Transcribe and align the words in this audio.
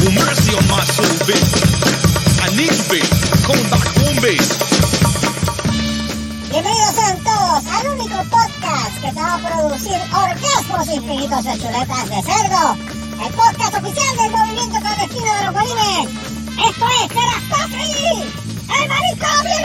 Well, 0.00 0.12
mercy 0.12 0.56
on 0.56 0.64
my 0.68 0.80
soul, 0.84 1.12
baby. 1.28 1.44
I 2.40 2.56
need. 2.56 2.70
Bienvenidos 6.50 6.94
sean 6.94 7.18
todos 7.22 7.66
al 7.66 7.88
único 7.88 8.16
podcast 8.30 8.94
que 9.02 9.12
te 9.12 9.20
va 9.20 9.34
a 9.34 9.38
producir 9.38 9.98
orgasmos 10.12 10.88
infinitos 10.88 11.44
de 11.44 11.58
chuletas 11.58 12.08
de 12.08 12.22
cerdo. 12.22 12.76
El 13.24 13.32
podcast 13.34 13.74
oficial 13.76 14.16
del 14.16 14.30
movimiento 14.30 14.80
clandestino 14.80 15.34
de 15.34 15.44
los 15.44 15.54
bolines. 15.54 16.08
Esto 16.68 16.86
es 17.02 17.08
Terastofri, 17.08 18.24
el 18.68 18.88
manicomio 18.88 19.56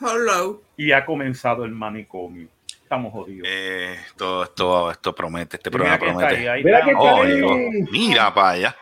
Hello. 0.00 0.62
Y 0.76 0.92
ha 0.92 1.04
comenzado 1.04 1.64
el 1.64 1.72
manicomio. 1.72 2.48
Estamos 2.82 3.12
jodidos. 3.12 3.46
Eh, 3.50 3.96
esto, 4.06 4.44
esto, 4.44 4.90
esto 4.90 5.14
promete, 5.14 5.56
este 5.56 5.70
Mira 5.70 5.98
programa 5.98 5.98
promete. 5.98 6.48
ahí, 6.48 6.64
ahí 6.64 6.64
Mira 6.64 6.86
Oh. 6.96 7.24
Mira 7.90 8.34
para 8.34 8.48
allá. 8.50 8.76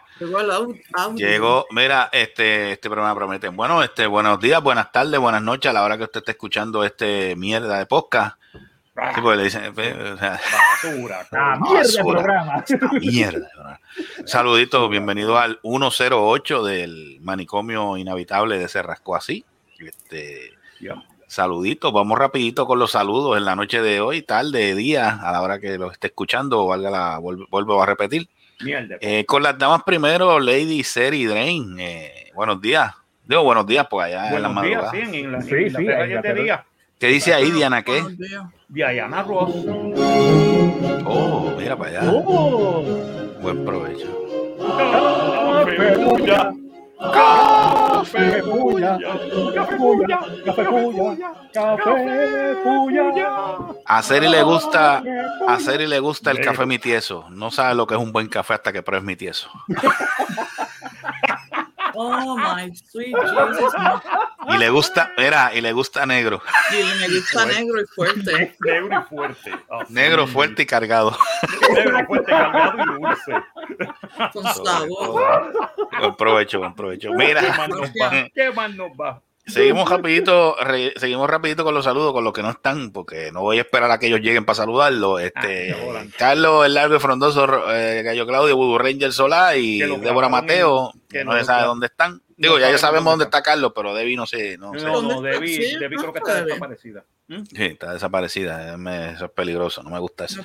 Llegó, 1.16 1.66
mira, 1.70 2.08
este, 2.12 2.72
este 2.72 2.88
programa 2.88 3.14
promete. 3.14 3.48
Bueno, 3.48 3.82
este, 3.82 4.06
buenos 4.06 4.40
días, 4.40 4.62
buenas 4.62 4.92
tardes, 4.92 5.18
buenas 5.18 5.42
noches 5.42 5.70
a 5.70 5.72
la 5.72 5.82
hora 5.82 5.98
que 5.98 6.04
usted 6.04 6.20
esté 6.20 6.32
escuchando 6.32 6.84
este 6.84 7.34
mierda 7.36 7.78
de 7.78 7.86
podcast. 7.86 8.38
Sí, 9.14 9.20
porque 9.20 9.36
le 9.36 9.44
dicen, 9.44 9.74
eh, 9.76 10.12
o 10.14 10.16
sea, 10.18 10.40
basura. 10.82 11.26
Ah, 11.32 11.58
coño. 11.60 11.72
mierda 11.74 11.82
de 11.82 11.96
basura. 11.98 12.12
programa. 12.14 12.64
esta 12.66 12.88
mierda. 12.92 13.48
¿verdad? 13.56 13.80
Saluditos, 14.24 14.90
bienvenido 14.90 15.38
al 15.38 15.58
108 15.62 16.64
del 16.64 17.18
manicomio 17.20 17.96
inhabitable 17.96 18.58
de 18.58 18.68
Cerrasco 18.68 19.14
así. 19.14 19.44
Este, 19.78 20.52
Ya. 20.80 20.94
saluditos, 21.26 21.92
vamos 21.92 22.18
rapidito 22.18 22.66
con 22.66 22.78
los 22.78 22.92
saludos 22.92 23.36
en 23.36 23.44
la 23.44 23.54
noche 23.54 23.82
de 23.82 24.00
hoy, 24.00 24.22
tarde, 24.22 24.74
día, 24.74 25.18
a 25.22 25.32
la 25.32 25.42
hora 25.42 25.58
que 25.58 25.76
lo 25.76 25.90
esté 25.90 26.06
escuchando, 26.06 26.66
valga 26.66 26.90
la, 26.90 27.18
vuelvo, 27.18 27.44
vuelvo 27.50 27.82
a 27.82 27.86
repetir. 27.86 28.28
Mierda. 28.60 28.96
Eh, 29.02 29.26
con 29.26 29.42
las 29.42 29.58
damas 29.58 29.82
primero, 29.84 30.40
Lady 30.40 30.82
Seri 30.82 31.26
Drain. 31.26 31.76
Eh, 31.78 32.30
buenos 32.34 32.58
días. 32.62 32.94
Digo 33.24 33.42
buenos 33.42 33.66
días, 33.66 33.86
pues 33.90 34.06
allá 34.06 34.34
en 34.34 34.42
la 34.42 34.48
Buenos 34.48 34.64
días, 34.64 34.82
madrugada. 34.82 35.10
sí, 35.12 35.18
en 35.20 35.32
la, 35.32 35.42
Sí, 35.42 35.54
en 35.54 35.76
sí. 35.76 36.52
¿Qué 36.98 37.06
dice 37.08 37.34
ahí, 37.34 37.50
Diana? 37.50 37.82
¿Qué? 37.82 38.00
Buenos 38.00 38.16
días. 38.18 38.42
Diana 38.68 39.22
Ross. 39.22 39.54
Oh, 41.06 41.52
mira 41.56 41.76
para 41.76 41.90
allá. 42.00 42.10
Oh, 42.12 42.82
Buen 43.40 43.64
provecho. 43.64 44.08
café 45.66 45.92
puya, 45.94 46.52
café 46.98 48.42
puya, 48.42 48.98
café 49.54 49.76
puya, 49.76 50.18
café 50.44 50.64
puya, 50.64 51.32
café 51.52 52.56
puya. 52.64 53.28
A 53.84 54.02
Seri 54.02 54.28
le 54.28 54.42
gusta, 54.42 55.02
a 55.46 55.60
Seri 55.60 55.86
le 55.86 56.00
gusta 56.00 56.30
el 56.30 56.40
café 56.40 56.66
mi 56.66 56.78
tieso. 56.78 57.26
No 57.30 57.50
sabe 57.50 57.74
lo 57.74 57.86
que 57.86 57.94
es 57.94 58.00
un 58.00 58.12
buen 58.12 58.28
café 58.28 58.54
hasta 58.54 58.72
que 58.72 58.82
pruebes 58.82 59.06
mi 59.06 59.16
tieso. 59.16 59.48
Oh 61.98 62.36
my 62.36 62.70
sweet 62.76 63.14
Jesus. 63.16 63.72
Y 64.48 64.58
le 64.58 64.68
gusta, 64.70 65.12
mira, 65.16 65.52
y 65.54 65.60
le 65.60 65.72
gusta 65.72 66.04
negro. 66.06 66.42
Y 66.70 67.00
me 67.00 67.08
gusta 67.08 67.46
negro 67.46 67.80
y 67.80 67.86
fuerte. 67.86 68.54
Negro 68.60 69.00
y 69.00 69.14
fuerte. 69.14 69.52
Ah, 69.70 69.84
Negro 69.88 70.26
sí. 70.26 70.32
fuerte 70.32 70.62
y 70.62 70.66
cargado. 70.66 71.16
Negro 71.74 72.06
fuerte, 72.06 72.30
cargado 72.30 72.78
y 72.78 73.00
dulce. 73.00 73.32
Con 74.32 74.44
sabor. 74.44 75.52
Buen 75.98 76.16
provecho, 76.16 76.58
buen 76.58 76.74
provecho. 76.74 77.12
Mira, 77.12 77.40
¿Qué 78.34 78.50
más 78.52 78.74
nos 78.74 78.90
va? 78.92 79.22
Seguimos 79.46 79.88
rapidito, 79.88 80.56
re- 80.60 80.92
seguimos 80.96 81.30
rapidito 81.30 81.62
con 81.62 81.72
los 81.72 81.84
saludos, 81.84 82.12
con 82.12 82.24
los 82.24 82.32
que 82.32 82.42
no 82.42 82.50
están, 82.50 82.90
porque 82.90 83.30
no 83.32 83.42
voy 83.42 83.58
a 83.58 83.60
esperar 83.60 83.90
a 83.90 83.98
que 83.98 84.08
ellos 84.08 84.20
lleguen 84.20 84.44
para 84.44 84.56
saludarlo. 84.56 85.18
Este, 85.20 85.72
Ah, 85.72 85.76
bola. 85.84 86.06
Carlos, 86.18 86.66
el 86.66 86.74
largo 86.74 86.96
y 86.96 86.98
frondoso, 86.98 87.72
eh, 87.72 88.02
Gallo 88.02 88.26
Claudio, 88.26 88.56
Bubu 88.56 88.76
Ranger 88.78 89.12
Solá 89.12 89.56
y 89.56 89.78
Débora 89.78 90.28
Mateo, 90.28 90.90
en- 90.92 91.00
que 91.08 91.24
no 91.24 91.32
no 91.32 91.38
se 91.38 91.44
sabe 91.44 91.64
dónde 91.66 91.86
están. 91.86 92.20
Digo, 92.36 92.54
no 92.54 92.60
ya 92.60 92.70
ya 92.72 92.78
sabemos 92.78 93.12
dónde 93.12 93.24
está 93.26 93.40
Carlos, 93.42 93.72
pero 93.74 93.94
Debbie 93.94 94.16
no 94.16 94.26
sé, 94.26 94.58
no 94.58 94.72
sé. 94.74 94.84
Debbie, 95.22 95.48
Sí, 95.62 95.76
Debbie 95.78 95.96
creo 95.96 96.12
que 96.12 96.18
¿dónde 96.20 96.32
está 96.32 96.44
desaparecida. 96.44 97.04
¿Mm? 97.28 97.42
Sí, 97.44 97.64
está 97.64 97.92
desaparecida, 97.92 98.76
me- 98.76 99.12
eso 99.12 99.24
es 99.26 99.30
peligroso, 99.30 99.82
no 99.82 99.90
me 99.90 99.98
gusta 100.00 100.24
eso. 100.26 100.42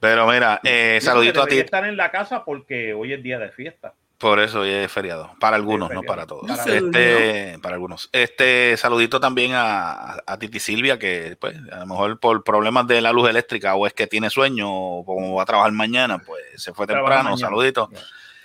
Pero 0.00 0.26
mira, 0.26 0.60
eh, 0.64 0.98
saludito 1.00 1.42
a 1.42 1.46
ti, 1.46 1.58
estar 1.58 1.86
en 1.86 1.96
la 1.96 2.10
casa 2.10 2.44
porque 2.44 2.92
hoy 2.92 3.12
es 3.12 3.22
día 3.22 3.38
de 3.38 3.50
fiesta. 3.50 3.94
Por 4.18 4.40
eso 4.40 4.60
hoy 4.60 4.70
es 4.70 4.90
feriado, 4.92 5.32
para 5.40 5.56
algunos, 5.56 5.90
no 5.90 6.02
para 6.02 6.26
todos. 6.26 6.46
Para 6.48 6.74
este, 6.74 7.58
para 7.60 7.74
algunos. 7.74 8.08
Este 8.12 8.76
saludito 8.76 9.20
también 9.20 9.52
a, 9.54 10.16
a 10.26 10.38
Titi 10.38 10.60
Silvia, 10.60 10.98
que 10.98 11.36
pues 11.40 11.56
a 11.72 11.80
lo 11.80 11.86
mejor 11.86 12.18
por 12.20 12.42
problemas 12.44 12.86
de 12.86 13.00
la 13.00 13.12
luz 13.12 13.28
eléctrica 13.28 13.74
o 13.74 13.86
es 13.86 13.92
que 13.92 14.06
tiene 14.06 14.30
sueño 14.30 14.70
o 14.72 15.04
como 15.04 15.34
va 15.34 15.42
a 15.42 15.46
trabajar 15.46 15.72
mañana, 15.72 16.18
pues 16.18 16.42
se 16.56 16.72
fue 16.72 16.86
temprano, 16.86 17.36
saludito. 17.36 17.90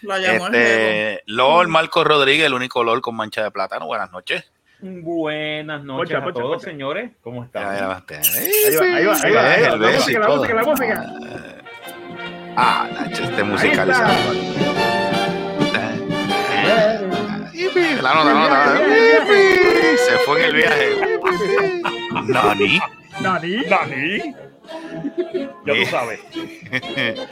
La 0.01 0.17
llamó. 0.17 0.47
Este, 0.47 1.23
Lord 1.27 1.67
Marco 1.67 2.03
Rodríguez, 2.03 2.45
el 2.45 2.53
único 2.53 2.83
Lord 2.83 3.01
con 3.01 3.15
mancha 3.15 3.43
de 3.43 3.51
plátano, 3.51 3.85
buenas 3.85 4.11
noches. 4.11 4.49
Buenas 4.81 5.83
noches 5.83 6.15
Pocha, 6.15 6.17
a 6.19 6.23
pocha, 6.23 6.39
todos, 6.41 6.55
pocha. 6.57 6.69
señores. 6.71 7.11
¿Cómo 7.21 7.43
están? 7.43 7.63
Ya, 7.63 7.79
ya. 8.09 8.17
Ahí 8.17 8.75
va, 8.75 8.97
ahí 8.97 9.05
va, 9.05 9.13
ahí 9.13 9.31
va, 9.33 9.51
ahí 9.51 9.61
va. 9.61 9.67
El 9.73 9.81
La 9.81 9.87
beso 9.87 10.09
y 10.11 10.15
música, 10.15 10.19
la 10.19 10.25
todo. 10.25 10.37
música, 10.37 10.53
la 10.55 10.63
música. 10.63 11.05
Ah, 12.55 12.87
Nacho, 12.93 13.23
este 13.23 13.43
La 18.01 18.13
nota, 18.13 18.33
la 18.33 18.33
nota. 18.33 18.77
Se 19.97 20.17
fue 20.25 20.39
en 20.39 20.45
el 20.45 20.55
viaje. 20.55 21.19
Nani. 22.27 22.79
Nani. 23.21 23.63
Dani. 23.65 24.35
Ya 25.65 25.73
tú 25.73 25.85
sabes. 25.89 26.19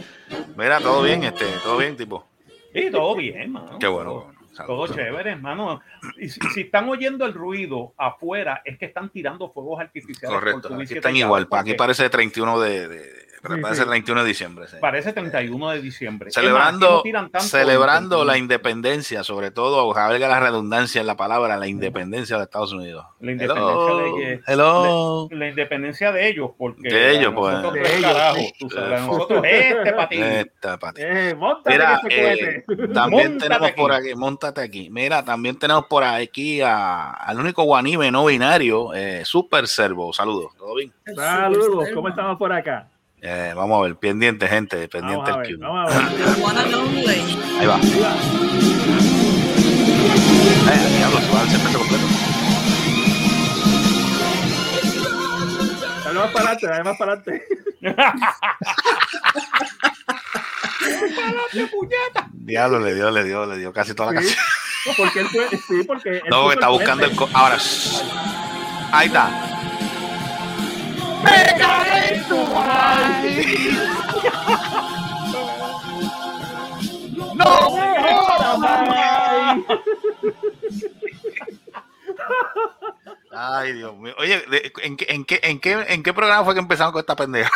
Mira, 0.57 0.79
todo 0.79 1.03
bien, 1.03 1.23
este, 1.23 1.45
todo 1.63 1.77
bien, 1.77 1.95
tipo. 1.95 2.27
Sí, 2.73 2.89
todo 2.91 3.15
bien, 3.15 3.51
mano. 3.51 3.77
Qué 3.79 3.87
bueno. 3.87 4.09
Todo, 4.11 4.27
qué 4.29 4.63
bueno. 4.63 4.65
todo 4.67 4.87
chévere, 4.95 5.31
hermano. 5.31 5.81
Y 6.17 6.29
si, 6.29 6.39
si 6.53 6.61
están 6.61 6.89
oyendo 6.89 7.25
el 7.25 7.33
ruido 7.33 7.93
afuera, 7.97 8.61
es 8.65 8.77
que 8.77 8.85
están 8.85 9.09
tirando 9.09 9.51
fuegos 9.51 9.79
artificiales. 9.79 10.37
Correcto. 10.37 10.73
Aquí 10.73 10.95
están 10.95 11.15
igual. 11.15 11.43
Aquí 11.43 11.49
porque 11.49 11.75
parece 11.75 12.09
31 12.09 12.59
de, 12.59 12.87
de- 12.87 13.26
Sí, 13.55 13.61
parece 13.61 13.81
sí. 13.83 13.87
31 13.87 14.21
de 14.23 14.27
diciembre. 14.27 14.67
sí. 14.67 14.77
Parece 14.81 15.13
31 15.13 15.69
de 15.71 15.81
diciembre. 15.81 16.25
Más, 16.27 16.33
Celebrando, 16.33 17.03
celebrando 17.39 18.25
la 18.25 18.37
independencia, 18.37 19.23
sobre 19.23 19.51
todo, 19.51 19.93
valga 19.93 20.27
la 20.27 20.39
redundancia 20.39 21.01
en 21.01 21.07
la 21.07 21.15
palabra, 21.15 21.57
la 21.57 21.67
independencia 21.67 22.37
de 22.37 22.43
Estados 22.43 22.73
Unidos. 22.73 23.05
La 23.19 23.31
independencia 23.31 23.73
Hello. 23.73 24.15
de 24.17 24.41
Hello. 24.47 25.27
la 25.31 25.47
independencia 25.49 26.11
de 26.11 26.27
ellos, 26.27 26.51
porque 26.57 26.89
De 26.89 27.11
ellos, 27.11 27.33
nosotros 27.33 27.71
pues. 27.73 27.83
De 27.89 27.97
ellos, 27.97 28.11
carajos, 28.13 28.39
sí. 28.39 28.53
tú 28.59 28.69
sabes, 28.69 28.91
a 28.91 28.97
Eh, 28.97 29.07
nosotros 29.07 29.43
este 29.45 29.93
patín. 29.93 30.23
Esta, 30.23 30.77
pati. 30.79 31.01
Eh, 31.03 31.35
Mira, 31.65 32.01
eh, 32.09 32.63
también 32.93 33.31
Móntate 33.33 33.39
tenemos 33.49 33.69
aquí. 33.69 33.81
por 33.81 33.91
aquí, 33.91 34.15
montate 34.15 34.61
aquí. 34.61 34.89
Mira, 34.89 35.23
también 35.23 35.57
tenemos 35.57 35.85
por 35.85 36.03
aquí 36.03 36.61
a- 36.61 37.11
al 37.11 37.39
único 37.39 37.63
guanime 37.63 38.11
no 38.11 38.25
binario, 38.25 38.93
eh, 38.93 39.23
Super 39.25 39.67
Servo. 39.67 40.13
Saludos, 40.13 40.51
¿todo 40.57 40.75
bien? 40.75 40.91
Saludos, 41.15 41.89
¿cómo 41.93 42.09
estamos 42.09 42.37
por 42.37 42.51
acá? 42.53 42.87
Eh, 43.21 43.53
vamos 43.55 43.79
a 43.79 43.83
ver, 43.83 43.95
pendiente, 43.95 44.47
gente, 44.47 44.87
pendiente 44.87 45.31
Vamos 45.31 45.37
a 45.37 45.37
ver, 45.41 45.57
vamos 45.57 45.89
ver. 45.95 46.03
Ahí 47.59 47.65
va. 47.65 47.77
Eh, 50.69 50.97
diablo, 50.97 51.19
se 51.21 51.31
va 51.31 51.41
el 51.41 51.49
segmento 51.49 51.79
completo. 51.79 52.05
Dale 56.05 56.19
más 56.19 56.31
para 56.31 56.45
adelante, 56.51 56.67
dale 56.67 56.83
más 56.83 56.97
para 56.97 57.11
adelante. 57.13 57.43
Diablo, 62.33 62.79
le 62.79 62.93
dio, 62.95 63.11
le 63.11 63.23
dio, 63.23 63.45
le 63.45 63.57
dio 63.57 63.73
casi 63.73 63.93
toda 63.93 64.13
la 64.13 64.21
Sí. 64.21 64.27
canción. 64.27 64.45
Porque 64.97 65.19
él 65.19 65.27
fue, 65.27 65.49
sí, 65.49 65.83
porque 65.85 66.09
él 66.09 66.23
No, 66.29 66.51
está 66.51 66.67
el 66.67 66.71
buscando 66.71 67.05
el. 67.05 67.11
puente. 67.15 67.33
co- 67.33 67.37
Ahora, 71.23 71.93
shh. 71.93 71.93
ahí 71.93 72.17
está. 72.17 73.07
¡No 77.35 77.71
me 77.71 78.13
jodas, 78.13 78.59
man! 78.59 79.65
Ay, 83.31 83.73
Dios 83.73 83.95
mío. 83.97 84.15
Oye, 84.17 84.43
¿en 84.83 84.97
qué, 84.97 85.05
en, 85.09 85.25
qué, 85.25 85.39
en, 85.43 85.59
qué, 85.59 85.85
¿en 85.87 86.03
qué 86.03 86.13
programa 86.13 86.43
fue 86.43 86.53
que 86.55 86.59
empezamos 86.59 86.93
con 86.93 87.01
esta 87.01 87.15
pendeja? 87.15 87.51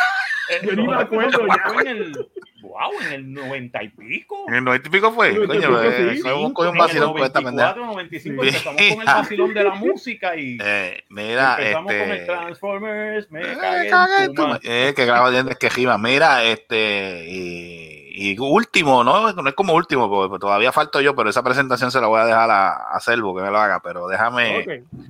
Yo 0.63 0.75
ni 0.75 0.87
me 0.87 0.95
acuerdo 0.95 1.47
ya. 1.47 1.81
En 1.81 1.87
el, 1.87 2.29
wow, 2.71 2.91
en 3.07 3.13
el 3.13 3.33
noventa 3.33 3.83
y 3.83 3.89
pico. 3.89 4.45
¿En 4.47 4.56
el 4.56 4.63
noventa 4.63 4.88
y 4.88 4.91
pico 4.91 5.12
fue? 5.12 5.45
Coño, 5.45 5.81
eh, 5.83 6.21
un 6.33 6.53
En 6.57 6.73
el 6.73 6.77
vacilón 6.77 7.12
con 7.13 7.23
esta 7.23 7.41
pendeja. 7.41 7.75
94, 7.75 7.85
95, 7.85 8.44
Sí. 8.44 8.47
empezamos 8.50 8.81
con 8.81 9.00
el 9.01 9.06
vacilón 9.06 9.53
de 9.53 9.63
la 9.63 9.75
música 9.75 10.35
y 10.35 10.57
Eh, 10.63 11.03
mira, 11.09 11.57
empezamos 11.59 11.85
con 11.91 12.01
el 12.01 12.12
este. 12.12 12.25
Transformers, 12.25 13.31
me 13.31 13.41
Eh, 13.41 13.57
cagué 13.59 13.89
cagué 13.89 14.23
en 14.23 14.33
tu 14.35 14.44
eh, 14.63 14.94
que 14.95 15.06
graba 15.06 15.29
dientes 15.31 15.57
que 15.57 15.69
gima. 15.69 15.97
Mira, 15.97 16.44
este. 16.44 17.25
Y, 17.27 18.31
y 18.33 18.39
último, 18.39 19.03
no, 19.03 19.31
no 19.33 19.50
es 19.50 19.56
como 19.56 19.74
último, 19.74 20.09
porque 20.09 20.39
todavía 20.39 20.71
falto 20.71 21.01
yo, 21.01 21.15
pero 21.15 21.29
esa 21.29 21.44
presentación 21.44 21.91
se 21.91 22.00
la 22.01 22.07
voy 22.07 22.19
a 22.21 22.25
dejar 22.25 22.50
a, 22.51 22.69
a 22.91 23.00
Selvo 23.00 23.35
que 23.35 23.41
me 23.41 23.50
lo 23.50 23.57
haga, 23.57 23.79
pero 23.81 24.07
déjame, 24.07 24.59
Ok. 24.59 25.01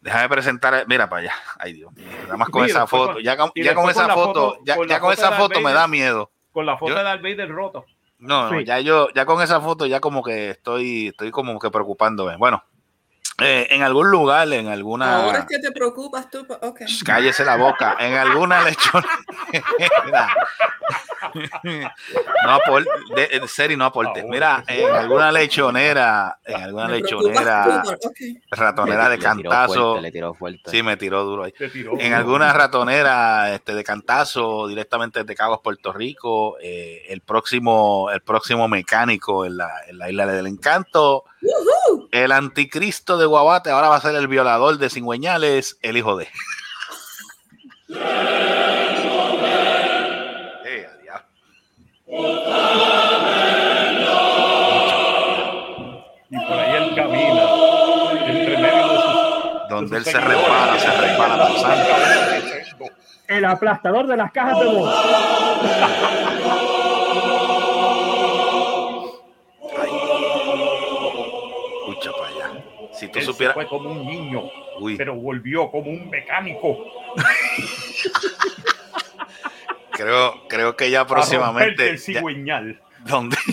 déjame 0.00 0.28
presentar, 0.28 0.84
mira 0.86 1.08
para 1.08 1.22
allá, 1.22 1.34
ay 1.58 1.72
Dios 1.74 1.92
nada 2.22 2.36
más 2.36 2.48
con 2.48 2.64
Sí, 2.64 2.70
esa 2.70 2.86
foto, 2.86 3.14
con- 3.14 3.22
ya 3.22 3.36
con, 3.36 3.50
ya 3.54 3.72
esa 3.72 4.08
foto, 4.08 4.52
foto- 4.52 4.58
ya, 4.64 4.76
ya 4.88 5.00
con 5.00 5.12
esa 5.12 5.32
foto 5.32 5.60
me 5.60 5.72
da 5.72 5.86
miedo. 5.88 6.30
Con 6.60 6.66
la 6.66 6.76
foto 6.76 6.92
Yo- 6.92 6.98
de 6.98 7.04
Darth 7.04 7.22
Vader 7.22 7.48
roto. 7.50 7.86
No, 8.18 8.50
no, 8.50 8.60
ya 8.60 8.78
yo, 8.80 9.08
ya 9.14 9.24
con 9.24 9.40
esa 9.40 9.62
foto, 9.62 9.86
ya 9.86 9.98
como 10.00 10.22
que 10.22 10.50
estoy, 10.50 11.06
estoy 11.06 11.30
como 11.30 11.58
que 11.58 11.70
preocupándome. 11.70 12.36
Bueno, 12.36 12.62
eh, 13.42 13.66
en 13.70 13.82
algún 13.82 14.10
lugar, 14.10 14.52
en 14.52 14.68
alguna. 14.68 15.16
Ahora 15.16 15.38
es 15.40 15.44
que 15.46 15.58
te 15.58 15.70
preocupas 15.72 16.28
tú. 16.30 16.46
pa- 16.46 16.58
Ok. 16.62 16.82
Shh, 16.86 17.02
Cállese 17.04 17.44
la 17.44 17.56
boca. 17.56 17.96
En 17.98 18.14
alguna 18.14 18.62
lechonera. 18.62 19.08
no 22.44 22.50
aporte, 22.52 22.90
de, 23.14 23.28
en 23.32 23.48
serio, 23.48 23.76
no 23.76 23.84
aporte. 23.84 24.24
Mira, 24.24 24.64
en 24.66 24.90
alguna 24.94 25.30
lechonera, 25.32 26.38
en 26.44 26.62
alguna 26.62 26.88
Me 26.88 27.00
lechonera, 27.00 27.82
tú, 27.84 27.96
ratonera 28.50 29.08
de 29.08 29.16
Le 29.16 29.22
tiró 29.22 29.30
cantazo. 29.50 29.74
fuerte, 29.74 30.00
le 30.02 30.12
tiró 30.12 30.34
fuerte. 30.34 30.70
Sí, 30.70 30.82
me 30.82 30.96
tiró 30.96 31.24
duro 31.24 31.44
ahí. 31.44 31.52
Tiró. 31.52 31.92
En 31.98 32.14
alguna 32.14 32.52
ratonera 32.52 33.54
este, 33.54 33.74
de 33.74 33.84
cantazo, 33.84 34.66
directamente 34.68 35.24
de 35.24 35.34
Cagos, 35.34 35.60
Puerto 35.62 35.92
Rico, 35.92 36.56
eh, 36.60 37.04
el 37.08 37.20
próximo, 37.20 38.10
el 38.10 38.22
próximo 38.22 38.66
mecánico 38.68 39.44
en 39.44 39.56
la, 39.58 39.70
en 39.86 39.98
la 39.98 40.10
isla 40.10 40.26
del 40.26 40.46
encanto, 40.46 41.24
el 42.12 42.32
anticristo 42.32 43.16
de 43.18 43.26
Guabate, 43.26 43.70
ahora 43.70 43.88
va 43.88 43.96
a 43.96 44.00
ser 44.00 44.14
el 44.14 44.28
violador 44.28 44.78
de 44.78 44.90
cingüeñales, 44.90 45.78
el 45.82 45.96
hijo 45.96 46.16
de. 46.16 46.28
Eh, 50.64 50.86
adiós. 50.86 51.22
Y 56.30 56.38
por 56.38 56.58
ahí 56.58 56.76
él 56.76 56.94
camina. 56.94 57.42
Entre 58.26 58.58
medio 58.58 58.88
de 58.88 58.96
sus. 58.96 59.68
Donde 59.70 59.90
de 59.90 59.96
él 59.98 60.04
se 60.04 60.20
resbala, 60.20 60.78
se 60.78 61.60
sangre. 61.60 62.64
El 63.28 63.44
aplastador 63.44 64.06
de 64.08 64.16
las 64.16 64.32
cajas 64.32 64.58
de 64.58 64.66
voz. 64.66 64.94
Si 73.00 73.08
tú 73.08 73.18
Él 73.18 73.24
supieras. 73.24 73.54
fue 73.54 73.66
como 73.66 73.90
un 73.92 74.06
niño, 74.06 74.42
Uy, 74.78 74.94
pero 74.98 75.14
volvió 75.14 75.70
como 75.70 75.90
un 75.90 76.10
mecánico. 76.10 76.76
creo, 79.92 80.34
creo 80.50 80.76
que 80.76 80.90
ya 80.90 81.06
próximamente. 81.06 81.88
el 81.88 81.96
ya- 81.96 82.02
cigüeñal. 82.02 82.78
¿Dónde? 83.06 83.38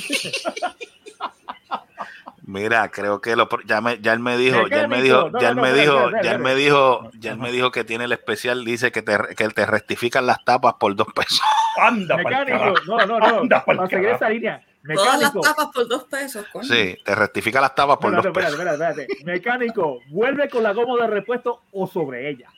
Mira, 2.44 2.90
creo 2.92 3.22
que 3.22 3.38
lo, 3.38 3.48
ya, 3.66 3.80
me, 3.80 4.00
ya 4.00 4.12
él 4.12 4.20
me 4.20 4.36
dijo, 4.38 4.68
ya 4.68 4.82
él 4.82 4.88
me 4.90 5.02
dijo, 5.02 5.32
ya 5.40 5.50
él 5.50 5.56
me 5.56 5.72
dijo, 5.74 6.12
ya 6.22 6.32
él 6.32 6.40
me 6.40 6.56
dijo, 6.56 7.10
ya 7.20 7.32
él 7.32 7.38
me 7.38 7.52
dijo 7.52 7.72
que 7.72 7.86
tiene 7.86 8.04
el 8.04 8.12
especial, 8.12 8.66
dice 8.66 8.92
que 8.92 9.02
te, 9.02 9.18
que 9.36 9.48
te 9.50 9.66
rectifican 9.66 10.26
las 10.26 10.44
tapas 10.44 10.74
por 10.76 10.94
dos 10.96 11.08
pesos. 11.14 11.42
Anda, 11.82 12.18
Mecánico. 12.18 12.74
No, 12.86 12.98
no, 13.06 13.20
no. 13.20 13.40
Anda 13.42 13.64
Para 13.64 13.88
seguir 13.88 14.10
esa 14.10 14.30
línea. 14.30 14.62
Todas 14.96 15.20
las 15.22 15.34
Mecánico. 15.34 15.42
tapas 15.42 15.68
por 15.74 15.88
dos 15.88 16.04
pesos, 16.06 16.46
coño. 16.52 16.64
Sí, 16.68 16.98
te 17.04 17.16
rectifica 17.16 17.62
las 17.62 17.76
tapas 17.76 17.98
por 17.98 18.14
Espérate, 18.14 18.28
dos 18.28 18.38
espérate, 18.38 18.58
pesos. 18.58 18.74
espérate, 18.74 19.02
espérate. 19.04 19.26
Mecánico, 19.26 20.00
vuelve 20.10 20.50
con 20.50 20.64
la 20.64 20.74
goma 20.74 21.02
de 21.02 21.08
repuesto 21.08 21.62
o 21.72 21.88
sobre 21.88 22.30
ella. 22.30 22.50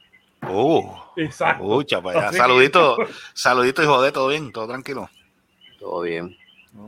Uh, 0.47 0.89
Exacto. 1.17 1.63
escucha 1.63 2.01
para 2.01 2.19
allá. 2.19 2.29
Así 2.29 2.37
Saludito, 2.37 2.97
saludito 3.33 3.83
hijo 3.83 4.01
de 4.01 4.11
todo 4.11 4.27
bien, 4.29 4.51
todo 4.51 4.67
tranquilo. 4.67 5.09
Todo 5.79 6.01
bien. 6.01 6.37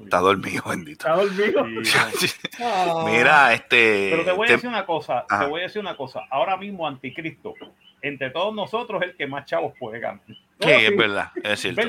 Está 0.04 0.20
dormido, 0.20 0.64
bendito. 0.70 1.08
Está 1.08 1.16
dormido. 1.22 1.66
Sí. 2.18 2.28
Ah. 2.62 3.04
Mira, 3.06 3.54
este. 3.54 4.10
Pero 4.12 4.24
te 4.26 4.32
voy 4.32 4.46
a 4.46 4.48
te- 4.48 4.54
decir 4.54 4.70
una 4.70 4.86
cosa, 4.86 5.26
Ajá. 5.30 5.44
te 5.46 5.50
voy 5.50 5.62
a 5.62 5.64
decir 5.64 5.82
una 5.82 5.98
cosa. 5.98 6.22
Ahora 6.30 6.56
mismo 6.56 6.88
Anticristo, 6.88 7.56
entre 8.02 8.30
todos 8.32 8.54
nosotros, 8.56 9.02
es 9.04 9.10
el 9.10 9.16
que 9.16 9.28
más 9.28 9.46
chavos 9.46 9.74
puede 9.80 10.00
ganar. 10.00 10.22
sí, 10.28 10.36
es 10.70 10.96
verdad, 10.98 11.30
es 11.44 11.60
cierto. 11.60 11.82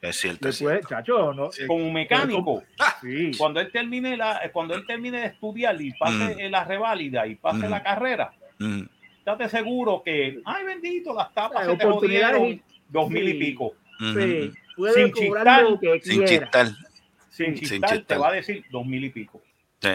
Es 0.00 0.16
cierto. 0.16 0.48
es 0.48 0.56
cierto. 0.58 0.88
chacho, 0.88 1.32
no. 1.32 1.46
eh, 1.46 1.66
Como 1.66 1.90
mecánico, 1.90 2.62
Sí. 3.02 3.30
cuando 3.38 3.60
él 3.60 3.70
termine 3.72 4.16
la, 4.16 4.40
cuando 4.52 4.74
él 4.74 4.84
termine 4.86 5.20
de 5.20 5.26
estudiar 5.26 5.80
y 5.80 5.92
pase 5.92 6.34
Mm. 6.36 6.40
eh, 6.40 6.50
la 6.50 6.64
reválida 6.64 7.26
y 7.26 7.34
pase 7.36 7.66
Mm. 7.66 7.70
la 7.70 7.82
carrera, 7.82 8.32
Mm, 8.58 8.82
estate 9.18 9.48
seguro 9.48 10.02
que, 10.04 10.40
ay 10.44 10.64
bendito, 10.64 11.14
las 11.14 11.32
tapas 11.32 11.66
Hay 11.66 11.72
se 11.72 11.76
te 11.78 11.84
jodieron 11.86 12.62
dos 12.88 13.08
mil 13.10 13.28
y 13.28 13.32
sí. 13.32 13.38
pico. 13.38 13.74
mm, 14.00 14.14
Sí, 14.14 14.20
mm. 14.52 14.76
puede 14.76 14.94
Sin 14.94 15.12
chistar, 15.14 15.62
lo 15.62 15.80
que 15.80 16.00
Sin 16.02 16.24
chistar. 16.26 16.66
Sin 17.28 17.56
Sin 17.56 17.68
chistar, 17.80 18.00
te 18.02 18.16
va 18.18 18.28
a 18.28 18.32
decir 18.32 18.64
dos 18.70 18.84
mil 18.84 19.04
y 19.04 19.10
pico. 19.10 19.40
Sí, 19.80 19.90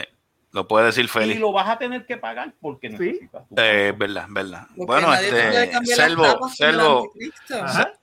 lo 0.56 0.68
puede 0.68 0.86
decir 0.88 1.06
Y 1.06 1.08
Félix. 1.10 1.40
lo 1.42 1.52
vas 1.52 1.68
a 1.70 1.78
tener 1.78 2.06
que 2.06 2.16
pagar 2.18 2.54
porque 2.62 2.90
necesitas 2.90 3.48
tu 3.48 3.56
Eh, 3.58 3.90
es 3.90 3.98
verdad, 3.98 4.26
es 4.28 4.34
verdad. 4.34 4.68
Porque 4.76 4.86
Bueno, 4.86 5.14
este, 5.14 5.86
Selvo, 5.94 6.50
Selvo. 6.50 7.12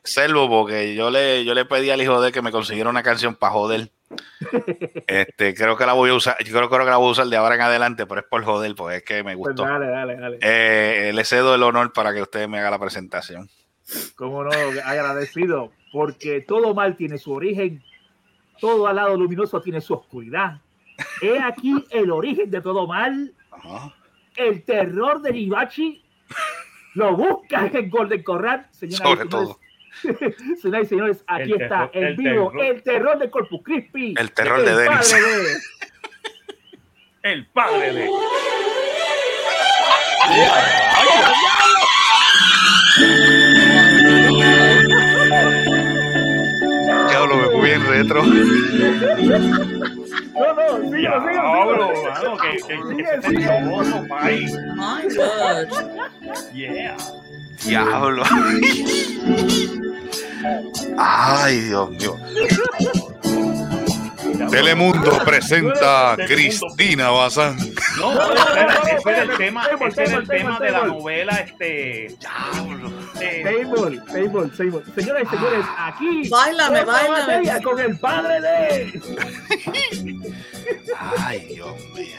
Selvo, 0.04 0.48
porque 0.48 0.94
yo 0.94 1.10
le, 1.10 1.44
yo 1.44 1.54
le 1.54 1.64
pedí 1.64 1.88
al 1.90 2.02
hijo 2.02 2.20
de 2.20 2.30
que 2.30 2.42
me 2.42 2.52
consiguiera 2.52 2.90
una 2.90 3.02
canción 3.02 3.34
para 3.34 3.52
joder. 3.54 3.90
Este, 5.06 5.54
creo 5.54 5.76
que 5.76 5.86
la 5.86 5.94
voy 5.94 6.10
a 6.10 6.14
usar, 6.14 6.36
yo 6.44 6.52
creo, 6.54 6.68
creo 6.68 6.84
que 6.84 6.90
la 6.90 6.96
voy 6.98 7.08
a 7.08 7.12
usar 7.12 7.26
de 7.26 7.36
ahora 7.36 7.54
en 7.54 7.62
adelante, 7.62 8.04
pero 8.06 8.20
es 8.20 8.26
por 8.26 8.44
joder, 8.44 8.74
porque 8.74 8.96
es 8.96 9.02
que 9.02 9.22
me 9.24 9.34
Pues 9.36 9.54
gustó. 9.56 9.64
dale, 9.64 9.86
dale, 9.86 10.16
dale. 10.16 10.38
Eh, 10.42 11.12
le 11.14 11.24
cedo 11.24 11.54
el 11.54 11.62
honor 11.62 11.92
para 11.94 12.12
que 12.12 12.20
usted 12.22 12.46
me 12.48 12.58
haga 12.58 12.70
la 12.70 12.78
presentación. 12.78 13.48
Cómo 14.14 14.44
no, 14.44 14.50
agradecido, 14.84 15.72
porque 15.92 16.40
todo 16.42 16.74
mal 16.74 16.96
tiene 16.96 17.16
su 17.18 17.32
origen, 17.32 17.82
todo 18.60 18.86
al 18.86 18.96
lado 18.96 19.16
luminoso 19.16 19.60
tiene 19.62 19.80
su 19.80 19.94
oscuridad. 19.94 20.60
He 21.20 21.38
aquí 21.40 21.72
el 21.90 22.10
origen 22.10 22.50
de 22.50 22.60
todo 22.60 22.86
mal, 22.86 23.32
Ajá. 23.50 23.94
el 24.36 24.62
terror 24.64 25.20
de 25.22 25.36
Hibachi. 25.36 26.04
Lo 26.94 27.16
busca 27.16 27.70
en 27.72 27.88
Golden 27.90 28.22
Corral, 28.22 28.66
señoras 28.70 29.00
y 29.00 29.04
Sobre 29.04 29.22
señores. 29.22 29.30
todo, 29.30 29.58
Señoras 30.62 30.84
y 30.84 30.88
señores, 30.88 31.24
aquí 31.26 31.52
El 31.52 31.62
está 31.62 31.90
terror- 31.90 31.90
en 31.94 32.04
el 32.04 32.16
vivo 32.16 32.50
terror. 32.50 32.64
el 32.66 32.82
terror 32.82 33.18
de 33.18 33.30
Corpus 33.30 33.60
Christi. 33.62 34.14
El 34.18 34.32
terror 34.32 34.62
de 34.62 34.74
Dennis. 34.76 35.10
padre 35.12 35.22
de- 35.38 35.58
El 37.30 37.46
padre 37.46 37.92
de. 37.92 38.10
Diablo, 47.08 47.36
me 47.36 47.48
fui 47.50 47.60
bien 47.62 47.86
retro. 47.86 48.22
No, 50.34 50.54
no, 50.54 50.90
Diablo, 50.90 52.36
que, 52.40 52.50
que, 52.56 52.62
que 52.66 52.74
Sigue, 52.88 53.02
ese 53.14 53.28
sigue. 53.28 53.46
tenebroso 53.46 53.96
país. 54.08 54.52
My 54.74 55.02
God. 55.14 55.68
Yeah. 56.54 56.96
Diablo. 57.64 58.22
Ay, 60.98 61.60
Dios 61.60 61.90
mío. 61.90 62.16
Telemundo 64.50 65.18
presenta. 65.24 66.16
Cristina 66.26 67.10
Bazán. 67.10 67.56
No, 67.98 68.14
No, 68.14 68.28
no, 68.28 68.34
ese 68.34 68.52
era, 68.52 68.74
no, 68.74 68.80
no, 68.80 68.86
ese 68.98 69.10
era 69.10 69.22
el 69.22 69.36
tema, 69.36 69.66
ese 69.88 70.02
era 70.04 70.16
el 70.16 70.28
tema 70.28 70.58
de 70.60 70.70
la 70.70 70.84
novela, 70.86 71.32
este. 71.36 72.06
eh, 72.06 72.16
Table, 73.44 73.98
table, 74.06 74.50
table. 74.56 74.82
Señoras 74.94 75.22
y 75.24 75.36
señores, 75.36 75.66
aquí. 75.78 76.28
Báilame, 76.28 76.84
báilame. 76.84 77.62
Con 77.62 77.80
el 77.80 77.98
padre 77.98 78.40
de. 78.40 79.00
Ay, 81.18 81.46
Dios 81.54 81.74
mío. 81.94 82.16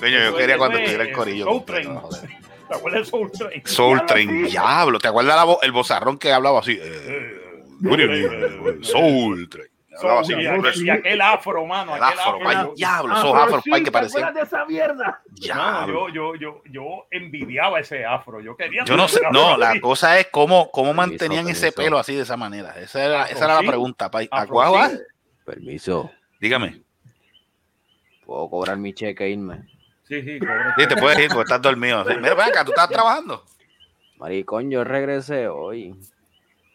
Coño, 0.00 0.18
yo 0.24 0.36
quería 0.36 0.58
cuando 0.58 0.78
estuviera 0.78 1.04
el 1.04 1.12
corillo. 1.12 1.64
¿Te 1.64 2.74
acuerdas 2.74 3.00
de 3.02 3.10
Soul 3.10 3.30
Train? 3.30 3.62
Soul 3.64 4.06
Train, 4.06 4.46
diablo. 4.46 4.98
¿Te 4.98 5.08
acuerdas 5.08 5.36
la 5.36 5.44
vo- 5.44 5.58
el 5.62 5.72
bozarrón 5.72 6.18
que 6.18 6.32
hablaba 6.32 6.60
así? 6.60 6.76
Eh, 6.80 7.64
good 7.80 8.00
evening, 8.00 8.82
Soul 8.82 9.48
Train. 9.48 9.68
Hablaba 9.98 10.20
así. 10.20 10.32
Y, 10.34 10.46
aquel, 10.46 10.84
y 10.86 10.90
aquel 10.90 11.20
afro, 11.20 11.66
mano. 11.66 11.96
El 11.96 12.02
aquel 12.02 12.18
afro, 12.18 12.52
yo- 12.52 12.74
diablo, 12.76 13.16
esos 13.16 13.34
afros, 13.34 13.64
sí, 13.64 13.70
que 13.70 13.80
¿te 13.82 13.92
parecían. 13.92 14.34
de 14.34 14.40
esa 14.42 14.64
mierda? 14.66 15.22
Mano, 15.54 16.08
yo, 16.08 16.08
yo, 16.08 16.34
yo, 16.34 16.62
yo 16.70 17.06
envidiaba 17.10 17.80
ese 17.80 18.04
afro. 18.04 18.40
Yo 18.40 18.56
quería. 18.56 18.84
Yo 18.84 18.96
no 18.96 19.08
sé, 19.08 19.20
no, 19.32 19.46
afro 19.48 19.58
la 19.58 19.70
así. 19.70 19.80
cosa 19.80 20.18
es 20.18 20.28
cómo, 20.30 20.70
cómo 20.70 20.94
Permiso, 20.94 21.10
mantenían 21.10 21.48
ese 21.48 21.72
permiso. 21.72 21.82
pelo 21.82 21.98
así 21.98 22.14
de 22.14 22.22
esa 22.22 22.36
manera. 22.36 22.74
Esa 22.78 23.04
era, 23.04 23.22
Afro, 23.22 23.36
esa 23.36 23.44
era 23.46 23.54
la 23.62 23.66
pregunta, 23.68 24.10
pay. 24.10 24.28
¿A 24.30 24.42
Afro, 24.42 24.52
cuál 24.54 24.74
va? 24.74 24.88
sí. 24.90 24.96
Permiso. 25.44 26.10
Dígame. 26.40 26.82
¿Puedo 28.24 28.48
cobrar 28.50 28.76
mi 28.76 28.92
cheque 28.92 29.24
e 29.24 29.30
irme? 29.30 29.66
Sí, 30.08 30.20
sí, 30.22 30.38
pobre. 30.38 30.54
Sí, 30.78 30.86
te 30.88 30.96
puedes 30.96 31.18
ir 31.18 31.28
porque 31.28 31.42
estás 31.42 31.62
dormido. 31.62 32.04
Mira, 32.04 32.34
ven 32.34 32.40
acá, 32.48 32.64
tú 32.64 32.70
estás 32.72 32.88
trabajando. 32.88 33.44
Maricón, 34.18 34.70
yo 34.70 34.82
regresé 34.84 35.48
hoy. 35.48 35.94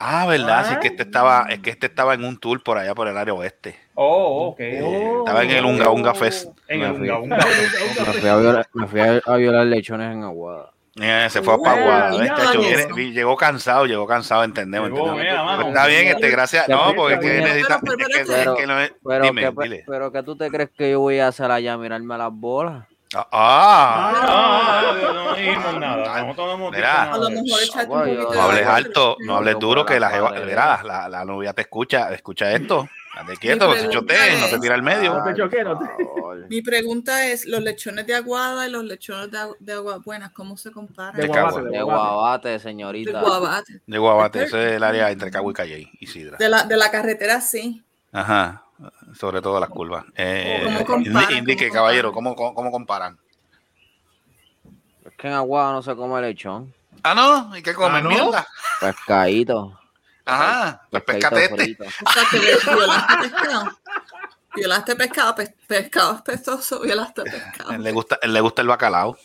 Ah, 0.04 0.26
verdad, 0.26 0.66
sí 0.68 0.74
Ah. 0.76 0.80
que 0.80 0.88
este 0.88 1.04
estaba, 1.04 1.46
es 1.50 1.60
que 1.60 1.70
este 1.70 1.86
estaba 1.86 2.14
en 2.16 2.24
un 2.26 2.38
tour 2.40 2.64
por 2.64 2.78
allá 2.78 2.96
por 2.96 3.08
el 3.08 3.16
área 3.18 3.34
oeste. 3.34 3.76
Oh, 3.94 4.48
ok. 4.50 4.60
Oh. 4.84 5.20
Estaba 5.20 5.44
en 5.44 5.52
el 5.52 5.64
Unga 5.66 5.90
Unga 5.90 6.14
Fest. 6.16 6.50
En 6.68 6.80
Me 6.80 6.88
el 6.88 6.96
fui. 6.98 7.10
Unga 7.10 7.20
Unga. 7.20 7.38
Me 7.38 8.14
fui 8.20 8.30
a 8.30 8.36
violar, 8.38 8.68
me 8.74 8.88
fui 8.88 9.00
a, 9.00 9.22
a 9.26 9.36
violar 9.36 9.66
lechones 9.68 10.12
en 10.14 10.24
Aguada. 10.24 10.72
Eh, 11.00 11.28
se 11.30 11.42
fue 11.42 11.54
a 11.54 11.58
Wow, 11.58 11.66
Paguada. 11.66 12.10
¿ves, 12.18 12.28
ya, 12.28 12.36
chacho? 12.36 12.62
eso. 12.62 12.96
Viene- 12.96 13.14
llegó 13.14 13.38
cansado, 13.38 13.86
llegó 13.86 14.06
cansado, 14.08 14.44
entendemos. 14.44 14.90
Llegó, 14.90 15.08
entendemos. 15.12 15.32
mira, 15.32 15.44
mano. 15.58 15.68
Está 15.70 15.88
bien, 15.88 16.08
este, 16.08 16.30
gracias. 16.30 16.68
No, 16.68 16.94
porque 16.96 17.14
es 17.14 17.20
que 17.22 17.28
Pero, 17.28 17.44
necesita. 17.46 17.80
pero, 17.80 17.94
es 17.94 18.08
que- 18.08 18.22
es 18.22 18.28
pero, 18.28 18.56
que 18.56 18.68
no 18.68 18.80
es- 18.82 18.94
Pero, 19.08 19.24
Dime, 19.24 19.42
¿qué, 19.42 19.54
dile. 19.64 19.84
pero 19.88 20.12
¿qué 20.12 20.24
tú 20.24 20.36
te 20.36 20.50
crees 20.50 20.70
que 20.78 20.92
yo 20.92 21.00
voy 21.00 21.20
a 21.20 21.28
hacer 21.30 21.50
allá? 21.50 21.78
¿Mirarme 21.78 22.18
las 22.18 22.32
bolas? 22.34 22.86
Ah, 23.14 23.28
ah, 23.32 24.14
Ah, 24.24 24.94
no, 25.02 25.14
no 25.14 25.36
dijimos 25.36 25.80
nada. 25.80 26.22
Nosotros 26.22 26.48
no 26.48 26.54
hemos 26.54 26.72
Mira. 26.72 27.12
A 27.14 27.18
lo 27.18 27.30
mejor 27.30 27.46
un 27.90 28.34
no 28.34 28.42
hables 28.42 28.68
alto, 28.68 29.18
no 29.20 29.36
hables 29.38 29.60
duro, 29.60 29.86
que 29.86 30.00
la, 30.00 30.32
verá, 30.32 30.82
la, 30.84 31.10
la 31.10 31.26
novia 31.26 31.52
te 31.54 31.62
escucha, 31.64 32.14
escucha 32.14 32.52
esto. 32.54 32.88
Date 33.14 33.36
quieto, 33.38 33.68
no 33.68 33.74
se 33.74 33.88
pregunta 33.88 34.14
chotee, 34.16 34.40
no 34.40 34.48
te 34.48 34.60
tira 34.60 34.76
al 34.76 34.84
medio. 34.84 35.14
No 35.14 35.24
te 35.26 35.34
choques, 35.36 35.64
no 35.66 35.78
te-. 35.78 36.48
Mi 36.48 36.62
pregunta 36.62 37.28
es, 37.28 37.46
los 37.46 37.62
lechones 37.62 38.08
de 38.08 38.16
aguada 38.16 38.66
y 38.66 38.72
los 38.72 38.86
lechones 38.86 39.30
de, 39.30 39.38
agu- 39.38 39.58
de 39.60 39.74
agua 39.74 39.98
buenas, 39.98 40.32
¿cómo 40.32 40.56
se 40.56 40.72
comparan? 40.72 41.20
De 41.20 41.28
guabate, 41.28 41.62
de 41.62 41.82
guabate. 41.82 42.14
guabate, 42.14 42.50
De 42.50 42.60
señorita. 42.60 43.20
guabate. 43.22 43.82
De 43.86 43.98
Guabate, 43.98 44.44
ese 44.46 44.68
es 44.70 44.72
el 44.78 44.84
área 44.84 45.12
entre 45.12 45.30
Cagua 45.30 45.52
y 45.52 45.54
Calle, 45.54 45.92
Isidra. 46.00 46.38
De 46.38 46.48
la, 46.48 46.64
de 46.64 46.78
la 46.78 46.90
carretera, 46.90 47.42
sí. 47.42 47.84
Ajá, 48.14 48.64
sobre 49.14 49.42
todo 49.42 49.60
las 49.60 49.70
curvas. 49.70 50.06
Eh, 50.16 50.64
indi- 50.88 51.38
indique, 51.38 51.68
¿Cómo 51.70 51.80
caballero? 51.80 52.12
¿cómo, 52.12 52.36
cómo, 52.36 52.54
cómo 52.54 52.72
comparan? 52.72 53.18
Es 55.06 55.14
que 55.18 55.28
en 55.28 55.34
Aguada 55.34 55.74
no 55.74 55.82
se 55.82 55.96
come 55.96 56.22
lechón. 56.22 56.74
Ah, 57.04 57.14
no, 57.16 57.56
¿y 57.58 57.62
qué 57.64 57.74
comen? 57.74 57.98
Ah, 57.98 58.02
¿no? 58.02 58.10
Mierda. 58.10 58.48
Pescadito. 58.80 59.78
Ajá, 60.26 60.82
pues 60.90 61.04
pescate 61.04 61.44
este. 61.46 61.56
frito. 61.56 61.84
O 62.06 62.12
sea, 62.12 62.24
que 62.30 62.40
violaste 62.40 63.18
pescado. 63.22 63.72
Violaste 64.54 64.96
pescado, 64.96 65.36
pe- 65.36 65.56
pescado 65.68 66.16
es 66.16 66.22
pestoso, 66.22 66.82
violaste 66.82 67.24
pescado. 67.24 67.72
Él 67.72 67.84
le 67.84 67.92
gusta, 67.92 68.20
él 68.22 68.34
le 68.34 68.42
gusta 68.42 68.62
el 68.62 68.68
bacalao. 68.68 69.18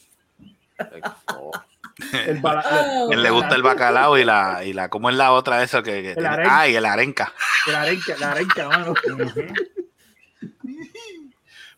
El 2.13 2.41
bala- 2.41 2.65
Oh. 2.99 3.13
Él 3.13 3.23
le 3.23 3.31
gusta 3.31 3.55
el 3.55 3.63
bacalao 3.63 4.19
y 4.19 4.25
la, 4.25 4.63
y 4.65 4.73
la, 4.73 4.89
¿cómo 4.91 5.09
es 5.11 5.17
la 5.17 5.33
otra 5.33 5.63
esa 5.63 5.83
que, 5.83 6.03
que 6.03 6.13
tiene? 6.15 6.29
arenca. 6.29 6.61
Ay, 6.61 6.77
el 6.77 6.85
arenca. 6.85 7.33
La 7.69 7.83
arenca, 7.83 8.15
la 8.19 8.31
arenca, 8.33 8.69
mano. 8.69 8.95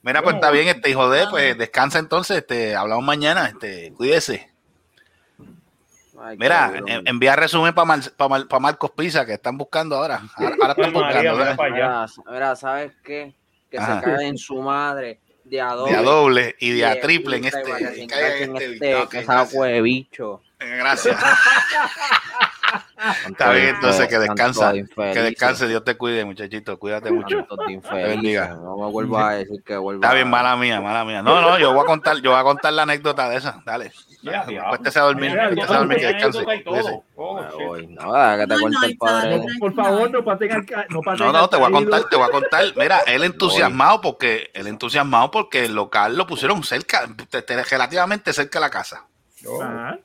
Mira, 0.02 0.22
pues 0.22 0.36
está 0.36 0.50
bien, 0.50 0.68
este 0.68 0.90
hijo 0.90 1.10
de, 1.10 1.26
pues 1.28 1.58
descansa 1.58 1.98
entonces, 1.98 2.38
este, 2.38 2.74
hablamos 2.76 3.04
mañana, 3.04 3.46
este, 3.46 3.92
cuídese. 3.96 4.50
ay, 6.20 6.36
Mira, 6.38 6.72
envía 7.04 7.36
resumen 7.36 7.74
para 7.74 8.58
Marcos 8.60 8.90
Pisa, 8.92 9.26
que 9.26 9.34
están 9.34 9.58
buscando 9.58 9.96
ahora. 9.96 10.22
Ahora, 10.36 10.56
ahora 10.60 10.72
están 10.72 10.92
María, 10.92 11.32
buscando, 11.32 12.30
mira 12.30 12.56
¿sabes 12.56 12.92
qué? 13.04 13.34
Que 13.70 13.78
Ajá. 13.78 14.00
se 14.00 14.04
cae 14.06 14.26
en 14.28 14.38
su 14.38 14.56
madre 14.62 15.20
de 15.48 15.60
a 15.60 15.72
doble. 15.74 15.92
de 15.92 15.98
a 15.98 16.02
doble 16.02 16.56
y 16.60 16.70
de 16.70 16.86
a 16.86 17.00
triple 17.00 17.36
en 17.38 17.44
este. 17.44 17.60
en 17.70 18.00
encaje 18.02 18.44
en 18.44 18.56
este- 18.56 19.02
este 19.02 19.24
saco 19.24 19.64
de 19.64 19.80
bicho. 19.82 20.42
Gracias. 20.60 21.16
Está 23.28 23.52
bien, 23.52 23.68
entonces 23.76 24.08
que 24.08 24.18
descansa. 24.18 24.72
Que 24.72 25.22
descanse, 25.22 25.68
Dios 25.68 25.84
te 25.84 25.96
cuide, 25.96 26.24
muchachito. 26.24 26.78
Cuídate 26.78 27.10
mucho. 27.12 27.46
Te 27.66 27.94
bendiga. 28.02 28.48
No 28.48 28.76
me 28.76 28.90
vuelvas 28.90 29.24
a 29.24 29.30
decir 29.36 29.62
que 29.62 29.76
vuelva. 29.76 30.04
Está 30.04 30.14
bien, 30.14 30.28
mala 30.28 30.56
mía, 30.56 30.80
mala 30.80 31.04
mía. 31.04 31.22
No, 31.22 31.40
no, 31.40 31.58
yo 31.58 31.72
voy 31.72 31.82
a 31.82 31.86
contar, 31.86 32.20
yo 32.20 32.32
voy 32.32 32.40
a 32.40 32.42
contar 32.42 32.72
la 32.72 32.82
anécdota 32.82 33.28
de 33.28 33.36
esa. 33.36 33.62
Dale. 33.64 33.92
Ya, 34.22 34.44
diablo. 34.44 34.66
Acuéstese 34.74 34.98
a 34.98 35.02
dormir, 35.02 35.30
Mira, 35.30 35.44
acuéstese 35.46 35.72
a 35.74 35.78
dormir, 35.78 35.98
que 35.98 36.06
descanse. 36.06 36.38
Oh, 36.66 37.04
Por 39.60 39.74
favor, 39.74 40.10
no 40.10 40.24
paten 40.24 40.52
al 40.52 40.66
no 40.90 41.00
No, 41.18 41.32
no, 41.32 41.48
te 41.48 41.56
voy 41.56 41.68
a 41.68 41.70
contar, 41.70 42.04
te 42.08 42.16
voy 42.16 42.26
a 42.28 42.30
contar. 42.30 42.64
Mira, 42.76 42.98
él 43.06 43.22
entusiasmado 43.24 44.00
porque, 44.00 44.50
él 44.54 44.66
entusiasmado 44.66 45.30
porque 45.30 45.64
el 45.66 45.74
local 45.74 46.16
lo 46.16 46.26
pusieron 46.26 46.62
cerca, 46.64 47.08
te- 47.30 47.42
te- 47.42 47.62
relativamente 47.64 48.32
cerca 48.32 48.58
de 48.58 48.64
la 48.64 48.70
casa. 48.70 49.04
Ajá. 49.62 49.98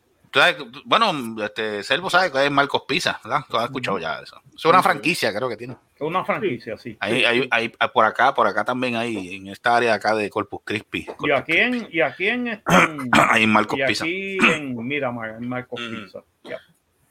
Bueno, 0.85 1.43
este, 1.43 1.83
Servo 1.83 2.09
sabe 2.09 2.31
que 2.31 2.45
es 2.45 2.51
Marcos 2.51 2.83
Pisa, 2.87 3.19
¿verdad? 3.23 3.45
Has 3.51 3.65
escuchado 3.65 3.99
ya 3.99 4.19
eso. 4.19 4.41
Es 4.55 4.65
una 4.65 4.81
franquicia, 4.81 5.33
creo 5.33 5.47
que 5.47 5.57
tiene. 5.57 5.75
Es 5.95 6.01
una 6.01 6.25
franquicia, 6.25 6.77
sí. 6.77 6.97
Ahí, 6.99 7.23
ahí, 7.23 7.47
ahí, 7.51 7.71
por 7.93 8.05
acá, 8.05 8.33
por 8.33 8.47
acá 8.47 8.65
también 8.65 8.95
hay, 8.95 9.35
en 9.35 9.47
esta 9.47 9.77
área 9.77 9.93
acá 9.93 10.15
de 10.15 10.29
Corpus 10.29 10.61
Christi. 10.63 11.05
Y 11.19 11.31
aquí 11.31 11.57
en, 11.57 11.87
y 11.91 12.01
aquí 12.01 12.27
en, 12.27 12.47
este, 12.47 12.63
Ahí 13.11 13.43
en 13.43 13.51
Marcos 13.51 13.79
y 13.79 13.83
Pisa. 13.85 14.05
aquí 14.05 14.37
en 14.41 14.75
en 14.91 15.49
Marcos 15.49 15.79
Mm. 15.79 16.03
Pisa. 16.03 16.19
Ya. 16.43 16.57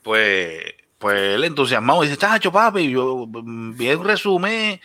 Pues, 0.02 0.74
pues 0.98 1.34
él 1.34 1.44
entusiasmado 1.44 2.02
dice, 2.02 2.16
Tacho, 2.16 2.50
papi, 2.50 2.90
yo 2.90 3.26
mm, 3.28 3.76
vi 3.76 3.90
un 3.90 4.04
resumen, 4.04 4.80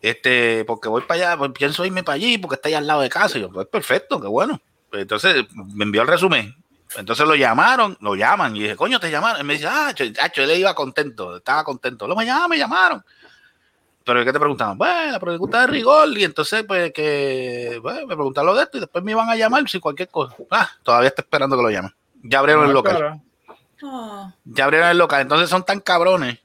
este, 0.00 0.64
porque 0.64 0.88
voy 0.88 1.02
para 1.02 1.30
allá, 1.30 1.36
pues, 1.38 1.52
pienso 1.52 1.84
irme 1.84 2.02
para 2.02 2.16
allí, 2.16 2.38
porque 2.38 2.56
está 2.56 2.68
ahí 2.68 2.74
al 2.74 2.86
lado 2.88 3.02
de 3.02 3.08
casa. 3.08 3.38
Y 3.38 3.42
yo, 3.42 3.52
pues 3.52 3.68
perfecto, 3.68 4.20
qué 4.20 4.26
bueno. 4.26 4.60
Pues, 4.90 5.02
entonces 5.02 5.44
me 5.54 5.84
envió 5.84 6.02
el 6.02 6.08
resumen. 6.08 6.56
Entonces 6.96 7.26
lo 7.26 7.34
llamaron, 7.34 7.96
lo 8.00 8.14
llaman, 8.14 8.56
y 8.56 8.62
dije, 8.62 8.76
coño, 8.76 8.98
te 8.98 9.10
llamaron. 9.10 9.40
Y 9.40 9.44
me 9.44 9.54
dice, 9.54 9.66
ah, 9.68 9.92
chacho, 9.94 10.42
él 10.42 10.58
iba 10.58 10.74
contento, 10.74 11.36
estaba 11.36 11.64
contento. 11.64 12.08
Lo 12.08 12.16
me 12.16 12.24
llamaron, 12.24 12.50
me 12.50 12.58
llamaron. 12.58 13.04
Pero 14.04 14.24
¿qué 14.24 14.32
te 14.32 14.38
preguntaban? 14.38 14.78
Bueno, 14.78 15.12
la 15.12 15.20
pregunta 15.20 15.60
de 15.60 15.66
rigor, 15.66 16.08
y 16.16 16.24
entonces, 16.24 16.64
pues, 16.66 16.92
que, 16.94 17.78
bueno, 17.82 18.06
me 18.06 18.14
preguntaron 18.14 18.46
lo 18.46 18.56
de 18.56 18.62
esto, 18.62 18.78
y 18.78 18.80
después 18.80 19.04
me 19.04 19.12
iban 19.12 19.28
a 19.28 19.36
llamar 19.36 19.68
si 19.68 19.80
cualquier 19.80 20.08
cosa. 20.08 20.34
Ah, 20.50 20.70
todavía 20.82 21.08
está 21.08 21.20
esperando 21.20 21.56
que 21.56 21.62
lo 21.62 21.70
llamen. 21.70 21.94
Ya 22.22 22.38
abrieron 22.38 22.66
el 22.66 22.72
local. 22.72 22.96
Cara. 22.96 23.20
Oh, 23.82 24.32
Ya 24.44 24.64
abrieron 24.64 24.88
el 24.88 24.98
local. 24.98 25.20
Entonces 25.20 25.50
son 25.50 25.64
tan 25.64 25.80
cabrones 25.80 26.38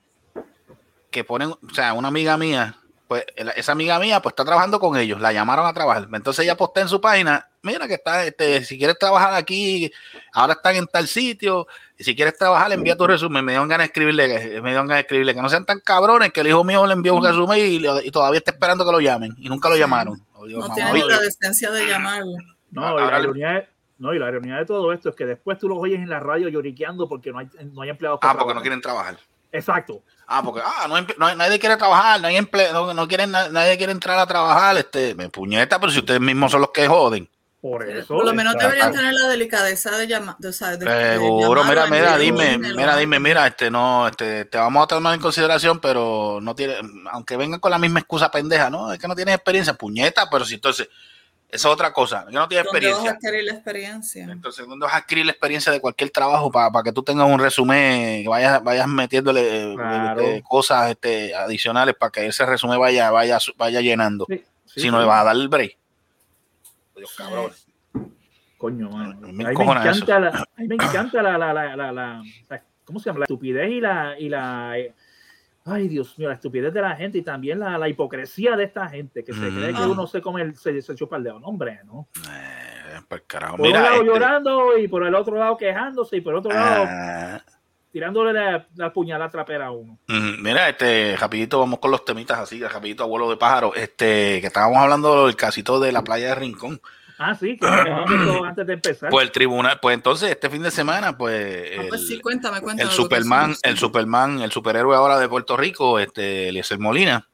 que 1.10 1.24
ponen, 1.24 1.52
o 1.52 1.74
sea, 1.74 1.94
una 1.94 2.10
amiga 2.10 2.38
mía, 2.38 2.76
pues 3.08 3.26
esa 3.56 3.72
amiga 3.72 4.00
mía, 4.00 4.22
pues 4.22 4.34
está 4.34 4.44
trabajando 4.44 4.80
con 4.80 4.98
ellos. 4.98 5.22
La 5.22 5.32
llamaron 5.32 5.66
a 5.66 5.74
trabajar. 5.74 6.08
Entonces 6.12 6.44
ella 6.44 6.58
postea 6.58 6.84
en 6.84 6.90
su 6.90 7.00
página, 7.00 7.48
mira 7.64 7.88
que 7.88 7.96
está, 7.96 8.24
este, 8.26 8.64
si 8.64 8.78
quieres 8.78 8.98
trabajar 9.00 9.34
aquí, 9.34 9.92
ahora 10.34 10.54
están 10.54 10.76
en 10.76 10.86
tal 10.88 11.08
sitio. 11.08 11.68
Y 11.98 12.04
si 12.04 12.16
quieres 12.16 12.38
trabajar, 12.38 12.72
envía 12.74 12.96
tu 12.96 13.08
resumen. 13.08 13.44
Me 13.44 13.54
dieron 13.54 13.68
ganas 13.68 13.86
de 13.86 13.88
escribirle, 13.88 14.28
me 14.62 14.70
dieron 14.70 14.88
ganas 14.88 14.98
de 14.98 15.02
escribirle 15.02 15.34
que 15.34 15.42
no 15.42 15.50
sean 15.50 15.66
tan 15.66 15.80
cabrones 15.80 16.32
que 16.32 16.42
el 16.42 16.48
hijo 16.48 16.64
mío 16.64 16.86
le 16.86 16.94
envió 16.94 17.16
un 17.16 17.24
resumen 17.26 17.58
y, 17.60 17.82
y 18.08 18.12
todavía 18.12 18.38
está 18.40 18.52
esperando 18.52 18.86
que 18.86 18.92
lo 18.92 19.00
llamen. 19.00 19.34
Y 19.40 19.50
nunca 19.50 19.70
lo 19.70 19.76
llamaron. 19.78 20.22
No 20.40 20.60
mamá, 20.60 20.76
tiene 20.76 20.92
oye, 20.92 21.04
ni 21.04 21.10
la 21.10 21.20
decencia 21.20 21.72
de 21.72 21.88
llamarlo. 21.88 22.34
No, 22.72 22.82
y 22.82 22.86
Ahora 23.02 23.18
la, 23.20 23.24
ironía 23.24 23.50
de, 23.52 23.68
no, 24.00 24.14
y 24.14 24.20
la 24.20 24.28
ironía 24.30 24.56
de 24.58 24.66
todo 24.66 24.92
esto 24.92 25.10
es 25.10 25.16
que 25.16 25.26
después 25.26 25.58
tú 25.60 25.70
los 25.70 25.78
oyes 25.78 26.00
en 26.00 26.10
la 26.10 26.20
radio 26.20 26.50
lloriqueando 26.50 27.08
porque 27.08 27.32
no 27.32 27.40
hay, 27.40 27.48
no 27.72 27.82
hay 27.84 27.90
empleados. 27.90 28.20
ah, 28.24 28.36
porque 28.38 28.54
no 28.54 28.62
quieren 28.62 28.82
trabajar. 28.82 29.18
Exacto. 29.52 30.02
Ah, 30.26 30.42
porque 30.44 30.62
ah, 30.66 30.88
no, 30.90 30.96
no 31.18 31.26
hay- 31.28 31.36
nadie 31.38 31.60
quiere 31.60 31.78
trabajar, 31.78 32.20
no 32.20 32.28
hay 32.28 32.36
emple- 32.38 32.72
no, 32.74 32.94
no 32.94 33.08
quieren, 33.08 33.30
na- 33.32 33.50
nadie 33.50 33.78
quiere 33.78 33.92
entrar 33.92 34.18
a 34.18 34.26
trabajar, 34.26 34.76
este, 34.78 35.14
me 35.14 35.30
puñeta, 35.30 35.80
pero 35.80 35.92
si 35.92 36.00
ustedes 36.00 36.20
mismos 36.20 36.52
son 36.52 36.62
los 36.62 36.72
que 36.72 36.88
joden. 36.88 37.30
Por 37.64 37.90
eso. 37.90 38.16
Por 38.16 38.26
lo 38.26 38.34
menos 38.34 38.56
deberían 38.60 38.92
tener 38.92 39.14
la 39.14 39.30
delicadeza 39.30 39.98
de 39.98 40.06
llamar. 40.06 40.36
De, 40.38 40.50
o 40.50 40.52
sea, 40.52 40.76
de- 40.76 40.86
de 40.86 41.14
Seguro, 41.14 41.64
mira, 41.64 41.88
mira, 41.88 42.18
dime, 42.18 42.58
mira, 42.58 42.98
dime, 42.98 43.22
mira, 43.22 43.48
este, 43.48 43.72
no, 43.72 44.06
este, 44.06 44.44
te 44.44 44.58
vamos 44.58 44.84
a 44.84 44.88
tomar 44.88 45.14
en 45.14 45.22
consideración, 45.22 45.80
pero 45.80 46.40
no 46.42 46.54
tiene, 46.56 46.76
aunque 47.10 47.38
vengan 47.38 47.62
con 47.62 47.72
la 47.72 47.80
misma 47.80 48.00
excusa 48.02 48.30
pendeja, 48.30 48.70
no, 48.70 48.92
es 48.92 49.00
que 49.00 49.08
no 49.08 49.16
tienes 49.16 49.36
experiencia, 49.36 49.76
puñeta, 49.76 50.30
pero 50.30 50.44
si 50.44 50.56
entonces, 50.56 50.90
esa 51.48 51.68
es 51.70 51.74
otra 51.74 51.94
cosa, 51.94 52.26
que 52.28 52.34
no 52.34 52.50
tienes 52.50 52.66
¿Dónde 52.70 52.92
vas 52.92 53.06
a 53.06 53.12
adquirir 53.12 53.44
la 53.46 53.54
experiencia? 53.54 54.24
Entonces, 54.26 54.68
¿dónde 54.68 54.86
vas 54.86 54.96
a 54.96 54.98
adquirir 54.98 55.26
la 55.26 55.32
experiencia 55.32 55.72
de 55.72 55.80
cualquier 55.80 56.10
trabajo 56.10 56.52
para 56.52 56.84
que 56.84 56.92
tú 56.92 57.02
tengas 57.02 57.30
un 57.30 57.40
resumen, 57.40 58.24
que 58.24 58.28
vayas, 58.28 58.62
vayas 58.62 58.90
metiéndole 58.90 59.72
eh, 59.72 59.74
Claro. 59.74 60.20
este, 60.22 60.44
cosas 60.44 60.90
este, 60.90 61.34
adicionales 61.34 61.96
para 61.96 62.12
que 62.12 62.26
ese 62.26 62.46
resumen 62.46 62.78
vaya, 62.78 63.10
vaya, 63.10 63.38
vaya 63.56 63.80
llenando? 63.80 64.26
Sí, 64.30 64.44
sí, 64.66 64.82
si 64.82 64.92
no 64.92 64.98
le 64.98 65.06
sí. 65.06 65.08
vas 65.08 65.22
a 65.22 65.24
dar 65.24 65.36
el 65.38 65.48
break. 65.48 65.78
Dios, 67.04 67.16
cabrón. 67.18 67.52
Coño, 68.58 68.90
mano. 68.90 69.16
Me 69.22 69.28
A 69.28 69.32
mí 69.32 69.44
me 69.44 69.52
encojona 69.52 69.82
eso. 69.92 70.04
encanta, 70.04 70.20
la, 70.20 70.46
me 70.58 70.76
encanta 70.76 71.22
la, 71.22 71.38
la, 71.38 71.54
la, 71.54 71.76
la, 71.76 71.92
la- 71.92 72.24
la- 72.50 72.64
¿cómo 72.86 73.00
se 73.00 73.06
llama? 73.10 73.20
La 73.20 73.26
estupidez 73.26 73.70
y 73.72 73.82
la, 73.82 74.18
y 74.18 74.30
la, 74.30 74.76
ay 75.66 75.88
Dios 75.90 76.18
mío, 76.18 76.30
la 76.30 76.36
estupidez 76.36 76.74
de 76.74 76.82
la 76.82 76.96
gente 76.96 77.18
y 77.18 77.22
también 77.24 77.60
la, 77.60 77.78
la 77.78 77.90
hipocresía 77.90 78.56
de 78.56 78.64
esta 78.64 78.88
gente 78.88 79.24
que 79.26 79.34
se 79.34 79.40
cree 79.50 79.74
que 79.74 79.82
Ah. 79.82 79.88
uno 79.88 80.08
se 80.08 80.22
come, 80.22 80.42
el- 80.44 80.56
se, 80.56 80.82
se 80.82 80.96
chupa 80.96 81.18
el 81.18 81.24
dedo. 81.24 81.40
No, 81.40 81.48
hombre, 81.48 81.82
¿no? 81.84 82.08
Eh, 82.30 83.02
pues 83.10 83.24
carajo. 83.28 83.58
Por 83.58 83.68
Mira, 83.68 83.80
un 83.80 83.84
lado 83.84 83.96
este, 83.96 84.08
llorando 84.08 84.78
y 84.78 84.88
por 84.88 85.06
el 85.06 85.16
otro 85.16 85.36
lado 85.38 85.58
quejándose 85.58 86.16
y 86.18 86.22
por 86.22 86.34
el 86.34 86.40
otro 86.40 86.52
lado 86.54 86.86
ah, 86.88 87.42
tirándole 87.94 88.34
la, 88.34 88.66
la 88.76 88.92
puñalada 88.92 89.30
trapera 89.30 89.68
a 89.68 89.72
uno. 89.72 90.00
mira, 90.08 90.68
este, 90.68 91.16
rapidito, 91.16 91.60
vamos 91.60 91.78
con 91.80 91.92
los 91.92 92.04
temitas 92.04 92.40
así, 92.40 92.60
rapidito, 92.62 93.04
abuelo 93.04 93.30
de 93.30 93.38
pájaro. 93.38 93.74
Este, 93.76 94.42
que 94.42 94.48
estábamos 94.48 94.78
hablando 94.80 95.28
del 95.28 95.36
casito 95.36 95.80
de 95.80 95.92
la 95.92 96.04
playa 96.04 96.30
de 96.30 96.36
Rincón. 96.36 96.82
Ah, 97.20 97.36
sí, 97.36 97.56
que 97.56 97.68
antes 98.46 98.66
de 98.66 98.74
empezar. 98.74 99.12
Pues 99.12 99.24
el 99.28 99.32
tribunal, 99.32 99.80
pues 99.80 99.94
entonces 99.94 100.32
este 100.32 100.50
fin 100.50 100.64
de 100.64 100.72
semana, 100.72 101.16
pues 101.16 101.72
Ah, 101.78 101.82
el, 101.84 101.88
pues 101.90 102.08
sí, 102.08 102.20
cuéntame, 102.20 102.60
cuéntame. 102.62 102.90
el 102.90 102.96
Superman, 102.96 103.56
el 103.62 103.78
Superman, 103.78 104.42
el 104.42 104.52
superhéroe 104.52 104.96
ahora 104.96 105.20
de 105.20 105.30
Puerto 105.30 105.56
Rico, 105.56 106.00
este, 106.00 106.50
Eliezer 106.50 106.80
Molina, 106.80 107.30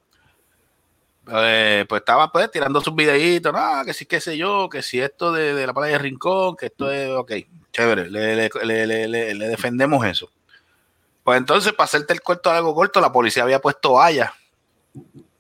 eh, 1.31 1.85
pues 1.87 2.01
estaba 2.01 2.31
pues 2.33 2.51
tirando 2.51 2.81
sus 2.81 2.93
videitos, 2.95 3.53
no, 3.53 3.85
que 3.85 3.93
sí, 3.93 4.05
qué 4.05 4.19
sé 4.19 4.37
yo, 4.37 4.67
que 4.67 4.81
si 4.81 4.99
esto 4.99 5.31
de, 5.31 5.53
de 5.53 5.65
la 5.67 5.73
playa 5.73 5.93
de 5.93 5.99
Rincón, 5.99 6.57
que 6.57 6.65
esto 6.65 6.91
es, 6.91 7.09
ok, 7.11 7.31
chévere, 7.71 8.09
le- 8.11 8.35
le- 8.65 9.07
le- 9.07 9.33
le 9.35 9.47
defendemos 9.47 10.05
eso. 10.05 10.29
Pues 11.29 11.37
entonces, 11.37 11.73
para 11.73 11.85
hacerte 11.85 12.11
el 12.13 12.21
cuento 12.21 12.49
algo 12.49 12.73
corto, 12.73 12.99
la 12.99 13.11
policía 13.11 13.43
había 13.43 13.61
puesto 13.61 13.93
vallas, 13.93 14.31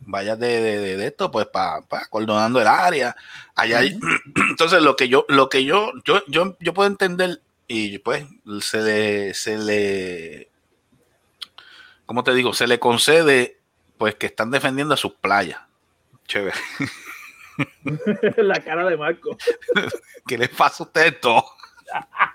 vallas 0.01 0.37
de, 0.37 0.61
de, 0.61 0.77
de- 0.77 0.97
de 0.97 1.07
esto, 1.07 1.31
pues 1.31 1.47
para 1.47 1.77
acordonando 1.89 2.61
el 2.61 2.67
área. 2.67 3.15
Allá 3.55 3.81
entonces 4.51 4.83
lo 4.83 4.95
que 4.95 5.09
yo, 5.09 5.25
lo 5.29 5.49
que 5.49 5.63
yo, 5.65 5.91
yo, 6.05 6.21
yo, 6.27 6.55
yo 6.59 6.73
puedo 6.75 6.87
entender 6.87 7.41
y 7.67 7.97
pues 7.97 8.23
se 8.61 8.81
le, 8.83 9.33
se 9.33 9.57
le, 9.57 10.51
¿cómo 12.05 12.23
te 12.23 12.35
digo? 12.35 12.53
Se 12.53 12.67
le 12.67 12.77
concede 12.77 13.57
pues 13.97 14.13
que 14.13 14.27
están 14.27 14.51
defendiendo 14.51 14.93
a 14.93 14.97
sus 14.97 15.13
playas. 15.13 15.59
Chévere. 16.27 16.55
la 18.37 18.63
cara 18.63 18.87
de 18.87 18.95
Marco. 18.95 19.35
¿Qué 20.27 20.37
les 20.37 20.49
pasa 20.49 20.83
a 20.83 20.85
ustedes 20.85 21.19
todos? 21.19 21.45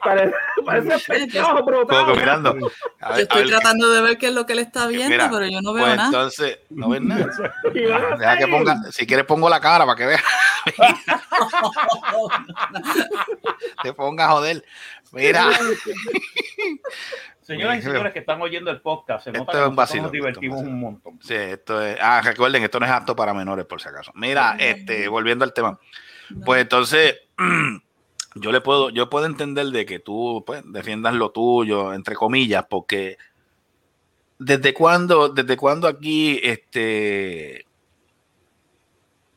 Parece, 0.04 0.34
parece 0.64 0.98
pescado, 1.26 1.64
bro. 1.64 1.86
Como 1.86 2.12
que 2.12 2.20
mirando. 2.20 2.50
A 2.50 3.10
Yo 3.10 3.14
a 3.14 3.20
estoy 3.20 3.42
ver, 3.42 3.50
tratando 3.50 3.90
de 3.90 4.02
ver 4.02 4.18
qué 4.18 4.26
es 4.28 4.34
lo 4.34 4.46
que 4.46 4.52
él 4.54 4.58
está 4.60 4.86
viendo, 4.86 5.08
Mira, 5.10 5.30
pero 5.30 5.46
yo 5.46 5.60
no 5.62 5.72
veo 5.72 5.84
pues 5.84 5.96
nada. 5.96 6.08
entonces, 6.08 6.58
no 6.70 6.88
ves 6.88 7.00
nada. 7.02 7.28
Deja 8.18 8.36
que 8.36 8.46
ponga, 8.48 8.76
si 8.90 9.06
quieres 9.06 9.26
pongo 9.26 9.48
la 9.48 9.60
cara 9.60 9.84
para 9.84 9.96
que 9.96 10.06
veas. 10.06 10.22
Te 13.82 13.92
ponga 13.92 14.26
a 14.26 14.30
joder. 14.30 14.64
Mira, 15.12 15.50
Señoras 17.42 17.78
y 17.78 17.82
señores 17.82 18.12
que 18.12 18.20
están 18.20 18.40
oyendo 18.40 18.70
el 18.70 18.80
podcast, 18.80 19.24
se 19.24 19.30
Esto 19.30 19.40
nota 19.40 19.52
es 19.58 19.64
que 19.64 19.68
un 19.68 19.76
vacilo, 19.76 20.02
nos 20.04 20.12
divertimos 20.12 20.58
esto 20.58 20.68
es 20.68 20.72
un 20.72 20.74
un 20.74 20.80
montón. 20.80 21.18
sí, 21.20 21.34
esto 21.34 21.82
es, 21.82 21.98
ah, 22.00 22.20
recuerden, 22.22 22.62
esto 22.62 22.78
no 22.78 22.86
es 22.86 22.92
apto 22.92 23.16
para 23.16 23.34
menores, 23.34 23.66
por 23.66 23.80
si 23.80 23.88
acaso. 23.88 24.12
Mira, 24.14 24.54
este, 24.58 25.08
volviendo 25.08 25.44
al 25.44 25.52
tema. 25.52 25.78
Pues 26.44 26.62
entonces, 26.62 27.16
yo 28.34 28.52
le 28.52 28.60
puedo, 28.60 28.90
yo 28.90 29.10
puedo 29.10 29.26
entender 29.26 29.66
de 29.66 29.86
que 29.86 29.98
tú 29.98 30.44
pues, 30.46 30.62
defiendas 30.66 31.14
lo 31.14 31.30
tuyo, 31.30 31.92
entre 31.94 32.14
comillas, 32.14 32.64
porque 32.68 33.18
desde 34.38 34.72
cuándo, 34.72 35.28
desde 35.28 35.56
cuándo 35.56 35.88
aquí 35.88 36.40
este 36.42 37.66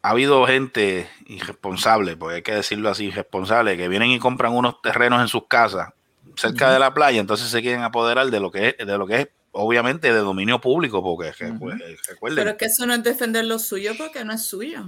ha 0.01 0.09
habido 0.09 0.45
gente 0.45 1.09
irresponsable, 1.27 2.17
porque 2.17 2.35
hay 2.35 2.41
que 2.41 2.53
decirlo 2.55 2.89
así, 2.89 3.05
irresponsable, 3.05 3.77
que 3.77 3.87
vienen 3.87 4.11
y 4.11 4.19
compran 4.19 4.53
unos 4.53 4.81
terrenos 4.81 5.21
en 5.21 5.27
sus 5.27 5.47
casas 5.47 5.89
cerca 6.35 6.71
de 6.71 6.79
la 6.79 6.93
playa, 6.93 7.19
entonces 7.19 7.49
se 7.49 7.61
quieren 7.61 7.81
apoderar 7.81 8.29
de 8.29 8.39
lo 8.39 8.51
que 8.51 8.69
es, 8.69 8.77
de 8.85 8.97
lo 8.97 9.05
que 9.07 9.21
es 9.21 9.27
obviamente 9.51 10.11
de 10.11 10.19
dominio 10.19 10.59
público, 10.59 11.03
porque 11.03 11.31
pues, 11.59 11.79
recuerden, 12.07 12.37
Pero 12.37 12.49
es 12.51 12.57
que 12.57 12.65
eso 12.65 12.85
no 12.85 12.93
es 12.93 13.03
defender 13.03 13.45
lo 13.45 13.59
suyo 13.59 13.91
porque 13.97 14.25
no 14.25 14.33
es 14.33 14.43
suyo. 14.45 14.85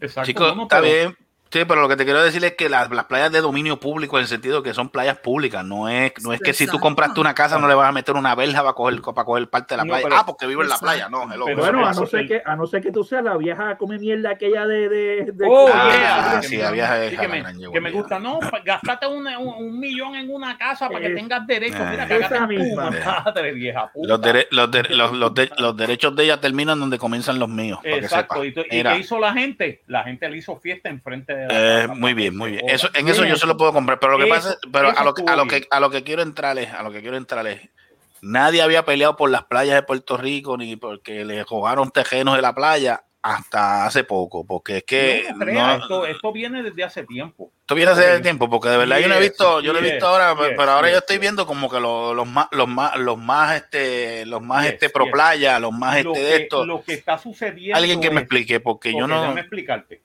Exacto. 0.00 0.26
Chicos, 0.26 0.48
no, 0.48 0.54
no, 0.54 0.62
está 0.64 0.80
pero- 0.80 0.92
bien. 0.92 1.16
Sí, 1.52 1.64
pero 1.68 1.82
lo 1.82 1.88
que 1.88 1.96
te 1.96 2.04
quiero 2.04 2.22
decir 2.22 2.42
es 2.46 2.54
que 2.54 2.70
las, 2.70 2.90
las 2.90 3.04
playas 3.04 3.30
de 3.30 3.42
dominio 3.42 3.78
público, 3.78 4.16
en 4.16 4.22
el 4.22 4.26
sentido 4.28 4.62
que 4.62 4.72
son 4.72 4.88
playas 4.88 5.18
públicas, 5.18 5.62
no 5.64 5.86
es, 5.88 6.12
no 6.22 6.32
es 6.32 6.40
que 6.40 6.54
si 6.54 6.64
tú 6.64 6.70
Exacto. 6.72 6.80
compraste 6.82 7.20
una 7.20 7.34
casa 7.34 7.58
no 7.58 7.68
le 7.68 7.74
vas 7.74 7.90
a 7.90 7.92
meter 7.92 8.14
una 8.14 8.34
verja 8.34 8.62
para 8.62 8.72
coger, 8.72 9.02
para 9.02 9.24
coger 9.26 9.50
parte 9.50 9.74
de 9.74 9.76
la 9.76 9.84
No, 9.84 9.88
playa. 9.90 10.04
pero- 10.04 10.16
ah, 10.16 10.24
porque 10.24 10.46
vivo 10.46 10.62
en 10.62 10.68
la 10.70 10.76
Exacto. 10.76 10.86
playa. 10.94 11.08
No, 11.10 11.30
hello. 11.30 11.44
Pero- 11.44 11.58
Bueno, 11.58 11.86
a 11.86 11.92
no, 11.92 12.06
ser 12.06 12.26
que, 12.26 12.42
a 12.42 12.56
no 12.56 12.66
ser 12.66 12.80
que 12.82 12.90
tú 12.90 13.04
seas 13.04 13.22
la 13.22 13.36
vieja 13.36 13.76
come 13.76 13.98
mierda 13.98 14.30
aquella 14.30 14.66
de. 14.66 14.88
de, 14.88 15.30
de- 15.32 15.46
Oh, 15.46 15.68
Ah, 15.70 15.90
yeah. 16.40 16.42
sí, 16.42 16.56
que, 16.56 16.62
la 16.62 16.70
me, 16.70 16.76
gran 17.42 17.58
que 17.72 17.80
me 17.82 17.90
gusta. 17.90 18.18
No, 18.18 18.40
gastate 18.64 19.06
un, 19.06 19.26
un, 19.26 19.48
un 19.66 19.78
millón 19.78 20.14
en 20.14 20.30
una 20.32 20.56
casa 20.56 20.88
para 20.88 21.00
que 21.00 21.08
Es- 21.08 21.14
tengas 21.16 21.46
derecho. 21.46 21.84
Mira, 21.84 22.04
Esa 22.04 22.46
misma. 22.46 22.90
madre, 22.90 23.52
vieja 23.52 23.90
puta. 23.92 24.08
Los, 24.08 24.20
dere- 24.22 24.46
los, 24.52 24.70
de- 24.70 24.82
los, 24.84 25.12
los 25.12 25.34
de- 25.34 25.50
los 25.58 25.76
derechos 25.76 26.16
de 26.16 26.24
ella 26.24 26.40
terminan 26.40 26.80
donde 26.80 26.96
comienzan 26.98 27.38
los 27.38 27.50
míos. 27.50 27.78
para 27.82 27.96
que 27.98 28.00
Exacto. 28.06 28.34
sepa. 28.36 28.46
¿Y, 28.46 28.52
tú- 28.54 28.62
y 28.70 28.76
Mira, 28.76 28.94
qué 28.94 29.00
hizo 29.00 29.18
la 29.18 29.34
gente? 29.34 29.82
La 29.86 30.02
gente 30.04 30.28
le 30.30 30.38
hizo 30.38 30.56
fiesta 30.56 30.88
enfrente 30.88 31.34
de 31.34 31.41
eh, 31.50 31.88
muy 31.88 32.14
bien, 32.14 32.36
muy 32.36 32.52
bien. 32.52 32.68
Eso, 32.68 32.88
en 32.94 33.08
eso 33.08 33.24
yo 33.24 33.36
se 33.36 33.46
lo 33.46 33.56
puedo 33.56 33.72
comprar. 33.72 33.98
Pero 33.98 34.18
lo 34.18 34.24
que 34.24 34.30
pasa, 34.30 34.56
pero 34.72 34.88
a 34.96 35.04
lo, 35.04 35.14
que- 35.14 35.22
a 35.26 35.36
lo 35.36 35.46
que 35.46 35.66
a 35.70 35.80
lo 35.80 35.90
que 35.90 36.02
quiero 36.02 36.22
entrar 36.22 36.58
es, 36.58 36.72
a 36.72 36.82
lo 36.82 36.90
que 36.92 37.00
quiero 37.00 37.16
entrar 37.16 37.46
es, 37.46 37.60
nadie 38.20 38.62
había 38.62 38.84
peleado 38.84 39.16
por 39.16 39.30
las 39.30 39.44
playas 39.44 39.74
de 39.74 39.82
Puerto 39.82 40.16
Rico 40.16 40.56
ni 40.56 40.76
porque 40.76 41.24
le 41.24 41.42
jugaron 41.44 41.90
terrenos 41.90 42.36
de 42.36 42.42
la 42.42 42.54
playa 42.54 43.02
hasta 43.24 43.86
hace 43.86 44.02
poco, 44.02 44.44
porque 44.44 44.78
es 44.78 44.82
que 44.84 45.26
No, 45.30 45.36
no 45.36 45.44
crea, 45.44 45.76
no- 45.76 45.82
esto, 45.82 46.06
esto 46.06 46.32
viene 46.32 46.60
desde 46.64 46.82
hace 46.82 47.04
tiempo. 47.04 47.52
Esto 47.60 47.76
viene 47.76 47.92
hace 47.92 48.16
Ok. 48.16 48.22
tiempo, 48.22 48.50
porque 48.50 48.68
de 48.68 48.76
verdad 48.78 48.98
yo 48.98 49.06
no 49.06 49.14
he 49.14 49.20
visto, 49.20 49.60
yo 49.60 49.72
lo 49.72 49.78
he 49.78 49.82
visto 49.82 50.08
ahora, 50.08 50.34
pero 50.36 50.72
ahora 50.72 50.90
yo 50.90 50.98
estoy 50.98 51.18
viendo 51.18 51.46
como 51.46 51.70
que 51.70 51.78
los, 51.78 52.16
los 52.16 52.26
más, 52.26 52.48
los 52.50 52.66
más, 52.66 52.96
los 52.98 53.16
más 53.16 53.54
este, 53.54 54.26
los 54.26 54.42
más 54.42 54.66
este 54.66 54.90
pro 54.90 55.08
playa, 55.08 55.60
los 55.60 55.70
más 55.72 56.02
Lo 56.02 56.14
este 56.14 56.24
de 56.24 56.36
esto. 56.42 56.66
lo 56.66 56.82
que 56.82 56.94
está 56.94 57.16
sucediendo. 57.16 57.76
Alguien 57.78 58.00
que 58.00 58.10
me 58.10 58.22
explique, 58.22 58.58
porque 58.58 58.92
yo 58.92 59.06
no. 59.06 59.20
déjame 59.20 59.40
explicarte. 59.42 60.02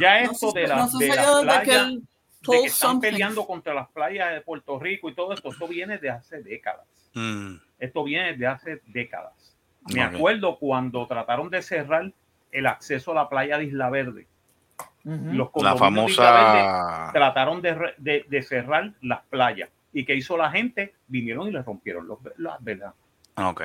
Ya 0.00 0.22
No 0.24 0.30
esto 0.32 0.52
de, 0.52 0.62
suce- 0.62 0.68
la, 0.68 0.76
no 0.76 0.84
de 0.84 0.90
sucedió 0.90 1.44
las 1.44 1.58
que 1.60 1.64
playas, 1.70 1.86
de 1.94 2.00
que 2.50 2.56
están 2.66 2.70
something. 2.90 3.10
peleando 3.10 3.46
contra 3.46 3.74
las 3.74 3.88
playas 3.90 4.32
de 4.32 4.40
Puerto 4.40 4.78
Rico 4.78 5.08
y 5.08 5.14
todo 5.14 5.32
esto, 5.32 5.50
esto 5.50 5.68
viene 5.68 5.98
de 5.98 6.10
hace 6.10 6.42
décadas. 6.42 6.86
Mm, 7.14 7.56
Esto 7.78 8.04
viene 8.04 8.36
de 8.36 8.46
hace 8.46 8.80
décadas. 8.86 9.32
Me 9.92 10.00
acuerdo 10.02 10.56
cuando 10.58 11.06
trataron 11.06 11.50
de 11.50 11.60
cerrar 11.62 12.12
el 12.52 12.66
acceso 12.66 13.10
a 13.12 13.14
la 13.14 13.28
playa 13.28 13.58
de 13.58 13.64
Isla 13.64 13.90
Verde. 13.90 14.26
Los 15.04 15.48
la 15.48 15.74
condominios 15.74 16.06
de 16.06 16.12
Isla 16.12 16.30
Verde 16.32 16.60
famosa. 16.62 17.12
trataron 17.12 17.60
de, 17.62 17.94
de- 17.98 18.24
de 18.28 18.42
cerrar 18.42 18.92
las 19.02 19.20
playas. 19.26 19.68
¿Y 19.92 20.04
qué 20.04 20.14
hizo 20.14 20.36
la 20.36 20.50
gente? 20.50 20.94
Vinieron 21.08 21.48
y 21.48 21.50
les 21.50 21.64
rompieron 21.64 22.06
los, 22.06 22.18
las 22.38 22.62
velas. 22.62 22.94
Ah, 23.36 23.48
Ok. 23.50 23.62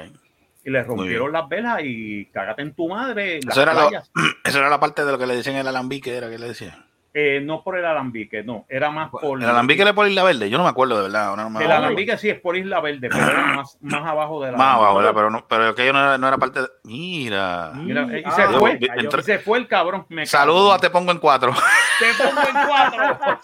Y 0.67 0.69
les 0.69 0.85
Muy 0.85 0.97
rompieron 0.97 1.31
las 1.31 1.47
velas 1.47 1.79
y 1.81 2.25
cágate 2.25 2.61
en 2.61 2.73
tu 2.75 2.89
madre. 2.89 3.37
Eso 3.39 3.61
era 3.61 3.73
lo-. 3.73 3.89
Eso 4.43 4.57
era 4.59 4.69
la 4.69 4.81
parte 4.81 5.05
de 5.05 5.11
lo 5.13 5.17
que 5.17 5.25
le 5.25 5.37
decían 5.37 5.55
el 5.55 5.65
alambique, 5.65 6.13
era 6.17 6.29
que 6.29 6.37
le 6.37 6.49
decían. 6.49 6.85
Eh, 7.13 7.39
no 7.41 7.63
por 7.63 7.77
el 7.77 7.85
alambique, 7.85 8.43
no. 8.43 8.65
Era 8.67 8.91
más 8.91 9.09
por. 9.09 9.41
El 9.41 9.49
alambique 9.49 9.81
era 9.81 9.93
por 9.93 10.07
Isla 10.09 10.23
Verde, 10.23 10.49
yo 10.49 10.57
no 10.57 10.65
me 10.65 10.69
acuerdo 10.69 10.97
de 10.97 11.03
verdad. 11.03 11.27
ahora 11.29 11.43
no 11.43 11.49
me 11.51 11.59
El 11.59 11.65
acuerdo. 11.71 11.85
alambique 11.85 12.17
sí 12.17 12.29
es 12.29 12.39
por 12.41 12.57
Isla 12.57 12.81
Verde, 12.81 13.07
pero 13.09 13.23
era 13.23 13.43
más, 13.55 13.77
más 13.79 14.03
abajo 14.05 14.43
de 14.43 14.51
la. 14.51 14.57
Más 14.57 14.75
abajo, 14.75 14.97
¿verdad? 14.97 15.13
Pero, 15.15 15.29
no, 15.31 15.47
pero 15.47 15.67
aquello 15.69 15.93
no 15.93 15.99
era, 15.99 16.17
no 16.17 16.27
era 16.27 16.37
parte 16.37 16.61
de... 16.61 16.67
Mira. 16.83 17.71
Mira, 17.73 18.01
y 18.19 18.23
Ah, 18.25 18.31
se 18.31 18.43
fue. 18.49 18.77
yo- 18.79 18.87
Entró- 18.97 19.19
Y 19.21 19.23
se 19.23 19.39
fue 19.39 19.57
el 19.59 19.67
cabrón. 19.69 20.05
me 20.09 20.25
Saludo 20.27 20.73
a 20.73 20.79
Te 20.79 20.89
Pongo 20.89 21.11
en 21.13 21.17
Cuatro. 21.19 21.53
Te 21.99 22.23
pongo 22.23 22.41
en 22.41 22.67
cuatro. 22.67 23.39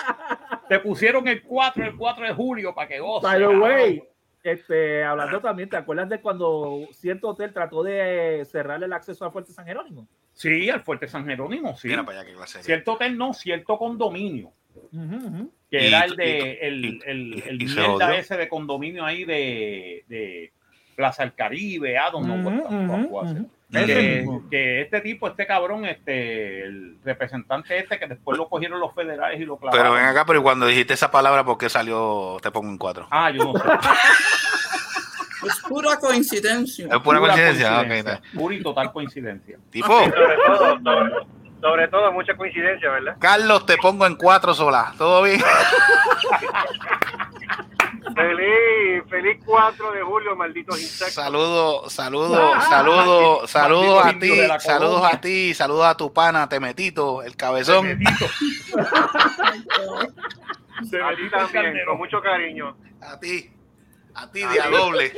Te 0.70 0.80
pusieron 0.80 1.28
el 1.28 1.42
4, 1.42 1.86
el 1.86 1.96
4 1.96 2.26
de 2.28 2.34
julio 2.34 2.76
para 2.76 2.88
que 2.90 3.00
goce. 3.00 3.26
By 3.26 3.40
the 3.40 3.48
way, 3.48 4.04
este, 4.44 5.04
hablando 5.04 5.40
también, 5.40 5.70
¿te 5.70 5.78
acuerdas 5.78 6.10
de 6.10 6.20
cuando 6.22 6.82
cierto 6.92 7.30
hotel 7.30 7.54
trató 7.54 7.82
de 7.84 8.44
cerrar 8.46 8.84
el 8.84 8.92
acceso 8.94 9.24
al 9.26 9.32
Fuerte 9.32 9.54
San 9.54 9.66
Jerónimo? 9.66 10.08
Sí, 10.34 10.70
al 10.70 10.82
Fuerte 10.82 11.08
San 11.08 11.26
Jerónimo, 11.26 11.76
sí. 11.78 11.88
Mira 11.88 12.04
para 12.06 12.20
allá 12.20 12.30
qué 12.30 12.36
clase 12.36 12.58
de- 12.60 12.64
Cierto 12.66 12.94
hotel 12.94 13.18
no, 13.18 13.34
cierto 13.34 13.78
condominio. 13.78 14.52
Ujú, 14.92 15.16
ujú. 15.16 15.52
Que 15.70 15.84
Y- 15.84 15.88
era 15.88 16.06
el 16.06 16.16
de 16.16 16.58
y- 16.62 16.66
el, 16.66 16.86
y- 16.86 17.00
el, 17.06 17.44
el 17.48 17.62
y 17.62 17.68
se 17.68 17.80
mierda 17.80 18.18
ese 18.18 18.38
de 18.38 18.50
condominio 18.50 19.06
ahí 19.06 19.24
de, 19.26 20.04
de 20.08 20.52
Plaza 20.96 21.24
del 21.24 21.34
Caribe, 21.34 21.96
what 21.96 22.12
the 22.12 22.62
fuck 22.62 22.72
ujú, 22.72 23.08
was 23.16 23.32
it. 23.32 23.38
ujú. 23.38 23.50
Que, 23.74 24.82
este 24.82 25.02
tipo, 25.02 25.28
este 25.28 25.48
cabrón, 25.48 25.86
este, 25.86 26.64
el 26.64 26.98
representante 27.04 27.78
este, 27.78 27.98
que 27.98 28.08
después 28.08 28.38
lo 28.38 28.48
cogieron 28.48 28.80
los 28.80 28.94
federales 28.94 29.40
y 29.42 29.46
lo 29.46 29.58
clavaron. 29.58 29.84
Pero 29.84 29.96
ven 29.96 30.06
acá, 30.06 30.26
pero 30.26 30.44
cuando 30.44 30.68
dijiste 30.68 30.94
esa 30.94 31.10
palabra, 31.10 31.44
¿por 31.44 31.58
qué 31.58 31.70
salió 31.70 32.38
Te 32.42 32.52
Pongo 32.52 32.70
en 32.70 32.78
Cuatro? 32.78 33.08
Ah, 33.10 33.32
yo 33.32 33.44
no 33.46 33.54
sé. 33.54 33.66
Es 35.46 35.60
pura 35.68 35.98
coincidencia. 35.98 36.88
Es 36.90 37.00
pura 37.00 37.20
coincidencia. 37.20 37.82
ok, 37.82 37.92
está. 37.92 38.22
Pura 38.34 38.56
y 38.56 38.64
total 38.64 38.94
coincidencia. 38.94 39.58
Tipo, 39.72 39.88
Sobre 39.88 40.38
todo, 40.48 40.80
sobre, 40.82 41.12
sobre 41.62 41.88
todo, 41.90 42.12
mucha 42.14 42.36
coincidencia, 42.36 42.90
¿verdad? 42.90 43.18
Carlos, 43.20 43.66
te 43.66 43.78
pongo 43.78 44.06
en 44.06 44.16
cuatro 44.16 44.54
sola. 44.54 44.94
¿Todo 44.98 45.24
bien? 45.24 45.42
Feliz, 48.16 49.04
feliz 49.10 49.42
4 49.46 49.92
de 49.92 50.02
julio, 50.02 50.36
malditos 50.36 50.80
insectos. 50.82 51.14
Saludo, 51.14 51.90
saludo, 51.90 52.62
saludo, 52.62 53.48
saludos 53.48 54.02
a 54.02 54.06
Maldito 54.06 54.26
indio 54.26 54.34
ti, 54.34 54.40
de 54.42 54.48
la 54.48 54.60
saludos 54.60 55.04
a 55.06 55.22
ti, 55.22 55.54
saludos 55.54 55.86
a 55.86 55.96
tu 55.96 56.12
pana, 56.12 56.50
Temetito, 56.50 57.24
el 57.24 57.36
cabezón. 57.36 57.88
Temetito. 57.88 58.26
A 60.84 61.16
ti 61.16 61.30
también, 61.30 61.74
con 61.86 61.98
mucho 61.98 62.22
cariño. 62.22 62.76
A 63.00 63.18
ti, 63.18 63.50
a 64.16 64.30
ti, 64.30 64.40
día 64.40 64.70
doble. 64.70 65.14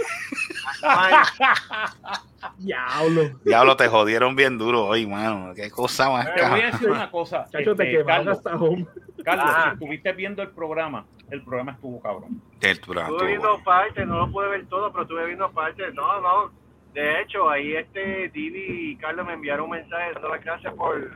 Diablo. 2.58 3.40
Diablo, 3.44 3.76
te 3.76 3.88
jodieron 3.88 4.36
bien 4.36 4.58
duro 4.58 4.86
hoy, 4.86 5.08
mano. 5.08 5.54
Qué 5.56 5.72
cosa 5.72 6.10
más 6.10 6.34
Te 6.36 6.48
voy 6.48 6.62
a 6.62 6.66
decir 6.72 6.90
una 6.90 7.10
cosa. 7.10 7.46
Chacho, 7.52 7.76
te 7.76 7.84
este, 7.84 7.98
quemaron 7.98 8.26
Carlos, 8.26 8.38
hasta 8.38 8.56
home. 8.56 8.86
Carlos, 9.26 9.46
Ah. 9.50 9.64
si 9.66 9.74
estuviste 9.74 10.14
viendo 10.14 10.42
el 10.42 10.50
programa, 10.52 11.06
el 11.32 11.44
programa 11.44 11.74
estuvo 11.74 12.02
cabrón. 12.02 12.42
Estuve 12.62 13.28
viendo 13.28 13.50
bueno. 13.50 13.64
partes, 13.64 14.08
no 14.08 14.20
lo 14.20 14.32
pude 14.32 14.48
ver 14.48 14.66
todo, 14.68 14.92
pero 14.92 15.04
estuve 15.04 15.26
viendo 15.26 15.52
partes. 15.52 15.94
No, 15.94 16.22
no. 16.22 16.52
De 16.94 17.22
hecho, 17.22 17.50
ahí 17.50 17.76
este 17.76 18.30
Divi 18.30 18.92
y 18.92 18.96
Carlos 18.98 19.26
me 19.26 19.34
enviaron 19.34 19.66
un 19.66 19.72
mensaje 19.72 20.14
dando 20.14 20.30
las 20.30 20.44
gracias 20.44 20.74
por 20.76 21.12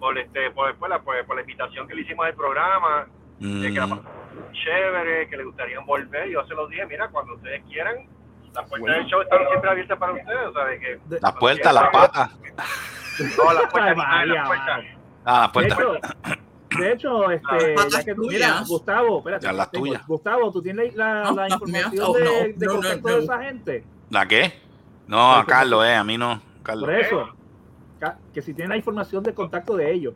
por 0.00 0.18
este 0.18 0.50
por, 0.50 0.74
por 0.76 0.88
la, 0.90 1.00
por, 1.00 1.24
por 1.26 1.36
la 1.36 1.42
invitación 1.42 1.86
que 1.86 1.94
le 1.94 2.02
hicimos 2.02 2.26
al 2.26 2.34
programa, 2.34 3.06
de 3.38 3.72
que 3.72 3.78
la 3.80 3.86
Mm, 3.86 4.52
chévere, 4.52 5.28
que 5.28 5.36
le 5.36 5.44
gustaría 5.44 5.78
volver. 5.80 6.28
Yo 6.28 6.44
se 6.46 6.54
los 6.54 6.68
dije, 6.68 6.84
mira, 6.86 7.08
cuando 7.08 7.34
ustedes 7.34 7.62
quieran, 7.64 7.96
las 8.52 8.68
puertas 8.68 8.80
Bueno. 8.80 8.96
del 8.96 9.06
show 9.06 9.20
están 9.22 9.46
siempre 9.48 9.70
abiertas 9.70 9.98
para 9.98 10.12
ustedes, 10.12 10.52
¿sabes? 10.54 10.80
Que, 10.80 10.98
Las 11.20 11.32
puertas, 11.36 11.72
las 11.74 11.88
patas. 11.90 12.36
No, 13.38 13.52
las 13.52 13.70
puertas. 13.70 13.96
Ah, 15.26 15.50
las 15.50 15.52
De 15.52 15.74
puertas. 15.74 16.43
De 16.78 16.92
hecho, 16.92 17.30
este, 17.30 17.74
ya 17.90 18.04
que 18.04 18.14
mira, 18.14 18.30
tuyas. 18.32 18.68
Gustavo, 18.68 19.18
espérate, 19.18 19.46
Ya 19.46 19.52
las 19.52 19.70
tengo- 19.70 19.86
tuyas. 19.86 20.06
Gustavo, 20.06 20.52
tú 20.52 20.62
tienes 20.62 20.94
la, 20.94 21.24
No, 21.24 21.32
la 21.36 21.48
información 21.48 21.90
de, 21.90 21.98
no, 22.00 22.12
de 22.12 22.66
no, 22.66 22.72
contacto 22.72 23.08
no. 23.08 23.16
de 23.16 23.24
esa 23.24 23.42
gente. 23.42 23.84
¿La 24.10 24.26
qué? 24.26 24.52
No, 25.06 25.34
a 25.34 25.44
Carlos, 25.44 25.84
eh, 25.86 25.94
a 25.94 26.04
mí 26.04 26.16
no. 26.18 26.40
Carlos. 26.62 26.84
Por 26.84 26.94
eso, 26.94 27.28
que 28.32 28.42
si 28.42 28.52
tienen 28.54 28.70
la 28.70 28.76
información 28.76 29.22
de 29.22 29.32
contacto 29.34 29.76
de 29.76 29.92
ellos. 29.92 30.14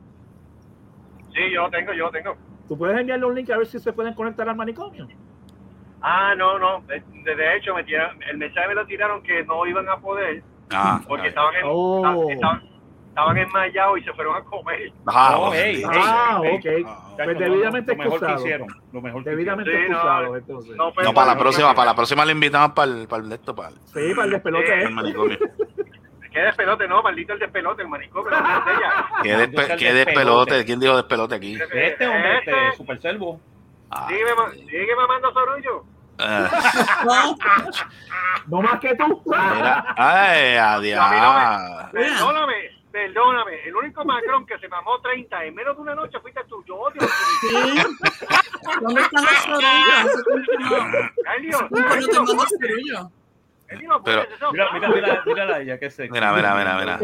Sí, 1.35 1.41
yo 1.53 1.63
lo 1.63 1.71
tengo, 1.71 1.93
yo 1.93 2.05
lo 2.07 2.11
tengo. 2.11 2.37
¿Tú 2.67 2.77
puedes 2.77 2.99
enviarle 2.99 3.25
un 3.27 3.35
link 3.35 3.49
a 3.51 3.57
ver 3.59 3.67
si 3.67 3.79
se 3.79 3.93
pueden 3.93 4.15
conectar 4.15 4.49
al 4.49 4.57
manicomio? 4.57 5.07
Ah, 6.01 6.35
no, 6.37 6.59
no. 6.59 6.83
De, 6.83 7.01
de 7.35 7.57
hecho, 7.57 7.75
me 7.75 7.85
tiraron, 7.85 8.23
el 8.23 8.37
mensaje 8.39 8.69
me 8.69 8.75
lo 8.75 8.87
tiraron 8.87 9.23
que 9.23 9.43
no 9.45 9.67
iban 9.67 9.89
a 9.89 9.97
poder 9.99 10.43
Ah, 10.71 11.01
porque 11.09 11.29
estaban, 11.29 11.55
en, 11.57 11.63
Oh. 11.65 12.31
estaban, 12.31 12.63
estaban 13.19 13.37
enmayados 13.39 13.99
y 13.99 14.03
se 14.05 14.13
fueron 14.13 14.37
a 14.37 14.41
comer. 14.43 14.93
ah, 15.07 15.51
ey, 15.53 15.83
Ah, 15.89 16.39
ok. 16.41 16.65
ey. 16.65 16.87
Pues 17.17 17.39
debidamente 17.39 17.93
lo 17.97 17.99
mejor 18.05 18.25
que 18.27 18.33
hicieron. 18.35 18.69
Lo 18.93 19.01
mejor 19.03 19.25
que 19.25 19.31
Debidamente 19.31 19.71
Sí, 19.73 19.77
no, 19.91 19.97
excusados, 19.97 20.39
entonces. 20.39 20.77
No, 20.77 20.93
fue 20.93 21.03
No, 21.05 21.13
para 21.15 21.27
la 21.35 21.39
próxima, 21.39 21.75
para 21.75 21.87
la 21.91 21.95
próxima 21.97 22.25
le 22.25 22.33
invitamos 22.33 22.73
para 22.73 22.93
el, 22.93 23.09
para 23.09 23.23
el, 23.25 23.33
esto, 23.33 23.55
para 23.57 23.71
el, 23.71 23.75
Sí, 23.87 24.15
para 24.15 24.25
el 24.27 24.31
despelote. 24.31 24.67
Sí. 24.67 24.73
¿eh? 24.73 24.83
el 24.85 24.91
manicomio. 24.93 25.39
¿Qué 26.33 26.41
despelote? 26.41 26.87
No, 26.87 27.03
maldito 27.03 27.33
el 27.33 27.39
despelote, 27.41 27.83
el 27.83 27.89
manicomio, 27.89 28.31
no 28.31 28.37
es 28.59 28.65
de 28.67 28.73
ella. 28.73 29.07
¿Qué, 29.25 29.37
despe- 29.37 29.77
qué 29.79 29.93
despelote? 29.95 30.65
¿Quién 30.65 30.79
dijo 30.79 30.95
despelote 30.97 31.35
aquí? 31.35 31.55
Este 31.73 32.07
hombre, 32.07 32.39
este 32.39 32.51
Este. 32.69 32.77
Super 32.77 33.01
Servo. 33.01 33.41
Ah, 33.91 34.07
Sigue, 34.09 34.35
ma- 34.37 34.51
sigue 34.53 34.95
mamando 34.97 35.33
sorullo. 35.33 35.85
eh, 36.19 36.49
No 38.47 38.63
más 38.63 38.79
que 38.79 38.95
tú. 38.95 39.23
mira, 39.27 39.85
ay, 39.97 40.55
adiós. 40.57 41.91
Perdóname, 41.93 42.55
perdóname. 43.07 43.65
El 43.65 43.77
único 43.77 44.05
macrón 44.05 44.45
que 44.47 44.59
se 44.59 44.69
mamó 44.69 45.01
30 45.01 45.45
en 45.45 45.55
menos 45.55 45.77
de 45.77 45.83
una 45.83 45.95
noche 45.95 46.19
fuiste 46.21 46.41
tú. 46.49 46.65
Yo 46.67 46.77
odio. 46.77 47.01
Sí. 47.01 47.55
¿Dónde 48.81 49.01
están 49.03 49.25
Elio. 51.37 51.69
Elio, 53.69 54.03
Pero- 54.03 54.25
Mira, 54.53 54.69
mira, 54.73 54.89
mira, 54.89 55.23
mírala 55.27 55.57
a 55.57 55.61
ella, 55.61 55.79
que 55.79 55.91
se. 55.91 56.09
Mira, 56.09 56.33
mira, 56.33 56.55
mira, 56.55 56.79
mira. 56.79 56.95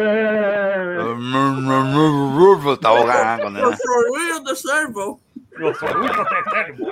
Está 2.73 2.89
abogada, 2.89 3.39
condena. 3.43 3.67
Los 3.69 3.79
sorullos 3.79 4.45
de 4.45 4.57
servo. 4.57 5.21
Los 5.51 5.79
sorullos 5.79 6.17
de 6.17 6.51
Servo. 6.51 6.89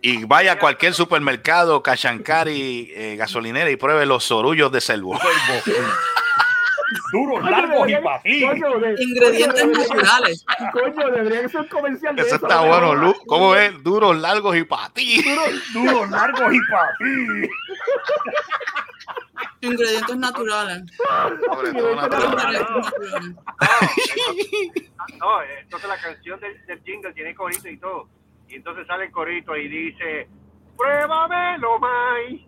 Y 0.00 0.24
vaya 0.24 0.52
a 0.52 0.58
cualquier 0.58 0.92
supermercado, 0.92 1.82
Cachancari, 1.82 2.92
eh, 2.94 3.16
gasolinera 3.16 3.70
y 3.70 3.76
pruebe 3.76 4.04
los 4.04 4.22
sorullos 4.24 4.70
de 4.70 4.80
Selvo. 4.82 5.18
Duros, 7.12 7.42
largos 7.50 7.88
y 7.88 7.92
de- 7.92 8.96
Ingredientes 8.98 9.62
coño, 9.62 9.78
naturales. 9.78 10.44
Coño, 10.72 11.10
debería 11.10 11.48
ser 11.48 11.68
comercial 11.68 12.14
de 12.16 12.22
Eso 12.22 12.36
eso. 12.36 12.46
está 12.46 12.60
¿no? 12.60 12.68
bueno, 12.68 12.94
Lu. 12.94 13.14
¿Cómo 13.26 13.54
es? 13.56 13.82
Duros, 13.82 14.16
largos 14.18 14.56
y 14.56 14.64
para 14.64 14.90
ti. 14.90 15.24
Duros, 15.72 16.10
largos 16.10 16.52
y 16.54 16.58
patín. 16.70 17.48
Ingredientes 19.60 20.16
naturales. 20.16 20.82
Sobre 21.46 21.72
todo 21.72 21.94
naturales. 21.96 22.62
No, 25.18 25.42
entonces 25.60 25.88
la 25.88 25.98
canción 26.00 26.40
del, 26.40 26.66
del 26.66 26.82
jingle 26.82 27.12
tiene 27.12 27.34
corito 27.34 27.68
y 27.68 27.76
todo. 27.78 28.08
Y 28.48 28.56
entonces 28.56 28.86
sale 28.86 29.06
el 29.06 29.10
corito 29.12 29.56
y 29.56 29.68
dice, 29.68 30.28
pruébamelo, 30.76 31.78
May. 31.78 32.46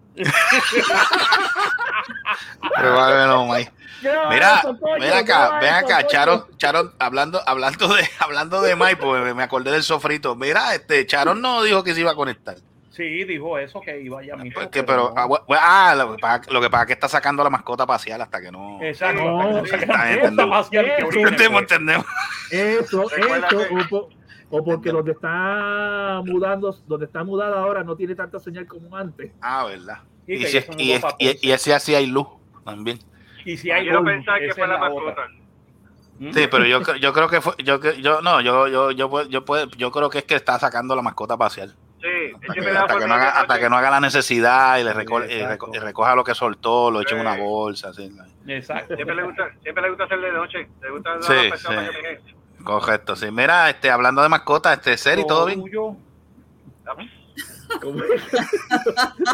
Pruébamelo, 2.77 3.47
May. 3.47 3.69
¿Qué 4.01 4.09
va 4.11 4.29
Mira, 4.31 4.63
ven 4.65 5.01
¿Qué 5.01 5.13
acá, 5.13 5.59
ven 5.59 5.75
acá, 5.75 5.97
coño? 5.97 6.09
Charon, 6.09 6.45
Charon, 6.59 6.93
hablando, 6.99 7.41
hablando 7.47 7.89
de, 7.95 8.09
hablando 8.19 8.61
de 8.61 8.77
May, 8.77 8.97
pues 8.97 9.35
me 9.35 9.43
acordé 9.43 9.71
del 9.71 9.83
sofrito. 9.83 10.37
Mira, 10.37 10.75
este, 10.75 11.07
Charon 11.07 11.41
no 11.41 11.63
dijo 11.63 11.83
que 11.83 11.95
se 11.95 12.01
iba 12.01 12.13
a 12.13 12.15
conectar. 12.15 12.57
Sí, 12.91 13.25
dijo 13.25 13.59
eso 13.59 13.81
que 13.83 14.01
iba 14.01 14.25
ya 14.25 14.37
mismo. 14.37 14.55
Pues 14.55 14.69
que, 14.69 14.83
pero, 14.83 15.13
ah, 15.15 15.29
ah, 15.61 15.95
lo 15.95 16.17
que 16.17 16.19
pasa, 16.19 16.51
lo 16.51 16.63
que 16.63 16.71
pasa 16.71 16.83
es 16.85 16.87
que 16.87 16.93
está 16.95 17.09
sacando 17.09 17.45
la 17.45 17.51
mascota 17.51 17.87
pasear 17.87 18.23
hasta 18.23 18.41
que 18.41 18.51
no. 18.51 18.83
Exacto. 18.83 19.23
No, 19.23 19.59
hasta 19.59 19.79
que 19.79 19.87
no 19.87 19.93
fiesta 19.93 21.45
entendemos. 21.45 22.07
Eso. 22.51 23.03
ahorita 23.03 23.49
Entendemos, 23.51 24.07
o, 24.49 24.51
po- 24.51 24.59
o 24.59 24.65
porque 24.65 24.91
donde 24.93 25.13
está 25.13 26.21
mudando, 26.25 26.75
donde 26.87 27.07
está 27.07 27.25
mudada 27.25 27.61
ahora 27.61 27.83
no 27.85 27.97
tiene 27.97 28.15
tanta 28.15 28.39
señal 28.39 28.67
como 28.67 28.97
antes. 28.97 29.33
Ah, 29.41 29.65
verdad. 29.67 29.99
Y 30.27 30.45
si- 30.47 30.59
y, 30.79 30.99
pa' 30.99 31.15
y, 31.19 31.49
y 31.49 31.53
ese 31.53 31.75
así 31.75 31.95
hay 31.95 32.07
luz 32.07 32.27
también. 32.65 32.99
Y 33.45 33.57
si 33.57 33.71
hay 33.71 33.83
Quiero 33.85 33.99
gol, 33.99 34.07
pensar 34.09 34.41
que 34.41 34.53
fue 34.53 34.65
es 34.65 34.69
la 34.69 34.77
otra. 34.77 34.89
mascota. 34.91 35.27
Sí, 36.33 36.49
pero 36.51 36.65
yo, 36.65 36.81
yo 36.97 37.13
creo 37.13 37.29
que 37.29 37.41
fue, 37.41 37.53
yo, 37.63 37.79
yo 37.81 38.23
no, 38.23 38.41
yo, 38.41 38.67
yo, 38.69 38.91
yo, 38.91 39.11
puedo- 39.11 39.29
yo, 39.29 39.45
puedo- 39.45 39.69
yo 39.77 39.91
creo 39.93 40.09
que 40.11 40.19
es 40.19 40.25
que 40.25 40.35
está 40.35 40.59
sacando 40.59 40.97
la 40.97 41.03
mascota 41.03 41.37
pasear. 41.37 41.69
Sí, 42.01 42.33
Hasta 42.35 42.55
que, 42.55 42.71
hasta 42.71 42.99
que 42.99 43.07
no 43.07 43.15
haga, 43.15 43.31
hasta 43.41 43.59
que 43.59 43.69
no 43.71 43.77
haga 43.77 43.91
la 43.91 44.01
necesidad 44.01 44.79
y 44.79 44.85
le 44.85 44.93
reco- 44.95 45.25
y 45.29 45.43
reco- 45.43 45.71
y 45.75 45.79
recoja 45.79 46.15
lo 46.15 46.25
que 46.25 46.35
soltó, 46.35 46.91
lo 46.91 47.01
eche 47.01 47.15
en 47.15 47.21
Sí. 47.23 47.27
una 47.27 47.37
bolsa. 47.37 47.89
Así. 47.89 48.11
Exacto. 48.47 48.95
Siempre 48.95 49.15
le 49.17 49.23
gusta, 49.25 49.51
siempre 49.63 49.83
le 49.83 49.89
gusta 49.91 50.05
hacer 50.05 50.21
de 50.21 50.33
noche. 50.33 50.69
Le 50.83 50.91
gusta 50.91 51.23
Sí, 51.23 51.33
la 51.51 51.57
sí. 51.57 52.35
Correcto, 52.67 53.15
sí. 53.15 53.31
Mira, 53.31 53.71
este, 53.71 53.93
hablando 53.93 54.23
de 54.23 54.29
mascotas, 54.29 54.77
este, 54.77 54.99
Seri, 54.99 55.25
¿todo 55.25 55.47
bien? 55.47 55.63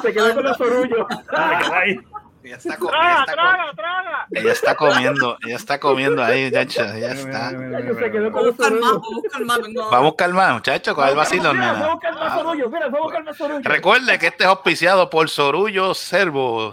Se 0.02 0.12
quedó 0.12 0.34
con 0.34 0.44
los 0.44 0.60
orullos. 0.60 1.06
Ahí. 1.30 1.98
Ella 2.44 2.56
está, 2.56 2.76
Traga, 2.76 3.24
traga, 3.24 3.72
traga. 3.74 4.26
ella 4.32 4.52
está 4.52 4.74
comiendo, 4.74 5.38
ella 5.46 5.56
está 5.56 5.78
comiendo 5.78 6.24
ahí, 6.24 6.50
chacho, 6.50 6.82
ella 6.82 7.12
está. 7.12 7.52
más, 7.52 9.40
más. 9.44 9.60
Vamos 9.92 10.12
a 10.12 10.16
calmar, 10.16 10.52
muchachos, 10.54 10.94
con 10.94 11.08
el 11.08 11.14
vacilón, 11.14 11.56
Mira, 11.56 11.88
buscar 11.92 12.14
más 12.14 12.42
buscar 12.42 13.24
más. 13.24 13.62
Recuerde 13.64 14.18
que 14.18 14.26
este 14.26 14.42
es 14.42 14.50
auspiciado 14.50 15.08
por 15.08 15.30
Sorullo 15.30 15.94
Servo. 15.94 16.72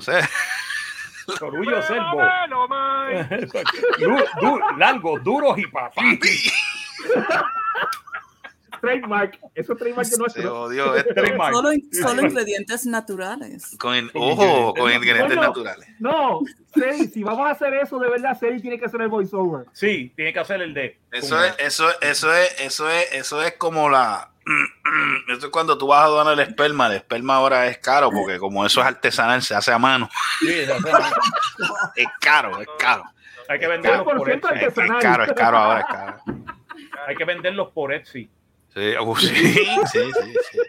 ¿Sí? 1.37 1.43
Orgullo 1.43 1.81
servo. 1.81 2.21
Du- 3.99 4.41
du- 4.41 4.59
largos, 4.77 5.23
duros 5.23 5.57
y 5.57 5.65
patín. 5.67 6.19
Trademark. 8.81 9.37
Eso 9.55 9.73
es 9.73 9.79
trademark 9.79 10.07
de 10.07 10.17
nuestro. 10.17 10.41
Solo, 10.71 11.71
solo 11.91 12.21
ingredientes 12.27 12.85
naturales. 12.85 13.75
Con, 13.77 14.09
ojo, 14.13 14.73
con 14.73 14.89
ingredientes 14.91 15.35
Coño. 15.35 15.47
naturales. 15.47 15.87
No, 15.99 16.39
Seri, 16.73 17.07
si 17.07 17.21
vamos 17.23 17.45
a 17.47 17.51
hacer 17.51 17.73
eso, 17.73 17.99
de 17.99 18.09
verdad, 18.09 18.39
Seri 18.39 18.61
tiene 18.61 18.79
que 18.79 18.85
hacer 18.85 19.01
el 19.01 19.09
voiceover. 19.09 19.65
Sí, 19.73 20.13
tiene 20.15 20.31
que 20.31 20.39
hacer 20.39 20.61
el 20.61 20.73
de. 20.73 20.97
Eso 21.11 21.43
es, 21.43 21.55
eso, 21.59 21.89
es- 21.89 21.97
eso 22.01 22.33
es, 22.33 22.61
eso 22.61 22.89
es, 22.89 23.13
eso 23.13 23.41
es 23.43 23.53
como 23.57 23.89
la. 23.89 24.29
Eso 25.29 25.45
es 25.47 25.51
cuando 25.51 25.77
tú 25.77 25.87
vas 25.87 26.03
a 26.05 26.07
donar 26.07 26.33
el 26.33 26.39
esperma. 26.39 26.87
El 26.87 26.93
esperma 26.93 27.35
ahora 27.35 27.67
es 27.67 27.77
caro 27.77 28.09
porque 28.11 28.39
como 28.39 28.65
eso 28.65 28.81
es 28.81 28.87
artesanal, 28.87 29.41
se 29.41 29.55
hace 29.55 29.71
a 29.71 29.77
mano. 29.79 30.09
Sí, 30.39 30.49
es. 30.59 30.69
Es 31.95 32.07
caro, 32.19 32.59
es 32.61 32.67
caro. 32.77 33.03
Hay 33.47 33.59
que 33.59 33.67
venderlos 33.67 34.03
por 34.03 34.19
100% 34.19 34.61
Etsy. 34.61 34.81
Es, 34.81 34.91
caro, 35.01 35.23
es 35.23 35.33
caro 35.33 35.57
ahora, 35.57 35.79
es 35.81 35.85
caro. 35.87 36.17
Hay 37.07 37.15
que 37.15 37.25
venderlos 37.25 37.69
por 37.71 37.93
Etsy. 37.93 38.29
Sí, 38.73 38.93
uh, 39.01 39.15
sí, 39.15 39.27
sí, 39.35 39.65
sí, 39.91 40.11
sí. 40.51 40.59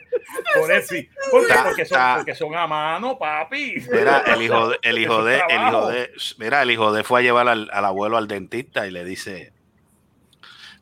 Por 0.54 0.72
Etsy. 0.72 1.08
¿Por 1.30 1.46
qué? 1.46 1.54
Porque 1.62 1.84
son, 1.84 1.98
está- 1.98 2.16
porque 2.16 2.34
son 2.34 2.54
a 2.54 2.66
mano, 2.66 3.18
papi. 3.18 3.74
Mira, 3.92 4.22
el 4.26 4.42
hijo 4.42 4.68
de, 4.70 4.78
el 4.82 4.98
hijo 4.98 5.22
de, 5.24 5.42
el 5.48 5.68
hijo 5.68 5.86
de, 5.88 6.10
mira, 6.38 6.62
el 6.62 6.70
hijo 6.70 6.92
de 6.92 7.04
fue 7.04 7.20
a 7.20 7.22
llevar 7.22 7.48
al, 7.48 7.68
al 7.72 7.84
abuelo 7.84 8.16
al 8.16 8.26
dentista 8.28 8.86
y 8.86 8.90
le 8.90 9.04
dice, 9.04 9.52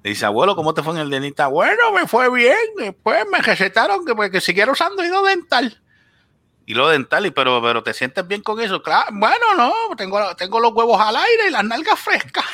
le 0.08 0.14
dice, 0.14 0.24
abuelo, 0.24 0.56
¿cómo 0.56 0.72
te 0.72 0.82
fue 0.82 0.94
en 0.94 1.00
el 1.00 1.10
dentista? 1.10 1.48
Bueno, 1.48 1.92
me 1.92 2.08
fue 2.08 2.30
bien, 2.30 2.56
después 2.78 3.26
me 3.30 3.42
recetaron 3.42 4.06
que, 4.06 4.14
pues, 4.14 4.30
que 4.30 4.40
siguiera 4.40 4.72
usando 4.72 5.04
hilo 5.04 5.22
dental. 5.22 5.82
Hilo 6.64 6.88
dental, 6.88 7.26
y 7.26 7.30
pero, 7.30 7.60
pero 7.60 7.82
te 7.82 7.92
sientes 7.92 8.26
bien 8.26 8.40
con 8.40 8.58
eso. 8.58 8.82
Claro, 8.82 9.10
bueno, 9.12 9.54
no, 9.54 9.70
tengo, 9.98 10.34
tengo 10.34 10.60
los 10.60 10.72
huevos 10.72 10.98
al 10.98 11.14
aire 11.14 11.48
y 11.48 11.50
las 11.50 11.62
nalgas 11.62 12.00
frescas. 12.00 12.44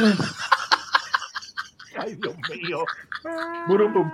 Ay, 1.96 2.16
Dios 2.16 2.34
mío. 2.50 2.84
Burum, 3.68 3.92
bum. 3.92 4.10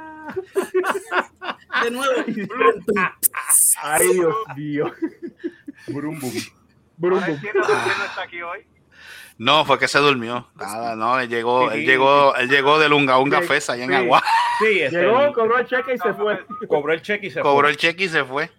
De 1.83 1.91
nuevo. 1.91 2.13
Ay, 3.83 4.09
Dios 4.13 4.37
mío. 4.55 4.93
Brum, 5.89 6.21
bum. 6.21 6.33
Burum, 6.99 7.19
Ahora 7.19 7.27
bum. 7.29 7.37
entiendo 7.37 7.61
por 7.67 7.85
qué 7.85 7.91
no 7.99 8.05
está 8.05 8.23
aquí 8.23 8.43
hoy. 8.43 8.67
No, 9.43 9.65
fue 9.65 9.77
que 9.77 9.89
se 9.89 9.99
durmió. 9.99 10.47
Nada, 10.55 10.95
no, 10.95 11.19
él 11.19 11.29
llegó, 11.29 11.69
Sí. 11.71 11.79
él 11.79 11.85
llegó, 11.85 12.33
él 12.37 12.49
llegó 12.49 12.79
de 12.79 12.89
Lunga 12.89 13.19
Unga 13.19 13.41
Sí, 13.41 13.49
Fesa 13.49 13.73
allá 13.73 13.85
en 13.85 13.91
sí. 13.91 13.97
Agua. 13.97 14.23
Sí, 14.61 14.81
este, 14.83 15.01
Llegó, 15.01 15.33
cobró 15.33 15.59
el 15.59 15.67
cheque 15.67 15.95
y 15.95 15.99
se 15.99 16.15
fue. 16.15 16.47
cobró 16.69 16.93
el 16.93 17.03
cheque 17.03 17.27
y 17.27 17.31
se 17.33 17.41
Cobró 17.41 17.63
fue. 17.63 17.71
el 17.71 17.77
cheque 17.77 18.05
y 18.05 18.09
se 18.09 18.25
fue. 18.25 18.53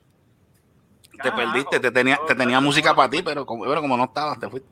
Te 1.21 1.31
perdiste, 1.31 1.79
te 1.79 1.89
tenía, 1.89 2.19
te 2.27 2.35
tenía 2.35 2.59
música 2.59 2.93
para 2.93 3.09
ti, 3.09 3.21
pero 3.23 3.45
como, 3.45 3.63
pero 3.63 3.79
como 3.79 3.95
no 3.95 4.03
estabas, 4.03 4.37
te 4.41 4.49
fuiste. 4.49 4.67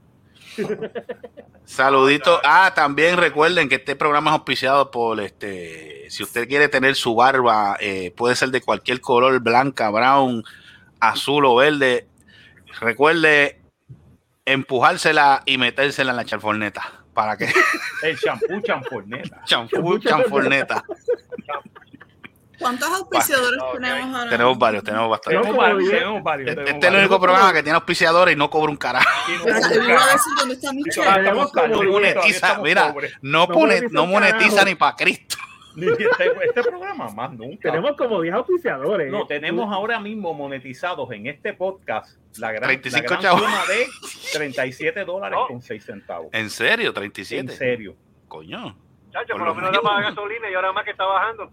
Saludito. 1.63 2.41
Ah, 2.43 2.74
también 2.76 3.15
recuerden 3.15 3.69
que 3.69 3.76
este 3.76 3.95
programa 3.95 4.32
es 4.32 4.34
auspiciado 4.38 4.91
por 4.91 5.17
este. 5.21 6.10
Si 6.10 6.24
usted 6.24 6.45
quiere 6.50 6.67
tener 6.67 6.95
su 6.95 7.15
barba, 7.15 7.78
eh, 7.80 8.12
puede 8.17 8.36
ser 8.36 8.50
de 8.50 8.60
cualquier 8.62 9.00
color, 9.00 9.39
blanca, 9.39 9.89
brown, 9.89 10.43
azul 11.00 11.45
o 11.45 11.56
verde. 11.56 12.08
Recuerde 12.82 13.61
empujársela 14.45 15.43
y 15.45 15.58
metérsela 15.58 16.12
en 16.12 16.17
la 16.17 16.25
chanforneta. 16.25 16.84
Para 17.13 17.36
que 17.38 17.51
El 18.04 18.17
champú 18.19 18.62
champorneta. 18.62 19.41
champú, 19.45 19.99
chanforneta. 19.99 20.84
¿Cuántos 22.58 22.88
auspiciadores 22.89 23.60
tenemos 23.73 24.15
ahora? 24.15 24.30
Tenemos 24.30 24.58
varios, 24.60 24.84
tenemos 24.84 25.10
bastantes. 25.10 25.41
Tenemos 25.41 25.58
varios, 25.62 25.80
diez. 25.80 25.91
tenemos 25.93 26.23
varios. 26.23 26.49
Este 26.49 26.62
tenemos 26.63 26.84
es 26.84 26.88
el 26.89 26.95
único 26.99 27.10
varios. 27.10 27.19
programa 27.21 27.54
que 27.54 27.63
tiene 27.63 27.75
auspiciadores 27.75 28.36
y 28.36 28.38
no 28.38 28.49
cobra 28.51 28.69
un 28.71 28.77
carajo. 28.77 29.10
No- 29.30 29.54
dónde 30.38 30.54
está 30.54 30.71
Michelle. 30.73 32.62
mira. 32.63 32.93
No, 33.23 33.47
No 33.47 33.47
pone, 33.47 33.60
monetiza 33.82 33.88
no 33.91 34.06
monetiza 34.06 34.63
ni 34.65 34.75
para 34.75 34.95
Cristo. 34.95 35.38
Ni 35.82 35.88
Este, 36.06 36.32
este 36.46 36.63
programa 36.63 37.10
más 37.10 37.32
nunca. 37.34 37.70
Tenemos 37.72 37.96
como 37.98 38.22
10 38.22 38.36
auspiciadores. 38.36 39.12
No, 39.12 39.26
tenemos 39.28 39.72
ahora 39.74 40.00
mismo 40.00 40.34
monetizados 40.34 41.12
en 41.12 41.28
este 41.28 41.54
podcast 41.54 42.17
la 42.38 42.52
gran, 42.52 42.63
35 42.70 43.13
la 43.13 43.20
gran 43.20 43.38
suma 43.39 43.62
de 43.67 43.88
37 44.34 45.04
dólares 45.06 45.38
No. 45.39 45.48
con 45.48 45.62
6 45.62 45.84
centavos. 45.84 46.28
¿En 46.34 46.50
serio? 46.50 46.89
En 46.89 46.94
37. 46.94 47.52
serio. 47.54 47.96
Coño. 48.28 48.78
Chacho, 49.12 49.34
Por 49.34 49.39
por 49.39 49.48
lo 49.48 49.56
menos 49.56 49.72
menos. 49.72 49.84
da 49.84 49.89
para 49.89 50.10
gasolina 50.10 50.50
y 50.50 50.54
ahora 50.54 50.72
más 50.72 50.86
que 50.86 50.91
está 50.91 51.06
bajando. 51.06 51.52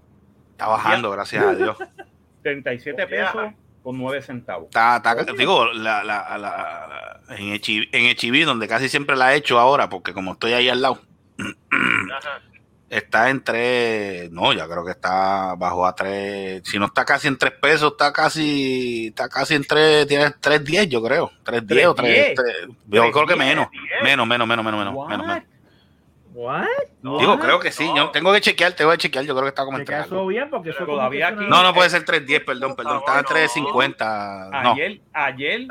Está 0.53 0.69
bajando, 0.69 1.11
gracias 1.11 1.45
a 1.45 1.55
Dios. 1.55 1.77
37 2.43 3.07
pesos 3.07 3.53
con 3.83 3.97
9 3.99 4.23
centavos. 4.23 4.67
Está, 4.67 4.97
está- 4.97 5.33
digo, 5.33 5.67
la, 5.73 6.05
la, 6.05 6.37
la- 6.39 7.21
en, 7.37 7.53
Echi- 7.55 7.89
en 7.93 8.07
Echiví, 8.07 8.43
donde 8.43 8.69
casi 8.69 8.89
siempre 8.89 9.17
la 9.17 9.33
he 9.35 9.37
hecho 9.39 9.59
ahora, 9.59 9.89
porque 9.89 10.13
como 10.13 10.33
estoy 10.33 10.53
ahí 10.53 10.69
al 10.69 10.83
lado, 10.83 11.01
Ajá 11.41 12.41
está 12.91 13.31
en 13.31 13.43
no, 14.33 14.53
ya 14.53 14.67
creo 14.67 14.85
que 14.85 14.93
está 14.93 15.55
bajo 15.57 15.87
a 15.87 15.95
tres 15.95 16.63
si 16.65 16.79
no 16.79 16.87
está 16.87 17.05
casi 17.05 17.29
en 17.29 17.39
tres 17.39 17.53
pesos, 17.53 17.93
está 17.93 18.13
casi, 18.13 19.09
está 19.09 19.29
casi 19.29 19.55
en 19.55 19.65
3, 19.65 20.07
tiene 20.07 20.27
3.10 20.27 20.89
yo 20.89 21.03
creo, 21.03 21.31
3.10 21.45 21.87
o 21.87 21.95
3, 21.95 22.35
3, 22.35 22.57
yo 22.87 23.11
creo 23.11 23.27
que 23.27 23.37
menos, 23.37 23.69
menos, 24.03 24.27
menos, 24.27 24.47
menos, 24.47 24.65
menos, 24.65 24.95
What? 24.95 25.09
menos, 25.09 25.27
menos. 25.27 25.43
No, 27.03 27.19
Digo, 27.19 27.39
creo 27.41 27.59
que 27.59 27.73
sí. 27.73 27.91
Yo 27.97 28.11
tengo 28.11 28.33
que 28.33 28.41
chequear, 28.41 28.73
tengo 28.73 28.93
que 28.93 28.99
chequear. 28.99 29.25
Yo 29.25 29.35
creo 29.35 29.45
que 29.45 29.49
está 29.49 29.65
como 29.65 29.79
en 29.79 29.85
bien. 31.09 31.49
No, 31.49 31.63
no 31.65 31.75
puede 31.75 31.91
ser 31.91 32.05
3.10, 32.05 32.45
perdón, 32.45 32.77
perdón. 32.77 33.03
Ah, 34.53 34.63
no. 34.63 34.73
Ayer, 34.73 35.01
ayer 35.13 35.67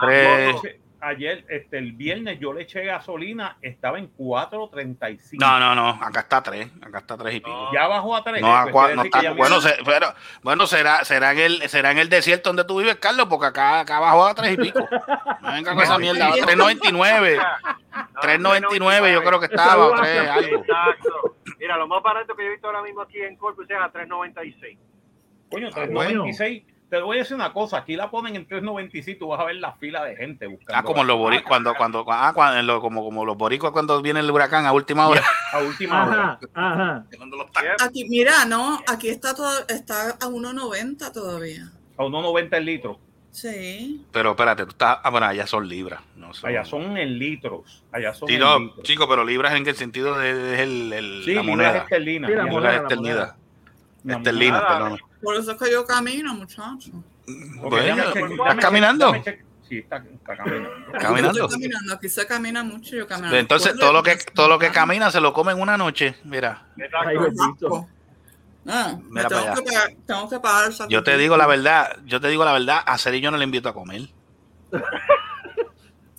ayer, 1.02 1.46
este, 1.50 1.78
el 1.78 1.92
viernes 1.94 2.40
yo 2.40 2.54
le 2.54 2.64
eché 2.64 2.84
gasolina, 2.86 3.58
estaba 3.62 4.00
en 4.00 4.10
4.35. 4.18 5.38
no, 5.40 5.60
no, 5.60 5.76
no, 5.76 5.90
acá 6.04 6.22
está 6.22 6.42
tres, 6.44 6.70
acá 6.82 7.00
está 7.00 7.18
tres 7.18 7.36
y 7.36 7.40
pico. 7.40 7.70
Ya 7.74 7.88
bajó 7.88 8.16
a 8.16 8.24
3. 8.24 8.42
No, 8.42 8.56
a 8.56 8.66
cua- 8.68 8.96
no 8.96 9.04
está- 9.04 9.32
bueno, 9.34 9.62
se- 9.62 9.78
pero- 9.86 10.14
bueno, 10.44 10.68
será, 10.68 11.04
será 11.06 11.32
en 11.34 11.40
el, 11.40 11.70
será 11.70 11.92
en 11.92 11.98
el 12.00 12.10
desierto 12.10 12.50
donde 12.50 12.64
tú 12.66 12.80
vives, 12.80 12.96
Carlos, 12.96 13.28
porque 13.30 13.48
acá, 13.48 13.80
acá 13.82 13.98
abajo 13.98 14.26
a 14.26 14.36
tres 14.36 14.54
y 14.54 14.58
pico. 14.58 14.80
No 15.42 15.54
venga 15.54 15.74
con 15.74 15.84
esa 15.84 15.98
mierda, 15.98 16.28
a 16.28 16.32
3.99, 16.34 17.40
3.99 18.22 19.12
yo 19.14 19.24
creo 19.24 19.40
que 19.40 19.46
estaba, 19.46 19.88
o 19.88 19.96
tres 19.96 20.28
algo. 20.30 20.60
Exacto. 20.62 21.36
Mira, 21.60 21.78
lo 21.78 21.88
más 21.88 22.04
barato 22.04 22.36
que 22.36 22.44
yo 22.44 22.50
he 22.50 22.52
visto 22.52 22.68
ahora 22.68 22.82
mismo 22.82 23.02
aquí 23.02 23.22
en 23.22 23.36
Corpus 23.36 23.70
es 23.70 23.78
a 23.78 23.92
3.96. 23.92 24.78
Coño, 25.50 25.68
Ah, 25.74 25.86
3.96. 25.86 26.64
Te 26.90 27.02
voy 27.02 27.18
a 27.18 27.20
decir 27.20 27.36
una 27.36 27.52
cosa, 27.52 27.80
aquí 27.80 27.98
la 27.98 28.10
ponen 28.10 28.38
en 28.38 28.48
3.96, 28.48 29.20
tú 29.20 29.28
vas 29.28 29.42
a 29.42 29.44
ver 29.44 29.58
la 29.58 29.74
fila 29.74 30.06
de 30.06 30.16
gente 30.16 30.48
buscando. 30.48 30.74
Ah, 30.80 30.84
como 30.84 31.04
los 31.04 31.18
boricuas, 31.18 31.46
cuando, 31.48 31.74
cuando, 31.76 32.06
ah, 32.08 32.32
cuando, 32.34 32.80
como, 32.80 33.04
como 33.04 33.26
los 33.26 33.36
boricuas 33.38 33.74
cuando 33.74 34.02
viene 34.02 34.22
el 34.22 34.32
huracán 34.32 34.66
a 34.66 34.72
última 34.72 35.08
hora. 35.08 35.22
A 35.54 35.60
última 35.60 36.06
hora. 36.08 36.40
Ajá, 36.54 37.06
los. 37.20 37.48
Aquí, 37.82 38.06
mira, 38.10 38.46
no, 38.46 38.80
aquí 38.88 39.10
está 39.10 39.34
todo, 39.34 39.50
está 39.68 40.12
a 40.12 40.28
1.90 40.28 41.12
todavía. 41.14 41.72
A 41.98 42.04
1.90 42.04 42.56
el 42.58 42.66
litro. 42.66 43.00
Sí. 43.32 44.06
Pero 44.12 44.32
espérate, 44.32 44.64
tú 44.64 44.72
estás, 44.72 45.00
ah, 45.04 45.10
bueno, 45.10 45.28
allá 45.28 45.46
son 45.46 45.68
libras. 45.68 46.02
No 46.16 46.34
son, 46.34 46.50
Allá 46.50 46.66
son 46.66 46.98
en 46.98 47.20
litros. 47.20 47.84
Allá 47.92 48.14
son 48.14 48.28
Sí, 48.30 48.34
en 48.36 48.40
no, 48.42 48.60
litros. 48.60 48.84
chico, 48.84 49.08
pero 49.08 49.24
libras 49.26 49.54
en 49.56 49.68
el 49.68 49.76
sentido 49.76 50.18
de, 50.18 50.34
de- 50.34 50.54
es 50.56 50.60
el, 50.62 50.94
el- 50.94 51.22
Sí, 51.24 51.34
la 51.34 51.42
libras 51.42 51.46
moneda. 51.46 51.78
esterlinas. 51.78 52.30
Sí, 52.30 52.36
la 52.36 52.46
moneda. 52.46 52.60
Libras 52.72 52.82
esterlinas. 52.84 53.36
La 54.04 54.18
moneda. 54.20 54.68
perdón. 54.68 55.00
Por 55.22 55.36
eso 55.36 55.52
es 55.52 55.58
que 55.58 55.72
yo 55.72 55.86
camino, 55.86 56.34
muchacho. 56.34 56.92
Bueno, 57.62 58.04
¿estás 58.04 58.56
caminando? 58.58 59.14
Sí, 59.68 59.80
está, 59.80 59.98
está 59.98 60.38
caminando. 60.38 60.70
Caminando. 61.00 61.42
Estoy 61.44 61.60
caminando. 61.60 61.94
Aquí 61.94 62.10
se 62.10 62.26
camina 62.26 62.64
mucho, 62.64 62.96
yo 62.96 63.06
camino. 63.08 63.36
Entonces, 63.36 63.76
todo 63.78 63.92
lo 63.92 64.02
que 64.04 64.16
todo 64.34 64.48
lo 64.48 64.58
que 64.60 64.72
camina 64.72 65.12
se 65.12 65.20
lo 65.20 65.34
come 65.34 65.52
en 65.52 65.60
una 65.60 65.78
noche. 65.78 66.16
Mira, 66.24 66.68
Ay, 66.78 67.18
Exacto. 67.18 67.88
me 68.64 68.74
Mira 69.10 69.28
tengo, 69.28 69.42
para 69.42 69.52
allá. 69.52 69.56
que 69.56 69.62
pagar, 69.64 69.92
tengo 70.06 70.30
que 70.30 70.40
pagar 70.40 70.72
el 70.72 70.88
yo 70.90 71.04
te 71.04 71.18
digo 71.18 71.36
la 71.36 71.48
verdad, 71.48 71.98
yo 72.06 72.22
te 72.22 72.28
digo 72.30 72.46
la 72.46 72.54
verdad, 72.54 72.82
a 72.86 72.98
Seri 72.98 73.20
yo 73.20 73.30
no 73.32 73.38
le 73.38 73.44
invito 73.44 73.68
a 73.70 73.74
comer. 73.74 74.04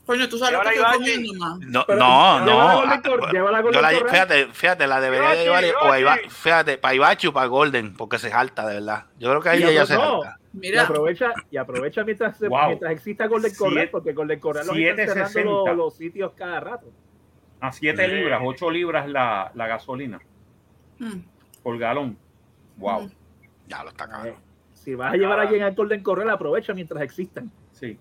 Coño, 0.08 0.26
tú 0.26 0.38
sabes 0.38 0.54
Y 0.54 0.56
lo 0.56 0.62
que 0.70 0.74
estoy 0.76 0.92
comiendo. 0.96 1.58
No, 1.66 1.84
Pero 1.86 1.98
no, 1.98 2.40
no. 2.46 2.62
ah, 2.62 2.84
la, 2.86 3.02
correo. 3.02 4.08
fíjate, 4.08 4.46
fíjate, 4.54 4.86
la 4.86 5.02
debería 5.02 5.30
de 5.32 5.44
llevar 5.44 5.64
o 5.82 5.92
a 5.92 6.00
Iba- 6.00 6.16
fíjate, 6.30 6.78
para 6.78 6.94
Ibachi 6.94 7.26
o 7.26 7.32
para 7.34 7.46
Golden, 7.46 7.94
porque 7.94 8.18
se 8.18 8.30
jalta, 8.30 8.66
de 8.66 8.76
verdad. 8.76 9.04
Yo 9.18 9.28
creo 9.28 9.42
que 9.42 9.48
ahí 9.50 9.60
Y 9.62 9.64
ella 9.64 9.84
se 9.84 9.96
jalta. 9.96 10.38
Y 10.54 10.56
Mira, 10.60 10.84
aprovecha, 10.84 11.34
y 11.50 11.58
aprovecha 11.58 12.04
mientras, 12.04 12.40
Wow. 12.40 12.68
mientras 12.68 12.92
exista 12.92 13.26
Golden 13.26 13.54
Corral, 13.54 13.90
porque 13.90 14.14
Golden 14.14 14.40
Corral 14.40 14.66
los 14.66 14.74
están 14.78 14.96
cerrando 14.96 15.28
7.60. 15.28 15.66
los, 15.68 15.76
los 15.76 15.94
sitios 15.94 16.32
cada 16.34 16.58
rato. 16.60 16.86
A 17.60 17.70
7 17.70 18.08
libras, 18.08 18.40
8 18.42 18.70
libras 18.70 19.06
la, 19.10 19.52
la 19.54 19.66
gasolina 19.66 20.18
mm, 21.00 21.18
por 21.62 21.76
galón. 21.78 22.16
Wow. 22.78 23.02
mm. 23.02 23.10
Ya 23.66 23.82
lo 23.84 23.90
está 23.90 24.08
cabrón. 24.08 24.36
Si 24.72 24.94
vas 24.94 25.12
a 25.12 25.16
llevar 25.18 25.38
a 25.38 25.42
alguien 25.42 25.62
al 25.64 25.74
Golden 25.74 26.02
Corral, 26.02 26.30
aprovecha 26.30 26.72
mientras 26.72 27.02
existan. 27.02 27.50
Sí. 27.72 27.98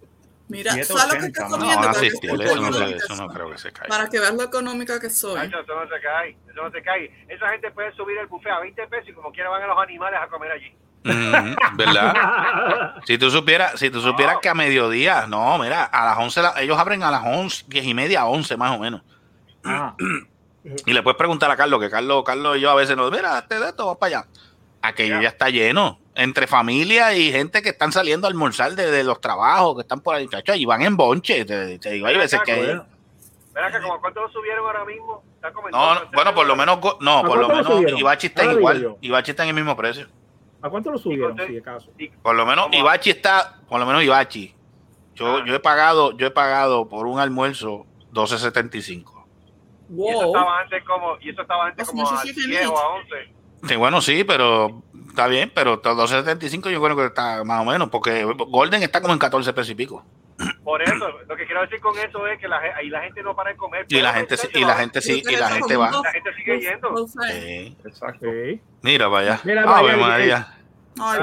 Mira, 0.50 0.74
7.80, 0.74 0.84
¿sabes 0.86 1.14
lo 1.14 1.20
que 1.20 1.26
estoy. 1.28 1.44
No, 1.44 1.50
comiendo? 1.58 1.76
para, 1.82 1.92
que, 1.92 1.98
asistir, 2.08 2.30
eso 2.30 2.56
no, 2.56 2.86
eso 2.88 3.16
no 3.16 3.28
creo 3.28 3.52
que 3.52 3.58
se 3.58 3.72
caiga. 3.74 3.90
para 3.90 4.10
que 4.10 4.20
veas 4.20 4.34
lo 4.34 4.44
económica 4.44 5.00
que 5.00 5.10
soy. 5.10 5.40
Eso 5.46 5.58
no 5.68 5.84
se 5.90 6.02
cae, 6.02 6.38
eso 6.50 6.64
no 6.64 6.72
se 6.72 6.82
cae. 6.82 7.26
Esa 7.28 7.50
gente 7.50 7.72
puede 7.72 7.92
subir 7.96 8.18
el 8.18 8.28
buffet 8.28 8.52
a 8.54 8.60
20 8.60 8.88
pesos 8.88 9.10
y 9.10 9.14
como 9.14 9.32
quiera 9.32 9.50
van 9.50 9.64
a 9.64 9.68
los 9.68 9.78
animales 9.78 10.20
a 10.22 10.28
comer 10.28 10.52
allí. 10.52 10.74
¿Verdad? 11.76 12.96
Si 13.06 13.18
tú 13.18 13.30
supieras, 13.30 13.80
si 13.80 13.90
tú 13.90 14.02
supieras 14.02 14.36
No. 14.36 14.42
que 14.42 14.50
a 14.50 14.54
mediodía, 14.54 15.26
no, 15.28 15.58
mira, 15.58 15.84
a 15.86 16.06
las 16.06 16.18
11, 16.18 16.42
la- 16.42 16.62
ellos 16.62 16.78
abren 16.78 17.04
a 17.04 17.12
las 17.12 17.22
11, 17.26 17.66
10 17.68 17.86
y 17.86 17.94
media, 17.94 18.26
11 18.26 18.58
más 18.58 18.76
o 18.76 18.80
menos. 18.80 19.02
Ah, 19.64 19.96
Y 20.86 20.94
le 20.94 21.02
puedes 21.04 21.18
preguntar 21.18 21.50
a 21.52 21.56
Carlos, 21.56 21.80
que 21.80 21.90
Carlos, 21.90 22.24
Carlos 22.26 22.58
y 22.58 22.62
yo 22.62 22.72
a 22.72 22.76
veces 22.76 22.98
nos, 22.98 23.12
mira, 23.12 23.38
este 23.40 23.60
de 23.60 23.68
esto, 23.70 23.88
va 23.88 23.98
para 23.98 24.20
allá. 24.20 24.28
Aquello 24.82 25.16
Ya. 25.16 25.22
ya 25.24 25.28
está 25.30 25.50
lleno, 25.50 26.00
entre 26.18 26.48
familia 26.48 27.14
y 27.16 27.32
gente 27.32 27.62
que 27.62 27.70
están 27.70 27.92
saliendo 27.92 28.28
a 28.28 28.30
almorzar 28.30 28.74
de, 28.74 28.90
de 28.92 29.04
los 29.04 29.22
trabajos, 29.22 29.76
que 29.76 29.82
están 29.82 30.02
por 30.02 30.16
ahí, 30.16 30.28
chacho, 30.28 30.54
y 30.56 30.66
van 30.66 30.82
en 30.82 30.98
bonche. 30.98 31.46
Te, 31.46 31.78
te 31.80 31.92
digo, 31.92 32.08
hay 32.08 32.18
veces 32.18 32.40
que... 32.44 32.56
Bueno, 32.56 32.86
Verá 33.54 33.72
que 33.72 33.80
como 33.82 34.00
cuánto 34.00 34.22
lo 34.22 34.30
subieron 34.30 34.66
ahora 34.68 34.86
mismo, 34.86 35.24
está 35.36 35.50
No, 35.52 35.94
no, 35.96 36.00
12 36.02 36.12
bueno, 36.14 36.36
por 36.36 36.46
lo 36.46 36.56
menos, 36.56 36.80
no, 37.00 37.18
¿A 37.20 37.24
por 37.24 37.38
lo 37.40 37.48
menos? 37.48 38.00
Ibachi 38.00 38.28
está 38.28 38.44
Ahora 38.44 38.54
igual. 38.54 38.98
Ibachi 39.02 39.32
está 39.32 39.44
en 39.44 39.50
el 39.50 39.56
mismo 39.56 39.76
precio. 39.76 40.08
¿A 40.62 40.70
cuánto 40.70 40.92
lo 40.92 40.98
subieron, 41.00 41.36
si 41.38 41.54
de 41.54 41.62
caso? 41.64 41.90
Por 42.22 42.36
lo 42.36 42.46
menos 42.46 42.66
¿Cómo? 42.66 42.78
Ibachi 42.78 43.10
está, 43.12 43.60
por 43.68 43.80
lo 43.80 43.86
menos 43.88 44.04
Ibachi. 44.04 44.54
Yo, 45.16 45.38
Ah. 45.38 45.44
yo 45.46 45.56
he 45.56 45.60
pagado, 45.60 46.16
yo 46.18 46.28
he 46.28 46.32
pagado 46.32 46.88
por 46.88 47.08
un 47.08 47.20
almuerzo 47.20 47.86
12.75. 48.14 49.26
Y 49.90 50.08
eso 50.08 50.20
Wow. 50.20 50.26
estaba 50.28 50.60
antes 50.60 50.84
como, 50.84 51.18
y 51.22 51.30
eso 51.30 51.42
estaba 51.42 51.68
antes 51.68 51.88
como 51.88 52.08
a 52.08 52.22
10 52.24 52.36
feliz. 52.36 52.68
o 52.68 52.78
a 52.78 52.88
11. 52.96 53.34
Sí, 53.68 53.76
bueno, 53.76 54.02
sí, 54.02 54.24
pero 54.24 54.84
está 55.18 55.28
bien, 55.28 55.52
pero 55.54 55.82
12.75 55.82 56.70
yo 56.70 56.80
creo 56.82 56.96
que 56.96 57.06
está 57.06 57.44
más 57.44 57.62
o 57.62 57.66
menos, 57.66 57.90
porque 57.90 58.24
Golden 58.24 58.84
está 58.84 59.02
como 59.02 59.14
en 59.14 59.20
14 59.20 59.52
pesos 59.52 59.72
y 59.72 59.76
pico. 59.76 60.06
Por 60.64 60.84
eso, 60.84 60.94
lo 61.28 61.36
que 61.36 61.48
quiero 61.48 61.62
decir 61.62 61.80
con 61.80 61.98
eso 61.98 62.28
es 62.28 62.40
que 62.40 62.48
la, 62.48 62.58
ahí 62.60 62.90
la 62.90 63.02
gente 63.02 63.24
no 63.24 63.36
para 63.36 63.50
de 63.50 63.58
comer. 63.58 63.88
Y 63.90 64.00
la 64.02 64.14
gente, 64.14 64.38
sí- 64.38 64.48
y 64.54 64.64
la 64.64 64.76
gente 64.76 65.02
sí, 65.02 65.24
y 65.28 65.36
la 65.36 65.50
gente 65.50 65.76
va. 65.76 65.90
La 65.90 66.12
gente 66.12 66.30
sigue 66.36 66.60
yendo. 66.60 67.08
Sí. 67.08 67.76
exacto. 67.84 68.28
Sí. 68.32 68.62
Mira 68.84 69.10
para 69.10 69.20
allá. 69.34 69.42
Mira 69.44 69.64
para 69.66 69.80
allá, 69.80 69.98
María. 69.98 70.48
Ay, 71.00 71.20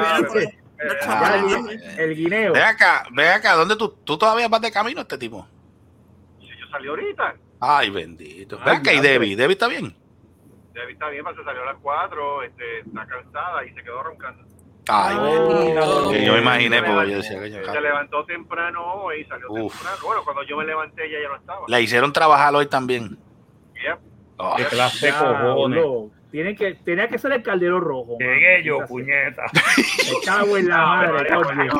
Ah, 1.07 1.37
el, 1.37 2.01
el 2.01 2.17
guineo. 2.17 2.53
Ve 2.53 2.63
acá, 2.63 3.05
ve 3.13 3.29
acá, 3.29 3.55
¿dónde 3.55 3.77
tú, 3.77 3.91
tú 4.05 4.19
todavía 4.19 4.49
vas 4.49 4.61
de 4.61 4.73
camino 4.73 5.01
este 5.03 5.17
tipo? 5.17 5.47
Si 6.41 6.49
yo 6.49 6.67
salí 6.71 6.89
ahorita, 6.89 7.35
Ay, 7.61 7.91
bendito. 7.91 8.59
Ve 8.65 8.73
acá 8.73 8.93
y. 8.93 9.01
Debbie, 9.01 9.37
Debbie 9.37 9.53
está 9.53 9.69
bien. 9.69 9.97
Debbie 10.75 10.93
está 10.93 11.09
bien, 11.09 11.25
pero 11.25 11.37
se 11.37 11.45
salió 11.45 11.63
a 11.63 11.67
las 11.67 11.77
4, 11.81 12.43
este, 12.43 12.81
está 12.81 13.07
cansada 13.07 13.65
y 13.65 13.71
se 13.73 13.83
quedó 13.83 14.03
roncando. 14.03 14.45
Ay, 14.89 15.17
Oh. 15.19 16.13
yo 16.13 16.33
me 16.35 16.39
imaginé 16.41 16.83
porque 16.83 17.11
yo 17.11 17.17
decía 17.17 17.41
que 17.41 17.51
yo- 17.51 17.73
Se 17.73 17.81
levantó 17.81 18.25
temprano 18.27 18.85
hoy 18.95 19.21
y 19.23 19.25
salió 19.25 19.47
Uf. 19.51 19.73
temprano. 19.73 19.97
Bueno, 20.05 20.25
cuando 20.25 20.43
yo 20.43 20.57
me 20.59 20.65
levanté 20.67 21.07
ella 21.07 21.19
ya 21.23 21.29
no 21.29 21.37
estaba. 21.37 21.61
La 21.69 21.81
hicieron 21.81 22.13
trabajar 22.13 22.55
hoy 22.55 22.67
también. 22.67 23.17
Yep. 23.83 23.99
Oh, 24.37 24.55
Qué 24.57 24.65
clase 24.67 25.07
Ya, 25.07 25.19
cojones. 25.19 25.85
Tiene 26.33 26.57
que, 26.57 26.75
tenía 26.75 27.07
que 27.09 27.17
ser 27.17 27.31
el 27.33 27.43
caldero 27.45 27.79
rojo. 27.79 28.17
Llegué 28.19 28.65
yo, 28.65 28.79
puñeta. 28.89 29.45
Me 29.55 30.27
cago 30.27 30.57
en 30.59 30.69
la 30.69 30.79
madre, 30.85 31.29
coño. 31.33 31.73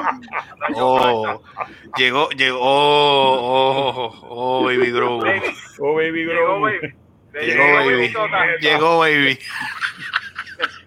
oh, 0.77 1.43
llegó, 1.97 2.29
llegó, 2.31 2.59
oh, 2.61 3.91
oh, 3.97 4.13
oh, 4.31 4.65
baby. 4.65 4.93
Baby, 4.93 5.41
Oh, 5.81 5.95
baby, 5.97 6.25
grow. 6.25 6.61
baby. 6.61 6.95
Llegó, 7.41 7.63
Llegó, 7.65 7.75
baby. 7.77 7.93
baby 7.95 8.13
Tota. 8.13 8.47
Llegó, 8.61 8.99
baby. 8.99 9.39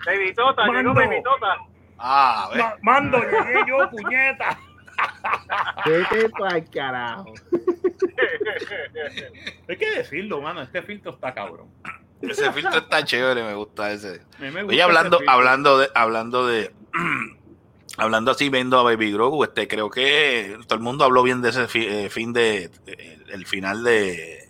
Baby 0.06 0.34
Tota, 0.34 0.62
llegó 0.66 0.74
Mando. 0.74 0.94
Baby 0.94 1.24
Tota. 1.24 1.58
Ah. 2.00 2.50
Ma- 2.56 2.76
Mando, 2.82 3.20
llegué 3.20 3.60
yo, 3.68 3.90
puñeta. 3.90 4.60
Vete 5.86 6.30
pa'l 6.30 6.70
carajo. 6.72 7.34
Hay 9.70 9.78
que 9.78 9.92
decirlo, 9.92 10.42
mano. 10.42 10.62
Este 10.62 10.82
filtro 10.82 11.12
está 11.14 11.34
cabrón. 11.34 11.68
Ese 12.22 12.52
filtro 12.52 12.80
está 12.80 13.04
chévere, 13.04 13.44
me 13.44 13.54
gusta 13.54 13.92
ese. 13.92 14.22
A 14.38 14.42
me 14.42 14.50
gusta 14.64 14.68
Oye, 14.68 14.82
hablando, 14.82 15.18
ese 15.20 15.30
hablando 15.30 15.78
de, 15.80 15.90
hablando 15.94 16.48
de, 16.48 16.72
hablando 17.98 18.32
así, 18.32 18.50
viendo 18.50 18.80
a 18.80 18.84
Baby 18.84 19.12
Grogu, 19.12 19.44
este, 19.44 19.68
creo 19.68 19.90
que 19.92 20.58
todo 20.68 20.76
el 20.78 20.84
mundo 20.84 21.04
habló 21.04 21.22
bien 21.22 21.42
de 21.44 21.50
ese 21.50 21.68
fi- 21.68 21.86
eh, 21.88 22.10
fin 22.10 22.34
de, 22.34 22.72
eh, 22.88 23.20
el 23.30 23.46
final 23.46 23.84
de, 23.84 24.50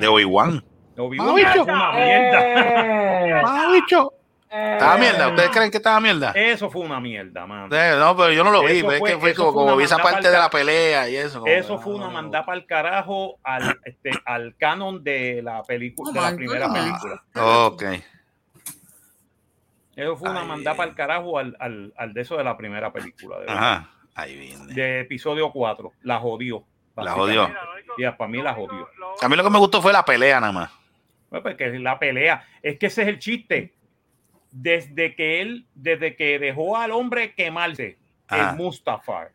de 0.00 0.06
Obi-Wan. 0.08 0.54
Lo 0.54 0.62
vi 0.96 1.18
Ah, 1.20 1.32
mierda. 1.34 1.92
Eh, 1.98 3.42
Ah, 3.44 3.68
bicho. 3.72 4.12
¿Estaba 4.50 4.96
mierda? 4.98 5.28
¿Ustedes 5.28 5.50
creen 5.50 5.70
que 5.70 5.78
estaba 5.78 5.98
mierda? 6.00 6.30
Eso 6.32 6.70
fue 6.70 6.82
una 6.82 7.00
mierda, 7.00 7.44
mano. 7.44 7.74
Eh, 7.74 7.96
No, 7.98 8.16
pero 8.16 8.32
yo 8.32 8.44
no 8.44 8.52
lo 8.52 8.60
vi. 8.62 8.82
Pero 8.82 8.92
es 8.92 8.98
fue- 9.00 9.10
que 9.10 9.18
fue 9.18 9.34
como, 9.34 9.48
fue 9.50 9.54
como 9.54 9.66
una 9.66 9.76
vi 9.76 9.84
esa 9.84 9.98
parte 9.98 10.30
de 10.30 10.38
la 10.38 10.48
pelea 10.48 11.08
y 11.08 11.16
eso. 11.16 11.40
como 11.40 11.50
Eso 11.52 11.78
fue 11.80 11.94
una 11.94 12.04
no, 12.04 12.10
no. 12.12 12.14
mandada 12.22 12.46
para 12.46 12.58
el 12.58 12.66
carajo 12.66 13.38
al, 13.42 13.80
este, 13.84 14.10
al 14.24 14.54
canon 14.56 15.02
de 15.02 15.40
la 15.42 15.62
película, 15.64 16.12
de 16.12 16.20
la 16.30 16.36
primera 16.36 16.68
God. 16.68 16.74
película. 16.74 17.22
Ok. 17.66 17.82
Eso 19.96 20.16
fue 20.16 20.30
una 20.30 20.44
mandada 20.44 20.76
para 20.76 20.88
el 20.90 20.94
carajo 20.96 21.38
al, 21.38 21.56
al, 21.60 21.92
al 21.96 22.12
de 22.14 22.20
eso 22.20 22.36
de 22.36 22.44
la 22.44 22.56
primera 22.56 22.92
película. 22.92 23.38
De. 23.40 23.50
Ajá. 23.50 23.90
Ahí 24.16 24.36
viene. 24.36 24.72
de 24.72 25.00
episodio 25.00 25.50
4. 25.50 25.92
La 26.02 26.18
jodió. 26.20 26.64
La 26.96 27.10
jodió. 27.12 27.48
Ya, 27.98 28.16
para 28.16 28.30
mí 28.30 28.40
la 28.40 28.54
jodió. 28.54 28.88
A 29.20 29.28
mí 29.28 29.34
lo 29.36 29.42
que 29.42 29.50
me 29.50 29.58
gustó 29.58 29.82
fue 29.82 29.92
la 29.92 30.04
pelea 30.04 30.38
nada 30.40 30.52
más. 30.52 30.70
Pues 31.28 31.42
porque 31.42 31.78
la 31.78 31.98
pelea, 31.98 32.46
es 32.62 32.78
que 32.78 32.86
ese 32.86 33.02
es 33.02 33.08
el 33.08 33.18
chiste. 33.18 33.74
Desde 34.50 35.16
que 35.16 35.40
él, 35.40 35.66
desde 35.74 36.14
que 36.14 36.38
dejó 36.38 36.76
al 36.76 36.92
hombre 36.92 37.34
quemarse, 37.34 37.98
Ajá. 38.28 38.50
el 38.50 38.56
Mustafar, 38.56 39.32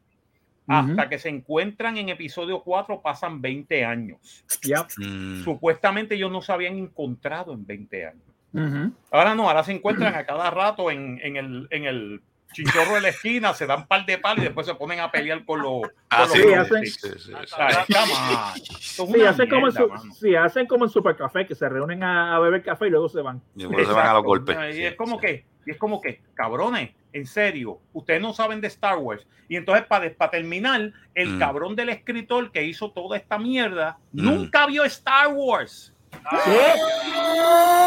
hasta 0.68 1.10
que 1.10 1.18
se 1.18 1.30
encuentran 1.30 1.98
en 1.98 2.10
episodio 2.10 2.62
4 2.62 3.02
pasan 3.02 3.42
20 3.42 3.84
años. 3.84 4.46
Ya. 4.62 4.86
Mm. 4.98 5.44
Supuestamente 5.44 6.16
ellos 6.16 6.32
no 6.32 6.42
se 6.42 6.54
habían 6.54 6.78
encontrado 6.78 7.54
en 7.54 7.66
20 7.66 8.06
años. 8.06 8.94
Ahora 9.12 9.36
no, 9.36 9.48
ahora 9.48 9.64
se 9.64 9.74
encuentran 9.74 10.16
a 10.16 10.26
cada 10.26 10.50
rato 10.52 10.90
en, 10.90 11.20
en 11.24 11.36
el, 11.38 11.68
en 11.72 11.86
el 11.86 12.22
chinchorro 12.52 12.96
de 12.96 13.02
la 13.02 13.10
esquina, 13.10 13.54
se 13.54 13.66
dan 13.66 13.88
par 13.88 14.06
de 14.06 14.18
palos 14.18 14.40
y 14.44 14.46
después 14.48 14.66
se 14.68 14.76
ponen 14.76 15.00
a 15.00 15.12
pelear 15.12 15.44
con 15.46 15.62
los. 15.62 15.82
Ah, 16.10 16.26
con 16.28 16.32
sí, 16.38 16.44
los 16.44 16.58
hacen-. 16.72 16.86
Sí, 16.86 17.32
una 19.00 19.30
hacen 19.30 19.50
como, 19.50 19.68
en 19.68 20.38
hacen 20.38 20.66
como 20.68 20.86
en 20.86 20.90
Supercafé, 20.90 21.46
que 21.46 21.56
se 21.56 21.70
reúnen 21.70 22.04
a, 22.04 22.36
a 22.36 22.40
beber 22.40 22.64
café 22.64 22.88
y 22.88 22.90
luego 22.90 23.10
se 23.10 23.22
van. 23.22 23.42
Y 23.56 23.66
por 23.66 23.80
eso 23.80 23.94
van 23.94 24.08
a 24.08 24.14
los 24.14 24.24
golpes. 24.24 24.58
Y 24.72 24.74
Sí, 24.74 24.84
es 24.86 24.96
como 24.96 25.20
sí. 25.20 25.26
que, 25.26 25.46
y 25.66 25.72
es 25.72 25.78
como 25.78 26.02
que, 26.02 26.22
cabrones, 26.34 26.92
en 27.14 27.26
serio, 27.26 27.80
ustedes 27.94 28.22
no 28.22 28.34
saben 28.34 28.62
de 28.62 28.68
Star 28.68 28.98
Wars. 28.98 29.26
Y 29.48 29.56
entonces, 29.56 29.86
para, 29.88 30.12
para 30.14 30.32
terminar, 30.32 30.92
el 31.16 31.30
Mm. 31.36 31.40
cabrón 31.40 31.76
del 31.76 31.90
escritor 31.90 32.52
que 32.52 32.64
hizo 32.64 32.92
toda 32.92 33.18
esta 33.18 33.38
mierda 33.40 33.98
Mm. 34.12 34.24
nunca 34.26 34.66
vio 34.68 34.84
Star 34.86 35.28
Wars. 35.34 35.94
¿Qué? 36.46 36.74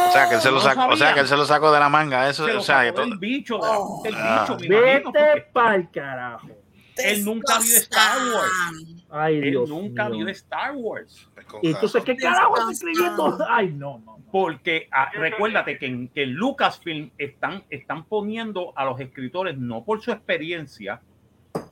O 0.09 0.13
sea, 0.13 0.29
que 0.29 0.35
él 0.37 0.41
se 0.41 0.49
lo 0.51 0.57
No 0.57 0.61
sacó, 0.61 0.87
o 0.89 0.97
sea, 0.97 1.15
que 1.15 1.21
él 1.21 1.29
se 1.29 1.37
lo 1.37 1.45
sacó 1.45 1.73
de 1.73 1.81
la 1.81 1.89
manga. 1.89 2.29
Eso, 2.29 2.45
Se 2.47 2.53
lo 2.53 2.61
o 2.61 2.63
sea, 2.63 2.83
que 2.85 2.93
todo- 2.93 3.07
del 3.07 3.19
bicho, 3.19 3.59
Oh. 3.61 4.03
Ah. 4.15 4.47
bicho, 4.59 4.69
Vete 4.69 5.47
pa'l 5.53 5.91
carajo. 5.91 6.49
Él 6.97 7.25
nunca 7.25 7.59
vio 7.59 7.77
Star 7.79 8.19
Wars. 8.35 9.05
Ay, 9.11 9.37
él 9.39 9.51
Dios 9.53 9.69
nunca 9.69 10.09
mío. 10.11 10.27
vio 10.27 10.29
Star 10.29 10.73
Wars. 10.77 11.29
Y 11.63 11.69
entonces, 11.71 12.03
¿qué 12.05 12.17
carajo 12.17 12.59
está 12.59 12.71
escribiendo? 12.73 13.39
Ay, 13.49 13.69
no, 13.73 13.99
no. 14.05 14.19
no. 14.19 14.19
Porque 14.31 14.89
ah, 14.93 15.11
recuérdate 15.15 15.79
que 15.79 15.87
en, 15.87 16.09
que 16.09 16.23
en 16.25 16.35
Lucasfilm 16.35 17.11
están, 17.19 17.65
están 17.71 18.05
poniendo 18.05 18.73
a 18.77 18.85
los 18.85 19.01
escritores 19.01 19.57
no 19.59 19.85
por 19.85 20.03
su 20.03 20.11
experiencia, 20.13 21.01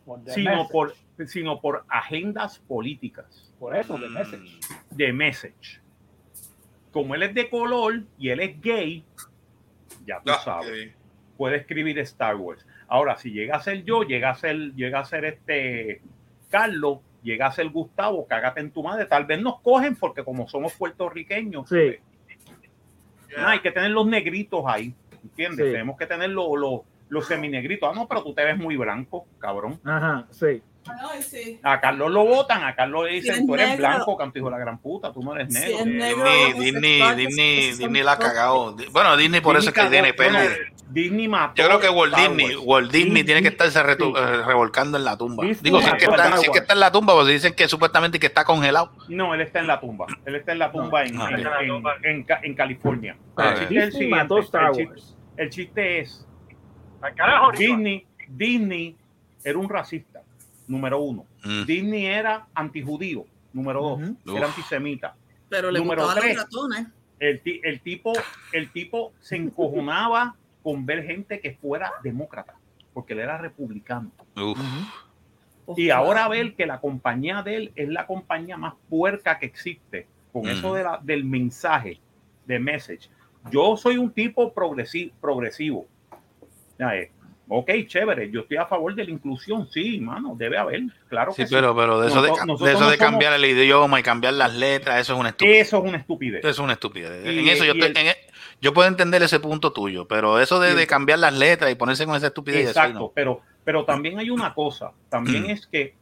Por 0.04 0.20
sino 0.26 0.50
message. 0.50 0.72
por, 0.72 0.94
sino 1.26 1.60
por 1.60 1.84
agendas 1.88 2.58
políticas 2.58 3.50
Por 3.58 3.76
eso, 3.76 3.96
de 3.98 4.08
message. 4.08 4.58
de 4.90 5.12
message. 5.12 5.79
Como 6.92 7.14
él 7.14 7.22
es 7.22 7.34
de 7.34 7.48
color 7.48 8.02
y 8.18 8.30
él 8.30 8.40
es 8.40 8.60
gay, 8.60 9.04
ya 10.06 10.20
tú 10.24 10.30
Ah, 10.32 10.40
sabes, 10.44 10.92
puede 11.36 11.56
escribir 11.58 11.98
Star 12.00 12.36
Wars. 12.36 12.66
Ahora, 12.88 13.16
si 13.16 13.30
llega 13.30 13.56
a 13.56 13.62
ser 13.62 13.84
yo, 13.84 14.02
llega 14.02 14.30
a 14.30 14.34
ser, 14.34 14.56
llega 14.74 15.00
a 15.00 15.04
ser 15.04 15.24
este 15.24 16.00
Carlos, 16.50 16.98
llega 17.22 17.46
a 17.46 17.52
ser 17.52 17.68
Gustavo, 17.68 18.26
cágate 18.26 18.60
en 18.60 18.70
tu 18.72 18.82
madre. 18.82 19.06
Tal 19.06 19.24
vez 19.24 19.40
nos 19.40 19.60
cogen 19.60 19.94
porque 19.94 20.24
como 20.24 20.48
somos 20.48 20.72
puertorriqueños, 20.74 21.68
Sí. 21.68 21.96
no, 23.36 23.46
hay 23.46 23.60
que 23.60 23.70
tener 23.70 23.92
los 23.92 24.06
negritos 24.06 24.64
ahí, 24.66 24.92
¿entiendes? 25.22 25.66
Sí. 25.66 25.72
Tenemos 25.72 25.96
que 25.96 26.06
tener 26.06 26.30
los, 26.30 26.48
los, 26.58 26.80
los 27.08 27.26
seminegritos. 27.26 27.88
Ah, 27.88 27.94
no, 27.94 28.08
pero 28.08 28.24
tú 28.24 28.34
te 28.34 28.44
ves 28.44 28.58
muy 28.58 28.76
blanco, 28.76 29.26
cabrón. 29.38 29.78
Ajá, 29.84 30.26
sí. 30.30 30.60
Ay, 30.86 31.22
sí. 31.22 31.60
A 31.62 31.78
Carlos 31.80 32.10
lo 32.10 32.24
votan, 32.24 32.64
a 32.64 32.74
Carlos 32.74 33.04
le 33.04 33.12
dicen, 33.12 33.34
Si 33.36 33.46
tú 33.46 33.54
eres 33.54 33.68
negro. 33.70 33.86
blanco, 33.88 34.16
canto 34.16 34.38
hijo 34.38 34.46
de 34.48 34.52
la 34.52 34.58
gran 34.58 34.78
puta, 34.78 35.12
tú 35.12 35.22
no 35.22 35.34
eres 35.36 35.48
negro. 35.52 35.84
Disney, 35.84 36.52
Disney, 36.54 37.14
Disney, 37.16 37.60
Disney 37.72 38.02
la 38.02 38.12
ha 38.12 38.18
cagado. 38.18 38.74
Bueno, 38.90 39.16
Disney 39.16 39.40
por 39.40 39.56
eso 39.56 39.68
es 39.68 39.74
que 39.74 39.84
tiene 39.86 40.14
pele. 40.14 40.72
Disney 40.88 41.28
mató 41.28 41.54
Yo 41.54 41.66
creo 41.66 41.78
que 41.78 41.88
Walt 41.88 42.16
Disney. 42.16 42.56
Walt 42.56 42.90
Disney 42.90 43.04
Disney, 43.04 43.24
tiene 43.24 43.42
que 43.42 43.48
estarse 43.48 43.78
sí. 43.78 44.12
eh, 44.16 44.42
revolcando 44.44 44.98
en 44.98 45.04
la 45.04 45.16
tumba. 45.16 45.44
Disney 45.44 45.70
Digo, 45.70 45.80
si 45.80 45.86
es, 45.86 45.92
que 45.94 46.04
está, 46.06 46.16
Star 46.16 46.32
si 46.32 46.34
es 46.38 46.42
que 46.42 46.48
Wars. 46.48 46.60
está 46.62 46.72
en 46.74 46.80
la 46.80 46.90
tumba, 46.90 47.14
pues 47.14 47.26
dicen 47.28 47.54
que 47.54 47.68
supuestamente 47.68 48.18
que 48.18 48.26
está 48.26 48.44
congelado. 48.44 48.90
No, 49.08 49.32
él 49.34 49.40
está 49.42 49.60
en 49.60 49.68
la 49.68 49.78
tumba. 49.78 50.06
Él 50.24 50.34
está 50.34 50.50
en 50.50 50.58
la 50.58 50.72
tumba 50.72 51.04
en, 51.04 51.14
en, 51.14 51.20
ok. 51.46 51.92
en- 52.02 52.10
en 52.10 52.24
Ca- 52.24 52.40
en 52.42 52.54
California. 52.54 53.16
Ah, 53.36 53.50
El 53.50 53.58
chiste 53.68 53.76
es 53.76 53.82
el 53.84 53.90
Disney 53.90 54.08
mató 54.08 54.42
siguiente, 54.42 54.46
Star 54.46 54.64
el 54.64 54.72
chiste- 54.72 54.90
Wars. 54.90 55.16
El 55.36 55.50
chiste 55.50 56.00
es. 56.00 56.26
Disney, 57.56 58.06
Disney 58.28 58.96
era 59.44 59.58
un 59.58 59.68
racista, 59.68 60.09
número 60.70 61.00
uno. 61.00 61.26
Mm. 61.44 61.64
Disney 61.66 62.06
era 62.06 62.46
antijudío, 62.54 63.26
número 63.52 63.82
dos. 63.82 64.00
Era 64.36 64.46
antisemita. 64.46 65.14
Pero 65.48 65.70
le 65.70 65.80
Número 65.80 66.06
tres. 66.14 66.36
los 66.36 66.44
ratones. 66.44 66.86
El, 67.18 67.42
el 67.44 67.80
tipo, 67.80 68.12
el 68.52 68.70
tipo 68.70 69.12
se 69.20 69.36
encojonaba 69.36 70.36
con 70.62 70.86
ver 70.86 71.04
gente 71.04 71.40
que 71.40 71.54
fuera 71.54 71.92
demócrata, 72.02 72.54
porque 72.94 73.12
él 73.14 73.18
era 73.20 73.36
republicano. 73.38 74.10
Uf. 74.36 74.58
Y 75.76 75.90
ahora 75.90 76.26
ver 76.28 76.54
que 76.54 76.66
la 76.66 76.80
compañía 76.80 77.42
de 77.42 77.56
él 77.56 77.72
es 77.76 77.88
la 77.88 78.06
compañía 78.06 78.56
más 78.56 78.74
puerca 78.88 79.38
que 79.38 79.46
existe, 79.46 80.06
con 80.32 80.42
Mm. 80.44 80.48
eso 80.48 80.74
de 80.74 80.82
la- 80.84 81.00
del 81.02 81.24
mensaje, 81.24 82.00
de 82.46 82.58
message. 82.58 83.08
Yo 83.50 83.76
soy 83.76 83.96
un 83.98 84.10
tipo 84.12 84.52
progresi- 84.54 85.12
progresivo. 85.20 85.86
Ya, 86.78 86.96
eh, 86.96 87.10
Ok, 87.52 87.68
chévere, 87.88 88.30
yo 88.30 88.42
estoy 88.42 88.58
a 88.58 88.66
favor 88.66 88.94
de 88.94 89.04
la 89.04 89.10
inclusión, 89.10 89.68
sí, 89.72 89.98
mano, 89.98 90.34
debe 90.38 90.56
haber, 90.56 90.82
claro 91.08 91.32
Sí, 91.32 91.42
que 91.42 91.48
sí. 91.48 91.54
pero, 91.54 91.74
pero 91.74 92.00
de 92.00 92.06
eso, 92.08 92.22
de, 92.22 92.28
Nosotros- 92.28 92.60
de, 92.60 92.70
eso 92.72 92.80
no 92.80 92.90
de 92.90 92.96
somos- 92.96 93.10
cambiar 93.10 93.32
el 93.32 93.44
idioma 93.44 93.98
y 93.98 94.02
cambiar 94.04 94.34
las 94.34 94.54
letras, 94.54 95.00
eso 95.00 95.14
es 95.14 95.18
una 95.18 95.30
estupidez. 95.30 95.66
Eso 95.66 95.78
es 95.78 95.84
una 95.88 95.98
estupidez. 95.98 96.38
Eso 96.40 96.48
es 96.48 96.58
una 96.60 96.72
estupidez. 96.74 97.26
Y- 97.26 97.38
en 97.40 97.48
eso 97.48 97.64
yo, 97.64 97.72
estoy- 97.72 97.90
el- 97.90 97.96
en 97.96 98.06
e- 98.06 98.16
yo 98.60 98.72
puedo 98.72 98.86
entender 98.86 99.20
ese 99.24 99.40
punto 99.40 99.72
tuyo, 99.72 100.06
pero 100.06 100.38
eso 100.38 100.60
de, 100.60 100.86
cambiar 100.86 101.18
las 101.18 101.34
letras 101.36 101.72
y 101.72 101.74
ponerse 101.74 102.06
con 102.06 102.14
esa 102.14 102.28
estupidez, 102.28 102.60
eso 102.60 102.70
Exacto, 102.70 102.98
no. 103.00 103.12
pero, 103.14 103.40
pero 103.64 103.84
también 103.84 104.18
hay 104.20 104.30
una 104.30 104.54
cosa, 104.54 104.92
también 105.08 105.42
Mm. 105.48 105.50
es 105.50 105.66
que 105.66 105.94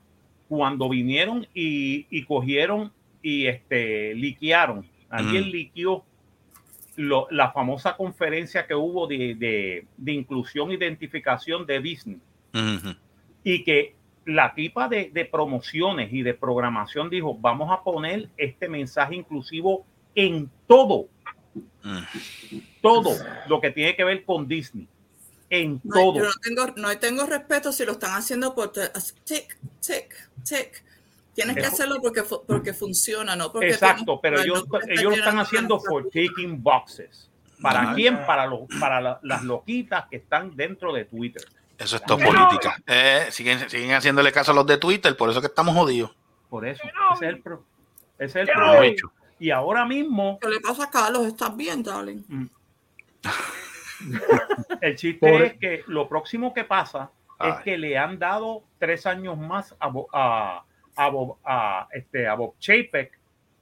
cuando 0.49 0.89
vinieron 0.91 1.47
y, 1.55 2.07
y 2.11 2.25
cogieron 2.25 2.93
y 3.23 3.47
este 3.47 4.15
liquearon, 4.15 4.87
alguien 5.09 5.45
Mm. 5.49 5.51
liqueó 5.51 6.05
lo- 6.99 7.29
la 7.31 7.53
famosa 7.53 7.97
conferencia 7.97 8.67
que 8.67 8.75
hubo 8.75 9.07
de, 9.07 9.35
de, 9.37 9.87
de 9.97 10.13
inclusión 10.13 10.71
e 10.71 10.75
identificación 10.75 11.65
de 11.65 11.81
Disney. 11.81 12.19
Y 13.45 13.63
que 13.63 13.95
la 14.27 14.53
tipa 14.53 14.89
de, 14.89 15.11
de 15.13 15.25
promociones 15.25 16.13
y 16.13 16.23
de 16.23 16.35
programación 16.35 17.09
dijo, 17.09 17.35
vamos 17.35 17.71
a 17.71 17.83
poner 17.85 18.29
este 18.37 18.69
mensaje 18.69 19.15
inclusivo 19.15 19.87
en 20.15 20.51
todo, 20.67 21.07
todo 22.83 23.11
lo 23.49 23.61
que 23.61 23.71
tiene 23.71 23.95
que 23.95 24.05
ver 24.05 24.25
con 24.25 24.49
Disney, 24.49 24.89
en 25.51 25.81
No, 25.85 25.95
todo. 25.95 26.15
yo 26.17 26.25
no 26.25 26.31
tengo, 26.43 26.67
no 26.77 26.99
tengo 26.99 27.27
respeto 27.27 27.71
si 27.73 27.85
lo 27.87 27.93
están 27.93 28.13
haciendo 28.19 28.55
por 28.55 28.73
tic, 28.73 29.57
tic, 29.81 30.31
tic. 30.45 30.85
Tienes 31.45 31.57
que 31.57 31.67
hacerlo 31.67 32.01
porque, 32.03 32.23
porque 32.47 32.73
funciona, 32.75 33.37
¿no? 33.37 33.53
Porque 33.53 33.69
Exacto, 33.71 34.19
tienes- 34.19 34.21
pero 34.23 34.41
ellos, 34.41 34.65
ellos 34.89 35.05
lo 35.13 35.19
están 35.19 35.39
haciendo 35.39 35.79
for 35.79 36.05
taking 36.07 36.61
boxes. 36.63 37.31
¿Para 37.63 37.95
quién? 37.95 38.25
Para, 38.27 38.47
los, 38.47 38.61
para 38.81 39.01
la- 39.01 39.21
las 39.23 39.43
loquitas 39.45 40.07
que 40.09 40.17
están 40.17 40.55
dentro 40.57 40.93
de 40.93 41.05
Twitter. 41.05 41.43
Eso 41.79 41.95
es 41.97 42.03
todo 42.03 42.19
política. 42.19 42.77
Eh, 42.87 43.27
siguen, 43.31 43.71
siguen 43.71 43.93
haciéndole 43.93 44.33
caso 44.33 44.51
a 44.51 44.55
los 44.55 44.67
de 44.67 44.79
Twitter, 44.79 45.17
por 45.17 45.31
eso 45.31 45.41
que 45.41 45.47
estamos 45.47 45.75
jodidos. 45.77 46.11
Por 46.51 46.67
eso, 46.67 46.83
ese 47.15 47.27
es 47.27 47.33
el, 47.35 47.41
pro- 47.41 47.65
ese 48.19 48.25
es 48.27 48.37
el 48.37 48.47
¡Qué 48.47 48.53
problema. 48.55 48.87
hecho. 48.87 49.13
Y 49.39 49.51
ahora 49.51 49.85
mismo, 49.85 50.39
¿Qué 50.41 50.49
le 50.49 50.59
pasa 50.61 50.85
a 50.85 50.91
Carlos? 50.91 51.25
¿Estás 51.27 51.57
bien, 51.57 51.83
darling? 51.85 52.49
el 54.81 54.97
chiste 54.97 55.29
Por- 55.31 55.43
es 55.43 55.55
que 55.59 55.85
lo 55.87 56.09
próximo 56.09 56.53
que 56.53 56.65
pasa 56.65 57.11
es 57.41 57.55
que 57.63 57.79
le 57.79 57.97
han 57.97 58.19
dado 58.19 58.65
tres 58.81 59.07
años 59.07 59.39
más 59.39 59.75
a, 60.13 60.65
a 60.99 61.09
Bob, 61.11 61.37
a, 61.45 61.89
este, 61.93 62.27
a 62.27 62.35
Bob 62.35 62.55
Chapek 62.59 63.19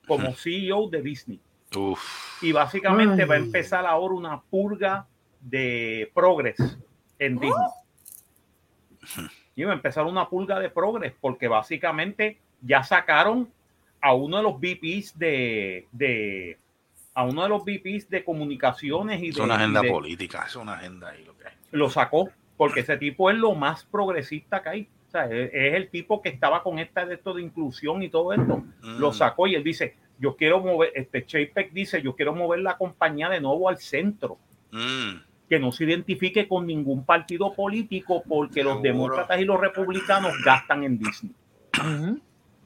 como 0.06 0.32
CEO 0.34 0.88
de 0.88 1.02
Disney. 1.02 1.40
Uf. 1.76 2.42
Y 2.42 2.52
básicamente 2.52 3.22
Ay. 3.22 3.28
va 3.28 3.34
a 3.34 3.38
empezar 3.38 3.84
ahora 3.86 4.14
una 4.14 4.40
purga 4.40 5.06
de 5.40 6.10
progres 6.14 6.56
en 7.18 7.38
Disney. 7.38 7.68
Y 9.54 9.64
va 9.64 9.72
a 9.72 9.76
empezar 9.76 10.04
una 10.04 10.28
purga 10.28 10.58
de 10.58 10.70
progres 10.70 11.12
porque 11.20 11.48
básicamente 11.48 12.38
ya 12.62 12.82
sacaron 12.82 13.50
a 14.00 14.14
uno 14.14 14.36
de 14.38 14.42
los 14.42 14.54
VPs 14.58 15.18
de, 15.18 15.86
de 15.92 16.58
a 17.14 17.24
uno 17.24 17.42
de 17.42 17.48
los 17.48 17.62
VPs 17.64 18.08
de 18.10 18.24
comunicaciones 18.24 19.22
y 19.22 19.28
Es 19.28 19.38
una 19.38 19.54
agenda 19.56 19.80
de- 19.80 19.90
política, 19.90 20.44
es 20.46 20.56
una 20.56 20.74
agenda 20.74 21.08
ahí 21.10 21.24
lo 21.24 21.36
que 21.36 21.48
hay. 21.48 21.54
lo 21.72 21.88
sacó 21.90 22.28
porque 22.56 22.80
ese 22.80 22.96
tipo 22.98 23.30
es 23.30 23.36
lo 23.36 23.54
más 23.54 23.84
progresista 23.84 24.62
que 24.62 24.68
hay. 24.68 24.88
O 25.06 25.10
sea, 25.10 25.24
es, 25.26 25.50
es 25.52 25.74
el 25.74 25.88
tipo 25.88 26.20
que 26.20 26.28
estaba 26.30 26.62
con 26.62 26.78
esta 26.78 27.06
de 27.06 27.14
esto 27.14 27.32
de 27.34 27.42
inclusión 27.42 28.02
y 28.02 28.08
todo 28.08 28.32
esto. 28.32 28.64
Lo 28.82 29.10
Mm. 29.10 29.14
sacó 29.14 29.46
y 29.46 29.54
él 29.54 29.62
dice, 29.64 29.94
yo 30.18 30.34
quiero 30.36 30.60
mover, 30.60 30.90
este 30.94 31.24
Chapek 31.24 31.72
dice, 31.72 32.02
yo 32.02 32.14
quiero 32.16 32.34
mover 32.34 32.60
la 32.60 32.76
compañía 32.76 33.28
de 33.28 33.40
nuevo 33.40 33.68
al 33.68 33.78
centro. 33.78 34.38
Mm. 34.72 35.20
que 35.48 35.60
no 35.60 35.70
se 35.70 35.84
identifique 35.84 36.48
con 36.48 36.66
ningún 36.66 37.04
partido 37.06 37.54
político 37.54 38.20
porque 38.28 38.64
los 38.64 38.82
demócratas 38.82 39.40
y 39.40 39.44
los 39.44 39.60
republicanos 39.60 40.32
gastan 40.44 40.82
en 40.82 40.98
Disney. 40.98 41.32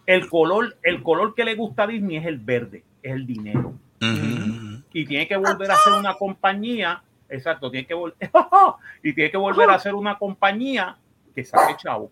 El 0.06 0.28
color, 0.30 0.76
el 0.82 1.02
color 1.02 1.34
que 1.34 1.44
le 1.44 1.54
gusta 1.56 1.82
a 1.82 1.86
Disney 1.86 2.16
es 2.16 2.24
el 2.26 2.38
verde, 2.38 2.82
es 3.02 3.12
el 3.12 3.26
dinero. 3.26 3.74
Ujú. 4.00 4.82
Y 4.94 5.04
tiene 5.04 5.28
que 5.28 5.36
volver 5.36 5.70
a 5.70 5.76
ser 5.76 5.92
una 5.92 6.14
compañía, 6.14 7.02
exacto, 7.28 7.70
tiene 7.70 7.86
que 7.86 7.92
volver, 7.94 8.16
y 9.02 9.12
tiene 9.12 9.30
que 9.30 9.36
volver 9.36 9.68
a 9.70 9.78
ser 9.78 9.94
una 9.94 10.16
compañía 10.18 10.96
que 11.34 11.44
saque 11.44 11.76
chavo. 11.76 12.10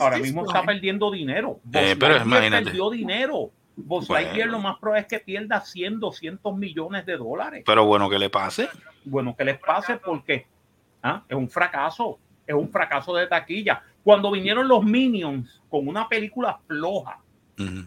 Ahora 0.00 0.18
mismo 0.18 0.44
está 0.44 0.62
perdiendo 0.62 1.10
dinero. 1.10 1.60
Eh, 1.72 1.96
pero 1.98 2.16
imagínate. 2.16 2.64
perdió 2.66 2.90
dinero. 2.90 3.50
Buzz 3.76 4.06
Bueno. 4.06 4.46
Lo 4.46 4.60
más 4.60 4.78
probable 4.78 5.02
es 5.02 5.08
que 5.08 5.18
pierda 5.18 5.60
100, 5.60 5.98
200 5.98 6.56
millones 6.56 7.04
de 7.06 7.16
dólares. 7.16 7.64
Pero 7.66 7.84
bueno, 7.84 8.08
que 8.08 8.18
le 8.18 8.30
pase. 8.30 8.68
Bueno, 9.04 9.34
que 9.36 9.44
les 9.44 9.58
pase 9.58 9.96
porque 9.96 10.46
¿ah? 11.02 11.24
es 11.28 11.36
un 11.36 11.50
fracaso. 11.50 12.18
Es 12.46 12.54
un 12.54 12.70
fracaso 12.70 13.14
de 13.14 13.26
taquilla. 13.26 13.82
Cuando 14.02 14.30
vinieron 14.30 14.68
los 14.68 14.84
Minions 14.84 15.62
con 15.68 15.88
una 15.88 16.08
película 16.08 16.60
floja 16.68 17.18
Ujú. 17.58 17.84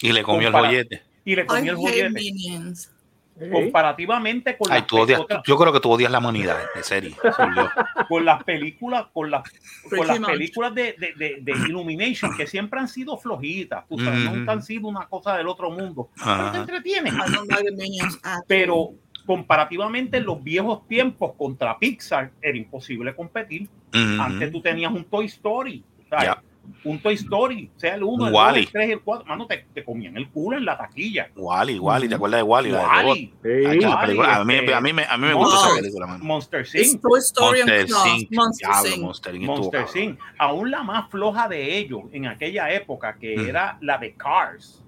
Y 0.00 0.12
le 0.12 0.22
comió 0.22 0.48
el 0.48 0.54
joyete. 0.54 1.02
y 1.24 1.36
le 1.36 1.42
I 1.42 1.46
comió 1.46 1.72
el 1.72 1.78
joyete, 1.78 2.10
minions. 2.10 2.90
Comparativamente 3.50 4.56
con 4.56 4.70
Ay, 4.70 4.80
las, 4.80 4.86
tú 4.86 4.98
odias, 4.98 5.20
otras- 5.20 5.42
yo 5.44 5.56
creo 5.58 5.72
que 5.72 5.80
tú 5.80 5.90
odias 5.90 6.10
la 6.10 6.18
humanidad, 6.18 6.56
en 6.74 6.84
serio. 6.84 7.14
soy 7.36 7.48
yo. 7.56 7.68
con 8.08 8.24
las 8.24 8.42
películas, 8.44 9.06
con 9.12 9.30
las, 9.30 9.42
con 9.90 10.22
películas 10.24 10.74
de, 10.74 10.94
de, 10.98 11.12
de- 11.16 11.38
de 11.40 11.52
Illumination, 11.68 12.36
que 12.36 12.46
siempre 12.46 12.78
han 12.80 12.88
sido 12.88 13.16
flojitas, 13.18 13.86
tú 13.88 13.98
sabes, 13.98 14.20
nunca 14.20 14.52
han 14.52 14.62
sido 14.62 14.86
una 14.88 15.06
cosa 15.08 15.36
del 15.36 15.48
otro 15.48 15.70
mundo. 15.70 16.10
Pero 16.16 16.52
te 16.52 16.58
entretienen. 16.58 17.14
All. 17.20 17.48
Pero 18.46 18.90
comparativamente 19.26 20.18
en 20.18 20.24
los 20.26 20.42
viejos 20.42 20.86
tiempos 20.86 21.32
contra 21.36 21.78
Pixar 21.78 22.30
era 22.40 22.56
imposible 22.56 23.14
competir. 23.16 23.68
Antes 24.20 24.52
tú 24.52 24.60
tenías 24.60 24.92
un 24.92 25.04
Toy 25.04 25.26
Story. 25.26 25.84
Un 26.84 26.98
Toy 27.00 27.14
Story, 27.14 27.70
sea 27.76 27.94
el 27.94 28.02
1, 28.02 28.28
el 28.28 28.32
Wall-E. 28.34 28.58
2, 28.60 28.66
el 28.66 28.72
3, 28.72 28.90
el 28.90 29.00
4, 29.00 29.26
mano, 29.26 29.46
te, 29.46 29.66
te 29.72 29.84
comían 29.84 30.16
el 30.16 30.28
culo 30.30 30.58
en 30.58 30.64
la 30.64 30.76
taquilla. 30.76 31.30
Wally, 31.36 31.78
Wally, 31.78 32.08
¿te 32.08 32.14
acuerdas 32.16 32.38
de 32.38 32.42
Wally? 32.42 32.70
Sí. 32.70 32.76
Ay, 32.76 33.78
esa 33.78 33.88
Wall-E, 33.88 34.06
película, 34.06 34.36
a, 34.36 34.44
mí, 34.44 34.54
este, 34.54 34.74
a, 34.74 34.80
mí, 34.80 34.92
me- 34.92 35.04
a 35.04 35.16
mí 35.16 35.26
me 35.26 35.30
no, 35.32 35.38
gusta 35.38 35.66
esa 35.66 35.74
película, 35.76 36.06
mano. 36.06 36.24
Monster 36.24 36.66
Inc. 36.74 37.00
Toy 37.00 37.20
Story 37.20 37.58
Monster. 37.60 37.80
Inc. 38.16 38.32
Monster 38.32 38.86
Inc. 38.86 38.98
Monster 39.02 39.34
Inc. 39.34 39.44
Monster. 39.46 40.18
Aún 40.38 40.70
la 40.70 40.82
más 40.82 41.10
floja 41.10 41.48
de 41.48 41.78
ellos 41.78 42.02
en 42.12 42.26
aquella 42.26 42.70
época, 42.72 43.16
que 43.18 43.36
Mm. 43.36 43.48
era 43.48 43.78
la 43.80 43.98
de 43.98 44.14
Cars, 44.14 44.82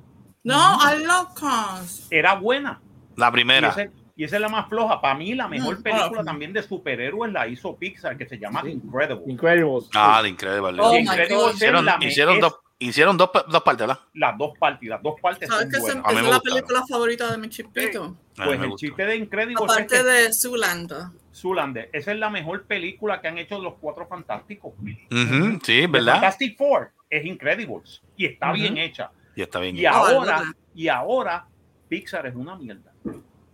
No, 0.45 0.77
I 0.81 1.05
love 1.05 1.35
cars. 1.35 2.07
era 2.11 2.35
buena. 2.35 2.81
La 3.17 3.29
Y 3.29 3.33
primera. 3.33 3.75
Y 4.17 4.25
esa 4.25 4.37
es 4.37 4.43
la 4.43 4.49
más 4.49 4.69
floja. 4.69 5.01
Para 5.01 5.15
mí, 5.15 5.35
la 5.35 5.47
mejor 5.47 5.83
película 5.83 6.25
también 6.25 6.53
de 6.53 6.63
superhéroes 6.63 7.33
la 7.33 7.47
hizo 7.47 7.77
Pixar, 7.77 8.17
que 8.17 8.27
se 8.27 8.39
llama 8.39 8.63
Sí. 8.63 8.71
Incredible. 8.71 9.25
Incredibles. 9.33 9.89
Ah, 9.95 10.21
la 10.23 10.29
increíble. 10.29 10.81
Oh 10.81 10.95
es 10.95 11.55
hicieron 11.55 11.85
la 11.85 11.99
me- 11.99 12.07
hicieron, 12.07 12.35
es 12.37 12.41
dos, 12.41 12.57
hicieron 12.79 13.17
dos, 13.17 13.31
dos 13.49 13.63
partes, 13.63 13.87
¿verdad? 13.87 14.03
las 14.15 14.39
dos 14.39 14.57
partes. 14.59 14.89
Las 14.89 15.03
dos 15.03 15.21
partes 15.21 15.49
¿Sabes 15.49 15.67
que 15.71 15.77
esa, 15.77 16.03
es 16.11 16.23
la 16.29 16.41
película 16.41 16.83
favorita 16.89 17.31
de 17.31 17.39
mi 17.39 17.49
chipito? 17.49 18.17
Pues 18.37 18.61
el 18.61 18.75
chiste 18.77 19.05
de 19.07 19.17
Incredible 19.17 19.55
es 19.65 19.71
Aparte 19.73 19.97
que 19.97 20.03
de 20.03 20.33
Zoolander. 20.33 20.99
Zoolander, 21.35 21.91
esa 21.93 22.13
es 22.13 22.19
la 22.19 22.31
mejor 22.31 22.65
película 22.65 23.21
que 23.21 23.29
han 23.29 23.37
hecho 23.37 23.59
los 23.61 23.75
cuatro 23.75 24.07
fantásticos. 24.07 24.73
Sí, 25.11 25.59
The 25.63 25.87
¿verdad? 25.87 26.15
Fantastic 26.15 26.57
Four 26.57 26.93
es 27.11 27.25
Incredibles 27.27 28.03
y 28.17 28.25
está 28.27 28.53
bien 28.53 28.79
hecha. 28.79 29.11
Y 29.35 29.43
está 29.43 29.61
bien. 29.61 29.77
Y 29.77 29.85
Ah, 29.85 29.91
ahora, 29.93 30.39
verdad. 30.39 30.53
y 30.75 30.89
ahora 30.89 31.47
Pixar 31.89 32.27
es 32.27 32.35
una 32.35 32.57
mierda. 32.57 32.91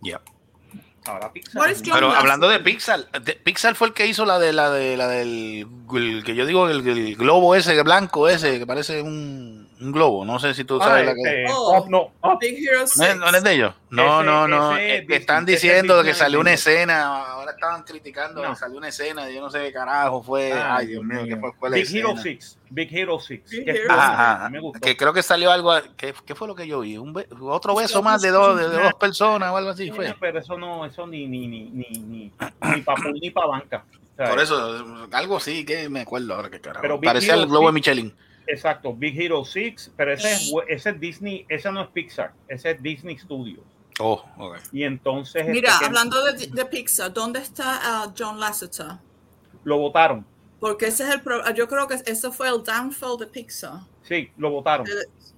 Ya. 0.01 0.21
Ahora 1.05 1.31
Pixar. 1.31 1.61
Pero 1.93 2.11
hablando 2.11 2.47
de. 2.49 2.59
Pixar, 2.59 3.09
de- 3.21 3.33
Pixar 3.33 3.75
fue 3.75 3.87
el 3.87 3.93
que 3.93 4.07
hizo 4.07 4.25
la 4.25 4.39
de 4.39 4.53
la 4.53 4.69
de 4.71 4.95
la 4.97 5.07
del 5.07 5.67
el 5.95 6.23
que 6.23 6.35
yo 6.35 6.45
digo 6.45 6.69
el, 6.69 6.87
el 6.87 7.15
globo 7.15 7.55
ese 7.55 7.81
blanco 7.83 8.27
ese 8.29 8.59
que 8.59 8.65
parece 8.65 9.01
un, 9.01 9.62
un 9.81 9.91
globo. 9.91 10.23
No 10.25 10.39
sé 10.39 10.53
si 10.53 10.63
tú 10.63 10.79
Ah, 10.81 10.85
sabes 10.85 11.05
la 11.05 11.13
que 11.15 11.21
este, 11.21 11.45
Oh. 11.53 11.79
Up, 11.79 11.89
no, 11.89 12.11
Up. 12.21 12.39
Big 12.39 12.57
Hero 12.67 12.79
¿No 12.79 12.83
es, 12.85 12.91
6. 12.91 13.15
no 13.17 13.27
es 13.29 13.43
de 13.43 13.53
ellos? 13.53 13.73
No, 13.89 14.19
Ese- 14.21 14.25
no, 14.25 14.47
no. 14.47 14.77
ese 14.77 14.95
eh, 14.97 15.05
están 15.09 15.43
ese 15.43 15.51
diciendo 15.53 15.99
es 16.01 16.05
que 16.07 16.13
salió 16.13 16.39
una 16.39 16.53
escena. 16.53 17.25
Ahora 17.33 17.51
estaban 17.51 17.83
criticando 17.83 18.41
No. 18.43 18.49
que 18.51 18.55
salió 18.55 18.77
una 18.77 18.87
escena. 18.87 19.25
de 19.25 19.33
Yo 19.35 19.41
no 19.41 19.49
sé 19.49 19.59
qué 19.63 19.73
carajo 19.73 20.23
fue. 20.23 20.53
Ay, 20.53 20.61
Ay, 20.71 20.87
Dios 20.87 21.03
mío, 21.03 21.21
¿qué 21.25 21.37
fue, 21.37 21.51
fue 21.59 21.69
la 21.69 21.75
Big 21.77 21.87
Hero 21.95 22.09
escena? 22.09 22.21
6. 22.23 22.59
Big 22.69 22.95
Hero 22.97 23.19
6. 23.19 23.41
Big 23.49 23.65
que 23.65 23.71
Hero 23.71 23.91
Ajá, 23.91 24.13
ajá. 24.13 24.45
a 24.45 24.49
mí 24.49 24.53
me 24.55 24.61
gustó. 24.61 24.79
Que 24.79 24.97
creo 24.97 25.13
que 25.13 25.21
salió 25.23 25.51
algo. 25.51 25.73
¿Qué, 25.97 26.13
qué 26.25 26.35
fue 26.35 26.47
lo 26.47 26.55
que 26.55 26.67
yo 26.67 26.79
vi? 26.81 26.97
Un 26.97 27.13
be- 27.13 27.27
otro 27.41 27.75
beso 27.75 28.01
más 28.01 28.21
de 28.21 28.29
dos, 28.31 28.57
de, 28.57 28.69
de 28.69 28.81
dos 28.83 28.93
personas 28.95 29.51
o 29.51 29.57
algo 29.57 29.69
así 29.71 29.91
fue. 29.91 30.07
Sí, 30.07 30.13
Pero 30.19 30.39
eso 30.39 30.57
no, 30.57 30.85
eso 30.85 31.05
ni, 31.07 31.27
ni, 31.27 31.47
ni, 31.47 31.69
ni, 31.69 31.85
ni, 31.99 32.31
ni 32.75 32.81
pa' 32.81 32.95
pool 32.95 33.13
ni 33.21 33.29
pa' 33.31 33.45
banca. 33.45 33.83
Sea, 34.15 34.29
Por 34.29 34.39
eso, 34.39 34.85
algo 35.11 35.39
sí 35.39 35.65
que 35.65 35.89
me 35.89 36.01
acuerdo 36.01 36.35
ahora 36.35 36.49
que 36.49 36.61
carajo. 36.61 36.81
Pero 36.83 37.01
Parecía 37.01 37.33
el 37.33 37.41
Hero 37.41 37.49
globo 37.49 37.65
de 37.67 37.71
sí. 37.71 37.73
Michelin. 37.75 38.15
Exacto, 38.47 38.93
Big 38.93 39.19
Hero 39.19 39.43
6, 39.45 39.93
pero 39.95 40.13
ese 40.13 40.31
es, 40.33 40.53
ese 40.67 40.89
es 40.91 40.99
Disney, 40.99 41.45
ese 41.49 41.71
no 41.71 41.81
es 41.83 41.87
Pixar, 41.89 42.33
ese 42.47 42.71
es 42.71 42.81
Disney 42.83 43.17
Studios. 43.17 43.63
Oh, 43.99 44.23
ok. 44.37 44.57
Y 44.71 44.83
entonces 44.83 45.47
Mira, 45.47 45.69
este, 45.69 45.79
que 45.79 45.85
hablando 45.85 46.23
de, 46.25 46.47
de 46.47 46.65
Pixar, 46.65 47.13
¿dónde 47.13 47.39
está 47.39 47.79
ah, 47.81 48.13
John 48.17 48.39
Lasseter? 48.39 48.87
lo 49.63 49.77
votaron. 49.77 50.25
Porque 50.59 50.87
ese 50.87 51.03
es 51.03 51.09
el 51.09 51.21
pro- 51.21 51.41
yo 51.53 51.67
creo 51.67 51.87
que 51.87 51.95
ese 52.05 52.31
fue 52.31 52.47
el 52.49 52.63
downfall 52.63 53.17
de 53.19 53.27
Pixar. 53.27 53.81
Sí, 54.01 54.29
lo 54.37 54.49
votaron. 54.49 54.87
Eh, 54.87 54.91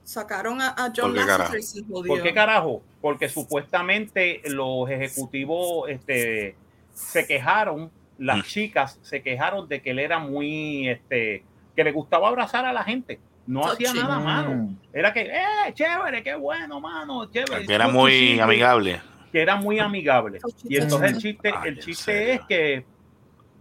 Sacaron 0.03 0.61
a, 0.61 0.69
a 0.69 0.91
John. 0.95 1.15
Lasseter 1.15 1.59
y 1.59 1.63
se 1.63 1.83
jodió. 1.83 2.13
¿Por 2.13 2.21
qué 2.23 2.33
carajo? 2.33 2.81
Porque 3.01 3.27
supuestamente 3.29 4.41
los 4.45 4.89
ejecutivos 4.89 5.89
este, 5.89 6.55
se 6.93 7.25
quejaron, 7.27 7.91
las 8.17 8.37
Mm. 8.37 8.41
chicas 8.43 8.99
se 9.01 9.21
quejaron 9.21 9.67
de 9.67 9.81
que 9.81 9.91
él 9.91 9.99
era 9.99 10.19
muy, 10.19 10.89
este, 10.89 11.43
que 11.75 11.83
le 11.83 11.91
gustaba 11.91 12.27
abrazar 12.29 12.65
a 12.65 12.73
la 12.73 12.83
gente. 12.83 13.19
No 13.47 13.65
hacía 13.65 13.93
nada 13.93 14.19
malo. 14.19 14.51
Mm. 14.51 14.77
Era 14.93 15.13
que, 15.13 15.21
eh, 15.21 15.73
chévere, 15.73 16.23
qué 16.23 16.35
bueno, 16.35 16.79
mano, 16.79 17.29
chévere. 17.29 17.65
Que 17.65 17.73
era 17.73 17.87
muy 17.87 18.39
amigable. 18.39 19.01
Que 19.31 19.41
era 19.41 19.55
muy 19.57 19.79
amigable. 19.79 20.39
Y 20.63 20.77
entonces 20.77 21.11
el 21.11 21.17
chiste, 21.19 21.53
Ay, 21.55 21.69
el 21.69 21.79
chiste 21.79 22.33
es 22.33 22.41
que 22.47 22.85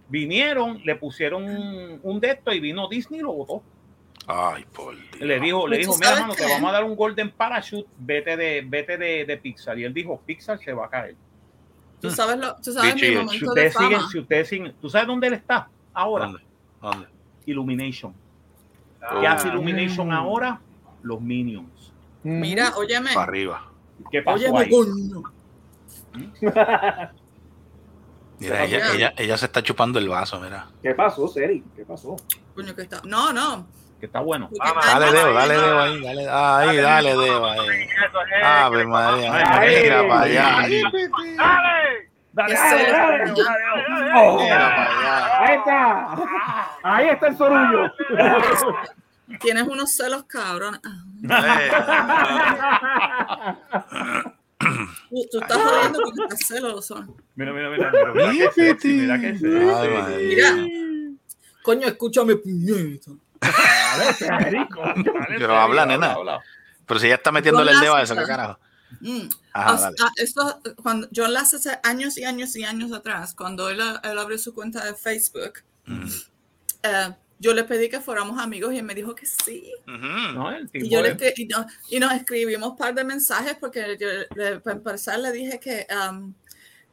vinieron, 0.08 0.80
le 0.84 0.96
pusieron 0.96 1.44
un, 1.44 2.00
un 2.02 2.20
de 2.20 2.30
esto 2.30 2.52
y 2.52 2.60
vino 2.60 2.88
Disney 2.88 3.20
y 3.20 3.22
lo 3.22 3.32
votó. 3.32 3.62
Ay, 4.26 4.64
por 4.72 4.94
Dios. 4.96 5.20
Le 5.20 5.38
dijo, 5.40 5.68
le 5.68 5.76
¿Y 5.76 5.84
tú 5.84 5.90
dijo, 5.92 5.98
mira, 6.00 6.20
mano, 6.20 6.34
te 6.34 6.44
vamos 6.44 6.70
a 6.70 6.72
dar 6.72 6.84
un 6.84 6.96
golden 6.96 7.30
parachute, 7.30 7.88
vete 7.98 8.36
de, 8.36 8.64
vete 8.66 8.96
de, 8.96 9.24
de 9.26 9.36
Pixar. 9.36 9.78
Y 9.78 9.84
él 9.84 9.92
dijo, 9.92 10.18
Pixar 10.24 10.58
se 10.58 10.72
va 10.72 10.86
a 10.86 10.88
caer. 10.88 11.16
Tú 12.00 12.10
sabes, 12.10 12.38
lo, 12.38 12.54
tú 12.56 12.72
sabes 12.72 12.94
mi 12.96 13.10
momento 13.10 13.52
Si 13.54 13.60
de 13.60 13.70
fama. 13.70 14.08
si 14.10 14.18
ustedes 14.18 14.48
siguen, 14.48 14.74
¿tú 14.80 14.88
sabes 14.90 15.06
dónde 15.06 15.26
él 15.26 15.34
está 15.34 15.68
ahora? 15.92 16.26
¿Dónde? 16.26 16.40
¿Dónde? 16.80 17.06
Illumination. 17.46 18.14
Ah, 19.02 19.18
¿Qué 19.20 19.26
hace 19.26 19.48
Illumination 19.48 20.08
Mm. 20.08 20.12
ahora? 20.12 20.60
Los 21.02 21.20
Minions. 21.20 21.92
Mira, 22.22 22.72
óyeme. 22.76 23.12
Para 23.12 23.26
arriba. 23.26 23.66
¿Qué 24.10 24.22
pasó 24.22 24.36
Óyeme, 24.36 24.58
ahí? 24.60 24.70
coño. 24.70 25.22
Mira, 28.40 28.64
ella, 28.64 28.78
Ya. 28.78 28.92
ella, 28.94 29.12
ella 29.16 29.36
se 29.38 29.46
está 29.46 29.62
chupando 29.62 29.98
el 29.98 30.08
vaso, 30.08 30.40
mira. 30.40 30.66
¿Qué 30.82 30.94
pasó, 30.94 31.28
Seri? 31.28 31.62
¿Qué 31.76 31.84
pasó? 31.84 32.16
Coño, 32.54 32.74
que 32.74 32.82
está. 32.82 33.00
No, 33.04 33.32
no. 33.32 33.66
Que 34.00 34.06
está 34.06 34.20
bueno. 34.20 34.50
Hay 34.60 34.72
Dale 35.00 35.12
dedo, 35.12 35.32
dale 35.32 35.54
dedo 35.54 35.80
ahí, 35.80 36.02
dale, 36.02 36.28
ahí, 36.28 36.76
dale 36.78 37.10
dedo 37.16 37.46
ahí. 37.46 37.88
Ave 38.42 38.86
María, 38.86 39.32
mira 39.60 40.08
para 40.08 40.20
allá. 40.22 40.68
¡Dale! 41.36 42.13
Dale, 42.34 42.54
dale, 42.54 42.90
dale, 42.90 42.90
dale, 42.90 43.32
dale. 43.32 44.42
Mira 44.42 44.58
para 44.58 44.98
allá. 44.98 45.46
Ahí 45.46 45.54
está. 45.56 45.78
Ahí 46.82 47.06
está 47.08 47.26
el 47.28 47.36
sorullo. 47.36 47.92
Tienes 49.40 49.62
unos 49.62 49.94
celos, 49.94 50.24
cabrón. 50.24 50.80
Tú, 55.10 55.26
tú 55.30 55.38
estás 55.40 55.58
jodiendo 55.58 55.98
porque 56.02 56.20
estás 56.22 56.40
celoso. 56.46 57.04
Mira, 57.34 57.52
mira, 57.52 57.68
mira, 57.70 57.90
mira, 57.92 58.12
mira 58.32 58.52
sexy, 58.52 58.88
mira 58.88 59.20
sexy. 59.20 59.44
Madre. 59.46 60.26
Mira. 60.26 60.48
Coño, 61.62 61.86
escúchame. 61.86 62.34
Dale, 62.44 63.00
Pero 65.38 65.56
habla, 65.56 65.86
nena. 65.86 66.16
Pero 66.86 67.00
si 67.00 67.06
ella 67.06 67.16
está 67.16 67.30
metiéndole 67.30 67.72
el 67.72 67.80
dedo 67.80 67.94
a 67.94 68.02
eso, 68.02 68.16
¿qué 68.16 68.24
carajo? 68.24 68.58
Mm. 69.00 69.28
Ajá, 69.52 69.72
O 69.74 69.78
sea, 69.78 69.90
dale. 69.98 70.10
esto, 70.16 70.60
cuando 70.82 71.08
John 71.14 71.32
Lasseter, 71.32 71.80
años 71.82 72.16
y 72.18 72.24
años 72.24 72.54
y 72.56 72.64
años 72.64 72.92
atrás, 72.92 73.34
cuando 73.34 73.68
él, 73.70 73.80
él 74.02 74.18
abrió 74.18 74.38
su 74.38 74.54
cuenta 74.54 74.84
de 74.84 74.94
Facebook, 74.94 75.60
Mm. 75.86 76.08
eh, 76.82 77.14
yo 77.38 77.52
le 77.52 77.64
pedí 77.64 77.88
que 77.90 78.00
fuéramos 78.00 78.40
amigos 78.40 78.72
y 78.72 78.78
él 78.78 78.84
me 78.84 78.94
dijo 78.94 79.14
que 79.14 79.26
sí. 79.26 79.70
No, 79.86 80.50
el 80.50 80.70
tipo 80.70 80.86
Y, 80.86 80.88
yo 80.88 81.02
le, 81.02 81.16
y, 81.36 81.46
no- 81.46 81.66
y 81.90 81.98
nos 82.00 82.12
escribimos 82.12 82.70
un 82.70 82.76
par 82.76 82.94
de 82.94 83.04
mensajes 83.04 83.56
porque 83.60 83.96
yo, 84.00 84.08
le- 84.34 84.60
para 84.60 84.76
empezar 84.76 85.18
le 85.18 85.30
dije 85.32 85.58
que, 85.60 85.86
um, 86.10 86.32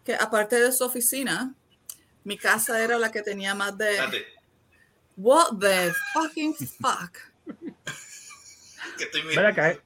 que 0.04 0.16
aparte 0.16 0.60
de 0.60 0.72
su 0.72 0.84
oficina, 0.84 1.54
mi 2.24 2.38
casa 2.38 2.84
era 2.84 2.98
la 3.00 3.12
que 3.12 3.22
tenía 3.22 3.56
más 3.56 3.78
de... 3.78 3.98
What 5.18 5.58
the 5.60 5.94
fucking 6.14 6.56
fuck? 6.56 7.18
Que 8.98 9.04
estoy 9.06 9.22
Ven 9.24 9.46
acá, 9.46 9.78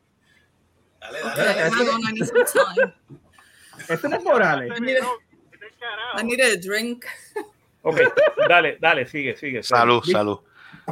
Dale, 1.35 1.69
Madonna, 1.69 2.25
some 2.25 2.45
time. 2.45 2.93
Este 3.89 4.09
no 4.09 4.15
es 4.17 4.23
Morales. 4.23 4.71
I 4.77 6.23
need 6.23 6.41
a 6.41 6.57
drink. 6.57 7.05
Ok, 7.83 7.99
dale, 8.49 8.77
dale, 8.79 9.05
sigue, 9.05 9.35
sigue. 9.35 9.61
Salud, 9.63 10.01
Sí. 10.03 10.11
salud. 10.11 10.39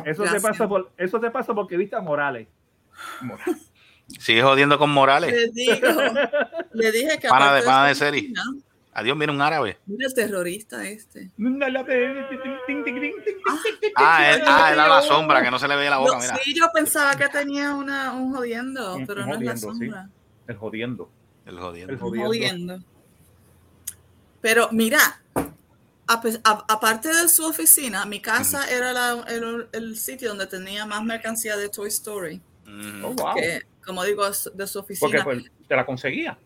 Eso 0.05 0.23
te, 0.23 0.39
pasa 0.39 0.67
por, 0.67 0.91
eso 0.97 1.19
te 1.19 1.31
pasa 1.31 1.53
porque 1.53 1.77
viste 1.77 1.95
a 1.95 2.01
Morales. 2.01 2.47
Sigue 4.19 4.41
jodiendo 4.43 4.77
con 4.77 4.89
Morales. 4.91 5.31
Le 5.31 5.47
digo, 5.49 5.87
le 6.73 6.91
dije 6.91 7.19
que 7.19 7.27
Pana 7.29 7.53
de- 7.55 7.63
pana 7.63 7.85
de 7.87 7.91
esa 7.93 8.05
serie. 8.05 8.19
oficina, 8.21 8.43
Adiós, 8.95 9.17
viene 9.17 9.33
un 9.33 9.41
árabe. 9.41 9.79
Mira 9.87 10.07
el 10.07 10.13
terrorista 10.13 10.87
este. 10.87 11.31
Ah, 13.95 14.31
él, 14.33 14.41
ah, 14.45 14.69
era 14.71 14.87
la 14.87 15.01
sombra, 15.01 15.41
que 15.41 15.49
no 15.51 15.57
se 15.59 15.67
le 15.67 15.75
veía 15.75 15.89
la 15.89 15.97
boca, 15.97 16.19
mira. 16.19 16.37
sí, 16.43 16.53
yo 16.55 16.67
pensaba 16.73 17.15
que 17.15 17.27
tenía 17.29 17.73
una, 17.73 18.13
un 18.13 18.33
jodiendo, 18.33 18.95
Un- 18.95 19.07
pero 19.07 19.23
un 19.23 19.29
no 19.29 19.35
es 19.35 19.41
la 19.41 19.55
sí. 19.57 19.61
sombra. 19.61 20.09
El 20.47 20.57
jodiendo. 20.57 21.09
El 21.45 21.59
jodiendo. 21.59 21.93
El 21.93 21.99
jodiendo. 21.99 22.27
jodiendo. 22.27 22.79
Pero 24.41 24.69
mira, 24.71 24.99
aparte 26.07 27.13
de 27.13 27.27
su 27.29 27.45
oficina, 27.45 28.05
mi 28.05 28.19
casa 28.21 28.69
era 28.69 28.91
la- 28.93 29.23
el, 29.27 29.67
el 29.71 29.97
sitio 29.97 30.29
donde 30.29 30.47
tenía 30.47 30.85
más 30.85 31.03
mercancía 31.03 31.55
de 31.57 31.69
Toy 31.69 31.87
Story. 31.89 32.41
Oh, 33.03 33.13
wow. 33.13 33.35
Que, 33.35 33.61
como 33.85 34.03
digo, 34.03 34.25
de 34.27 34.33
su 34.33 34.51
Porque 34.53 34.79
oficina. 34.79 35.23
pues, 35.23 35.43
te 35.67 35.75
la 35.75 35.85
conseguía. 35.85 36.37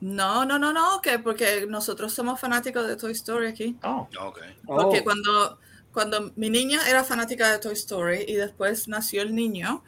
No, 0.00 0.44
no, 0.44 0.58
no, 0.58 0.72
no, 0.72 1.00
que 1.02 1.18
porque 1.18 1.66
nosotros 1.68 2.12
somos 2.14 2.40
fanáticos 2.40 2.86
de 2.86 2.96
Toy 2.96 3.12
Story 3.12 3.48
aquí. 3.48 3.78
Oh, 3.82 4.08
Ok. 4.20 4.38
Porque 4.74 5.00
Oh. 5.00 5.04
cuando, 5.04 5.58
cuando 5.92 6.32
mi 6.36 6.50
niña 6.50 6.88
era 6.88 7.04
fanática 7.04 7.50
de 7.50 7.58
Toy 7.58 7.74
Story 7.74 8.24
y 8.28 8.34
después 8.34 8.86
nació 8.88 9.22
el 9.22 9.34
niño 9.34 9.82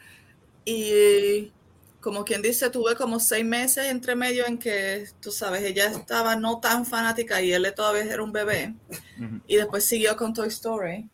y 0.65 1.53
como 2.01 2.25
quien 2.25 2.41
dice, 2.41 2.69
tuve 2.71 2.95
como 2.95 3.19
seis 3.19 3.45
meses 3.45 3.85
entre 3.87 4.15
medio 4.15 4.47
en 4.47 4.57
que, 4.59 5.07
tú 5.21 5.31
sabes, 5.31 5.63
ella 5.63 5.87
estaba 5.87 6.35
no 6.35 6.59
tan 6.59 6.85
fanática 6.85 7.41
y 7.41 7.53
él 7.53 7.71
todavía 7.75 8.03
era 8.03 8.23
un 8.23 8.31
bebé 8.31 8.75
y 9.47 9.57
después 9.57 9.85
siguió 9.85 10.15
con 10.17 10.33
Toy 10.33 10.49
Story. 10.49 11.09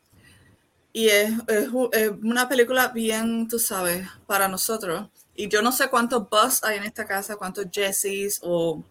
Y 0.94 1.10
es, 1.10 1.32
es 1.48 1.70
es 1.94 2.10
una 2.24 2.50
película 2.50 2.90
bien, 2.90 3.48
tú 3.48 3.60
sabes, 3.60 4.08
para 4.26 4.48
nosotros. 4.48 5.10
Y 5.38 5.48
yo 5.48 5.62
no 5.62 5.72
sé 5.72 5.88
cuántos 5.90 6.28
Buzz 6.30 6.64
hay 6.64 6.78
en 6.80 6.84
esta 6.84 7.06
casa, 7.06 7.36
cuántos 7.38 7.68
Jessies 7.72 8.40
o 8.44 8.84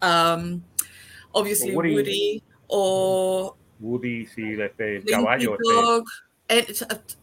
um, 0.00 0.62
obviously 1.32 1.74
Woody. 1.74 1.94
Woody, 1.96 2.42
o 2.68 3.56
Woody, 3.80 4.26
sí, 4.26 4.52
este, 4.58 4.96
el 4.98 5.04
caballo. 5.04 5.56
este. 5.56 6.04
Eh, 6.46 6.66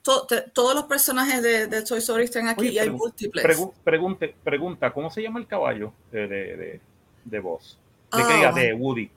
to- 0.02 0.28
todos 0.54 0.76
los 0.76 0.86
personajes 0.86 1.42
de, 1.44 1.68
de 1.68 1.84
Toy 1.84 2.00
Story 2.00 2.24
están 2.26 2.48
aquí 2.48 2.62
Oye, 2.62 2.72
y 2.74 2.80
hay 2.80 2.90
múltiples. 2.90 3.46
pregu- 3.46 3.72
pregunte, 3.84 4.36
pregunta, 4.44 4.92
¿cómo 4.92 5.10
se 5.12 5.22
llama 5.22 5.40
el 5.40 5.48
caballo 5.48 5.94
de, 6.12 6.28
de, 6.28 6.58
de, 6.58 6.82
de 7.24 7.40
Buzz? 7.40 7.78
De, 8.12 8.24
que 8.28 8.34
diga, 8.34 8.52
de 8.52 8.74
Woody. 8.74 9.12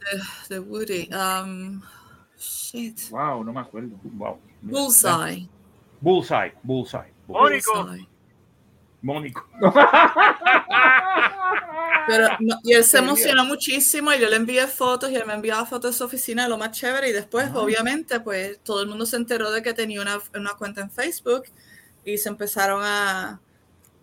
de 0.48 0.58
Woody. 0.60 1.08
Um, 1.12 1.82
shit. 2.38 3.00
Wow, 3.10 3.42
no 3.42 3.52
me 3.52 3.60
acuerdo. 3.60 3.96
Wow. 4.04 4.38
Bullseye. 4.62 5.48
Bullseye, 6.00 6.52
Bullseye. 6.62 7.12
Bullseye. 7.26 8.06
Mónico. 9.04 9.46
Pero, 12.06 12.28
no, 12.40 12.56
y 12.62 12.74
él 12.74 12.84
se 12.84 12.98
emocionó 12.98 13.44
muchísimo 13.46 14.12
y 14.12 14.18
yo 14.18 14.28
le 14.28 14.36
envié 14.36 14.66
fotos 14.66 15.10
y 15.10 15.14
él 15.16 15.24
me 15.26 15.32
enviaba 15.34 15.64
fotos 15.64 15.92
de 15.92 15.98
su 15.98 16.04
oficina, 16.04 16.46
lo 16.48 16.58
más 16.58 16.72
chévere. 16.72 17.08
Y 17.08 17.12
después, 17.12 17.50
obviamente, 17.54 18.20
pues 18.20 18.58
todo 18.62 18.82
el 18.82 18.88
mundo 18.88 19.06
se 19.06 19.16
enteró 19.16 19.50
de 19.50 19.62
que 19.62 19.72
tenía 19.72 20.02
una, 20.02 20.18
una 20.34 20.52
cuenta 20.54 20.82
en 20.82 20.90
Facebook 20.90 21.44
y 22.04 22.18
se 22.18 22.28
empezaron 22.28 22.82
a, 22.84 23.40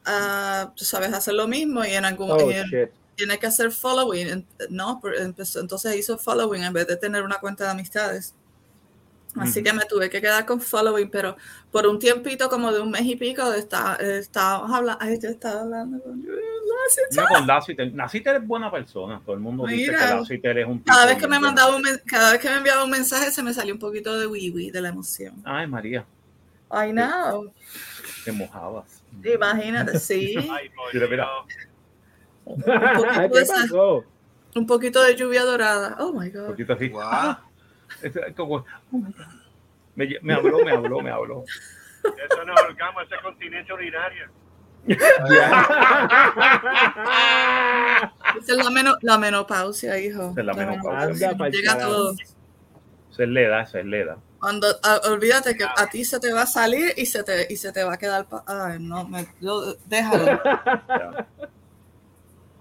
a, 0.06 0.72
tú 0.76 0.84
sabes, 0.84 1.14
a 1.14 1.18
hacer 1.18 1.36
lo 1.36 1.47
mismo 1.47 1.86
y 1.86 1.91
en 1.91 2.06
algún 2.06 2.32
Oh, 2.32 2.49
y 2.49 2.56
en- 2.56 2.66
shit. 2.68 2.89
tiene 3.16 3.38
que 3.38 3.45
hacer 3.45 3.72
following, 3.72 4.28
en- 4.28 4.47
¿no? 4.72 4.99
Empezó- 5.20 5.60
entonces 5.60 5.95
hizo 5.95 6.18
following 6.18 6.64
en 6.64 6.74
vez 6.74 6.88
de 6.88 6.95
tener 6.97 7.22
una 7.22 7.38
cuenta 7.39 7.66
de 7.66 7.70
amistades. 7.72 8.34
Así 9.40 9.64
que 9.64 9.72
me 9.72 9.86
tuve 9.86 10.10
que 10.10 10.20
quedar 10.20 10.46
con 10.46 10.60
following, 10.60 11.10
pero 11.10 11.38
por 11.72 11.88
un 11.88 11.98
tiempito 12.00 12.50
como 12.50 12.72
de 12.74 12.82
un 12.82 12.92
mes 12.92 13.04
y 13.06 13.16
pico 13.16 13.54
está, 13.54 13.96
estábamos 13.96 14.72
hablando, 14.76 14.98
ay, 15.02 15.18
yo 15.22 15.30
estaba 15.30 15.62
hablando 15.62 16.02
con 16.04 16.20
No, 16.22 17.28
con 17.30 17.48
Lassiter. 17.48 17.94
Lassiter 17.94 18.36
es 18.36 18.46
buena 18.48 18.70
persona. 18.70 19.22
Todo 19.26 19.36
el 19.36 19.40
mundo 19.42 19.66
dice 19.66 19.92
que 19.92 19.98
Lassiter 19.98 20.58
es 20.58 20.68
un 20.68 20.80
tipo 20.80 20.92
Cada 20.94 21.06
vez 21.06 21.18
que 21.18 21.28
me 21.28 21.40
mandaba 21.40 21.76
un 21.76 21.84
cada 22.06 22.32
vez 22.34 22.42
que 22.42 22.50
me 22.50 22.56
enviaba 22.58 22.84
un 22.84 22.90
mensaje 22.92 23.32
se 23.32 23.42
me 23.42 23.54
salía 23.54 23.74
un 23.74 23.80
poquito 23.80 24.20
de 24.20 24.28
wiwi 24.28 24.70
de 24.72 24.82
la 24.82 24.90
emoción. 24.90 25.36
Ay, 25.46 25.66
María, 25.68 26.06
I 26.74 26.92
know. 26.92 27.52
te 28.26 28.32
mojabas. 28.34 29.02
Imagínate, 29.24 29.98
sí. 30.00 30.36
Ay, 30.52 30.70
por 30.70 31.10
Mira. 31.10 31.28
Un 32.46 32.62
poquito, 32.62 33.22
de 33.22 33.30
¿Qué 33.32 33.40
esa- 33.40 33.56
un 34.56 34.66
poquito 34.68 35.02
de 35.04 35.16
lluvia 35.16 35.44
dorada. 35.44 35.96
Oh 36.00 36.12
my 36.12 36.28
Un 36.28 36.34
god. 36.34 36.48
poquito 36.48 36.74
así. 36.74 36.90
Guau. 36.90 37.38
Es 38.02 38.36
como, 38.36 38.56
oh 38.58 38.66
my 38.92 39.12
God. 39.12 39.26
me, 40.22 40.34
habló, 40.34 40.60
me 40.66 40.72
habló, 40.72 41.02
me 41.02 41.12
habló. 41.12 41.44
Eso 42.04 42.46
no 42.46 42.54
es 42.56 42.62
orgasmo, 42.64 43.02
eso 43.02 43.16
es 43.16 43.22
continencia 43.22 43.74
urinaria. 43.76 44.30
Esa 48.42 48.54
es 48.54 48.58
la, 48.58 48.70
meno- 48.72 48.98
la 49.02 49.18
menopausia, 49.18 49.98
hijo. 50.00 50.32
Esa 50.32 50.39
es 50.42 50.46
la 50.46 50.54
menopausia. 50.54 51.30
Anda 51.30 51.50
Llega 51.50 51.78
todo. 51.78 52.16
La 53.18 53.42
edad, 53.42 53.62
esa 53.62 53.80
es 53.80 53.86
la 53.86 53.98
edad. 53.98 54.18
Cuando, 54.39 54.68
ah, 54.84 55.00
olvídate 55.06 55.56
que 55.56 55.64
a 55.64 55.88
ti 55.92 56.04
se 56.06 56.20
te 56.20 56.34
va 56.34 56.42
a 56.44 56.48
salir 56.48 56.94
y 56.98 57.06
se 57.06 57.24
te, 57.24 57.46
y 57.54 57.58
se 57.58 57.72
te 57.72 57.84
va 57.84 57.94
a 57.94 57.98
quedar. 57.98 58.26
pa- 58.28 58.44
Ay, 58.48 58.78
no, 58.80 59.08
me, 59.08 59.28
yo- 59.39 59.76
déjalo. 59.86 60.26
Ya. 60.26 61.28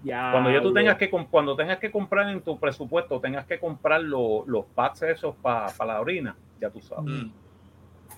Ya, 0.03 0.31
Cuando 0.31 0.49
ya 0.49 0.61
tú 0.61 0.71
bro. 0.71 0.73
tengas 0.73 0.97
que 0.97 1.09
cuando 1.09 1.55
tengas 1.55 1.77
que 1.77 1.91
comprar 1.91 2.27
en 2.29 2.41
tu 2.41 2.59
presupuesto, 2.59 3.19
tengas 3.19 3.45
que 3.45 3.59
comprar 3.59 4.01
lo- 4.01 4.43
los 4.47 4.65
pads 4.73 5.03
esos 5.03 5.35
para 5.35 5.71
la 5.85 6.01
orina, 6.01 6.35
ya 6.59 6.69
tú 6.71 6.81
sabes. 6.81 7.05
Mm. 7.05 7.31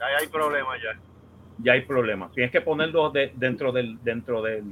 Ahí 0.02 0.14
hay 0.22 0.28
problemas 0.28 0.78
ya. 0.82 1.00
Ya 1.60 1.74
hay 1.74 1.82
problemas. 1.82 2.32
Tienes 2.32 2.52
que 2.52 2.62
ponerlos 2.62 3.12
de- 3.14 3.32
dentro 3.36 3.72
del 3.72 4.02
dentro 4.04 4.42
del 4.42 4.64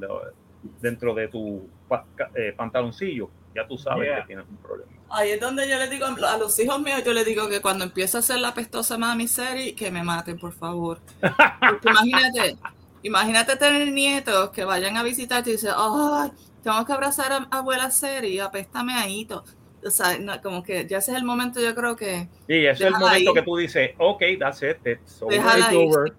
dentro 0.80 1.14
de 1.14 1.28
tu 1.28 1.68
pa- 1.88 2.06
eh, 2.36 2.54
pantaloncillo. 2.56 3.30
Ya 3.54 3.68
tú 3.68 3.78
sabes 3.78 4.06
Yeah. 4.08 4.22
que 4.22 4.28
tienes 4.28 4.46
un 4.50 4.58
problema. 4.58 4.90
Ahí 5.10 5.32
es 5.32 5.40
donde 5.42 5.68
yo 5.70 5.78
le 5.78 5.90
digo 5.90 6.06
a 6.06 6.38
los 6.38 6.58
hijos 6.60 6.82
míos, 6.82 7.04
yo 7.06 7.12
les 7.12 7.26
digo 7.26 7.50
que 7.50 7.60
cuando 7.62 7.84
empiece 7.84 8.16
a 8.16 8.22
hacer 8.22 8.40
la 8.40 8.54
pestosa 8.54 8.98
mami 8.98 9.28
serie, 9.28 9.76
que 9.76 9.92
me 9.92 10.02
maten, 10.04 10.40
por 10.40 10.54
favor. 10.54 11.00
Porque 11.60 11.90
imagínate, 11.90 12.56
imagínate 13.04 13.58
tener 13.58 13.92
nietos 13.92 14.52
que 14.52 14.64
vayan 14.64 14.96
a 14.96 15.04
visitarte 15.04 15.50
y 15.50 15.54
dicen, 15.54 15.74
ay, 15.76 16.32
tengo 16.64 16.86
que 16.86 16.94
abrazar 16.94 17.32
a 17.32 17.48
abuela 17.58 17.90
Seri, 17.92 18.40
apéstame 18.40 18.94
ahí. 18.94 19.26
to-". 19.26 19.44
O 19.84 19.90
sea, 19.90 20.18
no, 20.20 20.40
como 20.42 20.62
que 20.62 20.86
ya 20.88 21.00
ese 21.00 21.12
es 21.12 21.18
el 21.18 21.24
momento, 21.24 21.60
yo 21.60 21.74
creo 21.74 21.96
que 21.96 22.28
Y 22.48 22.66
ese 22.66 22.72
es 22.72 22.82
el 22.82 22.92
momento 22.94 23.32
ahí. 23.32 23.34
que 23.34 23.42
tú 23.42 23.58
dices, 23.58 23.92
ok, 23.98 24.22
that's 24.40 24.62
it. 24.62 24.78
it's 24.86 25.22
over". 25.22 25.36
It's 25.36 25.74
over. 25.76 26.14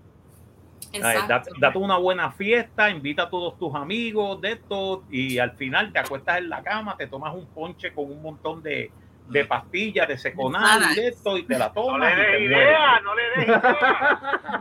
Date, 1.28 1.51
date 1.59 1.78
una 1.78 1.97
buena 1.97 2.32
fiesta, 2.32 2.90
invita 2.90 3.22
a 3.22 3.30
todos 3.30 3.59
tus 3.59 3.74
amigos 3.74 4.40
de 4.43 4.53
esto 4.53 5.05
y 5.11 5.38
al 5.38 5.53
final 5.53 5.90
te 5.93 6.01
acuestas 6.01 6.38
en 6.38 6.51
la 6.51 6.62
cama, 6.62 6.97
te 6.99 7.07
tomas 7.07 7.34
un 7.34 7.47
ponche 7.47 7.95
con 7.95 8.11
un 8.11 8.20
montón 8.20 8.62
de, 8.62 8.90
de 9.28 9.45
pastillas, 9.47 10.07
de 10.07 10.18
seconal 10.18 10.95
de 10.95 11.09
esto 11.09 11.38
y 11.38 11.45
te 11.45 11.57
la 11.59 11.68
No 11.68 11.72
tomas 11.72 12.14
le 12.14 12.22
y 12.22 12.26
te 12.26 12.32
des 12.32 12.51
mueres. 12.51 12.68
idea, 12.68 13.01
no 13.01 13.14
le 13.14 13.22
des 13.22 13.45
idea. 13.47 14.61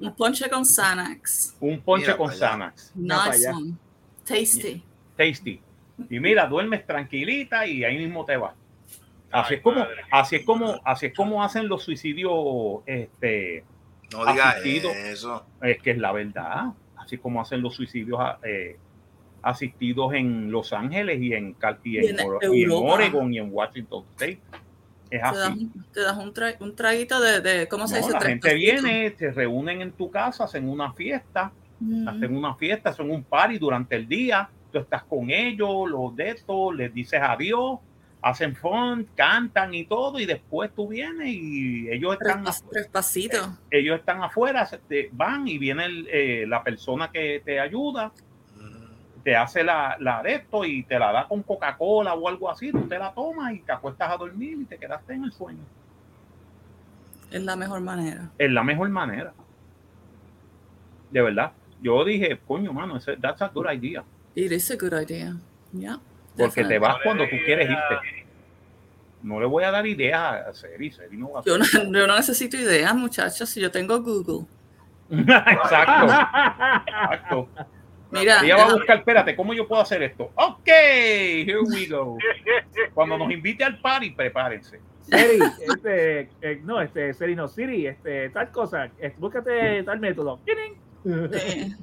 Un 0.00 0.16
ponche 0.16 0.50
con 0.50 0.64
Xanax. 0.64 1.56
Un 1.60 1.80
ponche 1.80 2.06
Mira 2.06 2.16
con. 2.16 2.30
Xanax, 2.30 2.92
Nice 2.96 3.48
one. 3.48 3.74
Tasty. 4.24 4.82
Tasty. 5.18 5.60
Y 6.08 6.20
mira, 6.20 6.46
duermes 6.46 6.86
tranquilita 6.86 7.66
y 7.66 7.84
ahí 7.84 7.98
mismo 7.98 8.24
te 8.24 8.36
vas. 8.38 8.54
Así 9.30 9.54
Ay, 9.54 9.56
es 9.56 9.62
como, 9.62 9.80
madre. 9.80 10.02
así 10.10 10.36
es 10.36 10.44
como, 10.46 10.80
así 10.84 11.06
es 11.06 11.14
como 11.14 11.42
hacen 11.44 11.68
los 11.68 11.82
suicidios, 11.82 12.80
este, 12.86 13.64
No 14.12 14.24
digas 14.24 14.56
Asistido. 14.56 14.90
eso. 14.90 15.44
es 15.60 15.82
que 15.82 15.90
es 15.90 15.98
la 15.98 16.12
verdad. 16.12 16.72
Así 16.96 17.18
como 17.18 17.40
hacen 17.42 17.60
los 17.60 17.74
suicidios 17.74 18.18
eh, 18.44 18.78
asistidos 19.42 20.14
en 20.14 20.50
Los 20.50 20.72
Ángeles 20.72 21.20
y 21.20 21.32
en, 21.34 21.56
y 21.84 21.96
en, 21.98 22.04
Y 22.04 22.08
en 22.08 22.16
y. 22.54 22.66
Oregon 22.70 23.32
y 23.34 23.38
en 23.38 23.52
Washington 23.52 24.04
State. 24.12 24.40
Es 25.10 25.10
Te 25.10 25.18
das, 25.18 25.36
así. 25.38 25.52
un- 25.74 25.84
te 25.92 26.00
das 26.00 26.16
un, 26.18 26.34
tra- 26.34 26.56
un 26.60 26.76
traguito 26.76 27.20
de, 27.20 27.40
de 27.40 27.66
¿cómo 27.68 27.86
se 27.88 27.98
No, 28.00 28.06
dice? 28.06 28.18
la 28.18 28.26
gente 28.26 28.54
viene, 28.54 29.14
se 29.18 29.30
reúnen 29.32 29.80
en 29.82 29.92
tu 29.92 30.10
casa, 30.10 30.44
hacen 30.44 30.68
una 30.68 30.92
fiesta, 30.92 31.52
Mm. 31.80 32.08
hacen 32.08 32.36
una 32.36 32.54
fiesta, 32.56 32.90
hacen 32.90 33.08
un 33.10 33.22
party 33.24 33.56
durante 33.58 33.94
el 33.94 34.08
día. 34.08 34.50
Tú 34.78 34.82
estás 34.84 35.02
con 35.04 35.28
ellos, 35.30 35.90
los 35.90 36.14
de 36.14 36.30
estos, 36.30 36.72
les 36.74 36.94
dices 36.94 37.20
adiós, 37.20 37.80
hacen 38.22 38.54
fun, 38.54 39.08
cantan 39.16 39.74
y 39.74 39.84
todo, 39.86 40.20
y 40.20 40.26
después 40.26 40.70
tú 40.74 40.86
vienes 40.88 41.28
y 41.28 41.88
ellos 41.90 42.12
están 42.20 42.44
tres 42.70 42.86
pasitos. 42.88 43.50
ellos 43.70 43.98
están 43.98 44.22
afuera, 44.22 44.64
se- 44.66 44.78
te- 44.78 45.08
van 45.12 45.48
y 45.48 45.58
viene 45.58 45.84
el, 45.86 46.08
eh, 46.12 46.44
la 46.46 46.62
persona 46.62 47.10
que 47.10 47.42
te 47.44 47.58
ayuda, 47.58 48.12
te 49.24 49.34
hace 49.36 49.64
la, 49.64 49.96
la 49.98 50.22
de 50.22 50.34
esto 50.36 50.64
y 50.64 50.84
te 50.84 50.96
la 50.98 51.10
da 51.12 51.26
con 51.28 51.42
Coca-Cola 51.42 52.14
o 52.14 52.28
algo 52.28 52.48
así, 52.50 52.70
tú 52.70 52.82
te 52.88 52.98
la 52.98 53.12
tomas 53.12 53.52
y 53.52 53.58
te 53.58 53.72
acuestas 53.72 54.10
a 54.12 54.16
dormir 54.16 54.58
y 54.60 54.64
te 54.64 54.78
quedaste 54.78 55.12
en 55.14 55.24
el 55.24 55.32
sueño. 55.32 55.58
Es 57.30 57.42
la 57.42 57.56
mejor 57.56 57.80
manera. 57.80 58.30
Es 58.38 58.50
la 58.50 58.62
mejor 58.62 58.88
manera. 58.90 59.32
De 61.10 61.20
verdad. 61.20 61.52
Yo 61.80 62.04
dije, 62.04 62.38
coño, 62.46 62.72
mano, 62.72 62.96
ese- 62.96 63.16
that's 63.16 63.40
a 63.42 63.48
good 63.48 63.66
idea. 63.70 64.02
It 64.34 64.52
is 64.52 64.70
a 64.70 64.76
good 64.76 64.92
idea. 64.92 65.36
Yeah. 65.72 65.98
Porque 66.36 66.64
te 66.64 66.78
vas 66.78 66.96
cuando 67.02 67.24
tú 67.24 67.36
quieres 67.44 67.68
irte. 67.68 68.26
No 69.22 69.40
le 69.40 69.46
voy 69.46 69.64
a 69.64 69.70
dar 69.70 69.86
ideas 69.86 70.46
a 70.46 70.52
Seri. 70.54 70.90
Seri 70.90 71.16
no 71.16 71.32
va 71.32 71.40
a 71.40 71.44
Yo 71.44 71.58
no, 71.58 71.64
yo 71.92 72.06
no 72.06 72.16
necesito 72.16 72.56
ideas, 72.56 72.94
muchachos, 72.94 73.48
si 73.48 73.60
yo 73.60 73.70
tengo 73.70 74.00
Google. 74.00 74.46
Exacto. 75.10 76.04
Exacto. 76.86 77.48
Mira, 78.10 78.40
Ella 78.42 78.56
va 78.56 78.64
a 78.64 78.72
buscar, 78.72 78.98
espérate, 78.98 79.36
¿cómo 79.36 79.52
yo 79.52 79.68
puedo 79.68 79.82
hacer 79.82 80.02
esto? 80.02 80.30
Ok, 80.34 80.66
here 80.66 81.60
we 81.60 81.86
go. 81.86 82.16
Cuando 82.94 83.18
nos 83.18 83.30
invite 83.30 83.64
al 83.64 83.78
party, 83.80 84.12
prepárense. 84.12 84.80
Siri, 85.02 85.38
este, 85.60 86.20
eh, 86.40 86.60
no, 86.64 86.80
este, 86.80 87.12
Siri 87.12 87.34
no, 87.34 87.48
Siri, 87.48 87.86
este, 87.86 88.30
tal 88.30 88.50
cosa, 88.50 88.90
eh, 88.98 89.14
búscate 89.18 89.82
tal 89.82 90.00
método. 90.00 90.40
eh, 90.46 91.74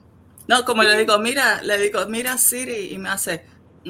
no, 0.47 0.63
como 0.65 0.83
le 0.83 0.97
digo, 0.97 1.17
mira, 1.19 1.61
le 1.63 1.77
digo, 1.77 2.05
mira 2.07 2.37
Siri, 2.37 2.93
y 2.93 2.97
me 2.97 3.09
hace, 3.09 3.45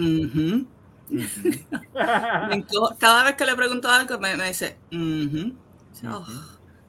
enco- 1.93 2.95
Cada 2.99 3.23
vez 3.23 3.35
que 3.35 3.45
le 3.45 3.55
pregunto 3.55 3.89
algo, 3.89 4.19
me, 4.19 4.35
me 4.35 4.47
dice, 4.47 4.77
"Ujú". 4.91 5.53
Oh, 6.07 6.25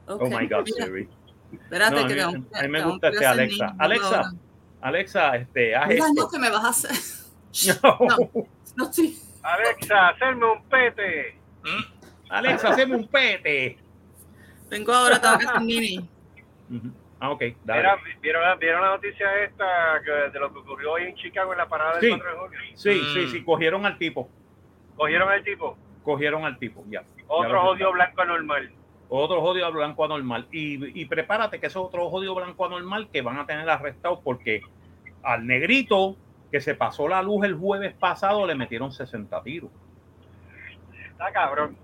Oh 0.08 0.18
my 0.28 0.46
God, 0.48 0.64
mira, 0.66 0.86
Siri. 0.86 1.08
Espérate, 1.52 1.94
No, 1.94 2.00
a 2.04 2.08
que 2.08 2.14
mí- 2.14 2.20
tengo 2.20 2.32
que- 2.50 2.58
a 2.58 2.62
mí 2.62 2.68
me 2.68 2.78
tengo 2.78 2.90
gusta 2.92 3.08
este 3.08 3.26
Alexa. 3.26 3.66
niño 3.66 3.76
Alexa, 3.78 4.06
ahora. 4.16 4.32
Alexa, 4.80 5.36
este, 5.36 5.74
haz 5.76 5.88
Mira, 5.88 6.04
no, 6.06 6.12
esto. 6.12 6.28
que 6.30 6.38
me 6.38 6.50
vas 6.50 6.64
a 6.64 6.68
hacer. 6.68 6.90
No. 7.82 7.98
No, 8.76 8.92
sí. 8.92 9.18
Alexa, 9.42 10.08
hacerme 10.08 10.44
un 10.52 10.62
pete. 10.68 11.38
Alexa, 12.28 12.68
haceme 12.70 12.96
un 12.96 13.08
pete. 13.08 13.78
Tengo 14.68 14.92
ahora, 14.92 15.18
tengo 15.20 15.38
que 15.38 15.46
hacer 15.46 15.62
nini. 15.62 16.08
Ah, 17.18 17.30
ok, 17.30 17.42
dale. 17.64 17.88
¿vieron, 18.20 18.42
la- 18.42 18.56
¿Vieron 18.56 18.82
la 18.82 18.88
noticia 18.90 19.42
esta 19.44 20.00
que- 20.04 20.30
de 20.30 20.38
lo 20.38 20.52
que 20.52 20.58
ocurrió 20.58 20.92
hoy 20.92 21.04
en 21.04 21.14
Chicago 21.16 21.52
en 21.52 21.58
la 21.58 21.66
parada 21.68 21.98
Sí. 22.00 22.06
del 22.06 22.18
4 22.18 22.32
de 22.32 22.38
junio? 22.38 22.60
Sí, 22.74 23.00
sí, 23.14 23.28
sí, 23.28 23.44
cogieron 23.44 23.86
al 23.86 23.96
tipo. 23.96 24.28
Cogieron 24.96 25.28
al 25.30 25.42
tipo. 25.42 25.78
Cogieron 26.02 26.44
al 26.44 26.58
tipo, 26.58 26.84
ya. 26.88 27.02
Otro 27.26 27.62
odio 27.64 27.90
blanco 27.92 28.20
anormal. 28.22 28.70
Otro 29.08 29.40
jodido 29.40 29.70
blanco 29.72 30.04
anormal. 30.04 30.46
Y, 30.50 31.00
y 31.00 31.04
prepárate 31.06 31.58
que 31.60 31.66
ese 31.66 31.78
otro 31.78 32.08
jodido 32.10 32.34
blanco 32.34 32.66
anormal 32.66 33.08
que 33.12 33.22
van 33.22 33.38
a 33.38 33.46
tener 33.46 33.68
arrestado 33.70 34.20
porque 34.20 34.62
al 35.22 35.46
negrito 35.46 36.16
que 36.50 36.60
se 36.60 36.74
pasó 36.74 37.08
la 37.08 37.22
luz 37.22 37.44
el 37.44 37.54
jueves 37.54 37.94
pasado 37.94 38.46
le 38.46 38.54
metieron 38.54 38.92
60 38.92 39.42
tiros. 39.42 39.70
Está 41.10 41.32
cabrón. 41.32 41.76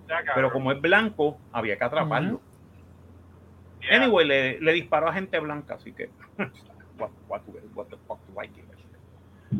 Está 0.00 0.16
cabrón. 0.16 0.32
Pero 0.34 0.52
como 0.52 0.72
es 0.72 0.80
blanco, 0.80 1.38
había 1.52 1.76
que 1.78 1.84
atraparlo. 1.84 2.40
Yeah. 3.82 3.96
Anyway, 3.96 4.26
le, 4.26 4.60
le 4.60 4.72
disparó 4.72 5.08
a 5.08 5.12
gente 5.12 5.38
blanca, 5.38 5.74
así 5.74 5.92
que. 5.92 6.10
what, 6.98 7.10
what, 7.28 7.42
what 7.74 7.86
the 7.86 7.96
fuck 8.06 8.18
do 8.28 8.42
I? 8.42 8.48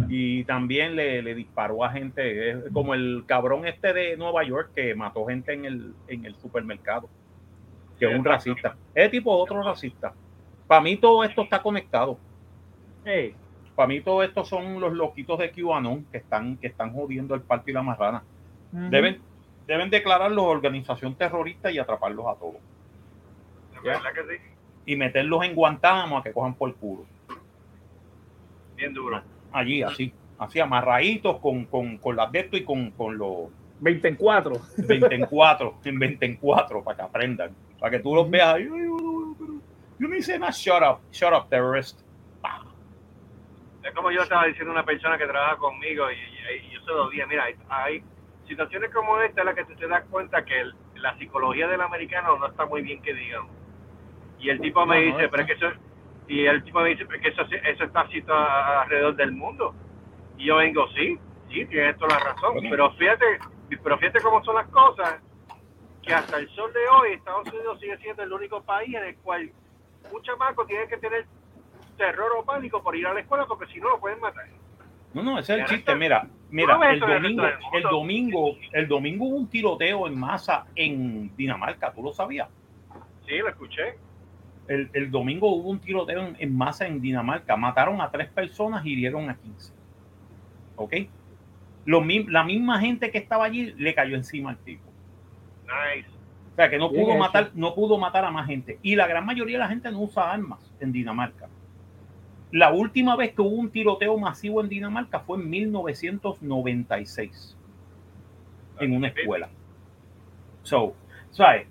Y 0.09 0.45
también 0.45 0.97
le, 0.97 1.23
le 1.23 1.35
disparó 1.35 1.85
a 1.85 1.91
gente, 1.91 2.57
como 2.73 2.95
el 2.95 3.25
cabrón 3.27 3.67
este 3.67 3.93
de 3.93 4.17
Nueva 4.17 4.43
York 4.45 4.71
que 4.75 4.95
mató 4.95 5.27
gente 5.27 5.53
en 5.53 5.65
el, 5.65 5.95
en 6.09 6.25
el 6.25 6.35
supermercado, 6.37 7.09
que 7.99 8.11
es 8.11 8.19
un 8.19 8.25
racista. 8.25 8.77
Ese 8.95 9.09
tipo 9.11 9.35
es 9.35 9.43
otro 9.43 9.63
racista. 9.63 10.13
Para 10.67 10.81
mí 10.81 10.97
todo 10.97 11.25
esto 11.25 11.43
está 11.43 11.63
conectado. 11.63 12.19
Hey, 13.05 13.35
Para 13.75 13.89
mí 13.89 14.01
todo 14.01 14.23
esto 14.23 14.45
son 14.45 14.81
los 14.81 14.93
loquitos 14.93 15.39
de 15.39 15.51
QAnon 15.51 16.05
que 16.05 16.19
están, 16.19 16.57
que 16.57 16.69
están 16.69 16.93
jodiendo 16.93 17.35
el 17.35 17.43
parque 17.43 17.71
y 17.71 17.75
la 17.75 17.83
marrana. 17.83 18.23
Deben, 18.71 19.21
deben 19.67 19.91
declararlos 19.91 20.45
organización 20.45 21.15
terrorista 21.15 21.71
y 21.71 21.79
atraparlos 21.79 22.27
a 22.27 22.35
todos. 22.37 22.57
De 23.83 23.89
verdad 23.91 24.13
que 24.15 24.23
sí. 24.37 24.43
Y 24.87 24.97
meterlos 24.97 25.45
en 25.45 25.55
Guantánamo 25.55 26.19
a 26.19 26.23
que 26.23 26.33
cojan 26.33 26.55
por 26.55 26.75
culo. 26.77 27.07
Bien 28.77 28.93
duro. 28.95 29.23
allí, 29.53 29.83
así, 29.83 30.13
así 30.39 30.59
amarraditos 30.61 31.39
con, 31.41 31.67
con, 31.67 31.99
con 31.99 32.17
las 32.17 32.33
de 32.33 32.41
esto 32.41 32.57
y 32.57 32.65
con, 32.65 32.91
con 32.93 33.17
los 33.17 33.49
20 33.81 34.09
en 34.09 34.17
4. 34.17 34.55
20 34.79 35.15
en 35.15 35.27
4, 35.27 35.79
en 35.85 35.99
20 35.99 36.27
en 36.27 36.37
4, 36.37 36.83
para 36.83 36.97
que 36.97 37.03
aprendan, 37.03 37.55
para 37.79 37.91
que 37.91 37.99
tú 38.01 38.15
los 38.15 38.29
veas 38.31 38.55
ahí. 38.55 38.63
"Ay, 38.63 38.69
bueno, 38.87 39.37
pero 39.39 39.53
Yo 39.99 40.09
no 40.09 40.17
hice 40.17 40.39
nada, 40.39 40.51
shut 40.53 40.83
up, 40.83 41.01
shut 41.13 41.33
up, 41.33 41.49
terrorist. 41.49 42.01
Es 43.85 43.93
como 43.95 44.11
yo 44.13 44.23
estaba 44.23 44.47
diciendo 44.47 44.71
a 44.71 44.75
una 44.75 44.85
persona 44.85 45.19
que 45.19 45.27
trabaja 45.27 45.57
conmigo 45.57 46.11
y, 46.11 46.15
y- 46.15 46.67
y 46.67 46.71
yo 46.73 46.81
se 46.81 46.91
lo 46.93 47.11
dije, 47.11 47.27
mira, 47.27 47.45
hay, 47.45 47.55
hay 47.69 48.05
situaciones 48.47 48.91
como 48.93 49.21
esta 49.21 49.41
en 49.41 49.47
las 49.47 49.55
que 49.57 49.65
tú 49.65 49.75
te 49.75 49.87
das 49.89 50.05
cuenta 50.09 50.45
que 50.45 50.61
el- 50.61 50.75
la 50.95 51.17
psicología 51.19 51.67
del 51.69 51.81
americano 51.81 52.37
no 52.39 52.47
está 52.47 52.65
muy 52.67 52.83
bien 52.83 53.03
que 53.03 53.13
digamos. 53.13 53.51
Y 54.43 54.51
el 54.51 54.61
tipo 54.61 54.85
me 54.85 54.97
no, 54.97 55.17
dice, 55.17 55.29
pero 55.29 55.43
es 55.43 55.47
que 55.47 55.53
eso, 55.55 55.73
y 56.27 56.45
el 56.47 56.65
tipo 56.65 56.81
me 56.81 56.89
dice, 56.91 57.07
pero 57.07 57.17
es 57.17 57.23
que 57.23 57.29
eso, 57.29 57.43
eso 57.65 57.85
está 57.85 58.01
así 58.01 58.21
todo 58.23 58.37
alrededor 58.37 59.15
del 59.15 59.33
mundo. 59.33 59.73
Y 60.37 60.47
yo 60.47 60.57
vengo, 60.57 60.89
sí, 60.89 61.17
sí, 61.49 61.65
tienes 61.67 61.97
toda 61.97 62.19
la 62.19 62.25
razón, 62.25 62.57
pero 62.69 62.91
fíjate, 62.95 63.25
pero 63.83 63.99
fíjate 63.99 64.21
cómo 64.21 64.43
son 64.45 64.57
las 64.57 64.67
cosas, 64.69 65.21
que 66.03 66.13
hasta 66.13 66.39
el 66.39 66.49
sol 66.51 66.73
de 66.73 66.81
hoy 66.89 67.13
Estados 67.13 67.49
Unidos 67.53 67.79
sigue 67.79 67.97
siendo 67.99 68.25
el 68.25 68.33
único 68.33 68.61
país 68.63 68.93
en 68.93 69.05
el 69.05 69.17
cual 69.19 69.49
un 70.11 70.23
chamaco 70.23 70.67
tiene 70.67 70.89
que 70.89 70.97
tener 70.97 71.25
terror 71.97 72.33
o 72.37 72.45
pánico 72.45 72.83
por 72.83 72.97
ir 72.97 73.07
a 73.07 73.15
la 73.15 73.21
escuela 73.21 73.47
porque 73.47 73.73
si 73.73 73.79
no 73.79 73.91
lo 73.91 74.01
pueden 74.01 74.19
matar. 74.19 74.47
No, 75.15 75.23
no, 75.23 75.39
ese 75.39 75.55
es 75.55 75.61
el 75.61 75.67
chiste. 75.67 75.95
Mira, 75.95 76.27
mira, 76.51 76.91
el 76.91 76.99
domingo, 76.99 77.47
el 77.73 77.83
domingo, 77.83 78.57
el 78.73 78.89
domingo 78.89 79.27
hubo 79.27 79.37
un 79.37 79.49
tiroteo 79.49 80.09
en 80.09 80.19
masa 80.19 80.67
en 80.75 81.37
Dinamarca, 81.37 81.93
¿tú 81.93 82.03
lo 82.03 82.13
sabías? 82.13 82.49
Sí, 83.27 83.39
lo 83.39 83.49
escuché. 83.49 83.95
El, 84.69 84.91
el 84.93 85.11
domingo 85.11 85.53
hubo 85.55 85.71
un 85.71 85.81
tiroteo 85.81 86.21
en, 86.29 86.37
en 86.39 86.57
masa 86.57 86.87
en 86.87 87.01
Dinamarca. 87.01 87.57
Mataron 87.57 88.01
a 88.01 88.11
tres 88.11 88.29
personas 88.29 88.85
y 88.87 88.91
hirieron 88.93 89.29
a 89.29 89.37
15. 89.37 89.73
¿Ok? 90.77 90.95
Lo, 91.85 92.01
mi- 92.01 92.25
la 92.25 92.45
misma 92.45 92.81
gente 92.81 93.11
que 93.11 93.19
estaba 93.19 93.45
allí 93.45 93.75
le 93.77 93.95
cayó 93.95 94.15
encima 94.17 94.51
al 94.51 94.59
tipo. 94.59 94.85
Nice. 95.65 96.09
O 96.53 96.55
sea, 96.55 96.71
que 96.71 96.79
no 96.79 96.91
pudo 96.91 97.17
matar, 97.19 97.51
no 97.55 97.75
pudo 97.75 97.99
matar 97.99 98.25
a 98.25 98.31
más 98.31 98.47
gente. 98.47 98.79
Y 98.83 98.95
la 98.95 99.07
gran 99.07 99.27
mayoría 99.27 99.57
de 99.57 99.65
la 99.65 99.69
gente 99.69 99.91
no 99.91 100.01
usa 100.01 100.31
armas 100.33 100.61
en 100.81 100.93
Dinamarca. 100.93 101.49
La 102.53 102.73
última 102.73 103.17
vez 103.17 103.35
que 103.35 103.41
hubo 103.43 103.57
un 103.57 103.71
tiroteo 103.71 104.17
masivo 104.19 104.61
en 104.61 104.69
Dinamarca 104.69 105.21
fue 105.21 105.39
en 105.39 105.49
1996 105.49 107.57
en 108.79 108.95
una 108.97 109.09
escuela. 109.09 109.49
So, 110.63 110.95
¿sabes? 111.31 111.67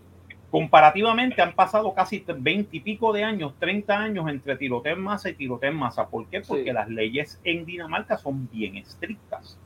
Comparativamente 0.52 1.42
han 1.42 1.54
pasado 1.54 1.94
casi 1.94 2.24
20 2.28 2.76
y 2.76 2.80
pico 2.82 3.14
de 3.14 3.24
años, 3.24 3.54
30 3.58 3.98
años 3.98 4.30
entre 4.30 4.58
tiroteo 4.58 4.94
en 4.96 5.02
masa 5.02 5.30
y 5.30 5.34
tiroteo 5.34 5.72
en 5.72 5.78
masa. 5.78 6.10
¿Por 6.10 6.28
qué? 6.28 6.42
Porque 6.42 6.66
Sí. 6.66 6.72
las 6.74 6.90
leyes 6.90 7.40
en 7.46 7.66
Dinamarca 7.66 8.18
son 8.18 8.50
bien 8.52 8.76
estrictas. 8.76 9.58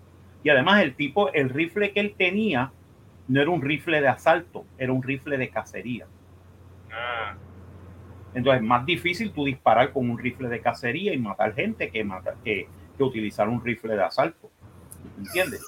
Y 0.43 0.49
además 0.49 0.83
el 0.83 0.93
tipo, 0.95 1.33
el 1.33 1.49
rifle 1.49 1.91
que 1.91 1.99
él 2.01 2.13
tenía 2.15 2.71
no 3.27 3.41
era 3.41 3.49
un 3.49 3.63
rifle 3.63 3.99
de 3.99 4.07
asalto, 4.07 4.63
era 4.77 4.93
un 4.93 5.01
rifle 5.01 5.37
de 5.39 5.49
cacería. 5.49 6.05
Ah, 6.93 7.33
Entonces 8.35 8.61
es 8.61 8.67
más 8.67 8.85
difícil 8.85 9.31
tú 9.31 9.45
disparar 9.45 9.91
con 9.91 10.07
un 10.09 10.19
rifle 10.19 10.49
de 10.49 10.59
cacería 10.61 11.13
y 11.13 11.17
matar 11.17 11.55
gente 11.55 11.89
que, 11.89 12.03
matar, 12.03 12.35
que, 12.43 12.67
que 12.95 13.03
utilizar 13.03 13.49
un 13.49 13.63
rifle 13.63 13.95
de 13.95 14.03
asalto. 14.03 14.51
¿Entiendes? 15.17 15.63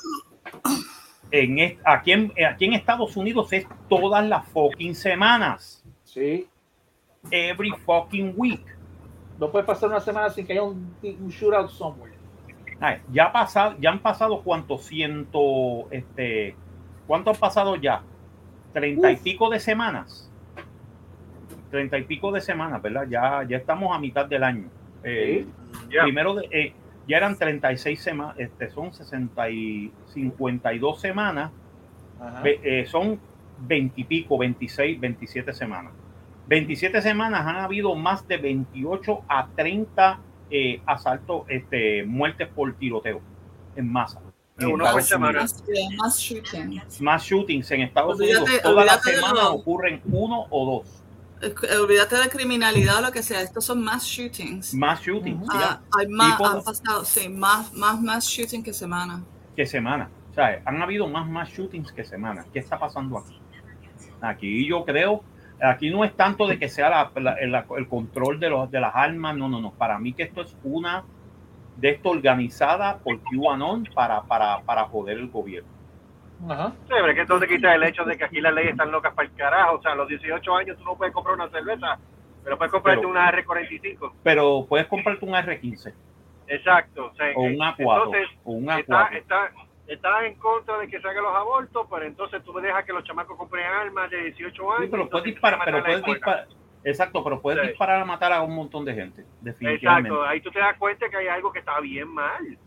En 1.32 1.78
aquí, 1.84 2.11
en, 2.11 2.32
aquí 2.49 2.65
en 2.65 2.73
Estados 2.73 3.17
Unidos 3.17 3.51
es 3.53 3.67
todas 3.89 4.25
las 4.25 4.47
fucking 4.49 4.95
semanas. 4.95 5.84
Sí. 6.03 6.47
Every 7.32 7.71
fucking 7.86 8.34
week. 8.38 8.63
No 9.39 9.51
puede 9.51 9.65
pasar 9.65 9.89
una 9.89 9.99
semana 9.99 10.30
sin 10.30 10.45
que 10.47 10.53
haya 10.53 10.63
un, 10.63 10.95
un 11.03 11.30
shootout 11.30 11.69
somewhere. 11.69 12.13
Ay, 12.80 13.01
ya, 13.11 13.32
pasado, 13.32 13.75
ya 13.80 13.89
han 13.89 13.99
pasado 13.99 14.41
cuántos 14.41 14.86
ciento, 14.86 15.88
este, 15.91 16.55
¿cuánto 17.07 17.32
han 17.32 17.36
pasado 17.36 17.75
ya? 17.75 18.01
Treinta 18.71 19.11
y 19.11 19.17
pico 19.17 19.49
de 19.49 19.59
semanas. 19.59 20.32
Treinta 21.71 21.97
y 21.97 22.03
pico 22.03 22.32
de 22.32 22.39
semanas, 22.39 22.82
¿verdad? 22.82 23.07
Ya, 23.09 23.43
ya 23.47 23.57
estamos 23.57 23.95
a 23.95 23.99
mitad 23.99 24.25
del 24.25 24.43
año. 24.43 24.69
Eh. 25.03 25.45
Primero, 26.03 26.36
de- 26.36 26.47
eh, 26.51 26.73
ya 27.08 27.18
eran 27.18 27.38
36 27.38 28.01
semanas, 28.01 28.36
este, 28.38 28.70
son 28.70 28.93
60 28.93 29.49
y 29.49 29.91
52 30.14 30.99
semanas, 30.99 31.51
ve- 32.43 32.60
eh, 32.64 32.86
son 32.88 33.20
20 33.60 34.01
y 34.01 34.03
pico, 34.03 34.38
26, 34.38 34.99
27 34.99 35.53
semanas. 35.53 35.93
27 36.47 37.01
semanas 37.01 37.45
han 37.45 37.58
habido 37.58 37.95
más 37.95 38.28
de 38.28 38.38
28 38.38 39.22
a 39.28 39.47
30 39.55 40.20
eh, 40.49 40.82
asaltos, 40.86 41.43
este, 41.49 42.03
muertes 42.05 42.47
por 42.47 42.74
tiroteo 42.76 43.20
en 43.76 43.91
masa. 43.91 44.22
En 44.60 44.68
Uno 44.68 44.78
por 44.86 44.99
Estados 45.01 45.08
semana. 45.08 45.39
Unidos. 45.41 45.62
Más, 45.62 45.70
eh, 45.70 45.95
más 45.97 46.20
shooting. 46.20 46.82
Más 47.01 47.24
shootings 47.24 47.72
en 47.72 47.82
Estados 47.82 48.18
Olvídate- 48.20 48.43
Unidos. 48.43 48.62
Todas 48.64 48.86
las 48.86 49.03
semanas 49.03 49.43
ocurren 49.49 50.01
uno 50.05 50.45
o 50.49 50.66
dos. 50.78 51.03
Eh, 51.41 51.53
Olvídate 51.81 52.15
de 52.15 52.29
criminalidad 52.29 52.97
o 52.97 53.01
lo 53.01 53.11
que 53.11 53.21
sea. 53.23 53.41
Estos 53.41 53.65
son 53.65 53.83
más 53.83 54.03
shootings. 54.05 54.73
Más 54.73 55.01
shootings. 55.01 55.47
Ah, 55.51 55.79
hay 55.97 56.07
más, 56.07 56.39
han 56.41 56.63
pasado, 56.63 57.05
sí, 57.05 57.29
más, 57.29 57.73
más, 57.73 58.01
más 58.01 58.25
shooting 58.25 58.63
que 58.63 58.73
semana. 58.73 59.23
que 59.55 59.65
semana. 59.65 60.09
O 60.31 60.33
sea, 60.33 60.61
han 60.65 60.81
habido 60.81 61.07
más 61.07 61.27
más 61.27 61.49
shootings 61.49 61.91
que 61.91 62.03
semana. 62.03 62.45
¿Qué 62.53 62.59
está 62.59 62.77
pasando 62.77 63.17
aquí? 63.17 63.39
Aquí 64.21 64.67
yo 64.67 64.83
creo, 64.85 65.23
aquí 65.61 65.89
no 65.89 66.03
es 66.03 66.15
tanto 66.15 66.47
de 66.47 66.57
que 66.59 66.69
sea 66.69 66.89
la- 66.89 67.11
la- 67.19 67.35
la- 67.47 67.65
el 67.77 67.88
control 67.88 68.39
de, 68.39 68.49
los, 68.49 68.69
de 68.69 68.79
las 68.79 68.95
armas, 68.95 69.35
no, 69.35 69.47
no, 69.49 69.59
no. 69.61 69.71
Para 69.71 69.97
mí 69.99 70.13
que 70.13 70.23
esto 70.23 70.41
es 70.41 70.55
una 70.63 71.03
de 71.75 71.89
esto 71.91 72.09
organizada 72.09 72.97
por 72.99 73.19
QAnon 73.21 73.88
para, 73.93 74.21
para, 74.23 74.61
para 74.61 74.85
joder 74.85 75.17
el 75.19 75.29
gobierno. 75.29 75.69
Ajá. 76.49 76.69
Sí, 76.69 76.89
pero 76.89 77.07
es 77.07 77.15
que 77.15 77.21
entonces 77.21 77.49
quita 77.49 77.73
el 77.75 77.83
hecho 77.83 78.03
de 78.05 78.17
que 78.17 78.23
aquí 78.25 78.39
las 78.41 78.53
leyes 78.53 78.71
están 78.71 78.91
locas 78.91 79.13
para 79.13 79.27
el 79.27 79.33
carajo. 79.35 79.75
O 79.77 79.81
sea, 79.81 79.93
a 79.93 79.95
los 79.95 80.07
18 80.07 80.55
años 80.55 80.77
tú 80.77 80.83
no 80.85 80.95
puedes 80.95 81.13
comprar 81.13 81.35
una 81.35 81.49
cerveza, 81.49 81.97
pero 82.43 82.57
puedes 82.57 82.71
comprarte 82.71 82.99
Pero- 83.01 83.09
una 83.09 83.31
R45. 83.31 84.13
Pero 84.23 84.65
puedes 84.69 84.88
comprarte 84.88 85.25
un 85.25 85.33
R15 85.33 85.93
Exacto. 86.47 87.07
O, 87.07 87.15
sea, 87.15 87.27
o 87.35 87.41
un 87.41 87.53
eh, 87.53 87.57
A4 87.59 87.79
Entonces, 87.79 88.27
o 88.43 88.51
un 88.51 88.69
está, 88.69 89.09
A4. 89.09 89.17
está, 89.17 89.51
está 89.88 90.25
en 90.25 90.35
contra 90.35 90.77
de 90.77 90.88
que 90.88 90.99
se 91.01 91.07
hagan 91.07 91.23
los 91.23 91.35
abortos, 91.35 91.88
pero 91.89 92.05
entonces 92.05 92.43
tú 92.43 92.53
dejas 92.53 92.85
que 92.85 92.93
los 92.93 93.03
chamacos 93.03 93.38
compren 93.38 93.65
armas 93.65 94.09
de 94.11 94.23
18 94.25 94.71
años. 94.71 94.83
Sí, 94.85 94.88
pero 94.91 95.09
puedes 95.09 95.25
disparar, 95.25 95.59
pero 95.65 95.83
puedes 95.83 96.03
disparar. 96.03 96.47
Exacto, 96.83 97.21
pero 97.23 97.41
puedes 97.41 97.61
Sí. 97.63 97.67
disparar 97.69 97.99
a 98.01 98.05
matar 98.05 98.31
a 98.31 98.41
un 98.43 98.55
montón 98.55 98.85
de 98.85 98.93
gente, 98.93 99.25
definitivamente. 99.41 100.07
Exacto, 100.09 100.23
ahí 100.29 100.39
tú 100.39 100.51
te 100.51 100.59
das 100.59 100.77
cuenta 100.77 101.09
que 101.09 101.17
hay 101.17 101.27
algo 101.27 101.51
que 101.51 101.59
está 101.59 101.79
bien 101.81 102.07
mal. 102.07 102.57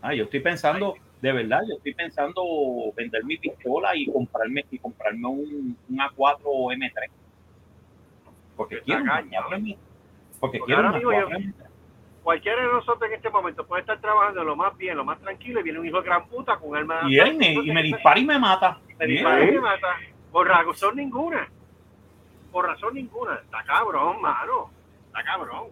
Ah, 0.00 0.14
yo 0.14 0.24
estoy 0.24 0.40
pensando, 0.40 0.94
de 1.20 1.32
verdad, 1.32 1.60
yo 1.68 1.76
estoy 1.76 1.94
pensando 1.94 2.42
vender 2.96 3.24
mi 3.24 3.36
pistola 3.38 3.94
y 3.96 4.06
comprarme 4.10 4.64
y 4.70 4.78
comprarme 4.78 5.26
un, 5.26 5.76
un 5.88 5.96
A4 5.98 6.40
M3. 6.42 7.10
Porque 8.56 8.80
quiero 8.82 9.02
un 9.02 9.08
cañón. 9.08 9.44
A4 9.44 9.48
M3. 9.58 9.76
Porque 10.40 10.58
Porque 10.58 10.72
quiero 10.74 10.88
A4 10.90 11.00
yo- 11.02 11.10
M3. 11.38 11.54
Cualquiera 12.22 12.60
de 12.60 12.72
nosotros 12.72 13.08
en 13.10 13.16
este 13.16 13.30
momento 13.30 13.66
puede 13.66 13.80
estar 13.80 13.98
trabajando 14.00 14.44
lo 14.44 14.54
más 14.54 14.76
bien, 14.76 14.96
lo 14.98 15.04
más 15.04 15.18
tranquilo, 15.18 15.60
y 15.60 15.62
viene 15.62 15.78
un 15.78 15.86
hijo 15.86 16.02
de 16.02 16.08
gran 16.08 16.26
puta 16.28 16.58
con 16.58 16.76
arma 16.76 17.00
Y 17.08 17.18
él 17.18 17.36
me, 17.36 17.54
y 17.54 17.72
me 17.72 17.82
dispara 17.82 18.18
y 18.20 18.24
me 18.26 18.38
mata. 18.38 18.78
Me 18.98 19.06
dispara 19.06 19.44
y 19.44 19.52
me 19.52 19.60
mata. 19.60 19.96
Por 20.30 20.46
razón 20.46 20.96
ninguna. 20.96 21.48
Por 22.52 22.66
razón 22.66 22.94
ninguna. 22.94 23.36
Está 23.36 23.62
cabrón, 23.64 24.20
mano. 24.20 24.70
Está 25.06 25.22
cabrón. 25.24 25.68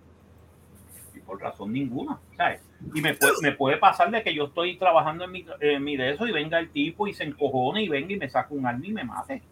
Y 1.17 1.21
por 1.21 1.41
razón 1.41 1.73
ninguna, 1.73 2.19
¿sabes? 2.37 2.63
Y 2.95 3.01
me 3.01 3.15
puede, 3.15 3.33
me 3.43 3.53
puede 3.53 3.79
pasar 3.79 4.11
de 4.11 4.23
que 4.23 4.35
yo 4.35 4.45
estoy 4.45 4.77
trabajando 4.77 5.25
en 5.25 5.33
mi, 5.33 5.47
en 5.61 5.83
mi 5.83 5.97
de 5.97 6.11
eso 6.11 6.27
y 6.27 6.33
venga 6.33 6.59
el 6.59 6.69
tipo 6.71 7.07
y 7.07 7.15
se 7.15 7.25
encojone 7.25 7.83
y 7.83 7.89
venga 7.89 8.13
y 8.13 8.17
me 8.17 8.29
saca 8.29 8.53
un 8.53 8.67
arma 8.67 8.87
y 8.87 8.93
me 8.93 9.05
mate. 9.05 9.43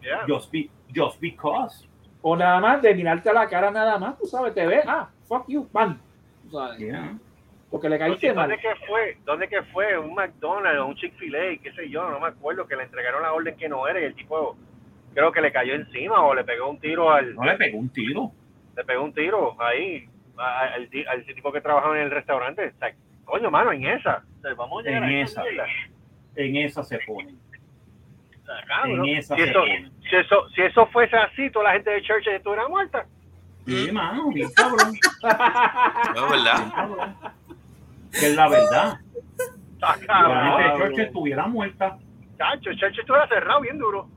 Yeah. 0.00 0.24
Just, 0.26 0.50
be, 0.52 0.70
just 0.94 1.20
because. 1.20 1.86
O 2.22 2.36
nada 2.36 2.60
más 2.60 2.80
de 2.80 2.94
mirarte 2.94 3.28
a 3.28 3.32
la 3.32 3.48
cara 3.48 3.70
nada 3.70 3.98
más, 3.98 4.18
tú 4.18 4.26
sabes, 4.26 4.54
te 4.54 4.66
ve, 4.66 4.82
ah, 4.86 5.08
fuck 5.28 5.44
you, 5.48 5.68
pan. 5.68 6.00
Tú 6.44 6.50
sabes, 6.50 6.78
Yeah. 6.78 7.18
Porque 7.70 7.88
le 7.88 7.98
caíste 7.98 8.32
mal. 8.32 8.48
¿Dónde 8.48 8.62
que 8.62 8.86
fue? 8.86 9.18
¿Dónde 9.24 9.48
que 9.48 9.62
fue? 9.64 9.98
Un 9.98 10.14
McDonald's 10.14 10.80
o 10.80 10.86
un 10.86 10.94
Chick-fil-A, 10.94 11.60
qué 11.60 11.72
sé 11.72 11.90
yo, 11.90 12.08
no 12.08 12.20
me 12.20 12.28
acuerdo, 12.28 12.66
que 12.66 12.76
le 12.76 12.84
entregaron 12.84 13.22
la 13.22 13.32
orden 13.32 13.56
que 13.56 13.68
no 13.68 13.86
era 13.88 14.00
y 14.00 14.04
el 14.04 14.14
tipo 14.14 14.56
creo 15.12 15.32
que 15.32 15.40
le 15.40 15.50
cayó 15.52 15.74
encima 15.74 16.22
o 16.24 16.34
le 16.34 16.44
pegó 16.44 16.70
un 16.70 16.78
tiro 16.78 17.10
al, 17.10 17.34
No 17.34 17.42
le 17.42 17.56
pegó 17.56 17.78
un 17.78 17.88
tiro. 17.88 18.30
le 18.76 18.84
pegó 18.84 19.02
un 19.02 19.12
tiro 19.12 19.60
ahí 19.60 20.08
al, 20.38 20.88
ti- 20.88 21.04
al 21.06 21.24
tipo 21.26 21.52
que 21.52 21.60
trabajaba 21.60 21.96
en 21.96 22.04
el 22.04 22.10
restaurante. 22.10 22.72
O 22.74 22.78
sea, 22.78 22.94
coño, 23.24 23.50
mano, 23.50 23.72
en 23.72 23.86
esa. 23.86 24.22
O 24.38 24.40
sea, 24.42 24.54
vamos 24.54 24.84
a 24.84 24.88
llegar 24.88 25.04
En 25.04 25.08
a 25.16 25.22
esa. 25.22 25.42
mierda. 25.42 25.66
En 26.36 26.56
esa 26.56 26.82
se 26.84 26.98
ponen. 27.06 27.38
Cabrón. 28.68 29.08
En 29.08 29.16
esa 29.16 29.34
si, 29.34 29.42
se 29.42 29.50
eso, 29.50 29.58
pone. 29.60 29.90
si, 30.08 30.16
eso, 30.16 30.48
si 30.50 30.62
eso 30.62 30.86
fuese 30.88 31.16
así, 31.16 31.50
toda 31.50 31.64
la 31.64 31.72
gente 31.72 31.90
de 31.90 32.02
Church 32.02 32.26
estuviera 32.28 32.68
muerta. 32.68 33.06
Sí, 33.66 33.90
mano, 33.90 34.28
bien 34.30 34.48
cabrón. 34.54 34.92
No, 36.14 36.30
¿verdad? 36.30 37.14
Que 38.12 38.26
es 38.26 38.36
la 38.36 38.48
verdad. 38.48 39.00
Está 39.72 39.96
La 40.06 40.58
gente 40.58 40.62
de 40.62 40.78
Church 40.78 40.98
estuviera 41.06 41.46
muerta. 41.48 41.98
Chacho, 42.38 42.72
Church 42.74 42.98
estuviera 42.98 43.26
cerrado 43.28 43.60
bien 43.62 43.78
duro. 43.78 44.08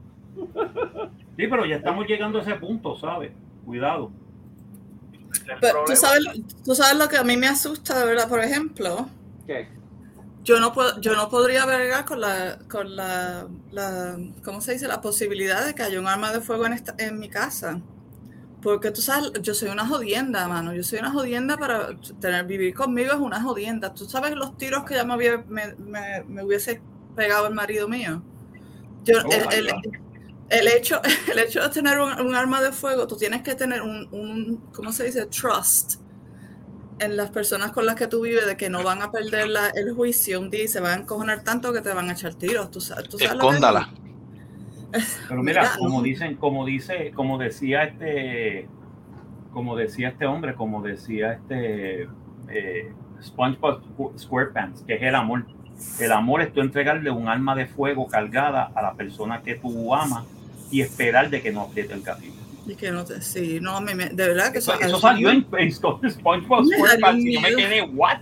Sí, 1.35 1.47
pero 1.47 1.65
ya 1.65 1.77
estamos 1.77 2.05
llegando 2.05 2.37
a 2.37 2.41
ese 2.43 2.53
punto, 2.55 2.95
¿sabes? 2.97 3.31
Cuidado. 3.65 4.11
Pero 5.61 5.83
tú 5.85 5.95
sabes, 5.95 6.23
tú 6.63 6.75
sabes 6.75 6.97
lo 6.97 7.07
que 7.09 7.17
a 7.17 7.23
mí 7.23 7.37
me 7.37 7.47
asusta, 7.47 7.97
de 7.99 8.05
verdad, 8.05 8.27
por 8.29 8.41
ejemplo, 8.43 9.09
¿Qué? 9.45 9.67
yo 10.43 10.59
no 10.59 10.73
puedo, 10.73 10.99
yo 11.01 11.15
no 11.15 11.29
podría 11.29 11.65
bregar 11.65 12.05
con 12.05 12.21
la, 12.21 12.57
con 12.69 12.95
la, 12.95 13.47
la, 13.71 14.17
¿cómo 14.43 14.61
se 14.61 14.73
dice? 14.73 14.87
La 14.87 15.01
posibilidad 15.01 15.65
de 15.65 15.75
que 15.75 15.83
haya 15.83 15.99
un 15.99 16.07
arma 16.07 16.31
de 16.31 16.41
fuego 16.41 16.65
en 16.65 16.73
esta, 16.73 16.95
en 16.97 17.19
mi 17.19 17.29
casa. 17.29 17.79
Porque 18.61 18.91
tú 18.91 19.01
sabes, 19.01 19.31
yo 19.41 19.53
soy 19.53 19.69
una 19.69 19.87
jodienda, 19.87 20.47
mano. 20.49 20.73
Yo 20.73 20.83
soy 20.83 20.99
una 20.99 21.11
jodienda 21.11 21.57
para 21.57 21.89
tener, 22.19 22.45
vivir 22.45 22.73
conmigo 22.73 23.13
es 23.13 23.19
una 23.19 23.41
jodienda. 23.41 23.93
Tú 23.93 24.05
sabes 24.05 24.35
los 24.35 24.57
tiros 24.57 24.83
que 24.83 24.95
ya 24.95 25.05
me, 25.05 25.13
había- 25.13 25.43
me, 25.47 25.75
me- 25.75 26.23
me 26.27 26.43
hubiese 26.43 26.81
pegado 27.15 27.47
el 27.47 27.53
marido 27.53 27.87
mío. 27.87 28.21
Yo, 29.05 29.19
Oh, 29.25 29.31
el, 29.51 29.67
el-. 29.69 29.73
El 30.49 30.67
hecho, 30.67 31.01
el 31.31 31.39
hecho 31.39 31.61
de 31.61 31.69
tener 31.69 31.99
un, 31.99 32.11
un 32.21 32.35
arma 32.35 32.61
de 32.61 32.71
fuego, 32.71 33.07
tú 33.07 33.15
tienes 33.17 33.41
que 33.41 33.55
tener 33.55 33.81
un, 33.81 34.07
un, 34.11 34.57
¿cómo 34.73 34.91
se 34.91 35.05
dice? 35.05 35.25
Trust 35.27 36.01
en 36.99 37.15
las 37.15 37.29
personas 37.29 37.71
con 37.71 37.85
las 37.85 37.95
que 37.95 38.07
tú 38.07 38.21
vives 38.21 38.45
de 38.45 38.57
que 38.57 38.69
no 38.69 38.83
van 38.83 39.01
a 39.01 39.09
perder 39.09 39.47
la- 39.47 39.69
el 39.69 39.93
juicio 39.93 40.39
un 40.39 40.49
día 40.49 40.63
y 40.65 40.67
se 40.67 40.81
van 40.81 40.91
a 40.91 41.01
encojonar 41.03 41.43
tanto 41.43 41.71
que 41.71 41.79
te 41.81 41.93
van 41.93 42.09
a 42.09 42.13
echar 42.13 42.33
tiros. 42.35 42.69
¿Tú 42.71 42.81
sabes, 42.81 43.07
tú 43.07 43.17
sabes 43.17 43.35
Escóndala. 43.35 43.89
Pero 45.29 45.43
mira, 45.43 45.61
Mira, 45.61 45.75
como 45.77 46.01
dicen, 46.01 46.35
como 46.35 46.65
dice, 46.65 47.11
como 47.15 47.37
decía 47.37 47.83
este, 47.83 48.67
como 49.53 49.75
decía 49.77 50.09
este 50.09 50.25
hombre, 50.25 50.55
como 50.55 50.81
decía 50.81 51.33
este 51.33 52.09
eh, 52.49 52.91
SpongeBob 53.21 53.81
SquarePants, 54.17 54.81
que 54.81 54.95
es 54.95 55.03
el 55.03 55.15
amor. 55.15 55.45
El 55.99 56.11
amor 56.11 56.41
es 56.41 56.51
tú 56.51 56.59
entregarle 56.59 57.09
un 57.11 57.29
arma 57.29 57.55
de 57.55 57.65
fuego 57.67 58.07
cargada 58.07 58.71
a 58.75 58.81
la 58.81 58.93
persona 58.95 59.41
que 59.41 59.55
tú 59.55 59.93
amas 59.95 60.25
y 60.71 60.81
esperar 60.81 61.29
de 61.29 61.41
que 61.41 61.51
no 61.51 61.61
apriete 61.61 61.93
el 61.93 62.01
gatillo. 62.01 62.33
Y 62.65 62.75
que 62.75 62.91
no 62.91 63.03
te, 63.03 63.21
sí, 63.21 63.59
no, 63.61 63.81
me- 63.81 63.95
de 63.95 64.27
verdad 64.27 64.51
que 64.51 64.59
Eso, 64.59 64.71
eso, 64.73 64.79
eso 64.79 64.97
eso 64.97 64.99
salió 64.99 65.29
en, 65.31 65.47
en 65.57 65.71
SpongeBob 65.71 66.65
SquarePants 66.65 67.25
y 67.25 67.33
yo 67.33 67.41
me 67.41 67.47
miedo. 67.47 67.57
quedé, 67.57 67.81
¿what? 67.81 68.17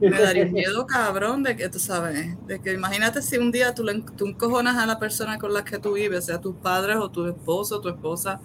me 0.00 0.20
daría 0.20 0.46
miedo, 0.46 0.86
cabrón, 0.86 1.42
de 1.42 1.56
que 1.56 1.68
tú 1.68 1.78
sabes, 1.78 2.36
de 2.46 2.60
que 2.60 2.72
imagínate 2.72 3.20
si 3.20 3.36
un 3.36 3.50
día 3.50 3.74
tú, 3.74 3.84
le, 3.84 4.00
tú 4.16 4.26
encojonas 4.26 4.76
a 4.76 4.86
la 4.86 4.98
persona 4.98 5.38
con 5.38 5.52
la 5.52 5.64
que 5.64 5.78
tú 5.78 5.94
vives, 5.94 6.26
sea 6.26 6.40
tus 6.40 6.56
padres 6.56 6.96
o 6.96 7.10
tu 7.10 7.26
esposo, 7.26 7.80
tu 7.80 7.88
esposa, 7.88 8.40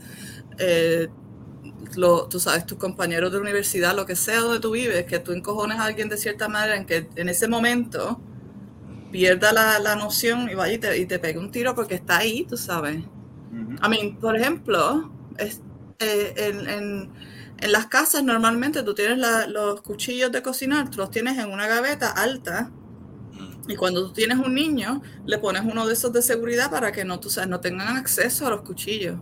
eh, 0.57 1.09
lo, 1.95 2.27
tú 2.27 2.39
sabes, 2.39 2.65
tus 2.65 2.77
compañeros 2.77 3.31
de 3.31 3.39
universidad, 3.39 3.95
lo 3.95 4.05
que 4.05 4.15
sea 4.15 4.39
donde 4.39 4.59
tú 4.59 4.71
vives, 4.71 5.05
que 5.05 5.19
tú 5.19 5.31
encojones 5.31 5.79
a 5.79 5.85
alguien 5.85 6.09
de 6.09 6.17
cierta 6.17 6.49
manera 6.49 6.75
en 6.75 6.85
que 6.85 7.07
en 7.15 7.29
ese 7.29 7.47
momento 7.47 8.19
pierda 9.13 9.53
la, 9.53 9.79
la 9.79 9.95
noción 9.97 10.49
y 10.51 10.55
vaya 10.55 10.75
y 10.75 10.79
te, 10.79 10.99
y 10.99 11.07
te 11.07 11.19
pegue 11.19 11.39
un 11.39 11.51
tiro 11.51 11.75
porque 11.75 11.95
está 11.95 12.19
ahí, 12.19 12.45
tú 12.47 12.57
sabes. 12.57 13.05
Ujú. 13.51 13.77
I 13.83 13.89
mean, 13.89 14.19
por 14.19 14.35
ejemplo, 14.37 15.13
es- 15.37 15.63
eh, 15.99 16.33
en, 16.37 16.69
en- 16.69 17.13
en 17.59 17.71
las 17.73 17.87
casas 17.87 18.23
normalmente 18.23 18.83
tú 18.83 18.95
tienes 18.95 19.17
la- 19.19 19.47
los 19.47 19.81
cuchillos 19.83 20.31
de 20.31 20.41
cocinar, 20.43 20.89
tú 20.91 20.99
los 20.99 21.11
tienes 21.11 21.37
en 21.39 21.51
una 21.51 21.67
gaveta 21.67 22.11
alta 22.11 22.71
y 23.67 23.75
cuando 23.75 24.07
tú 24.07 24.13
tienes 24.13 24.37
un 24.39 24.53
niño 24.55 25.01
le 25.25 25.37
pones 25.39 25.63
uno 25.65 25.87
de 25.87 25.93
esos 25.93 26.11
de 26.13 26.21
seguridad 26.21 26.69
para 26.71 26.91
que 26.91 27.05
no, 27.05 27.19
tú 27.19 27.29
sabes, 27.29 27.49
no 27.49 27.61
tengan 27.61 27.97
acceso 27.97 28.47
a 28.47 28.49
los 28.51 28.61
cuchillos. 28.63 29.19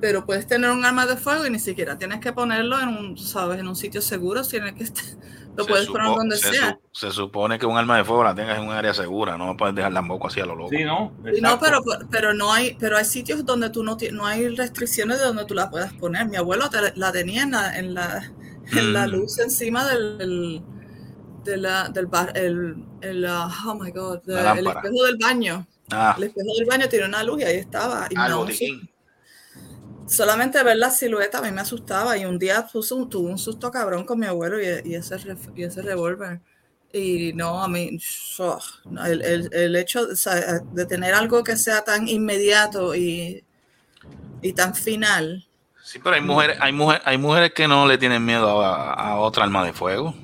Pero 0.00 0.26
puedes 0.26 0.46
tener 0.46 0.70
un 0.70 0.84
arma 0.84 1.06
de 1.06 1.16
fuego 1.16 1.46
y 1.46 1.50
ni 1.50 1.58
siquiera 1.60 1.98
tienes 1.98 2.20
que 2.20 2.32
ponerlo 2.32 2.80
en 2.80 2.88
un, 2.90 3.18
sabes, 3.18 3.60
en 3.60 3.68
un 3.68 3.76
sitio 3.76 4.02
seguro, 4.02 4.42
tienes 4.42 4.74
que 4.74 4.84
est- 4.84 5.16
lo 5.56 5.64
Se 5.64 5.68
puedes 5.70 5.86
poner 5.86 6.06
supo- 6.06 6.16
donde 6.16 6.36
se 6.38 6.50
sea. 6.52 6.78
su- 6.92 7.06
se 7.08 7.12
supone 7.14 7.58
que 7.58 7.66
un 7.66 7.76
arma 7.76 7.96
de 7.98 8.04
fuego 8.04 8.24
la 8.24 8.34
tengas 8.34 8.58
en 8.58 8.64
un 8.64 8.70
área 8.72 8.94
segura, 8.94 9.36
no 9.36 9.56
puedes 9.56 9.74
dejarla 9.74 10.00
en 10.00 10.08
boca 10.08 10.28
así 10.28 10.40
a 10.40 10.46
lo 10.46 10.54
loco. 10.56 10.70
Sí, 10.70 10.84
no. 10.84 11.12
Sí, 11.34 11.40
No, 11.42 11.58
pero, 11.60 11.82
pero 12.10 12.32
no 12.32 12.52
hay, 12.52 12.74
pero 12.80 12.96
hay 12.96 13.04
sitios 13.04 13.44
donde 13.44 13.68
tú 13.70 13.82
no, 13.84 13.96
no 14.12 14.26
hay 14.26 14.48
restricciones 14.54 15.18
de 15.18 15.24
donde 15.26 15.44
tú 15.44 15.54
la 15.54 15.68
puedas 15.70 15.92
poner. 15.94 16.26
Mi 16.28 16.36
abuelo 16.36 16.70
te- 16.70 16.92
la 16.96 17.12
tenía 17.12 17.42
en 17.42 17.50
la, 17.50 17.78
en 17.78 17.94
la, 17.94 18.32
en 18.72 18.92
la 18.92 19.06
Mm. 19.06 19.10
luz 19.10 19.38
encima 19.40 19.84
del, 19.86 20.18
del, 20.18 20.62
de 21.44 21.56
la- 21.58 21.88
del 21.88 22.06
bar, 22.06 22.32
el, 22.36 22.76
el, 23.02 23.26
ah, 23.26 23.50
oh 23.66 23.74
my 23.74 23.90
god, 23.90 24.20
el 24.28 24.66
espejo 24.66 25.04
del 25.04 25.16
baño. 25.18 25.66
Ah, 25.90 26.14
El 26.16 26.24
espejo 26.24 26.48
del 26.58 26.66
baño 26.66 26.88
tiene 26.88 27.04
una 27.06 27.22
luz 27.22 27.40
y 27.40 27.44
ahí 27.44 27.56
estaba. 27.56 28.06
Y 28.08 28.16
al 28.18 28.30
no. 28.30 28.46
Solamente 30.06 30.62
ver 30.62 30.76
la 30.76 30.90
silueta 30.90 31.38
a 31.38 31.42
mí 31.42 31.50
me 31.52 31.60
asustaba 31.62 32.16
y 32.18 32.24
un 32.24 32.38
día 32.38 32.66
puse 32.70 32.94
un, 32.94 33.08
tuve 33.08 33.30
un 33.30 33.38
susto 33.38 33.70
cabrón 33.70 34.04
con 34.04 34.18
mi 34.18 34.26
abuelo 34.26 34.60
y, 34.60 34.66
y 34.84 34.94
ese, 34.94 35.16
y 35.54 35.62
ese 35.62 35.82
revólver. 35.82 36.40
Y 36.92 37.32
no, 37.34 37.62
a 37.62 37.68
mí, 37.68 37.98
el, 39.06 39.22
el- 39.22 39.50
el 39.54 39.76
hecho 39.76 40.02
o 40.12 40.16
sea, 40.16 40.60
de 40.60 40.86
tener 40.86 41.14
algo 41.14 41.42
que 41.42 41.56
sea 41.56 41.82
tan 41.84 42.06
inmediato 42.08 42.94
y, 42.94 43.44
y 44.42 44.52
tan 44.52 44.74
final, 44.74 45.46
Sí, 45.84 45.98
pero 45.98 46.14
hay 46.14 46.22
mujeres, 46.22 46.56
hay 46.60 46.72
mujeres, 46.72 47.02
hay 47.04 47.18
mujeres 47.18 47.52
que 47.54 47.66
no 47.66 47.86
le 47.86 47.98
tienen 47.98 48.24
miedo 48.24 48.62
a, 48.62 48.92
a 48.92 49.16
otra 49.18 49.44
arma 49.44 49.64
de 49.64 49.72
fuego. 49.72 50.14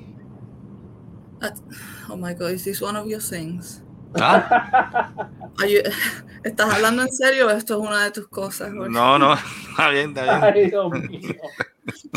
oh 2.11 2.17
my 2.17 2.35
God, 2.35 2.53
is 2.53 2.65
this 2.65 2.81
one 2.81 2.97
of 2.97 3.07
your 3.07 3.21
things? 3.21 3.83
Ah, 4.15 5.11
¿Estás 6.45 6.73
hablando 6.73 7.03
en 7.03 7.13
serio 7.13 7.49
o 7.49 7.51
esto 7.51 7.75
es 7.75 7.89
una 7.89 8.05
de 8.05 8.11
tus 8.13 8.29
cosas? 8.29 8.73
Jorge? 8.73 8.91
no, 8.91 9.19
no, 9.19 9.35
está 9.35 9.91
bien, 9.91 10.17
está 10.17 10.23
bien. 10.23 10.55
Ay, 10.55 10.71
Dios 10.71 10.91
mío. 10.93 11.35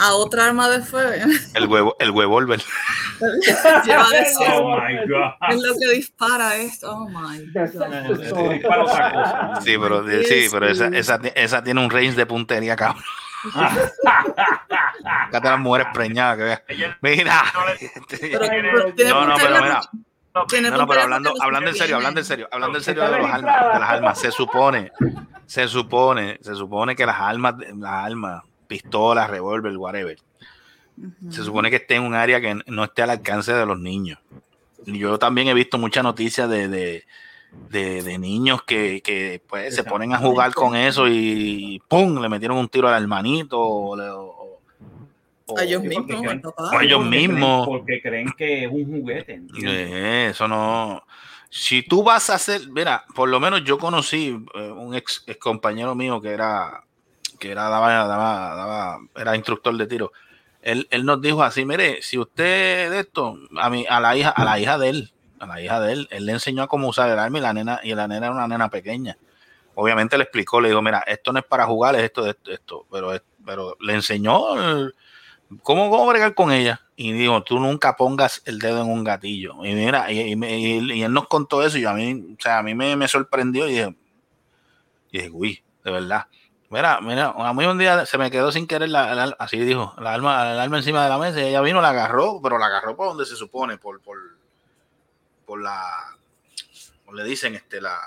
A 0.02 0.14
otra 0.16 0.48
arma 0.48 0.70
de 0.70 0.82
fuego. 0.82 1.32
El 1.54 1.68
huevo, 1.68 1.96
el 2.00 2.12
huevólver. 2.12 2.62
Lleva 3.86 4.10
de 4.10 4.26
Oh 4.52 4.78
my 4.78 4.98
God. 5.08 5.34
es 5.50 5.62
lo 5.62 5.74
que 5.80 5.96
dispara 5.96 6.56
esto. 6.58 6.92
Oh 6.92 7.08
my 7.08 7.46
God. 7.54 7.68
Sí, 9.62 9.78
pero, 9.78 10.06
sí, 10.24 10.48
pero 10.52 10.68
esa, 10.68 10.88
esa, 10.88 11.20
esa 11.36 11.64
tiene 11.64 11.84
un 11.84 11.90
range 11.90 12.16
de 12.16 12.26
puntería, 12.26 12.76
cabrón. 12.76 13.04
Fíjate 15.28 15.50
las 15.50 15.60
mujeres 15.60 15.88
preñadas 15.94 16.38
que 16.38 16.44
veas. 16.44 16.62
Ella 16.68 16.98
Mira. 17.02 17.44
Pero, 18.10 18.48
pero 18.96 19.10
No, 19.10 19.26
no, 19.28 19.36
pero 19.36 19.62
mira. 19.62 19.82
No, 20.72 20.78
no, 20.78 20.88
pero 20.88 21.02
hablando, 21.04 21.34
hablando 21.42 21.70
en 21.70 21.76
serio, 21.76 21.96
hablando 21.98 22.20
en 22.22 22.26
serio, 22.26 22.48
hablando 22.52 22.78
en 22.78 22.84
serio 22.84 23.04
de, 23.04 23.18
los 23.18 23.30
almas, 23.30 23.74
de 23.74 23.80
las 23.80 23.90
almas, 23.90 24.20
se 24.20 24.32
supone, 24.32 24.92
se 25.46 25.68
supone, 25.68 26.38
se 26.42 26.56
supone 26.56 26.96
que 26.96 27.06
las 27.06 27.20
almas, 27.20 27.56
las 27.78 28.06
almas, 28.06 28.44
pistolas, 28.68 29.30
revólver, 29.30 29.76
whatever, 29.78 30.18
se 31.30 31.44
supone 31.44 31.70
que 31.70 31.78
esté 31.78 31.96
en 31.96 32.04
un 32.04 32.14
área 32.16 32.40
que 32.40 32.60
no 32.68 32.84
esté 32.86 33.02
al 33.02 33.10
alcance 33.10 33.54
de 33.54 33.66
los 33.66 33.80
niños. 33.80 34.20
Y 34.86 34.98
Yo 35.00 35.20
también 35.20 35.48
he 35.48 35.54
visto 35.54 35.78
muchas 35.78 36.04
noticias 36.04 36.50
de, 36.50 36.68
de, 36.68 37.06
de- 37.70 38.02
de 38.02 38.18
niños 38.18 38.62
que, 38.64 39.02
que, 39.02 39.42
pues, 39.48 39.76
se 39.76 39.84
ponen 39.84 40.14
a 40.14 40.18
jugar 40.18 40.54
con 40.54 40.76
eso 40.76 41.08
y 41.10 41.82
¡pum! 41.88 42.22
le 42.22 42.30
metieron 42.30 42.58
un 42.58 42.70
tiro 42.70 42.88
al 42.88 43.02
hermanito 43.02 43.60
o, 43.60 43.96
le- 43.98 44.10
o- 44.10 44.22
o- 44.26 44.41
A 45.58 45.64
ellos 45.64 45.82
mismos, 45.84 46.06
creen- 46.22 46.42
ellos 46.82 47.00
porque 47.00 47.10
creen- 47.10 47.30
mismos. 47.30 47.68
porque 47.68 48.02
creen 48.02 48.28
que 48.38 48.64
es 48.66 48.72
un 48.72 48.86
juguete. 48.86 49.42
Eh, 49.64 50.28
Eso 50.32 50.48
no. 50.48 51.04
Si 51.50 51.84
tú 51.84 52.04
vas 52.04 52.30
a 52.30 52.36
hacer, 52.36 52.62
mira, 52.70 53.04
por 53.14 53.28
lo 53.28 53.40
menos 53.40 53.64
yo 53.66 53.78
conocí 53.78 54.38
eh, 54.56 54.72
un 54.72 54.96
ex, 54.96 55.24
ex 55.28 55.38
compañero 55.40 55.96
mío 55.96 56.22
que 56.22 56.30
era, 56.30 56.84
que 57.40 57.52
era, 57.52 57.64
daba, 57.70 57.92
daba- 58.06 58.56
daba- 58.56 59.00
era 59.16 59.36
instructor 59.36 59.76
de 59.76 59.86
tiro. 59.88 60.12
Él, 60.62 60.88
él 60.92 61.06
nos 61.06 61.20
dijo 61.22 61.44
así, 61.44 61.66
mire, 61.66 62.02
si 62.02 62.18
usted 62.18 62.90
de 62.92 63.00
esto, 63.00 63.38
a 63.58 63.70
mi, 63.70 63.86
a 63.90 64.00
la 64.00 64.16
hija, 64.16 64.30
a 64.30 64.46
la 64.46 64.60
hija 64.60 64.78
de 64.78 64.90
él, 64.90 65.12
a 65.40 65.48
la 65.48 65.60
hija 65.62 65.82
de 65.82 65.92
él, 65.94 66.08
él 66.12 66.26
le 66.28 66.34
enseñó 66.34 66.64
a 66.64 66.68
cómo 66.68 66.88
usar 66.88 67.10
el 67.10 67.18
arma 67.20 67.40
y 67.40 67.42
la 67.42 67.52
nena, 67.54 67.80
y 67.84 67.96
la 67.96 68.08
nena 68.08 68.28
era 68.28 68.36
una 68.36 68.48
nena 68.48 68.70
pequeña. 68.70 69.18
Obviamente 69.74 70.18
le 70.18 70.24
explicó, 70.24 70.62
le 70.62 70.70
dijo, 70.70 70.82
mira, 70.82 71.00
esto 71.08 71.34
no 71.34 71.40
es 71.40 71.46
para 71.46 71.66
jugar, 71.66 71.96
es 71.96 72.04
esto, 72.04 72.28
esto, 72.28 72.52
esto, 72.52 72.86
pero, 72.92 73.12
pero 73.44 73.76
le 73.82 73.94
enseñó 73.96 74.54
el- 74.62 74.96
cómo, 75.64 75.90
cómo 75.90 76.08
bregar 76.08 76.34
con 76.34 76.52
ella. 76.52 76.82
Y 76.96 77.14
digo, 77.14 77.44
tú 77.44 77.60
nunca 77.60 77.96
pongas 77.96 78.42
el 78.46 78.60
dedo 78.60 78.82
en 78.82 78.90
un 78.90 79.04
gatillo. 79.04 79.66
Y 79.66 79.74
mira, 79.74 80.12
y, 80.12 80.34
él 80.34 81.14
nos 81.14 81.28
contó 81.28 81.64
eso 81.64 81.78
y 81.78 81.86
a 81.86 81.94
mí, 81.94 82.36
o 82.38 82.42
sea, 82.42 82.60
a 82.60 82.64
mí 82.64 82.76
me, 82.76 82.96
me 82.96 83.08
sorprendió 83.08 83.68
y 83.68 83.72
dije, 83.72 83.96
y 85.12 85.18
dije, 85.18 85.30
uy, 85.34 85.64
de 85.84 85.92
verdad. 85.92 86.28
Mira, 86.70 87.02
mira, 87.02 87.34
a 87.36 87.54
mí 87.54 87.66
un 87.66 87.78
día 87.78 88.06
se 88.06 88.18
me 88.18 88.32
quedó 88.32 88.52
sin 88.52 88.66
querer, 88.66 88.90
la, 88.90 89.14
la- 89.14 89.36
así 89.40 89.58
dijo, 89.58 89.94
la 90.00 90.14
alma, 90.14 90.54
el 90.54 90.60
alma 90.60 90.78
encima 90.78 91.04
de 91.04 91.10
la 91.10 91.18
mesa 91.18 91.42
y 91.42 91.48
ella 91.48 91.60
vino, 91.62 91.82
la 91.82 91.90
agarró, 91.90 92.40
pero 92.42 92.58
la 92.58 92.68
agarró 92.68 92.96
por 92.96 93.08
donde 93.08 93.26
se 93.26 93.36
supone, 93.36 93.78
por, 93.78 94.00
por, 94.00 94.18
por 95.46 95.62
la, 95.62 96.16
como 97.04 97.18
le 97.18 97.26
dicen, 97.26 97.56
este, 97.56 97.82
la, 97.82 98.00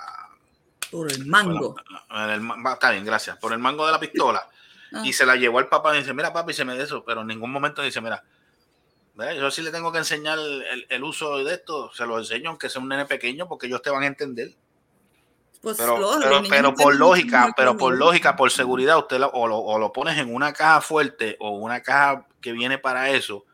Por 0.91 1.13
el 1.13 1.27
mango. 1.27 1.75
por 1.75 2.31
el 2.31 2.49
está 2.73 2.91
bien, 2.93 3.05
gracias, 3.05 3.37
por 3.37 3.53
el 3.53 3.59
mango 3.59 3.85
de 3.85 3.93
la 3.93 4.01
pistola 4.01 4.49
Ah. 4.95 5.03
y 5.05 5.13
se 5.13 5.27
la 5.27 5.37
llevó 5.37 5.59
al 5.59 5.69
papá 5.69 5.95
y 5.95 5.99
dice, 6.01 6.15
mira 6.15 6.33
papi, 6.33 6.53
se 6.53 6.65
me 6.65 6.75
de 6.77 6.85
eso, 6.85 7.05
pero 7.05 7.23
en 7.23 7.27
ningún 7.27 7.51
momento 7.51 7.83
dice, 7.83 8.01
mira, 8.01 8.23
yo 9.37 9.51
sí 9.51 9.63
le 9.63 9.71
tengo 9.71 9.93
que 9.93 9.99
enseñar 9.99 10.39
el, 10.39 10.87
el 10.89 11.05
uso 11.05 11.43
de 11.45 11.55
esto, 11.55 11.93
se 11.93 12.07
lo 12.07 12.19
enseño 12.19 12.51
aunque 12.51 12.69
sea 12.69 12.81
un 12.83 12.89
nene 12.89 13.05
pequeño 13.07 13.49
porque 13.49 13.67
ellos 13.67 13.83
te 13.83 13.91
van 13.91 14.03
a 14.03 14.07
entender. 14.07 14.55
Pues 15.63 15.79
Pero, 15.79 15.97
los- 15.99 16.17
pero, 16.51 16.63
los 16.71 16.75
por 16.83 16.95
lógica, 16.95 17.53
pero 17.57 17.77
por 17.77 17.97
lógica, 17.97 18.37
por 18.37 18.51
seguridad, 18.51 18.99
usted 18.99 19.19
lo- 19.19 19.31
o, 19.31 19.47
lo, 19.49 19.59
o 19.59 19.79
lo 19.79 19.93
pones 19.93 20.19
en 20.19 20.35
una 20.35 20.53
caja 20.53 20.81
fuerte 20.83 21.37
o 21.41 21.51
una 21.53 21.81
caja 21.83 22.27
que 22.41 22.53
viene 22.53 22.77
para 22.77 23.09
eso, 23.11 23.45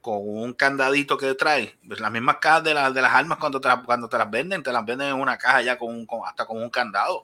con 0.00 0.18
un 0.22 0.52
candadito 0.54 1.16
que 1.18 1.34
trae. 1.34 1.78
Pues 1.86 2.00
las 2.00 2.10
mismas 2.10 2.36
cajas 2.40 2.64
de, 2.64 2.74
las 2.74 2.92
de 2.94 3.02
las 3.02 3.12
armas 3.12 3.38
cuando 3.38 3.60
te, 3.60 3.68
las- 3.68 3.84
cuando 3.84 4.08
te 4.08 4.16
las 4.18 4.30
venden, 4.30 4.62
te 4.62 4.72
las 4.72 4.84
venden 4.84 5.08
en 5.08 5.14
una 5.14 5.36
caja 5.36 5.62
ya 5.62 5.78
con, 5.78 5.88
un- 5.94 6.06
con- 6.06 6.20
hasta 6.26 6.46
con 6.46 6.62
un 6.62 6.70
candado. 6.70 7.22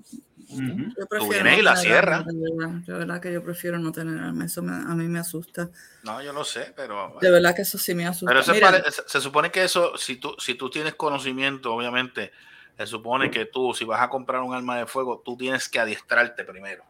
Yo 0.49 1.07
prefiero 1.09 1.43
vienes 1.45 1.59
y 1.59 1.63
la 1.63 1.75
cierras. 1.77 2.25
De 2.27 2.93
verdad, 2.93 3.21
que 3.21 3.33
yo 3.33 3.43
prefiero 3.43 3.79
no 3.79 3.91
tener 3.93 4.19
armas. 4.23 4.53
Eso 4.53 4.63
me- 4.63 4.73
a 4.75 4.95
mí 4.95 5.09
me 5.09 5.19
asusta. 5.19 5.71
No, 6.03 6.23
yo 6.23 6.33
lo 6.33 6.45
sé, 6.45 6.73
pero... 6.77 7.17
De 7.21 7.31
verdad 7.31 7.55
que 7.55 7.63
eso 7.63 7.79
sí 7.79 7.95
me 7.95 8.07
asusta. 8.07 8.31
Pero 8.33 8.41
pare- 8.61 8.91
se, 8.93 9.03
se 9.07 9.21
supone 9.21 9.51
que 9.51 9.65
eso, 9.65 9.97
si 9.97 10.17
tú, 10.17 10.35
si 10.39 10.55
tú 10.55 10.71
tienes 10.71 10.95
conocimiento, 10.95 11.75
obviamente, 11.75 12.31
se 12.79 12.87
supone 12.87 13.31
que 13.31 13.47
tú, 13.47 13.75
si 13.75 13.85
vas 13.85 14.01
a 14.03 14.09
comprar 14.09 14.43
un 14.43 14.55
arma 14.55 14.77
de 14.79 14.87
fuego, 14.87 15.23
tú 15.25 15.37
tienes 15.37 15.69
que 15.69 15.81
adiestrarte 15.81 16.45
primero 16.45 16.85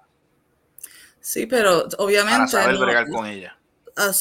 sí, 1.20 1.46
pero 1.46 1.88
para 1.88 1.96
obviamente, 2.04 2.48
saber 2.52 2.74
no- 2.74 2.80
bregar 2.84 3.08
con 3.08 3.26
ella. 3.26 3.56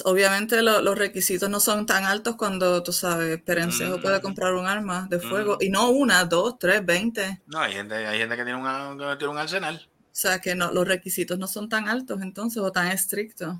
Obviamente 0.05 0.61
lo- 0.61 0.82
los 0.82 0.97
requisitos 0.97 1.49
no 1.49 1.59
son 1.59 1.86
tan 1.86 2.05
altos 2.05 2.36
cuando 2.38 2.82
tú 2.82 2.91
sabes, 2.93 3.41
Perencejo 3.41 3.97
Mm. 3.97 4.01
puede 4.01 4.21
comprar 4.21 4.53
un 4.53 4.65
arma 4.67 5.07
de 5.09 5.19
fuego 5.19 5.55
Mm. 5.59 5.63
y 5.63 5.69
no 5.69 5.89
una, 5.89 6.23
dos, 6.26 6.57
tres, 6.57 6.86
veinte. 6.86 7.41
No, 7.47 7.59
hay 7.59 7.73
gente, 7.73 7.95
hay 7.95 8.17
gente 8.19 8.36
que 8.38 8.43
tiene, 8.43 8.59
una- 8.59 8.95
que 8.97 9.17
tiene 9.17 9.32
un 9.34 9.38
arsenal. 9.38 9.88
O 9.88 10.17
sea 10.17 10.39
que 10.39 10.55
no, 10.55 10.71
los 10.71 10.88
requisitos 10.88 11.38
no 11.38 11.47
son 11.47 11.67
tan 11.67 11.89
altos 11.89 12.21
entonces 12.21 12.61
o 12.63 12.71
tan 12.71 12.88
estrictos. 12.88 13.57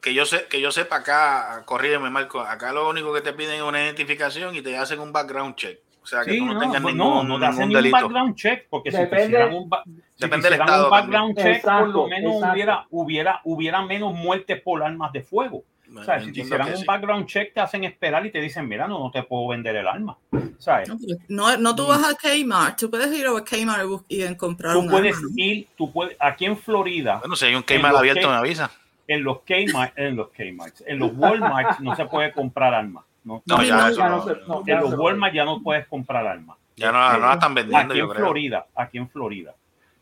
Que 0.00 0.14
yo 0.14 0.26
sé, 0.26 0.46
que 0.48 0.60
yo 0.60 0.70
sepa 0.70 0.96
acá, 0.96 1.62
corrígeme 1.64 2.10
Marco, 2.10 2.40
acá 2.40 2.72
lo 2.72 2.88
único 2.88 3.12
que 3.12 3.20
te 3.22 3.32
piden 3.32 3.56
es 3.56 3.62
una 3.62 3.82
identificación 3.82 4.54
y 4.54 4.62
te 4.62 4.76
hacen 4.76 5.00
un 5.00 5.12
background 5.12 5.56
check. 5.56 5.80
O 6.02 6.06
sea 6.06 6.24
que 6.24 6.32
Sí, 6.32 6.38
tú 6.38 6.46
no, 6.46 6.54
no, 6.54 6.60
tengas 6.60 6.82
no, 6.82 6.88
ningún, 6.90 7.28
no 7.28 7.38
te 7.38 7.44
hacen 7.46 7.58
ningún 7.60 7.68
ni 7.68 7.74
un 7.76 7.82
delito. 7.82 7.96
background 8.00 8.34
check, 8.36 8.66
porque 8.70 8.90
si 8.90 8.96
te 8.96 9.02
Depende- 9.04 9.46
un, 9.46 9.64
si 9.64 9.68
te 9.68 10.26
Depende 10.26 10.26
del 10.26 10.28
pues, 10.28 10.40
hicieran 10.40 10.68
estado 10.68 10.84
un 10.84 10.90
background 10.90 11.36
check, 11.38 11.62
por 11.62 11.88
lo 11.88 12.06
menos 12.08 12.32
exacto. 12.34 12.52
hubiera, 12.52 12.86
hubiera, 12.90 13.40
hubiera 13.44 13.82
menos 13.82 14.14
muertes 14.14 14.60
por 14.62 14.82
armas 14.82 15.12
de 15.12 15.22
fuego. 15.22 15.62
O 15.96 16.04
sea, 16.04 16.20
si 16.20 16.30
te 16.32 16.40
hicieran 16.42 16.68
un 16.68 16.76
sí. 16.76 16.84
background 16.86 17.26
check, 17.26 17.52
te 17.52 17.58
hacen 17.60 17.82
esperar 17.82 18.24
y 18.24 18.30
te 18.30 18.40
dicen, 18.40 18.68
mira, 18.68 18.86
no, 18.86 19.00
no 19.00 19.10
te 19.10 19.24
puedo 19.24 19.48
vender 19.48 19.74
el 19.74 19.88
arma. 19.88 20.16
¿Sabes? 20.58 20.88
No, 20.88 20.96
no, 21.28 21.56
no 21.56 21.74
tú 21.74 21.82
Mm. 21.84 21.88
vas 21.88 22.04
a 22.10 22.14
Kmart, 22.14 22.78
tú 22.78 22.88
puedes 22.90 23.12
ir 23.12 23.26
a 23.26 23.30
Kmart 23.44 23.88
y 24.08 24.34
comprar 24.36 24.74
Tú 24.74 24.80
un 24.80 24.88
puedes 24.88 25.16
arma. 25.16 25.28
ir, 25.36 25.66
tú 25.76 25.90
puedes, 25.92 26.16
aquí 26.20 26.44
en 26.46 26.56
Florida, 26.56 27.16
Bueno, 27.18 27.34
si 27.34 27.46
hay 27.46 27.54
un 27.56 27.64
los 27.66 27.84
abierto, 27.98 28.28
me 28.28 28.34
avisa. 28.36 28.70
en 29.08 29.24
los 29.24 29.38
Kmart, 29.40 29.98
en 29.98 30.14
los 30.16 30.28
Kmart, 30.30 30.74
en 30.86 30.98
los 31.00 31.10
Walmart 31.16 31.80
no 31.80 31.96
se 31.96 32.04
puede 32.04 32.30
comprar 32.32 32.72
armas. 32.72 33.04
No, 33.24 33.42
No, 33.46 33.62
ya, 33.62 33.76
no, 33.76 33.90
ya 33.96 34.08
no, 34.08 34.16
no 34.16 34.24
se- 34.24 34.40
no. 34.48 34.62
en 34.66 34.80
los 34.80 34.94
Walmart 34.98 35.34
ya 35.34 35.44
no 35.44 35.62
puedes 35.62 35.86
comprar 35.86 36.26
armas. 36.26 36.56
ya 36.76 36.90
no, 36.90 37.12
no 37.12 37.26
la 37.26 37.34
están 37.34 37.54
vendiendo, 37.54 37.92
aquí 37.92 37.98
yo 37.98 38.04
en 38.06 38.10
creo. 38.10 38.24
Florida, 38.24 38.66
aquí 38.74 38.98
en 38.98 39.08
Florida, 39.10 39.54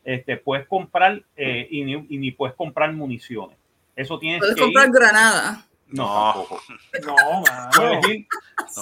este, 0.05 0.37
puedes 0.37 0.67
comprar 0.69 1.21
eh, 1.37 1.67
y, 1.71 1.83
ni, 1.85 1.93
y 2.09 2.19
ni 2.19 2.31
puedes 2.31 2.55
comprar 2.55 2.93
municiones. 2.93 3.59
Eso 3.97 4.19
tienes 4.19 4.39
Puedes 4.39 4.55
que 4.55 4.63
comprar 4.63 4.87
ir. 4.87 4.93
granada. 4.93 5.65
No, 5.89 6.47
No. 6.47 6.47
No, 7.07 7.41
mano. 7.43 7.71
Puedes 7.75 8.09
ir- 8.09 8.27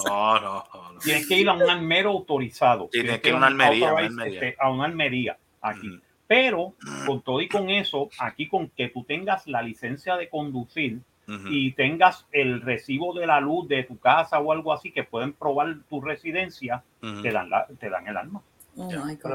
No, 0.05 0.39
no, 0.39 0.63
tienes 1.03 1.27
que 1.27 1.35
ir 1.35 1.49
a 1.49 1.53
un 1.53 1.67
armero 1.69 2.11
autorizado. 2.11 2.89
Sí, 2.91 3.01
tienes 3.01 3.21
que 3.21 3.29
ir 3.29 3.33
a 3.33 3.37
una 3.37 3.47
almería, 3.47 3.93
una 3.93 4.05
almería. 4.05 4.33
este, 4.41 4.55
a 4.61 4.69
una 4.69 4.85
almería 4.85 5.37
aquí. 5.61 5.87
Ujú. 5.89 6.01
Pero 6.27 6.73
con 7.05 7.21
todo 7.21 7.39
y 7.41 7.47
con 7.47 7.69
eso, 7.69 8.09
aquí 8.19 8.47
con 8.49 8.69
que 8.69 8.89
tú 8.89 9.03
tengas 9.05 9.47
la 9.47 9.61
licencia 9.61 10.17
de 10.17 10.29
conducir 10.29 10.99
Ujú. 11.27 11.49
y 11.49 11.73
tengas 11.73 12.25
el 12.31 12.61
recibo 12.61 13.13
de 13.13 13.27
la 13.27 13.41
luz 13.41 13.67
de 13.67 13.83
tu 13.83 13.99
casa 13.99 14.39
o 14.39 14.51
algo 14.53 14.71
así 14.71 14.91
que 14.91 15.03
pueden 15.03 15.33
probar 15.33 15.75
tu 15.89 15.99
residencia, 15.99 16.83
Ujú. 17.03 17.21
te 17.21 17.31
dan, 17.31 17.49
la- 17.49 17.67
te 17.79 17.89
dan 17.89 18.07
el 18.07 18.15
arma. 18.15 18.41
Oh 18.77 18.89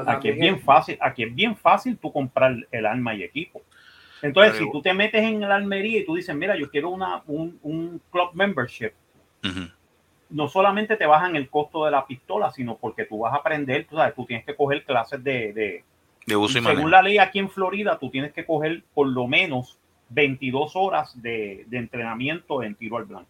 Aquí 0.07 0.29
es 0.29 0.37
bien 0.39 0.59
fácil, 0.59 0.97
aquí 1.01 1.23
es 1.23 1.35
bien 1.35 1.55
fácil 1.55 1.97
tú 1.97 2.11
comprar 2.11 2.55
el 2.71 2.85
arma 2.85 3.13
y 3.13 3.23
equipo. 3.23 3.61
Entonces, 4.21 4.53
Pero 4.53 4.65
si 4.65 4.71
tú 4.71 4.81
te 4.81 4.93
metes 4.93 5.21
en 5.21 5.41
la 5.41 5.55
almería 5.55 5.99
y 5.99 6.05
tú 6.05 6.15
dices, 6.15 6.33
mira, 6.35 6.55
yo 6.57 6.69
quiero 6.71 6.89
una, 6.89 7.21
un, 7.27 7.59
un 7.61 8.01
club 8.09 8.29
membership, 8.33 8.91
Ujú. 9.43 9.67
no 10.29 10.47
solamente 10.47 10.95
te 10.95 11.05
bajan 11.05 11.35
el 11.35 11.49
costo 11.49 11.85
de 11.85 11.91
la 11.91 12.07
pistola, 12.07 12.49
sino 12.51 12.77
porque 12.77 13.03
tú 13.05 13.19
vas 13.19 13.33
a 13.33 13.37
aprender, 13.37 13.85
tú 13.87 13.97
sabes, 13.97 14.15
tú 14.15 14.25
tienes 14.25 14.45
que 14.45 14.55
coger 14.55 14.83
clases 14.85 15.21
de, 15.23 15.51
de 15.53 15.83
De 16.25 16.35
uso 16.37 16.57
y 16.57 16.63
según 16.63 16.89
la 16.89 17.01
ley 17.01 17.17
aquí 17.17 17.37
en 17.39 17.49
Florida, 17.49 17.99
tú 17.99 18.09
tienes 18.09 18.31
que 18.31 18.45
coger 18.45 18.81
por 18.93 19.07
lo 19.07 19.27
menos 19.27 19.77
22 20.09 20.71
horas 20.75 21.21
de, 21.21 21.65
de 21.67 21.77
entrenamiento 21.77 22.63
en 22.63 22.75
tiro 22.75 22.97
al 22.97 23.05
blanco. 23.05 23.29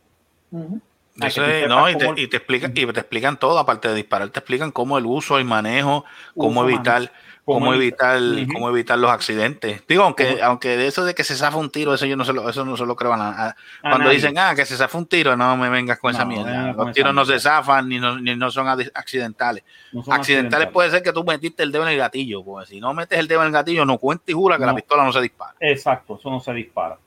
Sepas 1.16 1.70
no, 1.70 1.90
y, 1.90 1.96
te, 1.96 2.22
y 2.22 2.28
te 2.28 2.38
explican, 2.38 2.72
y 2.72 2.86
te 2.86 3.00
explican 3.00 3.38
todo, 3.38 3.60
aparte 3.60 3.88
de 3.88 3.96
disparar, 3.96 4.30
te 4.30 4.40
explican 4.40 4.72
cómo 4.72 4.98
el 4.98 5.06
uso 5.06 5.40
y 5.40 5.44
manejo, 5.44 6.06
cómo 6.36 6.62
Uso, 6.62 6.70
evitar, 6.70 7.12
cómo 7.46 7.74
evitar, 7.74 8.20
cómo 8.52 8.70
evitar 8.70 8.98
los 8.98 9.12
accidentes. 9.12 9.84
Digo, 9.88 10.04
aunque, 10.04 10.42
aunque 10.42 10.78
de 10.78 10.88
eso 10.88 11.04
de 11.04 11.14
que 11.14 11.24
se 11.24 11.36
zafa 11.36 11.58
un 11.58 11.70
tiro, 11.70 11.94
eso 11.94 12.06
yo 12.06 12.16
no 12.16 12.26
se 12.26 12.34
lo, 12.34 12.50
eso 12.50 12.64
no 12.66 12.78
se 12.78 12.86
lo 12.86 12.96
creo 12.96 13.14
a 13.14 13.56
Cuando 13.82 14.00
nadie. 14.00 14.16
dicen, 14.16 14.38
ah, 14.38 14.54
que 14.56 14.66
se 14.66 14.78
zafa 14.78 14.98
un 14.98 15.06
tiro, 15.06 15.36
no 15.36 15.58
me 15.58 15.70
vengas 15.70 16.00
con 16.00 16.12
esa 16.12 16.26
mierda. 16.26 16.74
Los 16.74 16.88
esa 16.88 16.92
tiros 16.94 17.14
no 17.14 17.26
se 17.26 17.40
zafan 17.40 17.90
ni 17.90 18.00
no, 18.00 18.20
ni 18.20 18.36
no 18.36 18.50
son 18.52 18.68
accidentales. 18.68 19.64
Son 19.92 20.14
Accidentales 20.14 20.70
puede 20.70 20.90
ser 20.90 21.04
que 21.04 21.12
tú 21.14 21.24
metiste 21.24 21.64
el 21.64 21.72
dedo 21.72 21.84
en 21.84 21.90
el 21.90 21.98
gatillo, 21.98 22.44
porque 22.44 22.68
si 22.68 22.80
no 22.80 22.94
metes 22.94 23.20
el 23.20 23.28
dedo 23.28 23.42
en 23.42 23.48
el 23.48 23.54
gatillo, 23.54 23.86
no 23.86 23.98
cuenta 23.98 24.32
y 24.32 24.34
jura 24.34 24.58
que 24.58 24.66
la 24.66 24.76
pistola 24.76 25.04
no 25.04 25.12
se 25.12 25.22
dispara. 25.22 25.54
Exacto, 25.60 26.18
eso 26.20 26.30
no 26.30 26.40
se 26.40 26.54
dispara. 26.54 26.98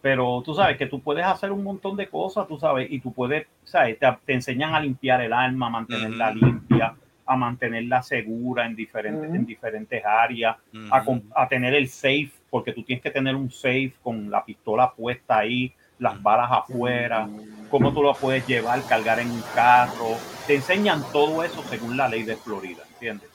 Pero 0.00 0.42
tú 0.44 0.52
sabes 0.52 0.76
que 0.76 0.86
tú 0.86 1.00
puedes 1.00 1.24
hacer 1.24 1.52
un 1.52 1.62
montón 1.62 1.96
de 1.96 2.08
cosas, 2.08 2.48
tú 2.48 2.58
sabes, 2.58 2.90
y 2.90 2.98
tú 2.98 3.12
puedes, 3.12 3.46
¿sabes? 3.62 4.00
Te, 4.00 4.18
te 4.26 4.32
enseñan 4.32 4.74
a 4.74 4.80
limpiar 4.80 5.20
el 5.20 5.32
arma, 5.32 5.70
mantenerla 5.70 6.32
limpia, 6.32 6.94
a 7.26 7.36
mantenerla 7.36 8.02
segura 8.02 8.66
en 8.66 8.74
diferentes, 8.74 9.34
en 9.34 9.46
diferentes 9.46 10.04
áreas, 10.04 10.56
a, 10.90 11.04
a 11.34 11.48
tener 11.48 11.74
el 11.74 11.88
safe, 11.88 12.30
porque 12.50 12.72
tú 12.72 12.82
tienes 12.82 13.02
que 13.02 13.10
tener 13.10 13.34
un 13.34 13.50
safe 13.50 13.94
con 14.02 14.30
la 14.30 14.44
pistola 14.44 14.92
puesta 14.92 15.38
ahí, 15.38 15.72
las 15.98 16.20
balas 16.22 16.50
afuera, 16.50 17.28
cómo 17.70 17.92
tú 17.92 18.02
lo 18.02 18.12
puedes 18.14 18.46
llevar, 18.46 18.82
cargar 18.86 19.20
en 19.20 19.30
un 19.30 19.42
carro. 19.54 20.16
Te 20.46 20.56
enseñan 20.56 21.02
todo 21.12 21.44
eso 21.44 21.62
según 21.62 21.96
la 21.96 22.08
ley 22.08 22.24
de 22.24 22.36
Florida, 22.36 22.82
¿entiendes? 22.94 23.30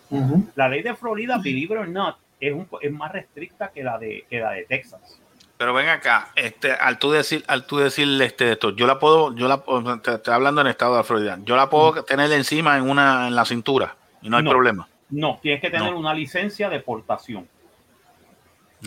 La 0.55 0.67
ley 0.67 0.83
de 0.83 0.93
Florida, 0.93 1.37
believe 1.37 1.73
it 1.75 1.79
or 1.81 1.87
not, 1.87 2.17
es, 2.39 2.53
un, 2.53 2.67
es 2.81 2.91
más 2.91 3.11
restricta 3.11 3.71
que 3.71 3.83
la 3.83 3.97
de, 3.97 4.25
que 4.29 4.39
la 4.39 4.51
de 4.51 4.65
Texas. 4.65 5.21
Pero 5.57 5.73
ven 5.73 5.89
acá, 5.89 6.29
este, 6.35 6.71
al 6.71 6.99
tú 6.99 7.09
decir, 7.11 7.43
al 7.47 7.65
tú 7.65 7.77
decir 7.77 8.07
este 8.21 8.51
esto, 8.51 8.69
yo 8.75 8.85
la 8.85 8.99
puedo, 8.99 9.33
yo 9.35 9.47
la 9.47 9.63
te 10.03 10.13
estoy 10.13 10.33
hablando 10.33 10.61
en 10.61 10.67
estado 10.67 10.91
de 10.93 10.97
la 10.99 11.03
Florida, 11.03 11.39
yo 11.43 11.55
la 11.55 11.67
puedo 11.69 12.03
tener 12.03 12.31
encima 12.31 12.77
en 12.77 12.87
una, 12.87 13.27
en 13.27 13.35
la 13.35 13.43
cintura 13.43 13.95
y 14.21 14.29
no 14.29 14.37
hay 14.37 14.43
No. 14.43 14.51
problema. 14.51 14.87
No, 15.09 15.39
tienes 15.41 15.61
que 15.61 15.69
tener 15.71 15.91
No. 15.93 15.97
una 15.99 16.13
licencia 16.13 16.69
de 16.69 16.79
portación. 16.79 17.47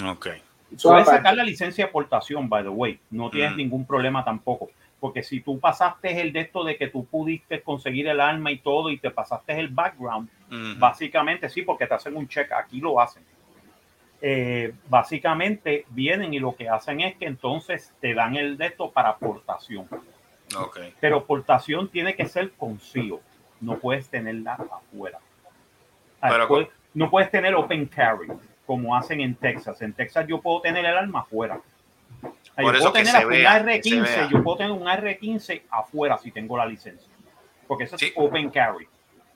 Ok. 0.04 0.28
Puedes 0.82 1.06
sacar 1.06 1.34
la 1.34 1.42
licencia 1.42 1.86
de 1.86 1.90
portación, 1.90 2.48
by 2.48 2.62
the 2.62 2.68
way. 2.68 3.00
No 3.10 3.30
tienes 3.30 3.54
Mm. 3.54 3.56
ningún 3.56 3.86
problema 3.86 4.24
tampoco. 4.24 4.70
Porque 5.00 5.22
si 5.22 5.40
tú 5.40 5.58
pasaste 5.58 6.20
el 6.20 6.32
de 6.32 6.40
esto 6.40 6.62
de 6.62 6.76
que 6.76 6.88
tú 6.88 7.06
pudiste 7.06 7.62
conseguir 7.62 8.06
el 8.06 8.20
arma 8.20 8.52
y 8.52 8.58
todo 8.58 8.90
y 8.90 8.98
te 8.98 9.10
pasaste 9.10 9.58
el 9.58 9.68
background, 9.68 10.28
básicamente 10.78 11.48
sí, 11.48 11.62
porque 11.62 11.86
te 11.86 11.94
hacen 11.94 12.14
un 12.16 12.28
check, 12.28 12.52
aquí 12.52 12.80
lo 12.80 13.00
hacen. 13.00 13.24
Eh, 14.22 14.74
básicamente 14.88 15.86
vienen 15.90 16.34
y 16.34 16.38
lo 16.38 16.54
que 16.54 16.68
hacen 16.68 17.00
es 17.00 17.16
que 17.16 17.24
entonces 17.26 17.94
te 18.00 18.12
dan 18.14 18.36
el 18.36 18.58
de 18.58 18.66
esto 18.66 18.90
para 18.90 19.16
portación. 19.16 19.88
Ok. 20.58 20.78
Pero 21.00 21.24
portación 21.24 21.88
tiene 21.88 22.14
que 22.14 22.26
ser 22.26 22.50
consigo. 22.52 23.20
No 23.60 23.78
puedes 23.78 24.08
tenerla 24.08 24.54
afuera. 24.54 25.18
Pero 26.20 26.68
no 26.92 27.08
puedes 27.10 27.30
tener 27.30 27.54
open 27.54 27.86
carry 27.86 28.28
como 28.66 28.94
hacen 28.96 29.20
en 29.20 29.34
Texas. 29.34 29.80
En 29.82 29.92
Texas 29.94 30.26
yo 30.28 30.40
puedo 30.40 30.60
tener 30.60 30.84
el 30.84 30.96
arma 30.96 31.20
afuera. 31.20 31.60
Por 32.56 32.64
yo 32.64 32.70
eso 32.72 32.92
puedo 32.92 33.04
tener 33.04 33.24
un 33.26 33.32
que 33.32 33.38
se 33.38 33.44
R15, 33.44 34.02
vea. 34.02 34.28
yo 34.30 34.42
puedo 34.42 34.56
tener 34.58 34.72
un 34.72 34.84
R15 34.86 35.62
afuera 35.70 36.18
si 36.18 36.30
tengo 36.30 36.56
la 36.58 36.66
licencia. 36.66 37.08
Porque 37.66 37.84
eso 37.84 37.96
Sí. 37.96 38.06
es 38.06 38.12
open 38.16 38.50
carry. 38.50 38.86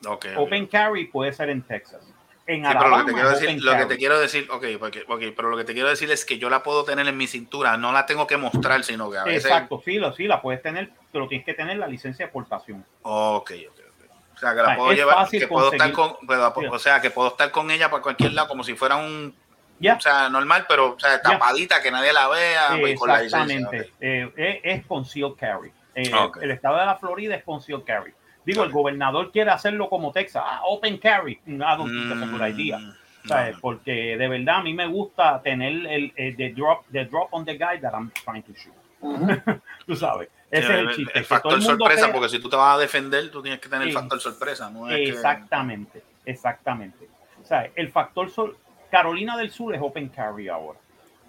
Ok. 0.07 0.26
ok. 0.26 0.26
Open 0.37 0.66
carry 0.66 1.07
puede 1.07 1.32
ser 1.32 1.49
en 1.49 1.62
Texas. 1.62 2.07
En 2.47 2.63
Sí, 2.65 2.71
pero 2.77 2.89
lo 2.91 2.99
que 2.99 3.05
te 3.07 3.13
quiero 3.15 3.31
decir, 3.31 3.63
lo 3.63 3.77
que 3.77 3.87
te 3.87 3.97
quiero 3.97 4.21
decir, 4.21 4.49
ok, 4.51 4.65
porque, 4.79 5.05
ok, 5.09 5.23
pero 5.35 5.49
lo 5.49 5.57
que 5.57 5.65
te 5.65 5.73
quiero 5.73 5.89
decir 5.89 6.11
es 6.11 6.25
que 6.27 6.39
yo 6.39 6.51
la 6.51 6.63
puedo 6.63 6.85
tener 6.85 7.09
en 7.09 7.17
mi 7.17 7.27
cintura, 7.27 7.77
no 7.79 7.91
la 7.93 8.05
tengo 8.05 8.27
que 8.27 8.37
mostrar, 8.37 8.85
sino 8.85 9.11
que 9.11 9.17
a 9.19 9.25
veces. 9.25 9.47
Exacto, 9.47 9.81
sí, 9.83 9.95
lo- 9.99 10.13
sí, 10.13 10.27
la 10.27 10.43
puedes 10.43 10.61
tener, 10.61 10.91
pero 11.11 11.27
tienes 11.27 11.47
que 11.47 11.55
tener 11.55 11.79
la 11.79 11.87
licencia 11.87 12.27
de 12.27 12.33
portación. 12.33 12.85
Ok, 13.03 13.51
ok, 13.71 13.79
ok. 13.79 14.11
O 14.35 14.39
sea, 14.39 14.55
que 14.55 14.63
la 14.63 14.77
puedo 14.77 14.93
llevar, 14.93 15.29
que 15.29 15.47
puedo 15.49 15.73
estar 15.73 15.91
con, 15.93 16.17
pero, 16.29 16.53
o 16.71 16.79
sea, 16.79 17.01
que 17.01 17.11
puedo 17.11 17.29
estar 17.29 17.51
con 17.51 17.71
ella 17.71 17.91
para 17.91 18.03
cualquier 18.03 18.33
lado, 18.35 18.49
como 18.49 18.63
si 18.63 18.75
fuera 18.75 18.97
un, 18.97 19.35
Ya. 19.79 19.95
o 19.95 20.01
sea, 20.01 20.29
normal, 20.29 20.67
pero, 20.69 20.95
o 20.95 21.01
sea, 21.01 21.23
tapadita, 21.23 21.81
que 21.81 21.91
nadie 21.91 22.13
la 22.13 22.29
vea, 22.29 22.77
pues, 22.79 22.99
con 22.99 23.09
la 23.09 23.23
licencia. 23.23 23.55
Exactamente. 23.57 23.93
Eh, 24.01 24.61
es, 24.65 24.81
es 24.81 24.87
concealed 24.87 25.35
carry. 25.39 25.73
Eh. 25.95 26.11
El 26.43 26.51
estado 26.51 26.77
de 26.79 26.85
la 26.87 26.97
Florida 26.97 27.37
es 27.37 27.45
concealed 27.45 27.85
carry. 27.85 28.13
Digo, 28.45 28.63
el 28.65 28.71
gobernador 28.71 29.31
quiere 29.33 29.51
hacerlo 29.51 29.89
como 29.89 30.13
Texas. 30.13 30.43
Ah, 30.45 30.61
open 30.67 30.99
carry. 30.99 31.41
I 31.47 31.51
don't 31.57 31.87
think 31.91 32.09
that's 32.09 32.23
a 32.23 32.27
good 32.27 32.43
idea. 32.47 32.79
¿Sabes? 33.27 33.55
no. 33.55 33.61
Porque 33.63 34.17
de 34.19 34.29
verdad 34.29 34.57
a 34.57 34.63
mí 34.63 34.75
me 34.75 34.87
gusta 34.87 35.41
tener 35.43 35.87
el, 35.87 36.13
el 36.15 36.37
the 36.37 36.51
drop, 36.53 36.85
the 36.93 37.05
drop 37.07 37.29
on 37.33 37.45
the 37.45 37.55
guy 37.57 37.81
that 37.81 37.93
I'm 37.95 38.11
trying 38.25 38.43
to 38.43 38.53
shoot. 38.53 38.75
Tú 39.87 39.97
sabes. 39.97 40.29
Ese 40.51 40.67
Sí, 40.67 40.73
es 40.73 40.79
el, 40.79 40.89
el 40.89 40.95
chiste. 40.97 41.19
el 41.19 41.25
factor 41.25 41.55
el 41.55 41.63
sorpresa, 41.63 42.03
crea- 42.03 42.13
porque 42.13 42.29
si 42.29 42.39
tú 42.39 42.49
te 42.49 42.57
vas 42.57 42.77
a 42.77 42.79
defender, 42.79 43.31
tú 43.31 43.43
tienes 43.43 43.61
que 43.61 43.69
tener 43.69 43.89
el 43.89 43.95
factor 43.95 44.21
sorpresa, 44.21 44.71
¿no? 44.71 44.89
Es 44.89 44.97
que- 44.97 45.09
Exactamente, 45.09 46.03
exactamente. 46.25 47.09
O 47.43 47.47
sea, 47.47 47.69
el 47.75 47.91
factor 47.91 48.31
sol, 48.31 48.57
Carolina 48.91 49.37
del 49.37 49.51
Sur 49.51 49.75
es 49.75 49.81
open 49.83 50.09
carry 50.11 50.49
ahora. 50.49 50.79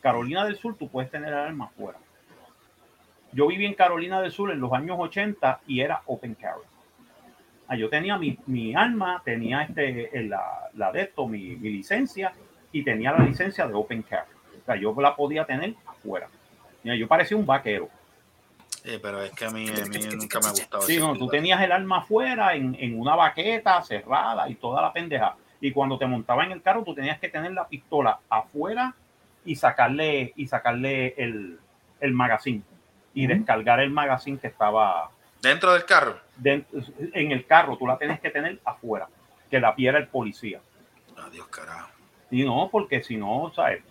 Carolina 0.01 0.45
del 0.45 0.57
Sur 0.57 0.75
tú 0.77 0.89
puedes 0.89 1.09
tener 1.09 1.29
el 1.29 1.39
arma 1.39 1.65
afuera. 1.65 1.97
Yo 3.31 3.47
viví 3.47 3.65
en 3.65 3.73
Carolina 3.73 4.21
del 4.21 4.31
Sur 4.31 4.51
en 4.51 4.59
los 4.59 4.71
años 4.73 4.97
80 4.99 5.61
y 5.67 5.81
era 5.81 6.01
open 6.05 6.35
carry. 6.35 6.61
Ah, 7.67 7.75
yo 7.75 7.89
tenía 7.89 8.17
mi, 8.17 8.37
mi 8.45 8.75
arma, 8.75 9.21
tenía 9.25 9.63
este, 9.63 10.17
el- 10.17 10.29
la, 10.29 10.43
la 10.73 10.91
de 10.91 11.01
esto, 11.03 11.27
mi, 11.27 11.55
mi 11.55 11.69
licencia 11.69 12.33
y 12.71 12.83
tenía 12.83 13.11
la 13.11 13.19
licencia 13.25 13.67
de 13.67 13.73
open 13.73 14.03
carry. 14.03 14.29
O 14.61 14.65
sea, 14.65 14.75
yo 14.75 14.93
la 14.99 15.15
podía 15.15 15.45
tener 15.45 15.73
afuera. 15.85 16.27
Mira, 16.83 16.95
yo 16.95 17.07
parecía 17.07 17.37
un 17.37 17.45
vaquero. 17.45 17.89
Sí, 18.83 18.99
pero 19.01 19.21
es 19.23 19.31
que 19.31 19.45
a 19.45 19.49
mí, 19.49 19.67
a 19.67 19.85
mí 19.85 19.97
nunca 20.15 20.39
me 20.39 20.47
ha 20.47 20.51
gustado. 20.51 20.83
Sí, 20.83 20.99
no, 20.99 21.15
tú 21.15 21.27
tenías 21.27 21.59
el 21.61 21.71
arma 21.71 21.99
afuera 21.99 22.55
en, 22.55 22.75
en 22.79 22.99
una 22.99 23.15
baqueta 23.15 23.81
cerrada 23.81 24.47
y 24.49 24.55
toda 24.55 24.81
la 24.81 24.93
pendeja. 24.93 25.35
Y 25.61 25.71
cuando 25.71 25.97
te 25.97 26.05
montaba 26.05 26.43
en 26.45 26.51
el 26.51 26.61
carro, 26.61 26.83
tú 26.83 26.93
tenías 26.93 27.19
que 27.19 27.29
tener 27.29 27.51
la 27.53 27.67
pistola 27.67 28.19
afuera 28.29 28.93
y 29.43 29.55
sacarle, 29.55 30.33
y 30.35 30.45
sacarle 30.47 31.15
el, 31.17 31.57
el 31.99 32.11
magazine 32.13 32.61
y 33.13 33.25
descargar 33.27 33.79
el 33.79 33.89
magazine 33.89 34.37
que 34.37 34.47
estaba 34.47 35.09
Dentro 35.45 35.73
del 35.73 35.85
carro. 35.85 36.19
en 36.43 37.31
el 37.31 37.45
carro. 37.45 37.77
Tú 37.77 37.85
la 37.85 37.97
tienes 37.97 38.19
que 38.19 38.29
tener 38.29 38.59
afuera, 38.65 39.07
que 39.49 39.59
la 39.59 39.75
piera 39.75 39.99
el 39.99 40.07
policía. 40.07 40.59
Adiós, 41.17 41.47
carajo. 41.47 41.89
Y 42.31 42.43
no, 42.43 42.69
porque 42.71 43.03
si 43.03 43.15
no, 43.15 43.51
¿sabes? 43.55 43.83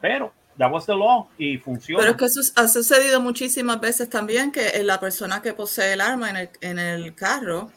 Pero, 0.00 0.32
that 0.56 0.70
was 0.70 0.86
the 0.86 0.94
law 0.94 1.28
y 1.36 1.58
funciona. 1.58 2.00
Pero 2.00 2.12
es 2.12 2.16
que 2.16 2.24
eso 2.26 2.40
ha 2.56 2.68
sucedido 2.68 3.20
muchísimas 3.20 3.80
veces 3.80 4.08
también 4.08 4.52
que 4.52 4.82
la 4.82 5.00
persona 5.00 5.42
que 5.42 5.52
posee 5.52 5.94
el 5.94 6.00
arma 6.00 6.30
en 6.30 6.36
el, 6.36 6.50
en 6.60 6.78
el 6.78 7.14
carro 7.14 7.70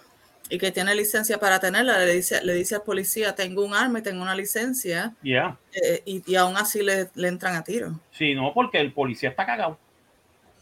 y 0.49 0.57
que 0.57 0.71
tiene 0.71 0.95
licencia 0.95 1.39
para 1.39 1.59
tenerla, 1.59 1.99
le 1.99 2.13
dice, 2.13 2.43
le 2.43 2.53
dice 2.53 2.75
al 2.75 2.81
policía, 2.83 3.35
tengo 3.35 3.63
un 3.63 3.73
arma 3.73 3.99
y 3.99 4.01
tengo 4.01 4.21
una 4.21 4.35
licencia, 4.35 5.13
eh, 5.23 6.01
y, 6.05 6.23
y 6.25 6.35
aún 6.35 6.57
así 6.57 6.81
le, 6.81 7.09
le 7.13 7.27
entran 7.27 7.55
a 7.55 7.63
tiro. 7.63 7.99
Sí, 8.11 8.33
no, 8.33 8.51
porque 8.53 8.79
el 8.79 8.91
policía 8.91 9.29
está 9.29 9.45
cagado. 9.45 9.77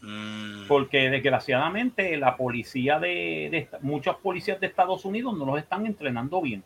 Mm, 0.00 0.66
Porque 0.68 1.10
desgraciadamente 1.10 2.16
la 2.16 2.36
policía 2.36 2.98
de, 2.98 3.48
de 3.50 3.68
muchos 3.80 4.16
policías 4.16 4.60
de 4.60 4.66
Estados 4.66 5.04
Unidos 5.04 5.36
no 5.36 5.44
los 5.44 5.58
están 5.58 5.86
entrenando 5.86 6.40
bien. 6.40 6.62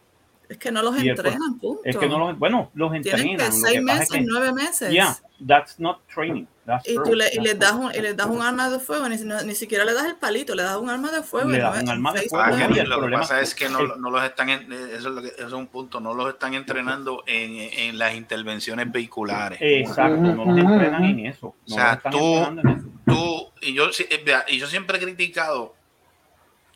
Es 0.53 0.59
que 0.59 0.71
no 0.71 0.83
los 0.83 1.03
Y 1.03 1.09
entrenan, 1.09 1.59
punto. 1.59 1.81
Es 1.83 1.97
que 1.97 2.07
no 2.07 2.19
los, 2.19 2.39
bueno, 2.39 2.71
los 2.75 2.91
Tienen 2.93 3.21
entrenan. 3.31 3.37
que 3.39 3.45
lo 3.45 3.53
seis 3.67 3.73
que 3.75 3.81
meses, 3.81 4.03
es 4.03 4.11
que- 4.11 4.21
nueve 4.21 4.53
meses. 4.53 4.91
Yeah, 4.93 5.17
that's 5.47 5.81
not 5.81 6.01
training. 6.13 6.45
That's 6.67 6.87
Y, 6.87 6.95
tú 6.97 7.15
le, 7.15 7.25
y 7.33 7.41
les 7.41 7.59
das 7.59 7.73
un, 7.73 7.91
y 7.93 7.99
les 8.01 8.15
das 8.17 8.27
un 8.27 8.43
arma 8.43 8.69
de 8.69 8.79
fuego, 8.79 9.09
ni, 9.09 9.17
no- 9.17 9.41
ni 9.43 9.55
siquiera 9.55 9.85
le 9.87 9.95
das 9.95 10.05
el 10.05 10.17
palito, 10.17 10.55
le 10.55 10.63
das 10.63 10.77
un 10.77 10.91
arma 10.91 11.11
de 11.11 11.23
fuego. 11.23 11.49
Le 11.49 11.57
y 11.57 11.61
das 11.61 11.75
no- 11.77 11.83
un 11.85 11.89
arma 11.89 12.13
de 12.13 12.29
fuego, 12.29 12.45
Ah, 12.45 12.69
lo 12.69 13.01
que 13.07 13.13
pasa 13.17 13.41
es 13.41 13.55
que 13.55 13.69
no, 13.71 13.97
no 13.97 14.11
los 14.11 14.23
están, 14.25 14.51
en- 14.51 14.71
eso 14.73 14.95
es, 14.97 15.05
lo 15.07 15.23
que, 15.23 15.29
eso 15.29 15.47
es 15.47 15.53
un 15.55 15.67
punto, 15.69 15.99
no 16.01 16.13
los 16.13 16.29
están 16.29 16.53
entrenando 16.53 17.25
en, 17.27 17.57
en 17.57 17.97
las 17.99 18.15
intervenciones 18.15 18.93
vehiculares. 18.93 19.59
Exacto, 19.61 20.21
no 20.21 20.45
los 20.45 20.59
entrenan 20.59 21.03
en 21.05 21.27
eso. 21.27 21.47
O 21.49 21.57
No 21.67 21.75
sea, 21.75 21.99
tú- 22.11 22.19
entrenando 22.37 22.61
en 22.61 22.69
eso. 22.79 22.89
Tú, 23.07 23.49
y 23.63 23.73
yo, 23.73 23.87
eh, 23.89 24.25
y 24.49 24.59
yo 24.59 24.67
siempre 24.67 24.99
he 24.99 25.01
criticado, 25.01 25.75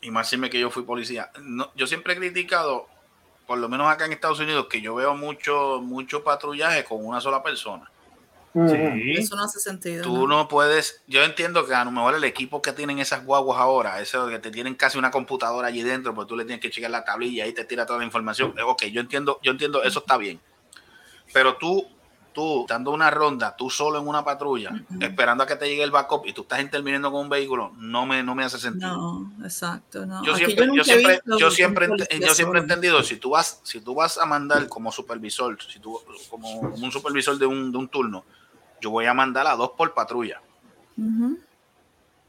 y 0.00 0.10
más 0.10 0.28
si 0.30 0.36
me 0.38 0.48
que 0.50 0.58
yo 0.58 0.70
fui 0.70 0.82
policía, 0.84 1.30
no, 1.42 1.70
yo 1.76 1.86
siempre 1.86 2.14
he 2.14 2.16
criticado, 2.16 2.88
por 3.46 3.58
lo 3.58 3.68
menos 3.68 3.88
acá 3.88 4.06
en 4.06 4.12
Estados 4.12 4.40
Unidos, 4.40 4.66
que 4.68 4.80
yo 4.80 4.94
veo 4.94 5.14
mucho, 5.14 5.80
mucho 5.82 6.24
patrullaje 6.24 6.84
con 6.84 7.04
una 7.04 7.20
sola 7.20 7.42
persona. 7.42 7.90
Sí. 8.54 9.12
Eso 9.18 9.36
no 9.36 9.44
hace 9.44 9.60
sentido. 9.60 10.02
Tú 10.02 10.26
¿no? 10.26 10.38
no 10.38 10.48
puedes, 10.48 11.02
yo 11.06 11.22
entiendo 11.22 11.66
que 11.66 11.74
a 11.74 11.84
lo 11.84 11.90
mejor 11.90 12.14
el 12.14 12.24
equipo 12.24 12.62
que 12.62 12.72
tienen 12.72 12.98
esas 12.98 13.24
guaguas 13.24 13.58
ahora, 13.60 14.00
eso 14.00 14.28
que 14.28 14.38
te 14.38 14.50
tienen 14.50 14.74
casi 14.74 14.96
una 14.96 15.10
computadora 15.10 15.68
allí 15.68 15.82
dentro, 15.82 16.14
pues 16.14 16.26
tú 16.26 16.36
le 16.36 16.44
tienes 16.46 16.62
que 16.62 16.70
checar 16.70 16.90
la 16.90 17.04
tablilla 17.04 17.44
y 17.44 17.48
ahí 17.48 17.52
te 17.52 17.66
tira 17.66 17.84
toda 17.84 17.98
la 17.98 18.06
información. 18.06 18.54
Eh, 18.56 18.62
Ok, 18.62 18.84
yo 18.86 19.02
entiendo, 19.02 19.38
yo 19.42 19.52
entiendo, 19.52 19.82
eso 19.82 19.98
está 19.98 20.16
bien. 20.16 20.40
Pero 21.34 21.56
tú, 21.56 21.86
tú 22.36 22.66
dando 22.68 22.90
una 22.90 23.10
ronda, 23.10 23.56
tú 23.56 23.70
solo 23.70 23.98
en 23.98 24.06
una 24.06 24.22
patrulla, 24.22 24.70
esperando 25.00 25.42
a 25.42 25.46
que 25.46 25.56
te 25.56 25.66
llegue 25.66 25.82
el 25.82 25.90
backup 25.90 26.26
y 26.26 26.34
tú 26.34 26.42
estás 26.42 26.60
interviniendo 26.60 27.10
con 27.10 27.22
un 27.22 27.28
vehículo, 27.30 27.72
no 27.78 28.04
me, 28.04 28.22
no 28.22 28.34
me 28.34 28.44
hace 28.44 28.58
sentido. 28.58 28.94
No, 28.94 29.32
exacto. 29.42 30.04
No. 30.04 30.22
Yo 30.22 30.34
Aquí 30.34 30.44
siempre, 30.44 30.68
yo 30.76 30.84
siempre, 30.84 31.20
yo 31.24 31.50
siempre, 31.50 31.88
yo 32.20 32.34
siempre 32.34 32.60
he 32.60 32.62
entendido, 32.62 33.02
si 33.02 33.16
tú 33.16 33.30
vas, 33.30 33.60
si 33.62 33.80
tú 33.80 33.94
vas 33.94 34.18
a 34.18 34.26
mandar 34.26 34.68
como 34.68 34.92
supervisor, 34.92 35.56
si 35.62 35.78
tú, 35.78 35.98
como, 36.28 36.60
un 36.60 36.92
supervisor 36.92 37.38
de 37.38 37.46
un, 37.46 37.72
de 37.72 37.78
un 37.78 37.88
turno, 37.88 38.22
yo 38.82 38.90
voy 38.90 39.06
a 39.06 39.14
mandar 39.14 39.46
a 39.46 39.56
dos 39.56 39.70
por 39.70 39.94
patrulla. 39.94 40.42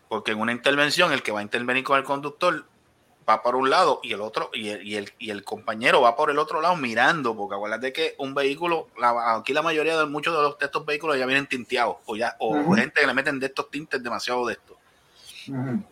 Porque 0.07 0.31
en 0.31 0.39
una 0.39 0.53
intervención, 0.53 1.11
el 1.11 1.21
que 1.21 1.33
va 1.33 1.41
a 1.41 1.43
intervenir 1.43 1.83
con 1.83 1.97
el 1.97 2.05
conductor 2.05 2.63
va 3.29 3.41
por 3.43 3.55
un 3.55 3.69
lado 3.69 3.99
y 4.03 4.13
el 4.13 4.21
otro, 4.21 4.49
y 4.53 4.69
el, 4.69 4.87
y 4.87 4.95
el, 4.95 5.11
y 5.19 5.31
el 5.31 5.43
compañero 5.43 6.01
va 6.01 6.15
por 6.15 6.29
el 6.31 6.39
otro 6.39 6.61
lado 6.61 6.75
mirando, 6.77 7.35
porque 7.35 7.55
acuérdate 7.55 7.91
que 7.91 8.15
un 8.19 8.33
vehículo, 8.33 8.87
la- 8.97 9.35
aquí 9.35 9.51
la 9.53 9.61
mayoría 9.61 9.97
de 9.97 10.05
muchos 10.05 10.33
de, 10.35 10.41
los, 10.41 10.57
de 10.57 10.65
estos 10.65 10.85
vehículos 10.85 11.17
ya 11.17 11.25
vienen 11.25 11.45
tinteados, 11.47 11.97
o 12.05 12.15
ya, 12.15 12.35
o 12.39 12.53
gente 12.75 13.01
que 13.01 13.07
le 13.07 13.13
meten 13.13 13.39
de 13.39 13.47
estos 13.47 13.69
tintes 13.69 14.01
demasiado 14.01 14.45
de 14.47 14.53
estos. 14.53 14.77
Ujú. 15.49 15.83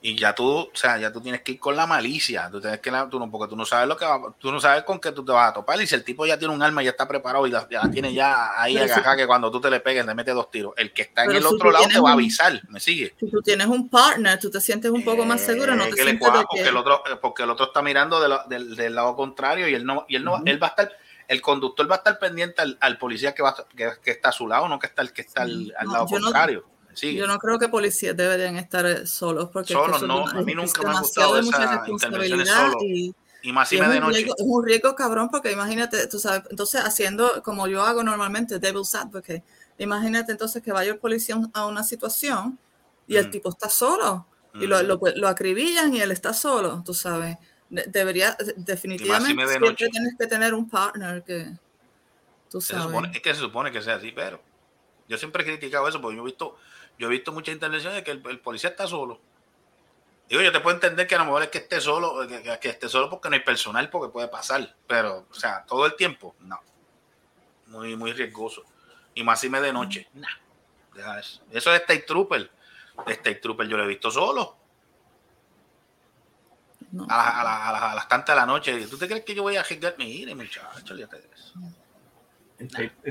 Y 0.00 0.14
ya 0.16 0.32
tú, 0.32 0.46
o 0.48 0.70
sea, 0.74 0.96
ya 0.96 1.12
tú 1.12 1.20
tienes 1.20 1.42
que 1.42 1.52
ir 1.52 1.58
con 1.58 1.74
la 1.74 1.84
malicia, 1.84 2.48
tú 2.52 2.60
tienes 2.60 2.78
que, 2.78 2.88
la- 2.88 3.08
tú 3.08 3.18
no, 3.18 3.28
porque 3.28 3.50
tú 3.50 3.56
no 3.56 3.64
sabes 3.64 3.88
lo 3.88 3.96
que 3.96 4.04
va, 4.04 4.32
tú 4.38 4.52
no 4.52 4.60
sabes 4.60 4.84
con 4.84 5.00
qué 5.00 5.10
tú 5.10 5.24
te 5.24 5.32
vas 5.32 5.50
a 5.50 5.54
topar, 5.54 5.80
y 5.82 5.88
si 5.88 5.94
el 5.96 6.04
tipo 6.04 6.24
ya 6.24 6.38
tiene 6.38 6.54
un 6.54 6.62
arma 6.62 6.82
y 6.82 6.84
ya 6.84 6.92
está 6.92 7.08
preparado 7.08 7.44
y 7.48 7.50
la, 7.50 7.68
ya 7.68 7.82
la 7.82 7.90
tiene 7.90 8.14
ya 8.14 8.52
ahí 8.60 8.78
agarrada, 8.78 9.16
que 9.16 9.26
cuando 9.26 9.50
tú 9.50 9.60
te 9.60 9.68
le 9.70 9.80
pegues 9.80 10.06
le 10.06 10.14
mete 10.14 10.30
dos 10.30 10.52
tiros, 10.52 10.72
el 10.76 10.92
que 10.92 11.02
está 11.02 11.24
en 11.24 11.32
el 11.32 11.42
si 11.42 11.52
otro 11.52 11.72
lado 11.72 11.88
te 11.88 11.98
va 11.98 12.10
a 12.10 12.12
avisar, 12.12 12.60
¿me 12.68 12.78
sigue? 12.78 13.12
Si 13.18 13.28
tú 13.28 13.42
tienes 13.42 13.66
un 13.66 13.88
partner, 13.88 14.38
tú 14.38 14.48
te 14.50 14.60
sientes 14.60 14.88
un 14.92 15.02
poco 15.04 15.24
más 15.24 15.40
seguro, 15.40 15.74
no 15.74 15.82
Eh, 15.82 15.90
te 15.90 15.96
que 15.96 16.02
sientes 16.04 16.20
cuaja, 16.20 16.38
de 16.38 16.44
porque 16.48 16.62
que... 16.62 16.68
el 16.68 16.76
otro 16.76 17.02
eh, 17.10 17.16
porque 17.20 17.42
el 17.42 17.50
otro 17.50 17.66
está 17.66 17.82
mirando 17.82 18.20
de 18.20 18.28
la- 18.28 18.44
del, 18.48 18.76
del 18.76 18.94
lado 18.94 19.16
contrario 19.16 19.66
y 19.68 19.74
él 19.74 19.84
no 19.84 20.04
y 20.08 20.14
él 20.14 20.22
no 20.22 20.40
él 20.46 20.62
va 20.62 20.68
a 20.68 20.70
estar 20.70 20.92
el 21.26 21.42
conductor 21.42 21.90
va 21.90 21.96
a 21.96 21.98
estar 21.98 22.18
pendiente 22.20 22.62
al, 22.62 22.78
al 22.80 22.98
policía 22.98 23.34
que 23.34 23.42
va 23.42 23.54
que, 23.76 23.90
que 24.00 24.12
está 24.12 24.28
a 24.28 24.32
su 24.32 24.46
lado 24.46 24.68
no 24.68 24.78
que 24.78 24.86
está 24.86 25.02
el 25.02 25.12
que 25.12 25.22
está 25.22 25.42
al, 25.42 25.74
al 25.76 25.86
No, 25.88 25.92
lado 25.92 26.04
no- 26.04 26.10
contrario 26.20 26.64
Yo 27.00 27.26
no 27.26 27.38
creo 27.38 27.58
que 27.58 27.68
policías 27.68 28.16
deberían 28.16 28.56
estar 28.56 29.06
solos 29.06 29.50
porque 29.52 29.72
Solos, 29.72 30.02
no, 30.02 30.26
a 30.26 30.42
mí 30.42 30.54
nunca 30.54 30.82
me 30.82 30.90
ha 30.90 31.00
gustado 31.00 31.38
intervenciones 31.38 31.70
responsabilidad 31.70 32.72
y, 32.80 33.14
Y 33.42 33.52
más 33.52 33.68
si 33.68 33.76
Y 33.76 33.80
me 33.80 33.86
es, 33.86 33.92
de 33.92 33.98
un 33.98 34.04
noche. 34.04 34.16
riesgo, 34.18 34.34
es 34.36 34.44
un 34.46 34.64
riesgo 34.66 34.94
cabrón 34.94 35.28
porque 35.30 35.52
imagínate, 35.52 36.06
tú 36.08 36.18
sabes, 36.18 36.42
entonces 36.50 36.80
haciendo 36.80 37.42
como 37.42 37.68
yo 37.68 37.82
hago 37.82 38.02
normalmente, 38.02 38.58
devil's 38.58 38.94
advocate, 38.94 39.44
imagínate 39.78 40.32
entonces 40.32 40.62
que 40.62 40.72
vaya 40.72 40.90
el 40.92 40.98
policía 40.98 41.36
a 41.54 41.66
una 41.66 41.82
situación 41.84 42.58
y 43.06 43.16
el 43.16 43.28
Mm. 43.28 43.30
tipo 43.30 43.48
está 43.50 43.68
solo 43.68 44.26
y 44.54 44.66
lo, 44.66 44.82
Mm. 44.82 44.86
lo, 44.86 45.00
lo 45.14 45.28
acribillan 45.28 45.94
y 45.94 46.00
él 46.00 46.10
está 46.10 46.32
solo, 46.32 46.82
tú 46.84 46.94
sabes. 46.94 47.36
De- 47.70 47.84
debería, 47.86 48.36
definitivamente, 48.56 49.34
me 49.34 49.42
de 49.44 49.50
siempre 49.58 49.74
tienes 49.90 50.14
que 50.18 50.26
tener 50.26 50.54
un 50.54 50.68
partner 50.68 51.22
que, 51.22 51.46
tú 52.50 52.60
sabes. 52.60 52.86
supone- 52.86 53.10
es 53.14 53.20
que 53.22 53.34
se 53.34 53.40
supone 53.40 53.70
que 53.70 53.82
sea 53.82 53.96
así, 53.96 54.10
pero 54.10 54.40
yo 55.06 55.16
siempre 55.16 55.42
he 55.42 55.46
criticado 55.46 55.86
eso 55.86 56.00
porque 56.00 56.16
yo 56.16 56.22
he 56.22 56.26
visto, 56.26 56.56
yo 56.98 57.06
he 57.06 57.10
visto 57.10 57.32
muchas 57.32 57.54
intervenciones 57.54 58.02
que 58.02 58.10
el, 58.12 58.22
el 58.28 58.40
policía 58.40 58.70
está 58.70 58.86
solo. 58.86 59.20
Digo, 60.28 60.42
yo 60.42 60.52
te 60.52 60.60
puedo 60.60 60.74
entender 60.76 61.06
que 61.06 61.14
a 61.14 61.18
lo 61.18 61.24
mejor 61.24 61.42
es 61.44 61.48
que 61.48 61.58
esté 61.58 61.80
solo, 61.80 62.26
que, 62.28 62.68
esté 62.68 62.88
solo 62.88 63.08
porque 63.08 63.30
no 63.30 63.34
hay 63.36 63.40
personal, 63.40 63.88
porque 63.88 64.12
puede 64.12 64.28
pasar, 64.28 64.74
pero, 64.86 65.26
o 65.30 65.34
sea, 65.34 65.64
todo 65.64 65.86
el 65.86 65.96
tiempo, 65.96 66.34
no. 66.40 66.60
Muy, 67.68 67.96
muy 67.96 68.12
riesgoso. 68.12 68.62
Y 69.14 69.22
más 69.24 69.40
si 69.40 69.48
me 69.48 69.60
de 69.60 69.72
noche, 69.72 70.08
nah. 70.14 70.28
Deja 70.94 71.18
eso. 71.20 71.42
Eso 71.50 71.72
es 71.74 71.80
State 71.80 72.02
Trooper. 72.02 72.50
State 73.06 73.36
Trooper 73.36 73.66
yo 73.68 73.76
lo 73.76 73.84
he 73.84 73.88
visto 73.88 74.10
solo. 74.10 74.56
No. 76.92 77.04
A, 77.08 77.16
las- 77.16 77.34
a, 77.34 77.44
las- 77.44 77.60
a 77.68 77.72
las- 77.72 77.82
a 77.82 77.94
las 77.94 78.08
tantas 78.08 78.34
de 78.34 78.40
la 78.40 78.46
noche. 78.46 78.86
¿Tú 78.86 78.98
te 78.98 79.06
crees 79.06 79.24
que 79.24 79.34
yo 79.34 79.42
voy 79.42 79.56
a 79.56 79.60
arriesgar? 79.60 79.94
Mire, 79.98 80.34
muchacho, 80.34 80.92
olvídate 80.94 81.18
de 81.20 81.28
eso. 81.34 81.54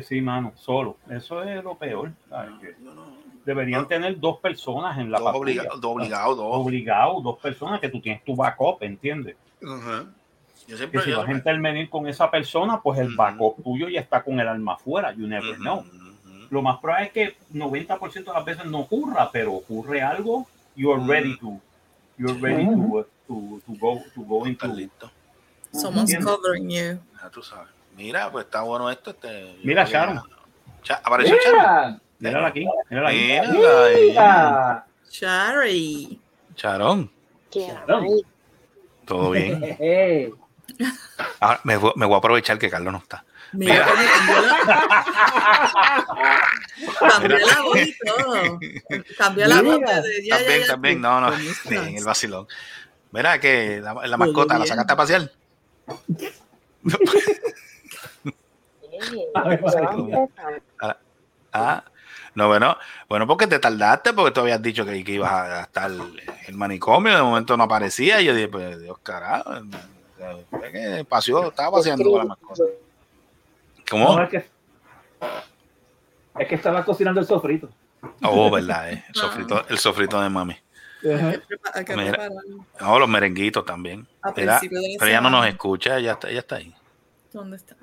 Sí, 0.08 0.20
mano, 0.22 0.54
solo. 0.58 0.98
Eso 1.10 1.42
es 1.44 1.64
lo 1.64 1.78
peor. 1.78 2.12
Deberían 3.48 3.84
No. 3.84 3.88
tener 3.88 4.20
dos 4.20 4.40
personas 4.40 4.98
en 4.98 5.10
la 5.10 5.20
Dos 5.20 5.28
patrulla. 5.32 5.62
obligados, 5.62 5.80
dos 5.82 5.92
obligados, 5.96 6.38
dos. 6.38 6.48
Obligados, 6.58 7.24
dos 7.24 7.38
personas 7.40 7.80
que 7.80 7.88
tú 7.88 8.02
tienes 8.02 8.22
tu 8.26 8.36
backup, 8.36 8.84
¿entiendes? 8.84 9.38
Yo 9.62 9.70
Que 10.68 10.76
siempre 10.76 11.02
si 11.04 11.12
yo 11.12 11.20
vas 11.20 11.30
a 11.30 11.32
intervenir 11.32 11.90
con 11.90 12.08
esa 12.10 12.30
persona, 12.30 12.82
pues 12.82 13.00
el 13.00 13.16
backup 13.16 13.64
tuyo 13.64 13.88
ya 13.88 14.02
está 14.02 14.22
con 14.22 14.38
el 14.42 14.48
arma 14.50 14.74
afuera. 14.74 15.14
You 15.14 15.28
never 15.28 15.56
know. 15.60 15.86
Lo 16.50 16.62
más 16.62 16.80
probable 16.80 17.06
es 17.08 17.12
que 17.14 17.38
90% 17.54 18.32
de 18.32 18.34
las 18.38 18.44
veces 18.44 18.66
no 18.66 18.80
ocurra, 18.80 19.30
pero 19.32 19.54
ocurre 19.54 20.02
algo, 20.02 20.46
you're 20.76 21.00
Ujú. 21.02 21.10
ready 21.10 21.38
to, 21.38 21.58
you're 22.18 22.38
ready 22.42 22.66
to, 22.66 23.06
to, 23.30 23.62
to 23.66 23.74
go, 23.80 24.02
to 24.14 24.22
go 24.24 24.46
into. 24.46 24.66
Estás 24.66 24.78
listo. 24.78 25.12
Someone's 25.72 26.12
¿Entiendes? 26.12 26.36
covering 26.36 26.70
you. 26.70 27.00
Ya 27.24 27.30
tú 27.32 27.42
sabes. 27.42 27.70
Mira, 27.96 28.30
pues 28.30 28.44
está 28.44 28.62
bueno 28.64 28.90
esto. 28.90 29.12
Este, 29.12 29.58
Mira, 29.64 29.86
que- 29.86 29.92
Sharon. 29.94 30.22
Cha- 30.84 31.02
apareció 31.02 31.36
Sharon. 31.46 32.02
Mira, 32.20 32.32
Mírala 32.32 32.48
aquí, 32.48 32.66
mírala 32.90 33.10
aquí. 33.10 33.18
Mírala 33.18 33.86
ahí. 33.86 34.10
mira. 34.10 34.86
Shari. 35.12 36.20
Sharon, 36.56 37.12
Sharon. 37.52 38.08
todo 39.06 39.32
bien. 39.38 39.78
Ahora 41.40 41.60
me, 41.64 41.78
voy- 41.78 41.94
me 41.96 42.06
voy 42.06 42.16
a 42.16 42.18
aprovechar 42.18 42.58
que 42.58 42.70
Carlos 42.70 42.92
no 42.92 43.00
está. 43.00 43.24
Mira, 43.54 43.88
cambió 47.10 47.38
la, 47.38 47.62
voz 47.62 47.78
y 47.80 47.96
todo. 48.06 48.60
Cambió 49.18 49.48
la 49.48 49.62
voz 49.62 49.80
También, 50.30 50.68
también, 50.68 51.02
no, 51.02 51.22
no. 51.22 51.32
Bien, 51.70 51.96
el 51.98 52.04
vacilón. 52.04 52.46
Mira 53.12 53.40
que 53.40 53.80
la, 53.82 53.94
la 53.94 54.18
mascota, 54.18 54.60
¿la 54.60 54.66
sacaste 54.66 54.94
a 54.94 54.98
pasear? 54.98 55.32
María. 59.34 60.28
Ah, 61.54 61.84
no, 62.38 62.48
bueno, 62.48 62.78
bueno, 63.10 63.26
porque 63.26 63.48
te 63.48 63.58
tardaste, 63.58 64.14
porque 64.14 64.30
tú 64.30 64.42
habías 64.42 64.62
dicho 64.62 64.86
que, 64.86 65.04
que 65.04 65.14
ibas 65.14 65.32
a 65.32 65.62
estar 65.62 65.90
en 65.90 66.14
el 66.48 66.54
manicomio, 66.54 67.16
de 67.16 67.24
momento 67.24 67.58
no 67.58 67.64
aparecía, 67.64 68.22
y 68.22 68.26
yo 68.26 68.36
dije, 68.36 68.48
pues 68.48 68.80
Dios 68.80 68.96
carajo, 69.02 69.56
fue 70.52 70.72
que 70.72 71.04
paseó, 71.10 71.48
estaba 71.48 71.72
paseando 71.72 72.12
con 72.12 72.20
la 72.20 72.26
mascota. 72.26 72.62
No, 72.62 72.70
¿Cómo? 73.90 74.22
es 74.22 74.30
que, 74.30 74.46
es 76.38 76.48
que 76.48 76.54
estaba 76.54 76.86
cocinando 76.86 77.20
el 77.22 77.26
sofrito. 77.26 77.70
Oh, 78.22 78.52
verdad, 78.52 78.92
eh, 78.92 79.04
el 79.08 79.16
sofrito, 79.16 79.66
el 79.68 79.78
sofrito 79.80 80.22
de 80.22 80.30
mami. 80.30 80.56
Ajá. 81.12 81.42
Hay 81.74 81.86
que 81.86 81.96
Mira. 81.96 82.12
prepararlo. 82.12 82.66
No, 82.80 83.00
los 83.00 83.10
merenguitos 83.10 83.66
también. 83.66 84.08
Mira, 84.36 84.60
pero 84.62 85.10
ella 85.10 85.22
no 85.22 85.32
nos 85.32 85.48
escucha, 85.48 85.98
ella 85.98 86.12
está, 86.12 86.30
ella 86.30 86.42
está 86.42 86.58
ahí. 86.58 86.72
¿Dónde 87.34 87.58
está? 87.58 87.76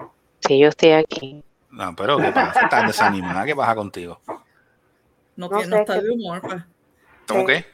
Sí, 0.46 0.61
yo 0.61 0.68
estoy 0.68 0.92
aquí. 0.92 1.42
No, 1.75 1.95
pero 1.97 2.18
¿qué 2.18 2.31
pasa? 2.31 2.61
Estás 2.62 2.87
desanimada, 2.87 3.45
¿qué 3.45 3.57
pasa 3.57 3.75
contigo? 3.75 4.20
No, 4.27 5.49
No 5.49 5.57
tiene, 5.57 5.66
no 5.70 5.77
está 5.79 6.01
de 6.01 6.11
humor. 6.11 6.41
Pues. 6.41 6.62
¿Cómo 7.27 7.41
Sí. 7.41 7.47
que? 7.47 7.66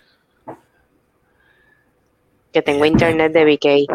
Que 2.53 2.63
tengo 2.63 2.85
internet 2.85 3.33
de 3.33 3.45
VK. 3.45 3.87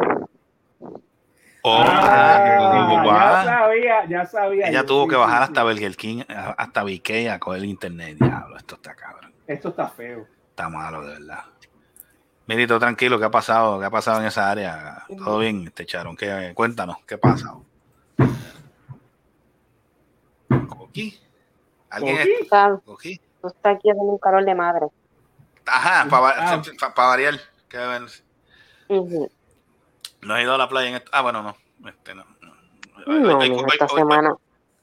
Oh, 1.64 1.84
Ah, 1.84 3.02
ya 3.04 3.44
sabía, 3.44 4.06
ya 4.08 4.26
sabía. 4.26 4.68
Ella 4.68 4.86
tuvo 4.86 5.04
sí, 5.06 5.10
que 5.10 5.16
sí, 5.16 5.20
bajar 5.22 5.38
sí. 5.38 5.44
hasta 5.46 5.64
Burger 5.64 5.96
King, 5.98 6.24
hasta 6.58 6.84
BK 6.84 7.30
a 7.32 7.40
coger 7.40 7.64
el 7.64 7.66
internet. 7.70 8.18
Diablo, 8.20 8.58
esto 8.58 8.76
está 8.76 8.94
cabrón. 8.94 9.34
Esto 9.48 9.70
está 9.70 9.88
feo. 9.90 10.28
Está 10.52 10.70
malo, 10.70 11.02
de 11.02 11.14
verdad. 11.14 11.40
Mirito, 12.48 12.78
tranquilo, 12.78 13.18
¿qué 13.18 13.26
ha 13.26 13.32
pasado? 13.32 13.80
¿Qué 13.80 13.86
ha 13.86 13.90
pasado 13.90 14.22
en 14.22 14.28
esa 14.28 14.52
área? 14.52 15.04
¿Todo 15.18 15.40
bien, 15.40 15.64
este 15.66 15.88
Charon? 15.88 16.16
¿Qué, 16.16 16.52
cuéntanos, 16.54 16.98
¿qué 17.08 17.18
pasa? 17.18 17.56
¿Coqui? 20.96 21.20
¿Alguien 21.90 22.18
Está, 22.42 22.80
¿Coqui? 22.86 23.20
tú 23.42 23.48
estás 23.48 23.76
aquí 23.76 23.90
haciendo 23.90 24.14
un 24.14 24.18
calor 24.18 24.46
de 24.46 24.56
madre. 24.56 24.88
Ajá, 25.66 26.08
para 26.10 26.30
Ah. 26.54 26.94
variar. 26.96 27.36
Ujú. 28.88 29.30
¿No 30.22 30.34
has 30.36 30.42
ido 30.44 30.54
a 30.54 30.58
la 30.58 30.70
playa 30.70 30.90
en 30.90 30.96
esto? 30.96 31.12
Ah, 31.14 31.22
bueno, 31.22 31.44
no. 31.44 31.56
Este, 31.90 32.16
no. 32.16 32.24
No, 33.08 33.38
Hoy- 33.38 33.50
mijo, 33.50 33.62
hoy- 33.62 33.68
esta 33.74 33.86
hoy- 33.86 34.00
semana. 34.00 34.36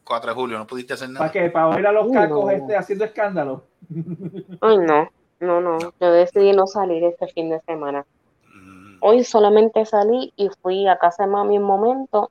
4 0.05 0.31
de 0.31 0.35
julio, 0.35 0.59
no 0.59 0.67
pudiste 0.67 0.93
hacer 0.93 1.09
¿Para 1.09 1.19
nada. 1.21 1.33
qué? 1.33 1.49
¿Para 1.51 1.69
oír 1.69 1.87
a 1.87 1.93
los 1.93 2.13
cacos 2.13 2.45
no. 2.45 2.51
este 2.51 2.77
haciendo 2.77 3.05
escándalo? 3.07 3.65
Ay, 4.61 4.79
no, 4.79 5.11
no, 5.41 5.61
no. 5.61 5.79
Yo 5.99 6.13
decidí 6.13 6.53
no 6.53 6.67
salir 6.67 7.03
este 7.05 7.27
fin 7.29 7.49
de 7.51 7.61
semana. 7.61 8.05
Mm, 8.55 8.99
Hoy 9.01 9.25
solamente 9.25 9.87
salí 9.87 10.33
y 10.37 10.51
fui 10.61 10.87
a 10.89 10.99
casa 10.99 11.23
de 11.25 11.31
mami 11.31 11.57
un 11.59 11.65
momento 11.65 12.31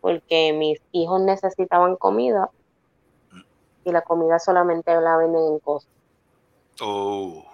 porque 0.00 0.52
mis 0.52 0.80
hijos 0.92 1.20
necesitaban 1.22 1.96
comida 1.96 2.48
y 3.84 3.92
la 3.92 4.02
comida 4.02 4.38
solamente 4.38 4.94
la 5.00 5.16
venden 5.16 5.42
en 5.54 5.58
cosas. 5.60 5.90
Oh. 6.80 7.44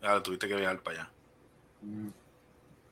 Ya 0.00 0.20
tuviste 0.22 0.48
que 0.48 0.54
viajar 0.56 0.80
para 0.80 1.00
allá. 1.02 1.10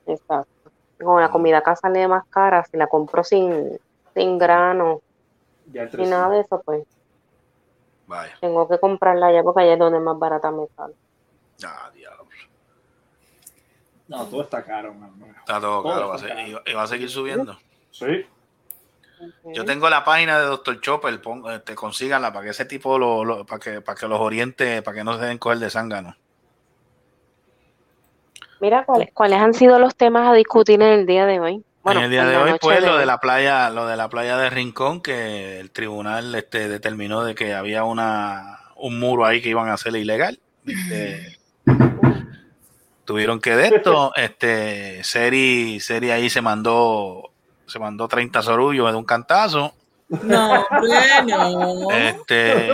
Exacto. 0.07 0.70
Como 0.99 1.18
la 1.20 1.30
comida 1.30 1.59
acá 1.59 1.76
sale 1.76 2.07
más 2.09 2.24
cara, 2.28 2.64
si 2.64 2.76
la 2.76 2.86
compro 2.86 3.24
sin, 3.24 3.78
sin 4.14 4.38
grano, 4.38 5.01
sin 5.72 6.11
nada 6.11 6.28
de 6.30 6.41
eso, 6.41 6.61
pues 6.64 6.84
Vaya. 8.07 8.34
tengo 8.41 8.68
que 8.68 8.78
comprarla 8.78 9.28
allá 9.28 9.43
porque 9.43 9.62
allá 9.62 9.72
es 9.74 9.78
donde 9.78 10.01
más 10.01 10.18
barata 10.18 10.51
me 10.51 10.66
sale. 10.76 10.95
Ah, 11.64 11.91
diablo. 11.95 12.26
No, 14.09 14.26
todo 14.26 14.43
está 14.43 14.64
caro, 14.64 14.93
mamá. 14.93 15.26
Está 15.38 15.61
todo 15.61 15.82
Todo 15.82 15.93
caro. 15.95 16.09
Va 16.09 16.14
a, 16.14 16.16
está 16.16 16.28
ser- 16.28 16.36
caro. 16.36 16.49
y 16.49 16.53
va- 16.53 16.62
y 16.66 16.72
va 16.74 16.82
a 16.82 16.86
seguir 16.86 17.09
subiendo. 17.11 17.57
Sí. 17.93 18.27
Yo 19.55 19.64
tengo 19.64 19.90
la 19.90 20.05
página 20.05 20.38
de 20.38 20.47
Dr. 20.47 20.80
Chopper, 20.80 21.20
pon, 21.20 21.42
este, 21.52 21.74
consíganla 21.74 22.32
para 22.32 22.44
que 22.44 22.51
ese 22.51 22.64
tipo 22.64 22.98
lo, 22.98 23.24
lo- 23.24 23.44
para 23.47 23.59
que 23.60 23.80
para 23.80 23.98
que 23.98 24.06
los 24.09 24.20
oriente, 24.20 24.82
para 24.82 24.97
que 24.97 25.05
no 25.05 25.18
se 25.18 25.24
den 25.26 25.38
coger 25.38 25.59
de 25.59 25.70
zángano. 25.70 26.16
Mira, 28.60 28.84
¿cuáles, 28.84 29.10
¿cuáles 29.12 29.38
han 29.40 29.55
sido 29.55 29.78
los 29.78 29.97
temas 29.97 30.28
a 30.28 30.34
discutir 30.34 30.80
en 30.82 30.88
el 30.88 31.06
día 31.06 31.24
de 31.26 31.40
hoy? 31.40 31.64
Bueno, 31.82 32.01
en 32.01 32.05
el 32.06 32.10
día 32.10 32.26
de 32.26 32.36
hoy, 32.36 32.52
pues, 32.60 32.82
lo 32.82 32.98
de 32.98 33.06
la 33.06 33.18
playa, 33.18 33.70
lo 33.70 33.86
de 33.86 33.97
la 33.97 34.09
playa 34.10 34.36
de 34.36 34.51
Rincón, 34.51 35.01
que 35.01 35.59
el 35.60 35.70
tribunal 35.70 36.34
este, 36.34 36.68
determinó 36.68 37.24
de 37.24 37.34
que 37.34 37.55
había 37.55 37.84
una 37.84 38.59
un 38.76 38.98
muro 38.98 39.24
ahí 39.26 39.40
que 39.42 39.48
iban 39.51 39.68
a 39.68 39.74
hacer 39.74 39.94
ilegal. 39.97 40.38
Este, 40.66 41.38
tuvieron 43.06 43.40
que 43.40 43.56
de 43.56 43.68
esto, 43.68 44.12
este, 44.14 45.02
Seri, 45.05 45.80
Seri 45.80 46.10
ahí 46.10 46.28
se 46.30 46.42
mandó, 46.42 47.30
se 47.70 47.78
mandó 47.78 48.06
30 48.09 48.42
sorullos 48.42 48.90
de 48.92 48.98
un 48.98 49.05
cantazo. 49.05 49.72
No, 50.24 50.55
hombre, 50.70 50.90
no. 51.28 51.88
Este, 51.92 52.68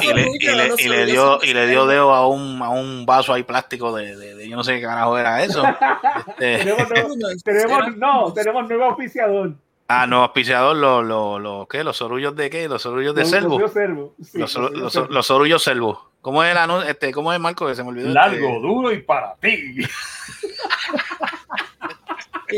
y, 0.00 0.12
le, 0.14 0.30
y 0.78 0.88
le- 0.88 1.02
y 1.02 1.04
dio, 1.04 1.38
y 1.42 1.52
le 1.52 1.66
dio 1.66 1.86
dedo 1.86 2.14
a 2.14 2.26
un, 2.26 2.62
a 2.62 2.70
un 2.70 3.04
vaso 3.04 3.34
ahí 3.34 3.42
plástico 3.42 3.94
de, 3.94 4.16
de- 4.16 4.34
de 4.34 4.48
yo 4.48 4.56
no 4.56 4.64
sé 4.64 4.76
qué 4.76 4.86
carajo 4.86 5.18
era 5.18 5.44
eso. 5.44 5.62
Este, 6.38 6.56
Tenemos, 6.64 6.88
nuevo- 6.88 7.08
Unos- 7.14 7.42
tenemos, 7.44 7.96
no, 7.98 8.32
tenemos 8.32 8.68
nuevo 8.68 8.84
auspiciador. 8.86 9.52
ah, 9.88 10.06
no, 10.06 10.22
auspiciador, 10.22 10.74
los, 10.76 11.04
los, 11.04 11.38
los, 11.42 11.68
¿qué? 11.68 11.84
Los 11.84 11.98
sorullos 11.98 12.34
de 12.34 12.48
qué? 12.48 12.66
Los 12.70 12.80
sorullos 12.80 13.14
de 13.14 13.20
Los- 13.20 13.30
cervo. 13.30 13.58
los 13.58 13.72
Servo. 13.72 14.14
Sí, 14.24 14.38
Los, 14.38 14.54
los 14.56 15.10
los, 15.10 15.62
selvo. 15.62 16.10
¿Cómo 16.22 16.42
es 16.42 16.50
el 16.52 16.56
anuncio? 16.56 16.88
Este, 16.90 17.12
¿Cómo 17.12 17.34
es 17.34 17.38
Marco? 17.38 17.66
Que 17.66 17.74
se 17.74 17.82
me 17.84 17.90
olvidó. 17.90 18.08
Largo, 18.08 18.46
Este, 18.48 18.60
duro 18.60 18.92
y 18.92 19.02
para 19.02 19.34
ti. 19.34 19.76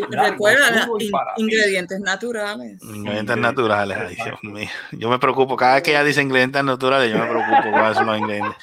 Recuerda, 0.09 0.89
ti. 0.99 1.11
ingredientes 1.37 2.01
naturales. 2.01 2.83
ingredientes 2.83 3.37
naturales. 3.37 3.99
Ay, 3.99 4.15
Dios 4.15 4.39
mío. 4.43 4.69
Yo 4.93 5.09
me 5.09 5.19
preocupo. 5.19 5.57
Cada 5.57 5.75
vez 5.75 5.83
que 5.83 5.91
ella 5.91 6.05
dice 6.05 6.23
ingredientes 6.23 6.63
naturales, 6.65 7.11
yo 7.13 7.19
me 7.19 7.27
preocupo 7.27 7.71
cuáles 7.71 7.97
son 7.97 8.07
los 8.07 8.19
ingredientes. 8.19 8.57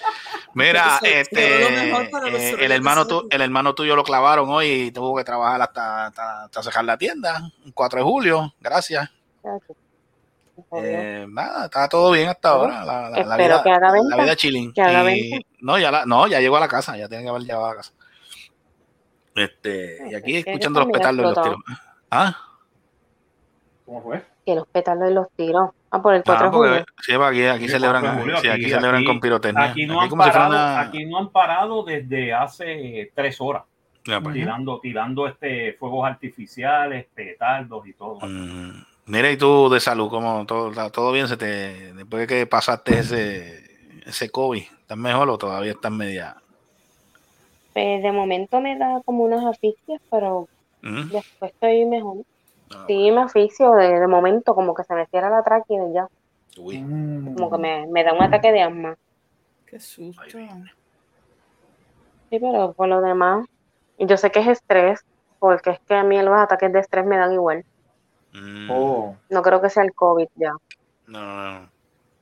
Mira, 0.53 0.99
Eso- 1.01 1.05
este, 1.05 1.59
eso 1.59 1.67
es 1.69 1.75
lo 1.79 1.83
mejor 1.85 2.09
para 2.09 2.29
los 2.29 2.39
eh, 2.41 2.55
el 2.59 2.71
hermano 2.71 3.05
tu, 3.05 3.27
el 3.29 3.41
hermano 3.41 3.75
tuyo 3.75 3.95
lo 3.95 4.03
clavaron 4.05 4.49
hoy 4.49 4.67
y 4.67 4.91
tuvo 4.91 5.17
que 5.17 5.23
trabajar 5.25 5.61
hasta, 5.61 6.05
hasta, 6.07 6.43
hasta 6.45 6.63
cerrar 6.63 6.85
la 6.85 6.97
tienda, 6.97 7.41
el 7.65 7.73
4 7.73 7.99
de 7.99 8.03
julio, 8.05 8.53
gracias. 8.61 9.09
Eh, 10.77 11.25
nada, 11.29 11.65
está 11.65 11.87
todo 11.89 12.11
bien 12.11 12.29
hasta 12.29 12.49
ahora. 12.49 12.85
La, 12.85 13.09
la- 13.09 13.09
la 13.09 13.17
Espero 13.19 13.37
vida, 13.37 13.63
que 13.63 13.69
haga 13.71 13.91
venta. 13.91 14.15
la 14.15 14.23
vida 14.23 14.35
chilling. 14.35 14.73
Que 14.73 14.81
haga 14.81 15.11
Y- 15.11 15.45
no, 15.59 15.77
ya 15.77 15.91
la- 15.91 16.05
no, 16.05 16.27
ya 16.27 16.39
llegó 16.39 16.57
a 16.57 16.61
la 16.61 16.67
casa, 16.69 16.95
ya 16.97 17.07
tiene 17.09 17.23
que 17.23 17.29
haber 17.29 17.41
llegado 17.41 17.65
a 17.65 17.69
la 17.71 17.75
casa. 17.75 17.91
Este, 19.35 19.97
y 20.09 20.15
aquí 20.15 20.37
Es 20.37 20.47
escuchando 20.47 20.79
los 20.79 20.89
petardos 20.91 21.19
y 21.19 21.23
los 21.23 21.43
tiros. 21.43 21.59
Ah, 22.09 22.37
¿Cómo 23.85 24.01
fue? 24.01 24.23
Que 24.45 24.55
los 24.55 24.67
pétalos 24.67 25.07
de 25.07 25.13
los 25.13 25.27
tiros. 25.35 25.69
Ah, 25.91 26.01
por 26.01 26.13
el 26.15 26.23
4 26.23 26.45
ah, 26.47 26.49
de 26.49 26.55
julio. 26.55 26.71
porque 26.71 27.03
sí, 27.03 27.13
aquí, 27.13 27.45
aquí 27.45 27.69
celebran, 27.69 28.01
4 28.01 28.15
de 28.17 28.21
julio, 28.23 28.37
sí, 28.41 28.47
aquí, 28.47 28.61
aquí- 28.63 28.71
celebran 28.71 28.95
aquí- 28.95 29.05
con 29.05 29.19
pirotecnia. 29.19 29.63
Aquí 29.65 29.85
no, 29.85 30.01
Aquí 30.01 30.13
han 30.13 30.17
parado, 30.19 30.49
una- 30.49 30.79
aquí 30.81 31.05
no 31.05 31.17
han 31.19 31.29
parado 31.29 31.83
desde 31.83 32.33
hace 32.33 33.11
tres 33.15 33.37
horas, 33.39 33.63
Ya, 34.05 34.19
pues. 34.21 34.33
tirando, 34.35 34.79
tirando 34.79 35.27
este 35.27 35.73
fuegos 35.73 36.07
artificiales, 36.07 37.05
petardos 37.13 37.85
y 37.87 37.93
todo. 37.93 38.19
Mm, 38.27 38.83
Mira, 39.07 39.29
y 39.31 39.37
tú 39.37 39.69
de 39.69 39.79
salud, 39.79 40.09
¿cómo 40.09 40.45
todo, 40.47 40.69
está 40.71 40.89
todo 40.89 41.11
bien? 41.11 41.27
Se 41.27 41.37
te, 41.37 41.93
después 41.93 42.21
de 42.21 42.27
que 42.27 42.47
pasaste 42.47 42.99
ese, 42.99 44.01
ese 44.03 44.31
COVID, 44.31 44.63
¿estás 44.81 44.97
mejor 44.97 45.29
o 45.29 45.37
todavía 45.37 45.71
estás 45.73 45.91
media? 45.91 46.35
Pues 47.75 48.03
de 48.03 48.11
momento 48.11 48.59
me 48.61 48.77
da 48.79 49.01
como 49.05 49.23
unas 49.25 49.45
asfixias, 49.45 50.01
pero 50.09 50.47
¿Mm? 50.83 51.11
después 51.11 51.51
estoy 51.53 51.85
mejor. 51.85 52.23
Ah, 52.71 52.85
Sí, 52.87 53.11
me 53.11 53.21
asfixio 53.23 53.73
de, 53.73 53.99
de 54.01 54.07
momento, 54.07 54.55
como 54.55 54.73
que 54.75 54.83
se 54.85 54.95
me 54.95 55.07
cierra 55.07 55.29
la 55.31 55.43
tráquea 55.43 55.87
y 55.89 55.93
ya. 55.95 56.07
Uy, 56.57 56.77
Como 57.33 57.51
que 57.51 57.57
me, 57.59 57.85
me 57.93 58.03
da 58.03 58.13
un 58.13 58.21
ataque 58.23 58.51
de 58.51 58.61
asma. 58.63 58.95
Qué 59.67 59.79
susto. 59.79 60.39
Sí, 62.29 62.39
pero 62.39 62.73
por 62.73 62.87
lo 62.87 63.01
demás, 63.01 63.45
y 63.97 64.07
yo 64.07 64.17
sé 64.17 64.31
que 64.31 64.39
es 64.41 64.47
estrés, 64.47 65.01
porque 65.39 65.71
es 65.71 65.79
que 65.87 65.95
a 65.95 66.03
mí 66.03 66.21
los 66.21 66.37
ataques 66.37 66.71
de 66.73 66.79
estrés 66.79 67.05
me 67.05 67.17
dan 67.17 67.33
igual. 67.33 67.63
mm, 68.33 68.69
Oh, 68.69 69.15
No 69.29 69.41
creo 69.41 69.59
que 69.61 69.69
sea 69.71 69.83
el 69.83 69.93
COVID 69.95 70.27
ya. 70.35 70.51
no, 71.07 71.19
no, 71.21 71.71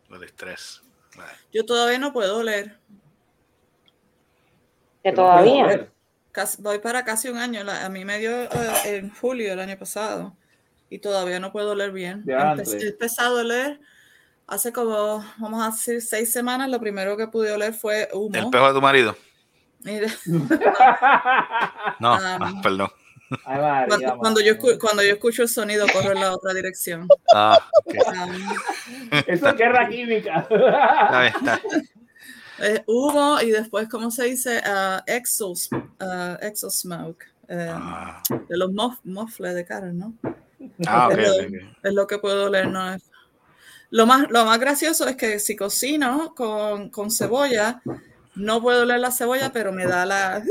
no, 0.09 0.15
el 0.17 0.23
estrés. 0.23 0.81
Ay, 1.17 1.35
Yo 1.51 1.65
todavía 1.65 1.99
no 1.99 2.13
puedo 2.13 2.43
leer. 2.43 2.79
Que 5.03 5.11
todavía. 5.11 5.65
ver. 5.67 5.91
Casi- 6.31 6.61
voy 6.61 6.79
para 6.79 7.03
casi 7.05 7.29
un 7.29 7.37
año. 7.37 7.63
La- 7.63 7.85
a 7.85 7.89
mí 7.89 8.05
me 8.05 8.17
dio 8.19 8.31
eh, 8.43 8.49
en 8.85 9.13
julio 9.13 9.53
el 9.53 9.59
año 9.59 9.77
pasado 9.77 10.35
y 10.89 10.99
todavía 10.99 11.39
no 11.39 11.51
puedo 11.51 11.75
leer 11.75 11.91
bien. 11.91 12.23
Ya, 12.25 12.37
Empe- 12.37 12.49
Andrés. 12.51 12.73
He 12.73 12.87
empezado 12.89 13.39
a 13.39 13.43
leer 13.43 13.79
hace 14.47 14.71
como, 14.73 15.23
vamos 15.37 15.61
a 15.63 15.69
decir, 15.71 16.01
seis 16.01 16.31
semanas. 16.31 16.69
Lo 16.69 16.79
primero 16.79 17.15
que 17.17 17.27
pude 17.27 17.51
oler 17.51 17.73
fue 17.73 18.09
humo. 18.13 18.35
¿El 18.35 18.49
pejo 18.49 18.67
de 18.67 18.73
tu 18.73 18.81
marido? 18.81 19.15
De- 19.79 20.07
No, 21.99 22.13
ah, 22.13 22.53
perdón. 22.61 22.89
Cuando, 23.87 24.17
cuando 24.17 24.41
yo, 24.41 24.53
mano. 24.55 24.63
escu- 24.67 24.79
cuando 24.79 25.01
yo 25.03 25.13
escucho 25.13 25.41
el 25.43 25.49
sonido, 25.49 25.87
corro 25.91 26.11
en 26.11 26.19
la 26.21 26.33
otra 26.33 26.53
dirección. 26.53 27.07
Ah, 27.33 27.59
ok. 27.85 27.95
Um, 28.13 29.21
Eso 29.25 29.47
es 29.49 29.55
guerra 29.55 29.89
química. 29.89 30.47
Está 30.49 31.21
bien, 31.21 31.33
está 31.35 31.59
bien. 31.67 31.89
Eh, 32.63 32.83
humo 32.87 33.39
y 33.41 33.51
después, 33.51 33.87
¿cómo 33.89 34.09
se 34.11 34.23
dice? 34.25 34.61
Ah, 34.65 35.03
exhaust, 35.07 35.71
ah, 35.99 36.37
exhaust 36.41 36.81
smoke. 36.81 37.25
eh, 37.49 37.69
Ah, 37.71 38.23
de 38.29 38.57
los 38.57 38.71
de 39.53 39.65
cara, 39.65 39.91
¿no? 39.91 40.13
ah, 40.87 41.07
ok, 41.07 41.13
Pero- 41.15 41.31
ok, 41.33 41.39
ok. 41.47 41.77
Es 41.83 41.93
lo 41.93 42.07
que 42.07 42.17
puedo 42.19 42.49
leer, 42.49 42.69
no 42.69 42.93
es. 42.93 43.03
Lo 43.89 44.05
más, 44.07 44.25
lo 44.29 44.45
más 44.45 44.59
gracioso 44.59 45.07
es 45.07 45.15
que 45.17 45.37
si 45.39 45.55
cocino 45.55 46.33
con, 46.35 46.89
con 46.89 47.11
cebolla, 47.11 47.81
no 48.35 48.61
puedo 48.61 48.85
leer 48.85 49.01
la 49.01 49.11
cebolla, 49.11 49.51
pero 49.51 49.71
me 49.71 49.85
da 49.85 50.05
la. 50.05 50.41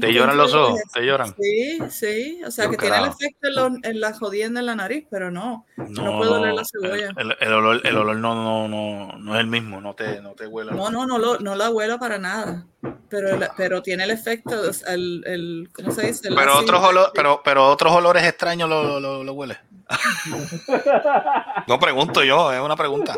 ¿Te 0.00 0.12
lloran 0.12 0.36
los 0.36 0.52
ojos? 0.54 0.80
¿Te 0.92 1.02
lloran? 1.02 1.34
Sí, 1.40 1.78
sí. 1.90 2.40
O 2.46 2.50
sea, 2.50 2.64
Yo 2.66 2.70
que 2.72 2.76
tiene 2.78 2.96
el 2.98 3.04
efecto 3.06 3.48
en, 3.48 3.54
lo- 3.54 3.70
en 3.82 4.00
la 4.00 4.12
jodienda 4.14 4.60
en 4.60 4.66
la 4.66 4.74
nariz, 4.76 5.06
pero 5.10 5.30
no. 5.30 5.66
No, 5.76 5.86
No 6.04 6.18
puedo 6.18 6.38
no, 6.44 6.54
la 6.54 6.62
cebolla. 6.64 7.10
El, 7.16 7.30
el- 7.32 7.36
el 7.40 7.52
olor, 7.52 7.80
el 7.84 7.96
olor 7.96 8.16
no, 8.16 8.34
no, 8.34 8.68
no, 8.68 9.18
no 9.18 9.34
es 9.34 9.40
el 9.40 9.46
mismo, 9.46 9.80
no 9.80 9.94
te, 9.94 10.20
no 10.20 10.32
te 10.32 10.46
huele. 10.46 10.72
No, 10.72 10.90
no, 10.90 11.06
no, 11.06 11.18
lo, 11.18 11.38
no 11.40 11.54
la 11.54 11.70
huelo 11.70 11.98
para 11.98 12.18
nada. 12.18 12.66
Pero, 13.08 13.28
el- 13.30 13.48
pero 13.56 13.82
tiene 13.82 14.04
el 14.04 14.10
efecto, 14.10 14.54
el, 14.88 15.22
el 15.26 15.68
¿cómo 15.74 15.90
se 15.92 16.06
dice? 16.06 16.28
El 16.28 16.34
Pero 16.34 16.52
ácido. 16.54 16.62
otros, 16.62 16.82
olor- 16.82 17.10
pero, 17.14 17.40
pero 17.44 17.66
otros 17.68 17.92
olores 17.92 18.24
extraños 18.24 18.68
lo, 18.68 18.98
lo, 19.00 19.22
lo 19.24 19.32
huele. 19.32 19.58
No 21.66 21.78
pregunto 21.78 22.22
yo, 22.24 22.52
es 22.52 22.60
una 22.60 22.76
pregunta. 22.76 23.14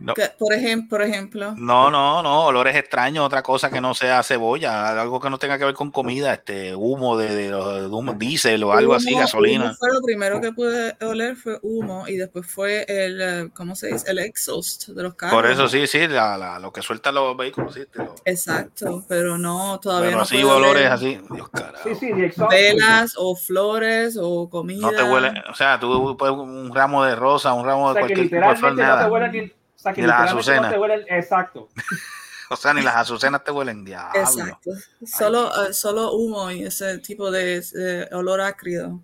No, 0.00 0.14
Que, 0.14 0.30
por, 0.38 0.52
ejemplo, 0.52 0.88
por 0.96 1.02
ejemplo, 1.02 1.54
no, 1.56 1.90
no, 1.90 2.22
no, 2.22 2.44
olores 2.44 2.76
extraños, 2.76 3.26
otra 3.26 3.42
cosa 3.42 3.68
que 3.68 3.80
no 3.80 3.94
sea 3.94 4.22
cebolla, 4.22 4.88
algo 5.00 5.18
que 5.18 5.28
no 5.28 5.38
tenga 5.38 5.58
que 5.58 5.64
ver 5.64 5.74
con 5.74 5.90
comida, 5.90 6.32
este 6.34 6.72
humo 6.74 7.16
de, 7.18 7.34
de, 7.34 7.48
de 7.50 7.86
humo, 7.88 8.12
diésel 8.12 8.62
o 8.62 8.72
algo 8.72 8.94
así, 8.94 9.12
gasolina. 9.12 9.74
fue 9.76 9.92
lo 9.92 10.00
primero 10.00 10.40
que 10.40 10.52
pude 10.52 10.96
oler 11.00 11.34
fue 11.34 11.58
humo 11.62 12.06
y 12.06 12.16
después 12.16 12.46
fue 12.46 12.84
el, 12.86 13.20
eh, 13.20 13.48
¿cómo 13.54 13.74
se 13.74 13.88
dice? 13.88 14.08
El 14.10 14.20
exhaust 14.20 14.88
de 14.88 15.02
los 15.02 15.14
carros. 15.14 15.34
Por 15.34 15.50
eso 15.50 15.68
sí, 15.68 15.86
sí, 15.88 16.06
la, 16.06 16.38
la- 16.38 16.58
lo 16.60 16.72
que 16.72 16.80
sueltan 16.80 17.16
los 17.16 17.36
vehículos, 17.36 17.74
sí. 17.74 17.80
te 17.92 17.98
lo- 17.98 18.14
Exacto, 18.24 19.04
pero 19.08 19.36
no, 19.36 19.80
todavía 19.80 20.08
pero 20.10 20.18
no 20.18 20.22
así 20.22 20.42
olores 20.44 20.70
oler 20.70 20.92
así, 20.92 21.20
Dios 21.30 21.48
carajo. 21.48 21.88
Sí, 21.88 21.94
sí, 21.96 22.12
de 22.12 22.26
exhaust. 22.26 22.52
velas 22.52 23.14
o 23.16 23.34
flores 23.34 24.16
o 24.20 24.48
comida. 24.48 24.80
No 24.80 24.92
te 24.92 25.02
huele, 25.02 25.32
o 25.50 25.54
sea, 25.54 25.80
tú 25.80 26.16
puedes 26.16 26.36
un 26.36 26.72
ramo 26.72 27.04
de 27.04 27.16
rosa, 27.16 27.52
un 27.52 27.66
ramo 27.66 27.86
O 27.86 27.94
de 27.94 28.00
sea, 28.00 28.06
que 28.06 28.14
cualquier 28.14 28.28
tipo 28.40 28.50
de 28.50 28.56
flor, 28.56 28.70
literalmente 28.72 29.04
no 29.04 29.04
te 29.04 29.10
huele 29.10 29.42
ni, 29.42 29.57
o 29.78 29.80
sea, 29.80 29.92
que 29.92 30.00
Ni 30.02 30.06
las 30.08 30.32
literalmente 30.32 30.32
no 30.34 30.40
azucenas. 30.40 30.72
te 30.72 30.78
huele- 30.78 31.06
exacto. 31.18 31.68
O 32.50 32.56
sea, 32.56 32.72
ni 32.72 32.80
las 32.80 32.96
azucenas 32.96 33.44
te 33.44 33.50
huelen, 33.50 33.84
diablo. 33.84 34.18
Exacto. 34.18 34.70
Solo, 35.04 35.66
eh, 35.66 35.74
solo 35.74 36.12
humo 36.12 36.50
y 36.50 36.62
ese 36.64 36.96
tipo 36.96 37.30
de, 37.30 37.60
de 37.60 38.08
olor 38.12 38.40
ácido. 38.40 39.02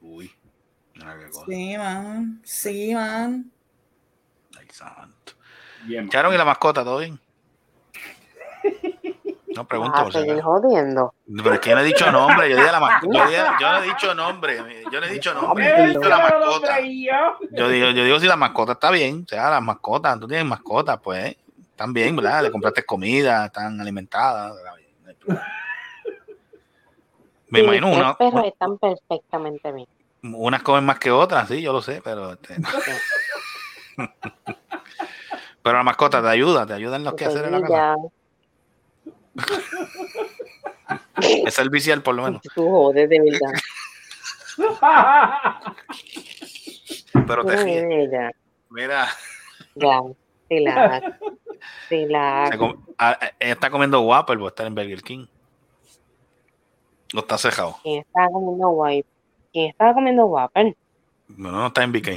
Uy, 0.00 0.34
cosa. 0.94 1.44
Sí, 1.46 1.76
man. 1.76 2.40
Sí, 2.42 2.94
man. 2.94 3.52
Ay, 4.58 4.66
santo. 4.72 5.34
Bien, 5.84 6.08
Charon 6.08 6.32
y 6.32 6.38
la 6.38 6.46
mascota, 6.46 6.82
¿todo 6.84 7.00
bien? 7.00 7.20
No 9.56 9.64
pregunto, 9.66 10.04
Vas 10.04 10.14
a 10.14 10.20
seguir 10.20 10.40
jodiendo. 10.42 11.14
pero 11.42 11.54
es 11.54 11.60
que 11.60 11.70
yo 11.70 11.76
no 11.76 11.80
he 11.82 11.84
dicho 11.84 12.12
nombre, 12.12 12.50
yo 12.50 12.56
dije 12.56 12.70
la 12.72 12.80
mascota, 12.80 13.30
yo, 13.30 13.44
yo 13.60 13.70
no 13.72 13.78
he 13.78 13.82
dicho 13.86 14.14
nombre, 14.14 14.56
yo 14.92 15.00
no 15.00 15.06
he 15.06 15.10
dicho 15.10 15.34
nombre, 15.34 15.64
yo 15.76 15.84
he 15.84 15.86
dicho 15.88 16.00
la 16.08 16.18
mascota. 16.18 16.80
Yo 17.50 17.68
digo, 17.68 17.90
yo 17.90 18.04
digo 18.04 18.20
si 18.20 18.26
la 18.26 18.36
mascota 18.36 18.72
está 18.72 18.90
bien, 18.90 19.22
o 19.24 19.28
sea, 19.28 19.50
las 19.50 19.62
mascotas, 19.62 20.20
tú 20.20 20.28
tienes 20.28 20.44
mascotas, 20.46 20.98
pues, 21.02 21.34
están 21.70 21.92
bien, 21.92 22.14
¿verdad? 22.16 22.42
Le 22.42 22.50
compraste 22.50 22.84
comida, 22.84 23.46
están 23.46 23.80
alimentadas. 23.80 24.54
Me 27.48 27.60
Sí, 27.60 27.64
imagino 27.64 27.88
mis 27.88 27.96
una, 27.98 28.14
perros 28.18 28.44
están 28.44 28.76
perfectamente 28.78 29.72
bien. 29.72 29.86
unas 30.22 30.62
comen 30.62 30.84
más 30.84 30.98
que 30.98 31.10
otras, 31.10 31.48
sí, 31.48 31.62
yo 31.62 31.72
lo 31.72 31.80
sé, 31.80 32.00
pero 32.02 32.32
este, 32.32 32.56
pero 35.62 35.78
la 35.78 35.82
mascota 35.84 36.20
te 36.22 36.28
ayuda, 36.28 36.66
te 36.66 36.72
ayuda 36.74 36.96
en 36.96 37.04
los 37.04 37.14
quehaceres 37.14 37.50
de 37.50 37.50
la 37.52 37.58
Sí, 37.58 37.72
casa. 37.72 37.96
Es 41.46 41.54
servicial 41.54 42.02
por 42.02 42.14
lo 42.14 42.24
menos. 42.24 42.42
Tú 42.54 42.68
jodes, 42.68 43.08
de 43.08 43.20
verdad. 43.20 43.52
Pero 47.26 47.44
te 47.44 47.56
ríes. 47.64 47.84
Mira, 47.86 48.10
ya, 48.10 48.32
Mira, 48.70 49.08
ya. 49.74 50.00
Relax. 50.48 51.18
Relax. 51.90 52.56
com- 52.56 52.84
ah, 52.98 53.18
eh, 53.20 53.30
ella 53.40 53.52
está 53.54 53.70
comiendo 53.70 54.00
Whopper 54.02 54.38
por 54.38 54.48
estar 54.48 54.66
en 54.66 54.74
Burger 54.74 55.02
King. 55.02 55.26
No 57.14 57.20
está 57.20 57.38
cejado. 57.38 57.76
¿Quién 57.82 58.00
estaba 58.02 58.28
comiendo 58.28 58.68
wipe? 58.70 59.08
¿Quién 59.52 59.70
estaba 59.70 59.94
comiendo 59.94 60.26
Whopper? 60.26 60.76
Bueno, 61.28 61.58
no 61.58 61.66
está 61.66 61.82
en 61.82 61.92
BK. 61.92 62.08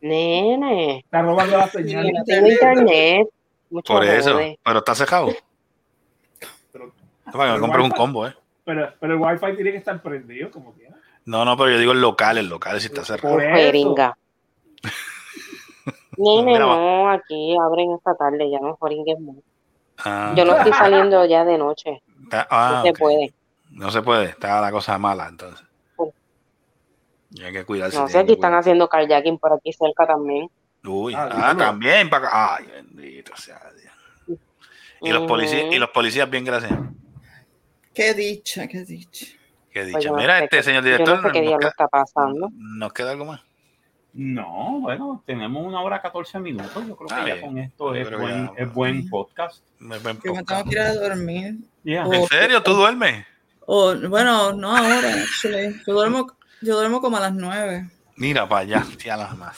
Nene. 0.00 0.98
Está 0.98 1.22
robando 1.22 1.58
la 1.58 1.68
señal. 1.68 2.06
Yo 2.06 2.12
no 2.18 2.24
tengo 2.24 2.46
internet. 2.48 3.28
Mucho 3.72 3.94
Por 3.94 4.04
eso, 4.04 4.38
pero 4.62 4.78
está 4.80 4.94
cejado. 4.94 5.28
Pero, 6.72 6.92
Para 7.32 7.46
que 7.48 7.52
me 7.54 7.60
compres 7.60 7.84
un 7.86 7.90
combo, 7.92 8.26
¿eh? 8.26 8.34
pero, 8.64 8.92
pero 9.00 9.14
el 9.14 9.20
wifi 9.20 9.56
tiene 9.56 9.72
que 9.72 9.78
estar 9.78 10.02
prendido 10.02 10.50
como 10.50 10.72
quiera. 10.74 10.94
No, 11.24 11.44
no, 11.46 11.56
pero 11.56 11.70
yo 11.70 11.78
digo 11.78 11.92
el 11.92 12.02
local, 12.02 12.36
el 12.36 12.48
local 12.48 12.78
sí 12.82 12.88
está 12.88 13.02
cerrado. 13.04 13.38
Jeringa. 13.38 14.16
Mira, 16.18 16.58
no, 16.66 17.10
aquí 17.10 17.56
abren 17.58 17.92
esta 17.92 18.14
tarde, 18.14 18.50
ya 18.50 18.60
no 18.60 18.76
joringues 18.76 19.18
más. 19.20 19.36
Ah, 20.04 20.34
Yo 20.36 20.44
no 20.44 20.56
estoy 20.56 20.72
saliendo 20.74 21.24
ya 21.24 21.44
de 21.44 21.56
noche. 21.56 22.02
está- 22.24 22.46
ah, 22.50 22.72
No 22.76 22.82
se 22.82 22.92
puede. 22.92 23.34
No 23.70 23.90
se 23.90 24.02
puede, 24.02 24.24
está 24.26 24.60
la 24.60 24.70
cosa 24.70 24.98
mala 24.98 25.28
entonces. 25.28 25.66
Y 27.30 27.42
hay 27.42 27.52
que 27.54 27.64
cuidarse. 27.64 27.98
No 27.98 28.06
sé, 28.08 28.26
que 28.26 28.32
están 28.32 28.52
haciendo 28.52 28.88
carjacking 28.90 29.38
por 29.38 29.54
aquí 29.54 29.72
cerca 29.72 30.06
también. 30.06 30.50
Uy, 30.84 31.14
Ah, 31.14 31.28
ah, 31.32 31.56
también 31.56 32.10
para 32.10 32.26
acá. 32.28 32.56
Ay, 32.56 32.66
bendito 32.66 33.36
sea 33.36 33.60
Dios. 33.80 34.38
Y 35.00 35.10
los 35.10 35.26
policías, 35.26 35.64
y 35.72 35.78
los 35.78 35.90
policías 35.90 36.28
bien 36.30 36.44
gracias. 36.44 36.72
Qué 37.94 38.14
dicha, 38.14 38.66
qué 38.66 38.84
dicha. 38.84 39.26
Qué 39.70 39.82
Pues 39.90 39.96
dicha. 40.04 40.12
Mira, 40.12 40.38
sé 40.38 40.44
este 40.44 40.56
qué- 40.58 40.62
señor 40.62 40.82
director, 40.84 41.16
no 41.22 41.28
sé 41.28 41.32
qué 41.32 41.42
nos, 41.42 41.58
queda, 41.58 41.68
está 41.70 41.88
pasando. 41.88 42.48
nos 42.54 42.92
queda 42.92 43.10
algo 43.12 43.24
más. 43.26 43.40
No, 44.14 44.80
bueno, 44.80 45.22
tenemos 45.26 45.66
una 45.66 45.80
hora 45.80 46.02
14 46.02 46.38
minutos. 46.38 46.86
Yo 46.86 46.96
creo 46.96 47.08
que 47.08 47.14
Ah, 47.14 47.26
ya 47.26 47.34
bien. 47.34 47.46
con 47.46 47.58
esto 47.58 47.94
es 47.94 48.08
que 48.08 48.16
buen, 48.16 48.46
ya- 48.46 48.52
es 48.62 48.72
buen 48.74 49.08
podcast. 49.08 49.64
Me- 49.78 49.98
me- 50.00 50.18
Que 50.18 50.30
me 50.30 50.42
tengo 50.44 50.64
que 50.64 50.70
ir 50.72 50.80
a 50.80 50.94
dormir. 50.94 51.54
Yeah. 51.82 52.06
Oh. 52.06 52.12
¿En 52.12 52.26
serio? 52.26 52.62
¿Tú 52.62 52.74
duermes? 52.74 53.24
O, 53.66 53.94
bueno, 54.08 54.52
no 54.52 54.76
ahora, 54.76 55.14
actually. 55.22 55.80
Yo 55.86 55.94
duermo, 55.94 56.26
yo 56.60 56.74
duermo 56.76 57.00
como 57.00 57.16
a 57.16 57.20
las 57.20 57.32
nueve. 57.32 57.88
Mira 58.16 58.46
para 58.46 58.60
allá. 58.62 58.84
Ya 59.02 59.16
las 59.16 59.34
más. 59.38 59.56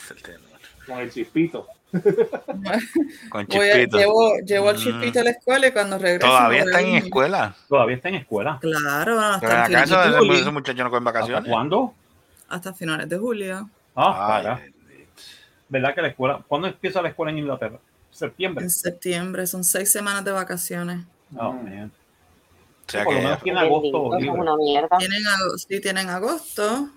Con 0.85 0.99
el 0.99 1.11
chispito. 1.11 1.67
Con 1.91 3.45
Voy 3.47 3.69
a- 3.69 3.73
chispito. 3.73 3.97
llevo, 3.97 4.37
llevo 4.45 4.69
al 4.69 4.75
Mm. 4.75 4.79
chispito 4.79 5.19
a 5.19 5.23
la 5.23 5.29
escuela 5.31 5.67
y 5.67 5.71
cuando 5.71 5.97
regreso. 5.97 6.27
Todavía 6.27 6.63
está 6.63 6.81
en 6.81 6.95
escuela. 6.95 7.55
Todavía 7.69 7.95
está 7.95 8.09
en 8.09 8.15
escuela. 8.15 8.57
Claro, 8.61 9.15
Pero 9.39 9.51
hasta, 9.53 9.65
finales 9.67 9.89
eso, 9.89 10.01
de 10.01 10.09
ese, 10.09 10.17
julio. 10.17 10.33
ese 10.35 10.51
muchacho 10.51 10.83
no 10.83 10.89
coge 10.89 10.97
¿Hasta 10.99 11.11
vacaciones. 11.11 11.49
cuándo? 11.51 11.93
hasta 12.47 12.73
finales 12.73 13.09
de 13.09 13.17
julio. 13.17 13.69
Ah, 13.95 14.35
Ay, 14.37 14.43
para. 14.43 14.61
¿Verdad 15.67 15.95
que 15.95 16.01
la 16.03 16.07
escuela? 16.09 16.43
¿Cuándo 16.47 16.67
empieza 16.67 17.01
la 17.01 17.09
escuela 17.09 17.31
en 17.31 17.39
Inglaterra? 17.39 17.79
Septiembre. 18.11 18.63
En 18.65 18.69
septiembre, 18.69 19.47
son 19.47 19.63
seis 19.63 19.91
semanas 19.91 20.23
de 20.23 20.31
vacaciones. 20.31 20.99
Oh, 21.35 21.53
man. 21.53 21.91
o 22.87 22.91
sea 22.91 23.03
por 23.03 23.13
lo 23.15 23.19
que 23.19 23.25
menos 23.25 23.41
tiene 23.41 23.59
agosto 23.61 23.87
eso 23.89 24.15
es 24.17 24.21
libre. 24.21 24.39
una 24.41 24.55
mierda. 24.57 24.97
Tienen, 24.99 25.23
sí, 25.57 25.81
tienen 25.81 26.09
agosto, 26.09 26.89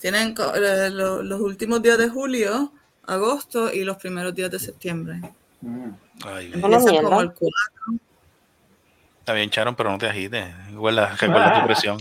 tienen 0.00 0.34
eh, 0.54 0.88
lo- 0.90 1.22
los 1.22 1.40
últimos 1.42 1.82
días 1.82 1.98
de 1.98 2.08
julio, 2.08 2.72
agosto 3.08 3.72
y 3.72 3.84
los 3.84 3.96
primeros 3.96 4.34
días 4.34 4.50
de 4.50 4.58
septiembre. 4.58 5.20
Mm. 5.60 5.90
Ay, 6.24 6.52
como 6.60 6.76
el 7.20 7.32
está 9.20 9.32
bien, 9.32 9.50
Charon, 9.50 9.74
pero 9.74 9.90
no 9.90 9.98
te 9.98 10.06
agites. 10.08 10.46
Recuerda, 10.70 11.16
recuerda 11.20 11.60
tu 11.60 11.66
presión. 11.66 11.98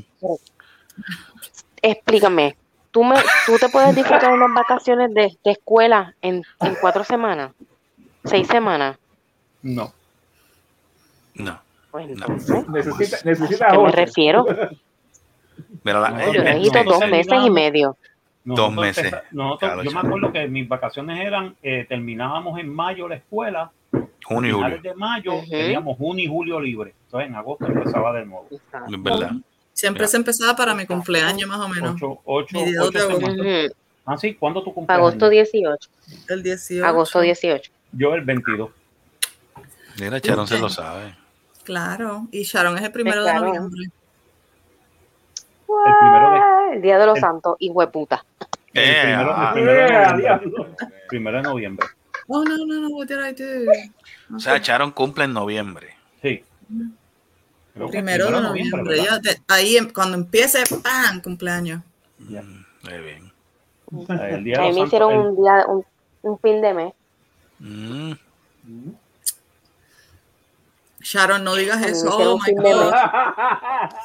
Explícame, 1.81 2.55
¿tú, 2.91 3.03
me, 3.03 3.15
¿tú 3.45 3.57
te 3.59 3.69
puedes 3.69 3.95
disfrutar 3.95 4.31
unas 4.33 4.53
vacaciones 4.53 5.13
de, 5.13 5.37
de 5.43 5.51
escuela 5.51 6.15
en, 6.21 6.43
en 6.61 6.75
cuatro 6.79 7.03
semanas? 7.03 7.51
¿Seis 8.25 8.47
semanas? 8.47 8.97
No. 9.61 9.93
No. 11.35 11.59
Pues 11.91 12.09
No. 12.09 12.27
Necesita, 12.69 13.17
necesita 13.23 13.67
¿a 13.67 13.71
qué 13.71 13.77
me 13.77 13.91
refiero? 13.91 14.45
Mira, 15.83 15.99
la- 15.99 16.09
No, 16.09 16.33
Yo 16.33 16.43
necesito 16.43 16.83
dos 16.83 17.07
meses 17.07 17.33
y 17.45 17.49
medio. 17.49 17.97
Nosotros 18.47 18.75
Dos 18.75 18.81
meses. 18.85 19.13
nosotros- 19.31 19.83
yo 19.83 19.91
me 19.91 19.99
acuerdo 19.99 20.31
que 20.31 20.47
mis 20.47 20.69
vacaciones 20.69 21.19
eran, 21.19 21.53
eh, 21.61 21.85
terminábamos 21.89 22.57
en 22.59 22.73
mayo 22.73 23.09
la 23.09 23.15
escuela, 23.15 23.71
junio 24.23 24.49
y 24.59 24.61
julio. 24.61 24.81
de 24.81 24.95
mayo 24.95 25.33
Ujú. 25.35 25.49
teníamos 25.49 25.97
junio 25.97 26.23
y 26.23 26.27
julio 26.29 26.59
libre. 26.61 26.93
Entonces 27.05 27.27
en 27.29 27.35
agosto 27.35 27.65
empezaba 27.67 28.13
de 28.13 28.25
nuevo. 28.25 28.47
Es 28.51 28.61
verdad. 29.03 29.31
Siempre 29.73 30.03
Ya. 30.05 30.07
se 30.07 30.17
empezaba 30.17 30.55
para 30.55 30.73
mi 30.73 30.85
cumpleaños 30.85 31.47
más 31.49 31.59
o 31.59 31.67
menos, 31.67 31.95
Ocho, 31.95 32.19
ocho, 32.23 32.57
Mediados 32.57 32.89
ocho 32.95 33.07
de. 33.43 33.71
Ah, 34.05 34.15
sí, 34.17 34.33
¿cuándo 34.35 34.63
tu 34.63 34.73
cumpleaños? 34.73 35.07
Agosto 35.07 35.27
18. 35.29 35.89
el 36.29 36.41
18. 36.41 36.85
Agosto 36.85 37.19
18. 37.19 37.69
Yo 37.91 38.13
el 38.15 38.21
22. 38.21 38.69
Mira, 39.99 40.21
Charon 40.21 40.47
se 40.47 40.57
lo 40.57 40.69
sabe. 40.69 41.13
Claro, 41.65 42.27
y 42.31 42.43
Sharon 42.43 42.77
es 42.77 42.83
el 42.83 42.91
primero 42.93 43.23
claro. 43.23 43.41
de 43.41 43.47
noviembre. 43.47 43.89
El 45.67 45.93
primero 45.99 46.31
de, 46.31 46.75
El 46.75 46.81
Día 46.81 46.97
de 46.97 47.05
los 47.05 47.15
el- 47.15 47.21
Santos, 47.21 47.55
hijo 47.59 47.81
de 47.81 47.87
puta. 47.87 48.23
el 48.73 48.83
Eh, 48.83 48.97
primero, 49.03 49.21
el 49.21 49.35
ah. 49.35 49.51
primero 49.53 49.73
de 49.73 49.89
noviembre. 49.91 50.17
diablo. 50.21 50.67
Primero 51.09 51.37
de 51.37 51.43
noviembre. 51.43 51.87
Oh, 52.27 52.43
no, 52.43 52.57
no, 52.57 52.65
no, 52.81 52.87
what 52.89 53.07
did 53.07 53.17
I 53.17 53.31
do? 53.33 54.35
O 54.35 54.39
sea, 54.39 54.59
Charon 54.61 54.91
cumple 54.91 55.23
en 55.25 55.33
noviembre. 55.33 55.95
Sí. 56.21 56.43
Creo 57.73 57.89
Primero 57.89 58.25
de 58.31 58.41
noviembre. 58.41 58.97
ya 59.03 59.19
te- 59.21 59.39
ahí 59.47 59.77
em- 59.77 59.89
cuando 59.93 60.17
empiece, 60.17 60.63
¡pam! 60.83 61.21
cumpleaños. 61.21 61.81
Ya. 62.29 62.41
Mm, 62.41 62.65
Muy 62.83 62.99
bien. 62.99 63.31
De 64.43 64.55
A 64.55 64.61
mí 64.63 64.73
me 64.73 64.79
hicieron 64.81 65.11
el- 65.13 65.19
un 65.19 65.35
día, 65.37 65.65
un, 65.67 65.85
un 66.23 66.39
fin 66.39 66.61
de 66.61 66.73
mes. 66.73 66.93
Mm, 67.59 68.11
Sharon, 71.09 71.43
no 71.43 71.55
digas 71.55 71.81
eso. 71.85 72.09
Oh 72.11 72.37
my 72.37 72.53
God. 72.53 72.93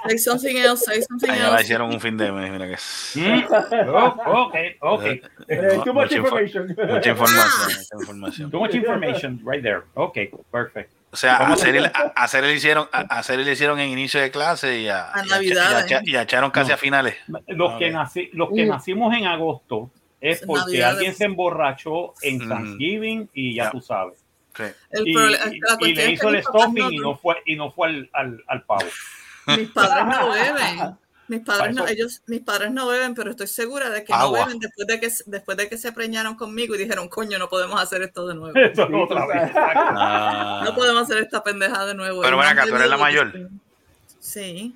Say 0.08 0.18
something 0.18 0.56
else, 0.56 0.84
say 0.84 1.02
something 1.02 1.28
allá 1.30 1.48
la 1.48 1.50
else. 1.56 1.64
hicieron 1.64 1.92
un 1.92 2.00
fin 2.00 2.16
de 2.16 2.30
mes. 2.30 2.50
Mira 2.52 2.66
que. 2.68 2.76
Mm, 3.20 3.44
oh, 3.88 4.44
ok, 4.46 4.54
ok. 4.80 5.04
Eh, 5.48 5.74
No, 5.76 5.82
too 5.82 5.92
much 5.94 6.12
information. 6.12 6.68
mucha 6.68 7.10
información. 7.10 7.68
Mucha 7.90 8.00
información. 8.00 8.50
Too 8.52 8.58
much 8.60 8.74
information 8.74 9.40
right 9.44 9.62
there. 9.62 9.80
Ok, 9.94 10.16
perfect. 10.52 10.92
O 11.10 11.16
sea, 11.16 11.36
a 11.36 11.42
Vamos 11.42 11.62
a- 11.62 11.66
le 12.40 12.52
hicieron, 12.54 12.88
a, 12.92 13.22
le 13.36 13.52
hicieron 13.52 13.80
en 13.80 13.90
inicio 13.90 14.20
de 14.20 14.30
clase 14.30 14.78
y 14.80 14.88
a, 14.88 15.10
A 15.12 15.24
Navidad, 15.24 15.70
y 15.70 15.74
a, 15.82 15.86
Cha- 15.86 15.98
¿eh? 15.98 16.02
y 16.04 16.16
a 16.16 16.26
Charon 16.26 16.50
casi 16.52 16.68
No. 16.68 16.74
a 16.74 16.78
finales. 16.78 17.16
Los, 17.48 17.78
que, 17.78 17.90
nací, 17.90 18.30
los 18.32 18.48
que 18.50 18.64
Mm. 18.64 18.68
nacimos 18.68 19.14
en 19.14 19.26
agosto 19.26 19.90
es 20.20 20.40
Es 20.40 20.46
porque 20.46 20.62
Navidad. 20.78 20.90
alguien 20.90 21.14
se 21.14 21.24
emborrachó 21.24 22.14
en 22.22 22.38
Mm. 22.38 22.48
Thanksgiving 22.48 23.28
y 23.34 23.56
ya 23.56 23.64
Ya. 23.64 23.70
tú 23.72 23.80
sabes. 23.80 24.21
Sí. 24.56 24.64
El 24.90 25.08
Y, 25.08 25.14
problema- 25.14 25.54
y- 25.54 25.60
la 25.60 25.76
y 25.80 25.94
le 25.94 26.04
es 26.04 26.10
hizo 26.12 26.28
que 26.28 26.36
el 26.36 26.42
stuffing 26.44 26.74
no- 26.84 26.90
y 26.92 26.98
no 26.98 27.16
fue, 27.16 27.36
y 27.46 27.56
no 27.56 27.70
fue 27.72 27.88
al, 27.88 28.10
al, 28.12 28.44
al 28.46 28.62
pavo. 28.64 28.84
Mis 29.46 29.68
padres 29.70 30.04
no 30.06 30.30
beben. 30.32 30.96
Mis 31.28 31.40
padres 31.40 31.74
no, 31.74 31.86
ellos, 31.88 32.20
mis 32.26 32.40
padres 32.40 32.70
no 32.72 32.86
beben, 32.88 33.14
pero 33.14 33.30
estoy 33.30 33.46
segura 33.46 33.88
de 33.88 34.04
que 34.04 34.12
Agua. 34.12 34.40
no 34.40 34.44
beben 34.46 34.58
después 34.58 34.86
de 34.86 35.00
que, 35.00 35.10
después 35.26 35.56
de 35.56 35.68
que 35.68 35.78
se 35.78 35.92
preñaron 35.92 36.34
conmigo 36.34 36.74
y 36.74 36.78
dijeron, 36.78 37.08
coño, 37.08 37.38
no 37.38 37.48
podemos 37.48 37.80
hacer 37.80 38.02
esto 38.02 38.26
de 38.26 38.34
nuevo. 38.34 38.52
Sí, 38.74 38.80
otra 38.82 39.26
vez. 39.26 39.50
Ah, 39.54 40.62
No 40.64 40.74
podemos 40.74 41.02
hacer 41.04 41.18
esta 41.22 41.42
pendeja 41.42 41.86
de 41.86 41.94
nuevo. 41.94 42.20
Pero 42.20 42.36
más 42.36 42.52
acá, 42.52 42.66
¿tú 42.66 42.74
eres 42.74 42.88
la 42.88 42.96
que 42.96 43.02
mayor? 43.02 43.32
sí. 43.32 43.46
Sí. 44.20 44.74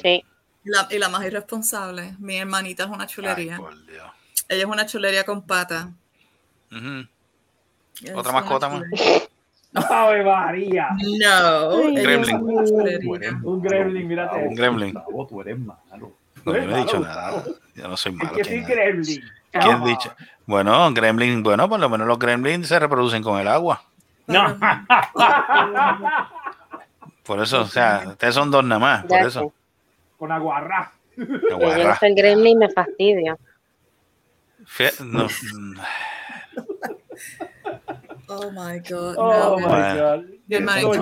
Sí. 0.00 0.24
Y 0.64 0.70
la, 0.70 0.88
y 0.90 0.98
la 0.98 1.08
más 1.10 1.24
irresponsable. 1.26 2.14
Mi 2.18 2.38
hermanita 2.38 2.84
es 2.84 2.88
una 2.90 3.06
chulería. 3.06 3.56
ay, 3.56 3.60
por 3.60 3.86
Dios. 3.86 4.06
Ella 4.48 4.60
es 4.62 4.68
una 4.68 4.86
chulería 4.86 5.24
con 5.24 5.46
pata. 5.46 5.90
Es 6.70 6.80
¿Otra 8.14 8.32
mascota 8.32 8.68
más? 8.68 8.82
Ave 9.90 10.24
María. 10.24 10.88
No. 11.20 11.72
es 11.80 12.02
Gremlin. 12.02 12.86
eres 12.86 13.34
Un 13.42 13.60
gremlin, 13.60 14.06
mírate 14.08 14.46
Un 14.46 14.54
gremlin. 14.54 14.94
Tú 15.28 15.40
eres 15.40 15.58
malo. 15.58 16.12
No, 16.44 16.54
yo 16.54 16.64
no 16.66 16.76
he 16.76 16.80
dicho 16.80 17.00
nada. 17.00 17.42
Yo 17.74 17.88
no 17.88 17.96
soy 17.96 18.12
Es 18.12 18.18
malo. 18.18 18.32
que 18.36 18.42
¿quién, 18.42 18.64
gremlin. 18.64 19.22
quién 19.50 19.82
ha 19.82 19.84
dicho? 19.84 20.14
Bueno, 20.46 20.92
gremlin, 20.92 21.42
bueno, 21.42 21.68
por 21.68 21.80
lo 21.80 21.88
menos 21.88 22.06
los 22.06 22.18
gremlins 22.18 22.68
se 22.68 22.78
reproducen 22.78 23.22
con 23.22 23.40
el 23.40 23.48
agua. 23.48 23.82
No. 24.26 24.56
Por 27.24 27.40
eso, 27.42 27.62
o 27.62 27.66
sea, 27.66 28.04
ustedes 28.06 28.34
son 28.34 28.50
dos 28.50 28.64
nada 28.64 28.78
más, 28.78 29.04
por 29.06 29.18
eso. 29.18 29.52
Con. 30.18 30.30
Qué 31.16 31.26
Que 31.26 31.48
yo 31.50 31.88
no 31.88 31.96
soy 31.96 32.14
gremlin 32.14 32.58
me 32.58 32.70
fastidia. 32.70 33.36
No, 35.00 35.26
Oh 38.28 38.50
my 38.50 38.78
God. 38.78 39.16
Oh 39.16 39.58
no. 39.58 39.68
my. 39.68 39.98
God. 39.98 40.34
Hermanito. 40.48 40.94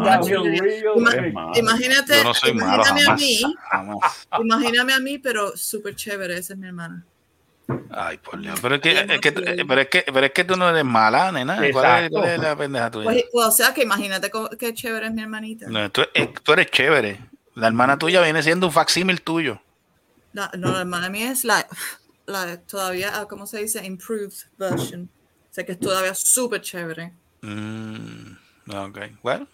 Imagínate, 1.55 2.17
yo 2.17 2.25
no 2.25 2.35
soy 2.35 2.55
malo 2.55 2.83
imagíname 2.85 3.07
a 3.09 3.15
mí, 3.17 3.41
jamás. 3.71 4.29
imagíname 4.41 4.93
a 4.93 4.99
mí, 5.01 5.19
pero 5.19 5.57
súper 5.57 5.97
chévere, 5.97 6.39
esa 6.39 6.53
es 6.53 6.59
mi 6.59 6.69
hermana. 6.69 7.05
Ay, 7.91 8.19
por 8.19 8.41
Dios. 8.41 8.59
Pero 8.61 8.75
es 8.77 8.81
que, 8.81 8.91
es 8.93 9.21
que, 9.21 9.33
pero 9.33 9.81
es 9.81 9.89
que, 9.89 10.05
pero 10.13 10.27
es 10.27 10.33
que 10.33 10.45
tú 10.45 10.57
no 10.57 10.69
eres 10.69 10.85
mala, 10.85 11.33
nena. 11.33 11.57
¿Cuál 11.57 11.65
es, 11.65 11.77
Exacto. 11.77 12.19
cuál 12.19 12.29
es 12.29 12.39
la 12.39 12.57
pendeja 12.57 12.91
tuya? 12.91 13.05
Pues, 13.05 13.25
pues, 13.33 13.47
o 13.47 13.51
sea 13.51 13.75
que 13.75 13.83
imagínate 13.83 14.31
qué 14.59 14.75
chévere 14.75 15.07
es 15.07 15.13
mi 15.13 15.23
hermanita. 15.23 15.67
No, 15.69 15.91
tú, 15.91 16.03
eh, 16.15 16.33
tú 16.43 16.53
eres 16.53 16.71
chévere. 16.71 17.21
La 17.55 17.67
hermana 17.67 17.99
tuya 17.99 18.23
viene 18.23 18.43
siendo 18.43 18.67
un 18.67 18.73
facsímil 18.73 19.23
tuyo. 19.23 19.61
La, 20.33 20.51
no, 20.57 20.73
la 20.73 20.81
hermana 20.81 21.11
mía 21.11 21.31
es 21.31 21.45
la, 21.45 21.67
la 22.27 22.59
todavía, 22.61 23.11
ah, 23.15 23.27
¿cómo 23.27 23.47
se 23.47 23.59
dice? 23.59 23.85
Improved 23.85 24.33
version. 24.59 25.11
O 25.53 25.55
sea 25.55 25.65
que 25.67 25.73
es 25.73 25.79
todavía 25.79 26.15
súper 26.15 26.63
chévere. 26.63 27.13
Mm, 27.43 28.33
ok, 28.75 28.99
bueno. 29.23 29.47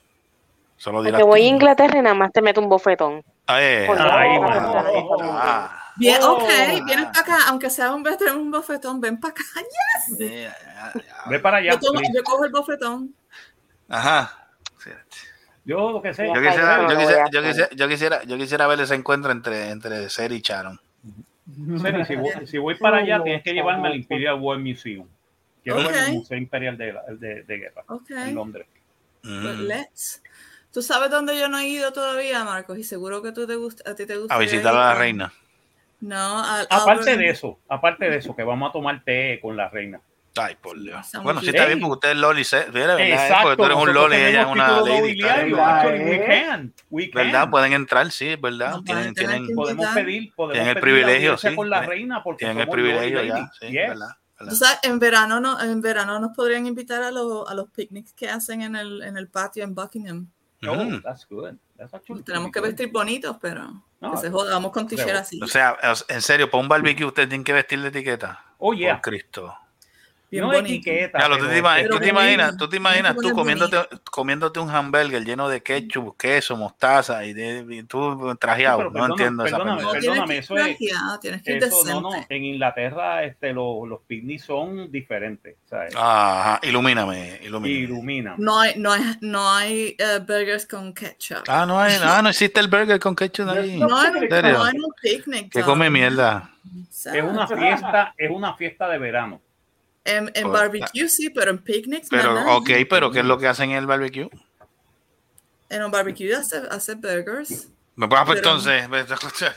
Solo 0.76 1.02
dirás. 1.02 1.20
Porque 1.20 1.28
voy 1.28 1.42
a. 1.42 1.48
Inglaterra 1.48 1.98
y 1.98 2.02
nada 2.02 2.14
más 2.14 2.30
te 2.32 2.40
meto 2.40 2.60
un 2.60 2.68
bofetón. 2.68 3.24
Ay, 3.46 3.64
Ay, 3.88 4.38
mano. 4.38 4.72
para 4.72 4.92
que 4.92 5.00
te 5.00 5.06
ah, 5.24 5.92
Bien, 5.96 6.18
Oh. 6.22 6.34
ok, 6.34 6.48
vienes 6.86 7.06
para 7.06 7.20
acá, 7.20 7.38
aunque 7.48 7.68
sea 7.68 7.92
un, 7.92 8.04
bofetón, 8.04 8.36
un 8.36 8.50
bofetón, 8.52 9.00
ven 9.00 9.18
para 9.18 9.32
acá. 9.32 9.42
Yes. 9.56 10.20
eh. 10.20 10.48
Ve 11.28 11.40
para 11.40 11.56
allá. 11.56 11.72
Yo, 11.72 11.80
tomo- 11.80 12.00
yo 12.14 12.22
cojo 12.22 12.44
el 12.44 12.52
bofetón. 12.52 13.12
Ajá. 13.88 14.34
Yo 15.64 15.90
lo 15.90 16.00
que 16.00 16.14
sé. 16.14 16.28
Yo 16.28 16.34
quisiera, 16.40 16.76
Ay, 16.76 16.82
yo, 16.92 16.96
quisiera, 16.98 17.24
yo, 17.32 17.42
quisiera, 17.42 17.70
yo, 17.74 17.88
quisiera, 17.88 18.22
yo 18.22 18.36
quisiera 18.38 18.66
ver 18.68 18.80
ese 18.80 18.94
encuentro 18.94 19.32
entre, 19.32 19.70
entre 19.70 20.08
Seri 20.08 20.36
y 20.36 20.40
Sharon. 20.42 20.80
Seri, 21.82 22.04
si, 22.04 22.14
voy, 22.14 22.46
si 22.46 22.58
voy 22.58 22.76
para 22.76 22.98
allá, 22.98 23.20
tienes 23.24 23.42
que 23.42 23.52
llevarme 23.52 23.88
al 23.88 23.96
Imperial 23.96 24.38
War 24.40 24.58
Museum. 24.60 25.08
Quiero 25.74 25.88
ver 25.88 26.02
Ok. 26.02 26.08
el 26.08 26.12
Museo 26.14 26.38
Imperial 26.38 26.78
de, 26.78 26.92
la- 26.92 27.02
de, 27.10 27.42
de 27.42 27.58
Guerra 27.58 27.84
en 28.26 28.34
Londres. 28.34 28.66
Pues 29.22 29.34
Mm. 29.56 29.60
let's. 29.66 30.22
Tú 30.72 30.82
sabes 30.82 31.10
dónde 31.10 31.38
yo 31.38 31.48
no 31.48 31.58
he 31.58 31.66
ido 31.66 31.92
todavía, 31.92 32.44
Marcos, 32.44 32.78
y 32.78 32.84
seguro 32.84 33.22
que 33.22 33.32
tú 33.32 33.46
te 33.46 33.56
gusta, 33.56 33.90
a 33.90 33.94
ti 33.94 34.06
te 34.06 34.16
gusta. 34.16 34.34
A 34.34 34.38
visitar 34.38 34.74
a 34.74 34.78
la 34.78 34.94
reina. 34.94 35.32
No, 36.00 36.44
al 36.44 36.66
Aparte 36.70 37.10
Albert- 37.10 37.18
de 37.18 37.28
eso, 37.30 37.58
aparte 37.68 38.08
de 38.08 38.16
eso, 38.18 38.36
que 38.36 38.44
vamos 38.44 38.68
a 38.68 38.72
tomar 38.72 39.02
té 39.02 39.38
con 39.42 39.56
la 39.56 39.68
reina. 39.68 40.00
Ay, 40.36 40.54
por 40.60 40.78
Dios. 40.80 41.08
Bueno, 41.24 41.40
sí 41.40 41.48
está 41.48 41.66
bien 41.66 41.80
porque 41.80 41.94
usted 41.94 42.10
es 42.10 42.16
Loli. 42.16 42.44
se- 42.44 42.70
¿verdad? 42.70 42.96
¿verdad? 42.96 43.00
Exacto. 43.00 43.42
Porque 43.42 43.56
tú 43.56 43.64
eres 43.64 43.76
un 43.78 43.92
Loli 43.94 44.16
y 44.16 44.20
ella 44.20 44.42
es 44.42 44.46
una 44.46 44.80
Lady. 44.82 45.00
we 45.02 45.10
¿eh? 45.10 45.18
can. 45.18 46.72
We 46.90 47.10
can. 47.10 47.24
¿Verdad? 47.24 47.50
Pueden 47.50 47.72
entrar, 47.72 48.08
sí, 48.12 48.28
es 48.28 48.40
verdad. 48.40 48.70
No, 48.70 48.84
tienen, 48.84 49.14
tienen, 49.14 49.48
Podemos 49.54 49.86
pedir, 49.88 50.32
podemos 50.36 50.52
Tienen 50.54 50.68
el 50.68 50.74
pedir 50.80 50.82
privilegio, 50.94 51.36
sí. 51.38 51.54
con 51.56 51.68
la 51.68 51.78
Tienen- 51.80 51.90
reina 51.90 52.22
porque 52.22 52.44
tienen 52.44 52.60
el 52.60 52.68
privilegio 52.68 53.22
ya. 53.24 53.50
Sí, 53.58 53.66
Yes. 53.66 53.88
¿verdad? 53.88 54.08
En 54.82 54.98
verano, 54.98 55.40
no, 55.40 55.60
en 55.60 55.80
verano 55.80 56.18
nos 56.20 56.34
podrían 56.36 56.66
invitar 56.66 57.02
a, 57.02 57.10
los 57.10 57.48
a 57.50 57.54
los 57.54 57.68
picnics 57.70 58.12
que 58.12 58.28
hacen 58.28 58.62
en 58.62 58.76
el, 58.76 59.02
en 59.02 59.16
el 59.16 59.28
patio 59.28 59.64
en 59.64 59.74
Buckingham. 59.74 60.28
Oh, 60.66 60.74
Mm. 60.74 61.02
that's 61.02 61.26
good. 61.28 61.54
That's 61.76 61.94
actually 61.94 62.22
Tenemos 62.24 62.50
que 62.50 62.58
good. 62.60 62.66
vestir 62.68 62.90
bonitos, 62.92 63.36
pero 63.40 63.82
No, 64.00 64.10
que 64.12 64.16
se 64.18 64.30
joda, 64.30 64.52
vamos 64.54 64.72
con 64.72 64.86
t-shirt 64.88 65.06
pero- 65.06 65.18
así. 65.20 65.40
O 65.42 65.46
sea, 65.46 65.76
en 66.08 66.22
serio, 66.22 66.50
para 66.50 66.60
un 66.62 66.68
barbecue 66.68 67.04
ustedes 67.06 67.28
tienen 67.28 67.44
que 67.44 67.52
vestir 67.52 67.80
de 67.80 67.88
etiqueta. 67.88 68.44
Oh, 68.58 68.74
yeah. 68.74 68.94
Por 68.94 69.02
Cristo. 69.12 69.54
Bien 70.30 70.42
no 70.44 70.48
bonito. 70.52 70.66
etiqueta. 70.74 71.26
Lo, 71.26 71.38
tú, 71.38 71.46
te 71.46 71.48
tú 71.88 72.04
imaginas, 72.04 72.56
tú 72.56 72.68
te 72.68 72.76
imaginas 72.76 73.16
tú 73.16 73.32
comiéndote, 73.32 73.78
comiéndote 74.10 74.60
un 74.60 74.68
hamburger 74.68 75.24
lleno 75.24 75.48
de 75.48 75.62
ketchup, 75.62 76.16
queso, 76.18 76.54
mostaza 76.56 77.24
y, 77.24 77.32
de, 77.32 77.64
y 77.68 77.82
tú 77.84 78.36
trajeado. 78.38 78.84
no 78.84 78.90
perdona- 78.92 79.06
entiendo 79.12 79.44
esa 79.46 79.56
perdóname, 79.56 79.82
tienes 79.82 80.04
perdóname, 80.04 80.38
eso 80.38 80.56
es- 80.56 80.64
trajeado, 80.76 81.18
tienes 81.20 81.42
que 81.42 81.52
ir 81.56 81.64
Eso, 81.64 81.84
no, 81.86 82.00
no. 82.02 82.26
En 82.28 82.44
Inglaterra 82.44 83.24
este, 83.24 83.54
los, 83.54 83.88
los 83.88 84.00
picnics 84.06 84.44
son 84.44 84.92
diferentes. 84.92 85.56
¿sabes? 85.64 85.94
Ajá, 85.96 86.60
ilumíname, 86.62 87.40
ilumíname. 87.42 88.36
No 88.38 88.60
hay, 88.60 88.74
no 88.76 88.92
hay, 88.92 89.02
no 89.22 89.50
hay 89.50 89.96
eh, 89.98 90.18
burgers 90.20 90.66
con 90.66 90.92
ketchup. 90.92 91.44
Ah, 91.48 91.64
no, 91.66 91.80
hay, 91.80 91.94
ah, 92.02 92.20
no 92.22 92.28
existe 92.28 92.60
el 92.60 92.68
burger 92.68 93.00
con 93.00 93.16
ketchup 93.16 93.48
ahí. 93.48 93.78
no, 93.78 93.96
hay, 93.98 94.12
no 94.12 94.64
hay 94.64 94.76
un 94.78 94.92
picnic. 95.00 95.50
Que 95.50 95.62
come 95.62 95.88
mierda. 95.88 96.50
Es 96.90 97.22
una 97.22 97.46
fiesta, 97.46 98.14
es 98.16 98.30
una 98.30 98.54
fiesta 98.54 98.88
de 98.88 98.98
verano. 98.98 99.40
En, 100.08 100.30
en 100.34 100.50
barbecue 100.50 101.08
sí, 101.08 101.30
pero 101.30 101.50
en 101.50 101.58
picnics 101.58 102.08
Pero, 102.08 102.34
nada. 102.34 102.56
ok, 102.56 102.70
pero 102.88 103.10
¿qué 103.10 103.20
es 103.20 103.24
lo 103.24 103.38
que 103.38 103.46
hacen 103.46 103.70
en 103.70 103.76
el 103.76 103.86
barbecue? 103.86 104.28
En 105.68 105.82
un 105.82 105.90
barbecue 105.90 106.34
hace, 106.34 106.62
hace 106.70 106.94
burgers. 106.94 107.68
Me 107.98 108.06
pues, 108.06 108.20
Pero- 108.26 108.38
entonces, 108.38 108.88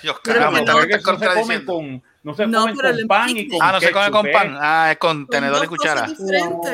yo 0.01 0.15
Pero 0.23 0.39
caramba, 0.39 0.57
se 0.59 0.65
con, 0.65 2.01
no 2.23 2.34
se 2.34 2.47
No, 2.47 2.65
pero 2.65 2.76
con 2.76 2.85
el 2.99 3.05
pan 3.05 3.30
y 3.38 3.47
con 3.47 3.59
Ah, 3.61 3.72
no 3.73 3.80
se 3.80 3.91
come 3.91 4.09
con 4.09 4.23
ketchup, 4.26 4.41
pan. 4.41 4.53
¿eh? 4.55 4.57
Ah, 4.59 4.88
es 4.91 4.97
con 4.97 5.11
Son 5.18 5.27
tenedor 5.27 5.57
y 5.57 5.59
dos 5.59 5.68
cuchara. 5.69 6.07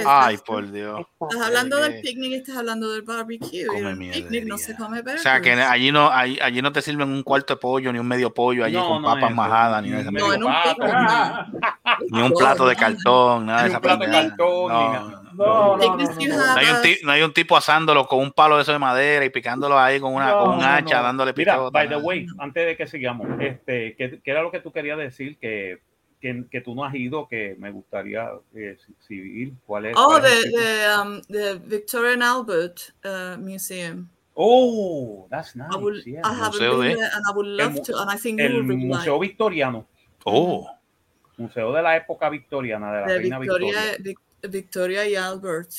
Ay, 0.05 0.37
por 0.45 0.71
Dios. 0.71 1.01
Estás 1.29 1.45
hablando 1.45 1.75
del 1.75 1.91
Eh, 1.95 2.01
picnic 2.01 2.31
y 2.31 2.35
estás 2.35 2.55
hablando 2.55 2.89
del 2.89 3.01
barbecue. 3.01 3.65
Come 3.65 3.89
el 3.91 4.11
picnic 4.13 4.45
no 4.45 4.57
se 4.57 4.77
come 4.77 5.01
burgers. 5.01 5.19
O 5.19 5.23
sea, 5.23 5.41
que 5.41 5.51
allí 5.51 5.91
no, 5.91 6.09
allí, 6.09 6.39
allí 6.41 6.61
no 6.61 6.71
te 6.71 6.81
sirven 6.81 7.09
un 7.09 7.21
cuarto 7.23 7.55
de 7.55 7.59
pollo, 7.59 7.91
ni 7.91 7.99
un 7.99 8.07
medio 8.07 8.33
pollo 8.33 8.63
allí 8.63 8.77
No, 8.77 8.87
con 8.87 9.01
no 9.01 9.13
papas 9.13 9.35
majadas, 9.35 9.83
ni, 9.83 9.89
nada 9.89 10.03
de 10.03 10.09
esa 10.09 10.25
No, 10.25 10.33
en 10.33 10.43
un 10.45 10.53
picnic. 10.63 12.11
Ni 12.11 12.21
un 12.21 12.31
plato 12.31 12.65
de 12.65 12.75
cartón, 12.77 13.45
nada 13.45 13.63
de 13.63 13.67
Ni 13.67 13.69
esa 13.71 13.77
un 13.77 13.81
plato 13.81 14.05
de 14.05 14.11
cartón, 14.11 14.71
ni 14.71 14.93
nada. 14.93 15.21
No, 15.45 15.77
no. 15.77 15.83
Hay, 16.55 16.65
un 16.65 16.75
have, 16.75 16.81
ti- 16.81 16.99
no 17.03 17.11
hay 17.11 17.21
un 17.21 17.33
tipo 17.33 17.55
asándolo 17.55 18.07
con 18.07 18.19
un 18.19 18.31
palo 18.31 18.55
de 18.57 18.63
eso 18.63 18.71
de 18.71 18.79
madera 18.79 19.23
y 19.25 19.29
picándolo 19.29 19.77
ahí 19.77 19.99
con, 19.99 20.13
una, 20.13 20.31
No, 20.31 20.39
con 20.45 20.57
un 20.57 20.63
hacha, 20.63 20.97
no. 20.97 21.03
dándole 21.03 21.33
Mira, 21.35 21.53
picota. 21.53 21.69
by 21.71 21.89
the 21.89 21.97
way, 21.97 22.25
antes 22.39 22.65
de 22.65 22.75
que 22.77 22.87
sigamos, 22.87 23.27
este, 23.39 23.95
¿qué, 23.95 24.19
qué 24.23 24.31
era 24.31 24.41
lo 24.41 24.51
que 24.51 24.59
tú 24.59 24.71
querías 24.71 24.97
decir? 24.97 25.37
Que, 25.39 25.79
que, 26.19 26.45
que 26.49 26.61
tú 26.61 26.73
no 26.73 26.83
has 26.83 26.95
ido, 26.95 27.27
que 27.27 27.55
me 27.59 27.71
gustaría 27.71 28.29
eh, 28.55 28.77
si- 28.85 28.95
si 29.07 29.13
ir. 29.15 29.53
¿Cuál 29.65 29.85
es? 29.87 29.95
Oh, 29.97 30.19
the, 30.19 30.41
el 30.41 30.99
um, 30.99 31.21
the 31.29 31.55
Victoria 31.63 32.13
and 32.13 32.23
Albert 32.23 32.93
uh, 33.05 33.37
Museum. 33.37 34.09
Oh, 34.33 35.27
that's 35.29 35.55
nice. 35.55 35.67
I, 35.71 35.77
will, 35.77 36.01
yeah. 36.05 36.21
I 36.23 36.33
haven't 36.33 36.59
Museo 36.61 36.79
been 36.79 36.89
de- 36.89 36.95
there 36.95 37.09
and 37.13 37.23
I 37.27 37.31
would 37.35 37.47
love 37.47 37.73
mu- 37.73 37.83
to, 37.83 37.97
and 38.01 38.09
I 38.11 38.17
think 38.17 38.39
you 38.39 38.45
El 38.45 38.53
will 38.53 38.63
really 38.63 38.81
like 38.83 38.97
Museo 38.97 39.19
Victoriano, 39.19 39.87
Oh, 40.25 40.67
Museo 41.37 41.71
de 41.73 41.81
la 41.81 41.95
época 41.95 42.29
victoriana, 42.29 42.91
de 42.93 43.01
la 43.01 43.07
de 43.07 43.17
Reina 43.19 43.39
Victoria, 43.39 43.81
Victoria. 43.97 44.15
Vic- 44.41 44.51
Victoria 44.51 45.07
y 45.07 45.15
Albert. 45.15 45.69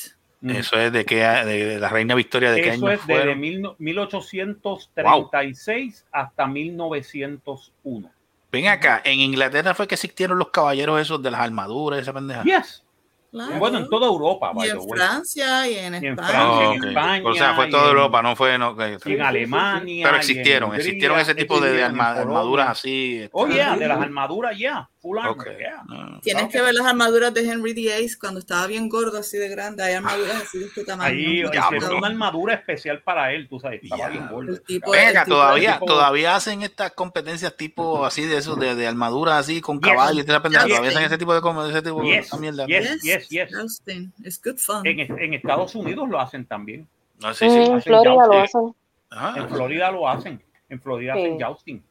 Mm. 0.41 0.51
eso 0.51 0.79
es 0.79 0.93
de 0.93 1.05
que 1.05 1.17
de 1.17 1.81
la 1.81 1.89
reina 1.89 2.15
Victoria 2.15 2.53
de 2.53 2.63
qué 2.63 2.69
Eso 2.71 2.87
año 2.87 2.95
es 2.95 3.05
desde 3.09 3.35
no- 3.59 3.75
1836 3.79 6.05
hasta 6.13 6.47
1901. 6.47 8.11
Ven 8.51 8.67
acá, 8.69 9.03
en 9.05 9.21
Inglaterra 9.21 9.75
fue 9.75 9.87
que 9.87 9.95
existieron 9.97 10.39
los 10.39 10.49
caballeros 10.51 11.01
esos 11.01 11.23
de 11.23 11.31
las 11.31 11.41
armaduras, 11.41 12.01
esa 12.01 12.13
pendeja. 12.13 12.43
Yes. 12.45 12.83
Claro. 13.31 13.59
Bueno, 13.59 13.79
en 13.81 13.91
toda 13.91 14.07
Europa, 14.07 14.53
y 14.57 14.69
en. 14.69 14.81
Francia 14.89 15.69
y 15.69 15.75
en 15.75 15.93
Y 15.93 15.97
en 15.99 16.05
España. 16.13 16.29
Francia, 16.29 16.71
Ah, 16.71 16.73
en 16.73 16.81
ok. 16.81 16.87
España 16.89 17.29
O 17.29 17.35
sea, 17.35 17.55
fue 17.55 17.67
toda 17.67 17.83
en- 17.83 17.89
Europa, 17.91 18.23
no 18.23 18.35
fue. 18.37 18.57
No, 18.57 18.75
que- 18.75 18.97
Y 19.05 19.13
en 19.13 19.21
Alemania. 19.23 20.03
pero 20.07 20.15
en 20.15 20.21
existieron, 20.21 20.71
Hungría, 20.71 20.87
existieron 20.87 21.21
ese 21.21 21.35
tipo 21.35 21.61
de, 21.61 21.73
de 21.73 21.83
en 21.83 22.01
armaduras 22.01 22.69
así. 22.71 23.17
este, 23.19 23.31
Oh, 23.35 23.47
yeah, 23.47 23.77
de 23.77 23.87
las 23.87 24.01
armaduras, 24.01 24.57
ya. 24.57 24.89
Full 24.98 24.98
armor, 25.03 25.31
ok. 25.31 25.47
yeah. 25.59 25.83
No. 25.89 26.21
Tienes 26.21 26.45
Ok. 26.45 26.51
que 26.51 26.61
ver 26.61 26.75
las 26.75 26.87
armaduras 26.87 27.33
de 27.33 27.49
Henry 27.49 27.73
VIII 27.73 28.09
cuando 28.21 28.41
estaba 28.41 28.67
bien 28.67 28.89
gordo, 28.89 29.19
así 29.19 29.37
de 29.39 29.49
grande. 29.49 29.83
Hay 29.85 29.95
armaduras 29.95 30.43
así 30.43 30.59
de 30.59 30.67
este 30.67 30.85
tamaño. 30.85 31.11
Ahí 31.17 31.43
Diablo. 31.51 31.77
hicieron 31.79 31.99
una 31.99 32.09
armadura 32.09 32.55
especial 32.55 33.03
para 33.03 33.33
él, 33.33 33.49
tú 33.49 33.61
sabes. 33.61 33.83
Estaba 33.83 34.09
bien 34.09 34.29
gordo. 34.29 34.53
El 34.53 34.63
tipo, 34.63 34.91
Ven 34.91 35.03
el 35.05 35.09
acá, 35.11 35.25
tipo- 35.25 35.37
todavía, 35.37 35.73
tipo- 35.75 35.87
todavía 35.87 36.37
hacen 36.37 36.63
estas 36.63 36.93
competencias 36.93 37.57
tipo 37.57 38.05
así 38.05 38.25
de 38.25 38.37
esos, 38.39 38.59
de, 38.59 38.75
de 38.75 38.87
armaduras 38.87 39.35
así 39.37 39.61
con 39.61 39.81
Yes. 39.81 39.89
caballos 39.89 40.25
y. 40.25 40.27
Yes. 40.27 40.27
Todavía 40.27 40.91
hacen 40.91 41.03
ese 41.05 41.19
tipo 41.19 41.33
de, 41.33 41.71
ese 41.71 41.83
tipo 41.83 42.03
de 42.03 42.09
Yes. 42.09 42.39
mierda. 42.41 42.67
Yes. 42.67 43.03
yes, 43.03 43.29
yes. 43.29 43.51
Justin. 43.55 44.13
It's 44.25 44.41
good 44.43 44.57
fun. 44.59 44.85
En, 44.87 45.01
en 45.01 45.35
Estados 45.35 45.75
Unidos 45.75 46.09
lo 46.09 46.19
hacen 46.21 46.45
también. 46.45 46.89
No, 47.21 47.33
sí, 47.35 47.49
sí. 47.49 47.57
Mm, 47.59 47.63
hacen 47.63 47.83
Florida 47.83 48.15
lo 48.15 48.33
jousting. 48.33 48.43
hacen. 48.43 48.75
Ah, 49.11 49.35
En 49.39 49.49
Florida 49.49 49.91
lo 49.91 50.09
hacen. 50.09 50.43
En 50.69 50.81
Florida 50.83 51.15
Sí. 51.15 51.21
hacen 51.21 51.41
jousting. 51.41 51.83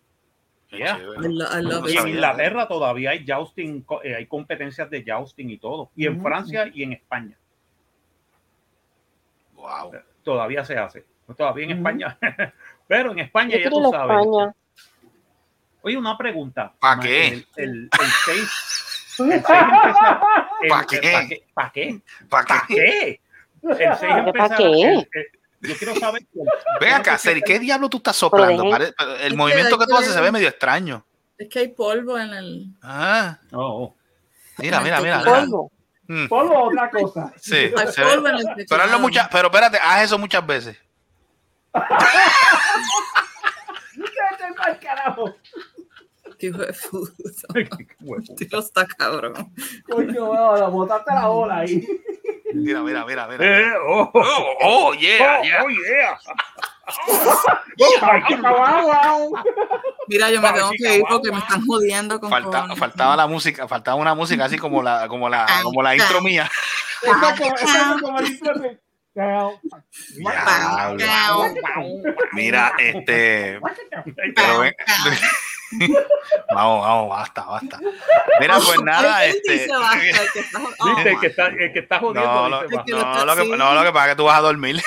Yeah. 0.72 0.98
I, 0.98 1.28
lo- 1.28 1.60
I 1.60 1.62
love 1.62 1.88
Y 1.90 1.94
it. 1.94 2.00
en. 2.00 2.08
Inglaterra 2.10 2.68
todavía 2.68 3.12
hay 3.12 3.26
jousting, 3.28 3.86
eh, 4.04 4.16
hay 4.16 4.26
competencias 4.26 4.90
de 4.90 5.04
jousting 5.06 5.50
y 5.50 5.58
todo. 5.58 5.92
Y 5.96 6.06
en. 6.08 6.22
Francia 6.22 6.70
y 6.74 6.84
en 6.84 6.94
España. 6.94 7.38
Wow. 9.54 9.92
Todavía 10.24 10.64
se 10.66 10.78
hace. 10.78 11.06
Todavía 11.38 11.66
en. 11.66 11.72
España. 11.78 12.18
Pero 12.88 13.12
en 13.12 13.20
España 13.20 13.58
Yo 13.58 13.64
ya 13.64 13.70
tú 13.70 13.90
sabes. 13.92 14.18
España. 14.26 14.54
Oye, 15.82 15.98
una 15.98 16.18
pregunta. 16.18 16.74
¿Pa 16.80 16.96
Ma- 16.96 17.04
qué? 17.04 17.28
El, 17.28 17.48
el, 17.56 17.90
el 17.92 18.08
6. 18.26 19.20
El 19.20 19.30
6 19.30 19.42
empieza. 19.50 20.22
el- 20.62 20.70
¿Pa 20.70 20.86
qué? 20.86 21.00
¿Pa 21.00 21.28
qué? 21.28 21.44
¿Pa 21.54 21.72
qué? 21.72 22.02
¿Para 22.30 22.46
¿Pa 22.48 22.66
qué? 22.68 23.22
El 23.64 23.76
6 23.78 23.90
¿Pa 24.00 24.18
empieza. 24.20 24.56
qué? 24.58 25.06
Yo 25.62 25.76
quiero 25.78 25.96
saber. 25.96 26.26
Ven 26.82 26.94
acá, 26.94 27.18
Seri, 27.18 27.42
¿qué 27.42 27.60
diablo 27.60 27.90
tú 27.90 27.98
estás 27.98 28.16
soplando? 28.16 28.70
Pare- 28.70 28.94
pero 28.98 29.16
El 29.18 29.36
movimiento 29.36 29.78
que 29.78 29.86
que 29.86 29.92
tú 29.92 29.98
haces 29.98 30.14
se 30.14 30.22
ve 30.22 30.32
medio 30.32 30.48
extraño. 30.50 31.06
Es 31.38 31.50
que 31.50 31.60
hay 31.60 31.68
polvo 31.70 32.18
en 32.18 32.30
el. 32.34 32.68
Ah, 32.82 33.40
Oh, 33.52 33.96
mira, 34.58 34.82
mira, 34.82 35.00
mira. 35.02 35.20
mira. 35.20 35.32
Polvo. 35.42 35.72
Mm, 36.08 36.28
Polvo 36.28 36.64
otra 36.64 36.90
cosa. 36.90 37.34
Sí, 37.40 37.72
Hay 37.78 37.88
se 37.92 38.04
ve. 38.04 38.10
polvo 38.12 38.28
en 38.30 38.36
el 38.38 38.44
Pero, 38.46 38.56
hazlo 38.56 38.66
teclado. 38.78 39.00
muchas- 39.00 39.28
pero 39.32 39.48
espérate, 39.48 39.78
haz 39.82 40.04
eso 40.04 40.18
muchas 40.18 40.46
veces. 40.48 40.78
Carajo. 44.82 45.36
Qué 46.40 46.48
hijo 46.48 46.58
de 46.60 46.74
puta. 46.74 47.14
Qué 47.54 47.96
huevo. 48.02 48.36
Tío, 48.36 48.60
está 48.60 48.86
cabrón. 48.86 49.54
Coño, 49.90 50.26
bueno, 50.28 50.72
botaste 50.72 51.14
la 51.14 51.28
bola 51.28 51.58
ahí. 51.60 51.88
Mira, 52.58 52.82
mira, 52.82 53.06
mira, 53.06 53.28
mira. 53.28 53.60
Eh, 53.60 53.74
oh, 53.88 54.10
oh, 54.14 54.16
Oh, 54.22 54.56
oh, 54.62 54.94
yeah, 54.94 55.40
oh, 55.40 55.44
yeah. 55.44 55.64
oh, 55.64 55.70
yeah. 55.70 56.18
Mira, 60.08 60.32
yo 60.32 60.42
me 60.42 60.52
tengo 60.54 60.70
que 60.72 60.96
ir 60.98 61.04
porque 61.08 61.32
me 61.32 61.38
están 61.40 61.66
jodiendo 61.66 62.20
con 62.20 62.30
Falta- 62.30 62.76
faltaba 62.76 63.16
la 63.18 63.28
música, 63.28 63.68
faltaba 63.68 63.98
una 63.98 64.16
música 64.16 64.46
así 64.46 64.58
como 64.58 64.82
la, 64.82 65.08
como 65.10 65.28
la, 65.28 65.46
como 65.64 65.82
la 65.84 65.96
intro 65.96 66.22
mía. 66.22 66.50
Mira, 72.34 72.72
este. 72.80 73.60
Pero 74.36 74.60
ven- 74.60 74.74
vamos, 76.54 76.82
vamos, 76.82 77.10
basta, 77.10 77.46
basta. 77.46 77.80
Mira, 78.40 78.58
pues 78.66 78.82
nada, 78.82 79.26
este. 79.26 79.52
dice 79.54 79.68
basta, 79.78 79.98
el 80.24 80.32
que 80.32 80.40
está- 80.40 80.60
oh, 80.80 80.96
Viste, 80.96 81.10
el 81.12 81.20
que 81.20 81.28
está, 81.28 81.48
el 81.48 81.74
que 81.74 81.80
está 81.80 82.00
jodiendo. 82.00 82.34
No, 82.34 82.50
lo, 82.50 82.62
dice, 82.64 82.76
no, 82.88 83.26
lo 83.26 83.36
que, 83.36 83.42
así. 83.42 83.52
no, 83.52 83.74
lo 83.76 83.84
que 83.84 83.92
pasa 83.92 84.06
es 84.06 84.12
que 84.12 84.16
tú 84.18 84.24
vas 84.24 84.38
a 84.38 84.42
dormir. 84.42 84.82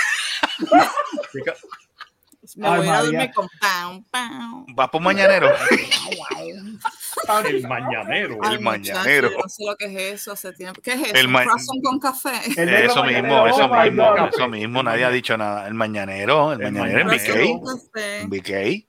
Me 2.57 2.69
voy 2.69 2.81
Ay, 2.81 2.89
a 2.89 3.03
dormir 3.03 3.31
con 3.33 3.49
pam, 3.61 4.03
pam. 4.11 4.67
Vas 4.75 4.89
por 4.89 5.01
mañanero. 5.01 5.49
El 7.47 7.69
mañanero. 7.69 8.39
El 8.51 8.61
mañanero. 8.61 9.31
no 9.31 9.49
sé 9.49 9.65
lo 9.65 9.77
que 9.77 9.85
es 9.85 10.15
eso 10.15 10.33
hace 10.33 10.53
tiempo. 10.53 10.81
¿Qué 10.83 10.93
es 10.95 11.01
eso? 11.03 11.15
El 11.15 11.27
¿Un 11.27 11.33
ma- 11.33 11.45
con 11.85 12.01
café? 12.01 12.31
Eso 12.47 12.57
mañanero, 12.57 13.05
mismo, 13.05 13.47
eso 13.47 13.65
oh 13.67 13.83
mismo, 13.83 14.11
God. 14.11 14.29
eso 14.35 14.49
mismo. 14.49 14.83
Nadie 14.83 15.05
ha 15.05 15.11
dicho 15.11 15.37
nada. 15.37 15.69
El 15.69 15.75
mañanero, 15.75 16.53
el 16.53 16.63
El 16.63 16.73
mañanero. 16.73 17.09
Croissant 17.09 18.29
BK. 18.29 18.87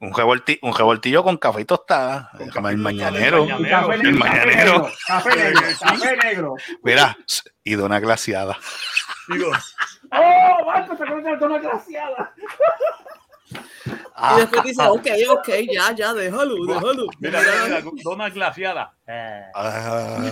Un 0.00 0.12
revolti- 0.12 0.58
un 0.62 0.72
revoltillo 0.76 1.22
con 1.24 1.36
café 1.38 1.62
y 1.62 1.64
tostada. 1.64 2.30
Déjame 2.38 2.70
el 2.70 2.76
mañanero. 2.78 3.44
El 3.44 4.14
mañanero. 4.14 4.88
Café 5.06 5.34
negro, 5.36 5.60
café 5.80 6.16
negro. 6.16 6.54
Mira, 6.84 7.16
y 7.64 7.74
dona 7.74 7.98
glaciada. 8.00 8.56
Digo, 9.28 9.50
Oh, 10.10 10.64
Marco, 10.64 10.96
se 10.96 11.04
conoce 11.04 11.30
la 11.30 11.38
toma 11.38 11.58
glaciada. 11.58 12.32
Ah, 14.14 14.34
Y 14.36 14.40
después 14.40 14.62
dice, 14.64 14.82
ok, 14.82 15.06
ok, 15.30 15.48
ya, 15.70 15.92
ya, 15.92 16.14
déjalo, 16.14 16.54
déjalo. 16.66 17.06
mira, 17.20 17.40
mira, 17.40 17.64
mira, 17.64 17.82
dona 18.02 18.28
glaciada. 18.30 18.92
ah, 19.54 20.16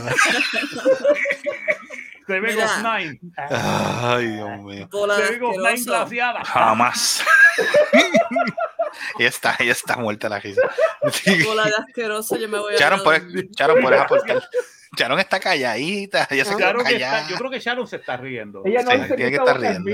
Te 2.27 2.41
Mira. 2.41 2.67
nine. 2.99 3.21
ay, 3.37 4.27
Dios 4.27 4.59
mío. 4.59 4.89
Te 4.91 5.31
vengo 5.33 5.53
nine 5.53 5.83
glaciada. 5.85 6.45
Jamás. 6.45 7.25
ella 9.19 9.29
está, 9.29 9.57
ella 9.59 9.73
está 9.73 9.97
muerta 9.97 10.29
la 10.29 10.39
risa. 10.41 10.63
Bola 11.47 11.65
de 11.65 11.73
asqueroso, 11.87 12.37
yo 12.37 12.49
me 12.49 12.59
voy 12.59 12.75
a. 12.75 12.79
Sharon, 12.79 12.99
ir 12.99 13.01
a 13.01 13.05
puedes. 13.05 13.51
Sharon, 13.57 13.81
puedes 13.83 14.01
aportar. 14.01 14.43
Sharon 14.97 15.19
está 15.19 15.41
calladita, 15.41 16.27
ella 16.31 16.45
se 16.45 16.57
quedó 16.57 16.79
callada. 16.83 17.19
está- 17.21 17.31
yo 17.31 17.37
creo 17.37 17.51
que 17.51 17.59
Sharon 17.61 17.87
se 17.87 17.97
está 17.97 18.17
riendo. 18.17 18.63
Ella 18.65 18.83
no 18.83 18.91
Sí, 18.93 18.97
dice 18.97 19.17
tiene 19.17 19.31
que 19.31 19.37
que 19.37 19.43
esta 19.43 19.53
estar 19.53 19.61
riendo. 19.61 19.91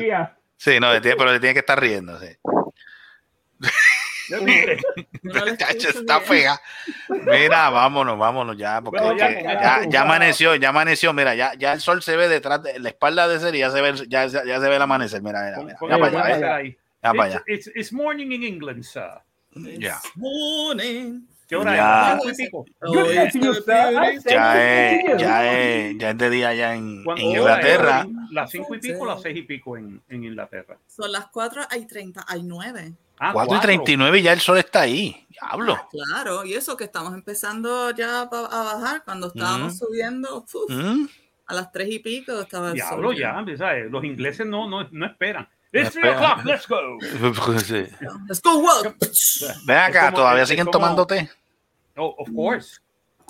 Sí, 0.56 0.78
no, 0.80 1.00
tiene- 1.00 1.16
pero 1.16 1.32
le 1.32 1.40
tiene 1.40 1.54
que 1.54 1.60
estar 1.60 1.80
riendo, 1.80 2.20
sí. 2.20 2.28
Chacho, 5.58 5.88
está 5.88 6.20
fea. 6.20 6.60
Mira, 7.08 7.68
vámonos, 7.70 8.18
vámonos 8.18 8.56
ya, 8.56 8.80
porque 8.80 9.00
Bueno, 9.02 9.18
ya, 9.18 9.28
que- 9.28 9.42
ya, 9.42 9.52
ya, 9.54 9.82
ya. 9.82 9.88
ya 9.88 10.02
amaneció, 10.02 10.54
ya 10.54 10.68
amaneció. 10.70 11.12
Mira, 11.12 11.34
ya, 11.34 11.52
ya 11.54 11.72
el 11.72 11.80
sol 11.80 12.02
se 12.02 12.16
ve 12.16 12.28
detrás 12.28 12.62
de 12.62 12.78
la 12.78 12.88
espalda 12.88 13.28
de 13.28 13.40
Seri, 13.40 13.58
ya 13.58 13.70
se 13.70 13.80
ve, 13.80 13.88
el- 13.90 14.08
ya, 14.08 14.26
ya, 14.26 14.44
ya 14.44 14.60
se 14.60 14.68
ve 14.68 14.76
el 14.76 14.82
amanecer. 14.82 15.22
Mira, 15.22 15.42
mira, 15.42 15.58
mira. 15.58 15.78
Ya 15.80 15.98
para 15.98 16.24
allá, 16.58 16.74
amanecer 17.02 17.10
ahí. 17.10 17.12
Ya 17.12 17.12
para 17.12 17.24
allá. 17.34 17.42
It's, 17.46 17.66
it's- 17.66 17.76
it's 17.76 17.92
morning 17.92 18.32
in 18.32 18.42
England, 18.44 18.82
sir. 18.84 19.20
Ya. 19.78 20.00
Morning. 20.14 21.26
¿Qué 21.48 21.56
hora 21.56 21.76
Ya. 21.76 22.18
es? 22.30 22.48
Oh, 22.52 22.64
Good 22.80 23.10
it's 23.12 23.32
to 23.34 23.38
you, 23.40 23.50
a 23.50 23.54
sir. 23.56 23.92
I 23.92 24.10
beauty. 24.12 24.20
say 24.22 24.32
Ya 24.32 24.90
es, 24.92 25.20
ya 25.20 25.52
es, 25.52 25.98
ya 25.98 26.10
es 26.10 26.18
de 26.18 26.30
día 26.30 26.48
allá 26.48 26.74
en, 26.74 27.04
¿Cuánto 27.04 27.22
en? 27.22 27.30
Inglaterra. 27.30 28.06
Las 28.30 28.50
cinco 28.50 28.74
y 28.74 28.78
pico, 28.78 29.04
las 29.04 29.20
seis 29.20 29.36
y 29.36 29.42
pico 29.42 29.76
en, 29.76 30.00
en 30.08 30.24
Inglaterra. 30.24 30.78
Son 30.86 31.12
las 31.12 31.26
4 31.26 31.62
hay 31.68 31.86
30, 31.86 32.24
hay 32.26 32.42
9. 32.42 32.92
Ah, 33.18 33.32
4 33.34 33.44
y 33.44 33.48
cuatro. 33.48 33.62
39 33.66 34.18
y 34.18 34.22
ya 34.22 34.32
el 34.32 34.40
sol 34.40 34.56
está 34.56 34.80
ahí. 34.82 35.26
Diablo. 35.28 35.76
Claro, 35.90 36.44
y 36.46 36.54
eso 36.54 36.74
que 36.76 36.84
estamos 36.84 37.12
empezando 37.12 37.90
ya 37.90 38.22
a 38.22 38.24
bajar. 38.26 39.04
Cuando 39.04 39.26
estábamos 39.26 39.74
Ujú. 39.76 39.86
subiendo, 39.88 40.38
uf, 40.38 40.70
¿Mm? 40.70 41.06
a 41.46 41.54
las 41.54 41.70
3 41.70 41.88
y 41.90 41.98
pico 41.98 42.40
estaba 42.40 42.68
el 42.68 42.74
Diablo, 42.74 43.08
sol. 43.08 43.16
ya, 43.18 43.44
¿sabes? 43.58 43.90
Los 43.90 44.02
ingleses 44.04 44.46
no, 44.46 44.66
no, 44.70 44.88
no 44.90 45.04
esperan. 45.06 45.46
No 45.72 45.80
It's 45.80 45.90
three 45.92 46.08
o'clock, 46.08 46.44
let's 46.44 46.66
go. 46.66 46.98
Sí. 47.64 47.86
Let's 48.28 48.42
go, 48.42 48.58
work. 48.58 48.96
Ven 49.66 49.76
acá, 49.78 50.06
como- 50.06 50.16
¿todavía 50.18 50.44
siguen 50.46 50.66
como- 50.66 50.72
tomando 50.72 51.06
té? 51.06 51.30
Oh, 51.96 52.14
of 52.18 52.28
course, 52.34 52.78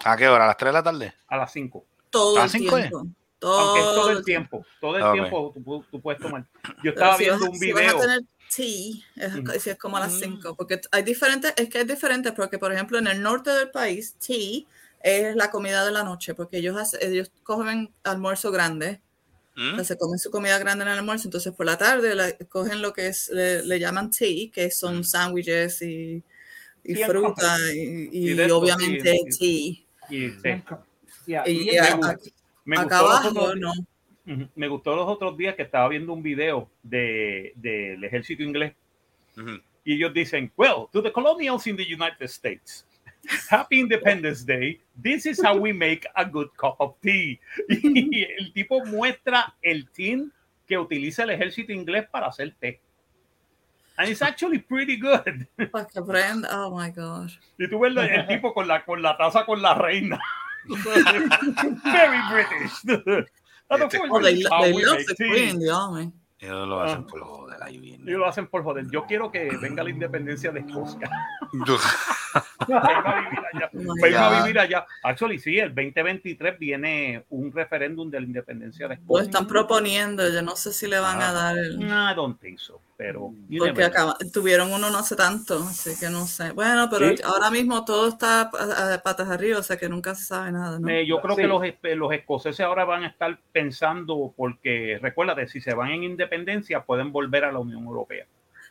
¿A 0.05 0.17
qué 0.17 0.27
hora? 0.29 0.45
¿A 0.45 0.47
las 0.49 0.57
3 0.57 0.69
de 0.71 0.73
la 0.73 0.83
tarde? 0.83 1.15
a 1.29 1.37
las 1.37 1.53
cinco. 1.53 1.85
Todo 2.11 2.39
¿A 2.41 2.45
el 2.45 2.51
cinco 2.51 2.77
es? 2.79 2.89
tiempo. 2.89 2.99
Aunque 3.45 3.81
es 3.81 3.85
Todo, 3.87 3.95
todo 3.95 4.11
el 4.11 4.25
tiempo, 4.25 4.67
todo 4.81 4.97
el 4.97 5.03
Ok. 5.03 5.13
tiempo 5.15 5.53
tú, 5.65 5.85
tú 5.91 6.01
puedes 6.01 6.21
tomar. 6.21 6.45
Yo 6.83 6.91
estaba 6.91 7.17
si 7.17 7.25
viendo 7.25 7.41
vas- 7.41 7.49
un 7.51 7.57
si 7.59 7.73
vas 7.73 7.81
a 7.83 7.85
video. 7.87 8.01
tener 8.01 8.21
tea, 8.55 8.93
es, 9.17 9.35
Ujú. 9.37 9.61
si 9.61 9.71
es 9.71 9.79
como 9.79 9.97
a 9.97 10.01
las 10.01 10.13
5, 10.19 10.55
porque 10.57 10.81
hay 10.93 11.03
diferentes, 11.03 11.53
es 11.57 11.69
que 11.69 11.81
es 11.81 11.87
diferente, 11.87 12.33
porque 12.33 12.59
por 12.59 12.73
ejemplo 12.73 12.99
en 12.99 13.07
el 13.07 13.23
norte 13.23 13.51
del 13.51 13.71
país, 13.71 14.15
tea 14.25 14.63
es 15.03 15.35
la 15.37 15.51
comida 15.51 15.85
de 15.85 15.91
la 15.93 16.03
noche, 16.05 16.35
porque 16.35 16.59
ellos, 16.59 16.95
ellos 17.01 17.31
cogen 17.43 17.93
almuerzo 18.05 18.51
grande, 18.53 19.01
o 19.57 19.61
¿Mm? 19.61 19.75
sea, 19.77 19.85
se 19.85 19.99
comen 19.99 20.19
su 20.19 20.31
comida 20.31 20.59
grande 20.59 20.85
en 20.85 20.91
el 20.91 20.99
almuerzo, 20.99 21.27
entonces 21.29 21.53
por 21.53 21.67
la 21.67 21.77
tarde 21.79 22.15
la- 22.15 22.33
cogen 22.49 22.81
lo 22.83 22.93
que 22.93 23.09
es, 23.09 23.29
le, 23.31 23.63
le 23.65 23.79
llaman 23.79 24.11
tea, 24.11 24.51
que 24.53 24.71
son 24.71 25.05
sándwiches 25.05 25.83
y, 25.83 26.23
y 26.85 26.95
Sí, 26.95 27.05
fruta 27.05 27.57
y, 27.75 28.09
y 28.13 28.31
Y 28.31 28.35
de 28.35 28.43
esto, 28.45 28.59
obviamente 28.59 29.15
Y, 30.09 30.31
tea. 30.31 31.47
Y 31.47 31.77
acá 31.77 32.01
gustó 32.65 32.77
los 32.77 32.93
abajo 32.93 33.29
otros- 33.29 33.61
no. 33.61 33.73
Me 34.55 34.69
gustó 34.69 34.95
los 34.97 35.09
otros 35.09 35.37
días 35.37 35.55
que 35.57 35.63
estaba 35.63 35.89
viendo 35.89 36.13
un 36.13 36.23
video 36.23 36.71
de, 36.83 37.53
del 37.57 38.03
ejército 38.05 38.43
inglés 38.45 38.73
Ujú. 39.37 39.61
y 39.85 39.95
ellos 39.97 40.15
dicen, 40.15 40.53
well, 40.57 40.87
to 40.93 41.03
the 41.03 41.11
colonials 41.13 41.67
in 41.67 41.77
the 41.77 41.83
United 41.85 42.23
States, 42.27 42.87
Happy 43.49 43.81
Independence 43.81 44.43
Day, 44.45 44.81
this 44.97 45.27
is 45.27 45.41
how 45.41 45.57
we 45.57 45.73
make 45.73 46.07
a 46.17 46.25
good 46.25 46.49
cup 46.57 46.77
of 46.81 46.95
tea. 47.03 47.39
Y 47.69 48.25
el 48.39 48.53
tipo 48.53 48.85
muestra 48.87 49.55
el 49.63 49.89
tin 49.93 50.33
que 50.67 50.77
utiliza 50.79 51.23
el 51.23 51.31
ejército 51.31 51.73
inglés 51.73 52.07
para 52.11 52.27
hacer 52.27 52.53
té. 52.61 52.81
And 53.99 54.09
it's 54.09 54.23
actually 54.23 54.59
pretty 54.59 54.97
good. 54.97 55.47
Para 55.71 55.85
que 55.87 56.01
aprenda, 56.01 56.49
oh 56.51 56.71
my 56.77 56.91
God. 56.91 57.31
Y 57.59 57.69
tú 57.69 57.79
ves 57.79 57.95
el 57.97 58.27
tipo 58.27 58.53
con 58.55 58.67
la, 58.67 58.85
con 58.85 59.03
la 59.03 59.17
taza 59.17 59.45
con 59.45 59.61
la 59.61 59.75
reina. 59.75 60.19
Very 60.67 62.19
British. 62.31 62.73
And 63.71 63.83
of 63.83 63.93
course, 63.93 64.11
Oh, 64.11 64.21
they, 64.21 64.35
they 64.35 64.73
love 64.73 64.99
the 65.07 65.15
tea. 65.17 65.29
queen 65.29 65.49
in 65.51 65.59
the 65.61 65.71
army. 65.71 66.11
Ellos 66.43 66.67
lo 66.69 66.81
Ah. 66.81 66.87
hacen 66.87 67.05
por 67.07 67.21
joder 67.21 67.63
ahí 67.63 67.79
bien. 67.79 68.01
Y 68.03 68.11
lo 68.11 68.27
hacen 68.27 68.49
por 68.49 68.65
joder. 68.65 68.87
Yo 68.91 69.07
quiero 69.07 69.31
que 69.31 69.49
venga 69.61 69.83
la 69.85 69.91
independencia 69.91 70.51
de 70.51 70.61
Escocia. 70.61 71.09
Irme 72.69 72.79
a 72.79 73.21
vivir 73.21 73.41
allá. 73.53 73.71
Oh 73.75 74.37
a 74.37 74.43
vivir 74.43 74.59
allá. 74.59 74.87
Actually, 75.05 75.39
sí, 75.39 75.59
el 75.59 75.69
2023 75.75 76.59
viene 76.59 77.25
un 77.31 77.53
referéndum 77.53 78.11
de 78.11 78.21
la 78.21 78.27
independencia 78.27 78.89
de 78.89 78.97
Lo 78.97 79.01
Escocia. 79.03 79.25
están 79.25 79.47
proponiendo, 79.47 80.29
yo 80.29 80.43
no 80.43 80.57
sé 80.57 80.73
si 80.73 80.89
le 80.89 80.99
van 80.99 81.21
a 81.23 81.33
dar 81.33 81.57
el... 81.59 81.79
No, 81.79 82.11
I 82.11 82.15
don't 82.15 82.41
think 82.41 82.59
so, 82.59 82.81
pero 83.03 83.35
you 83.49 83.59
Porque 83.65 83.83
acaba- 83.83 84.17
tuvieron 84.33 84.73
uno 84.73 84.89
no 84.89 84.99
hace 84.99 85.17
tanto, 85.17 85.61
así 85.69 85.99
que 85.99 86.09
no 86.09 86.25
sé. 86.29 86.53
Bueno, 86.53 86.89
pero 86.89 87.09
Sí. 87.09 87.17
ahora 87.25 87.51
mismo 87.51 87.85
todo 87.85 88.09
está 88.09 88.43
a- 88.43 88.95
a 88.95 89.03
patas 89.03 89.29
arriba, 89.29 89.59
o 89.59 89.63
sea 89.63 89.77
que 89.77 89.89
nunca 89.89 90.15
se 90.15 90.25
sabe 90.25 90.53
nada, 90.53 90.79
¿no? 90.79 90.89
Eh, 90.89 91.05
yo 91.05 91.21
creo 91.21 91.35
Sí. 91.35 91.43
que 91.43 91.49
los, 91.49 91.63
los 91.99 92.13
escoceses 92.13 92.61
ahora 92.61 92.85
van 92.85 93.03
a 93.03 93.09
estar 93.09 93.37
pensando, 93.51 94.33
porque 94.37 95.01
recuérdate, 95.03 95.49
si 95.49 95.61
se 95.61 95.75
van 95.75 95.91
en 95.91 96.05
independencia, 96.05 96.85
pueden 96.85 97.11
volver 97.11 97.45
a 97.45 97.51
la 97.51 97.59
Unión 97.59 97.83
Europea. 97.85 98.25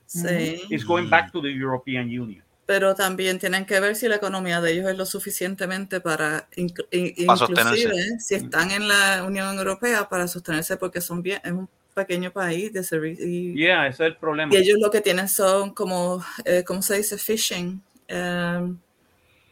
Sí, 0.06 0.62
It's 0.70 0.86
going 0.86 1.10
back 1.10 1.32
to 1.34 1.42
the 1.42 1.50
European 1.52 2.06
Union. 2.06 2.44
pero 2.66 2.96
también 2.96 3.38
tienen 3.38 3.66
que 3.66 3.82
ver 3.82 3.98
si 3.98 4.08
la 4.08 4.16
economía 4.16 4.62
de 4.62 4.72
ellos 4.72 4.90
es 4.90 4.98
lo 4.98 5.06
suficientemente 5.06 6.00
para, 6.00 6.48
inclusive, 6.56 8.20
si 8.20 8.36
están 8.36 8.72
en 8.72 8.88
la 8.88 9.24
Unión 9.28 9.58
Europea, 9.58 10.08
para 10.08 10.26
sostenerse 10.28 10.78
porque 10.78 11.02
son 11.02 11.22
bien, 11.22 11.42
es 11.44 11.52
un 11.52 11.68
pequeño 11.94 12.32
país 12.32 12.72
de 12.74 12.84
servicio 12.84 13.26
y, 13.28 13.54
Yeah, 13.56 13.88
ese 13.88 14.04
es 14.04 14.08
el 14.12 14.18
problema. 14.18 14.54
y 14.54 14.58
ellos 14.58 14.78
lo 14.82 14.90
que 14.92 15.02
tienen 15.02 15.28
son 15.28 15.74
como, 15.74 16.24
eh, 16.46 16.64
¿cómo 16.66 16.82
se 16.82 16.98
dice? 16.98 17.18
Fishing. 17.18 17.82
eh, 18.08 18.74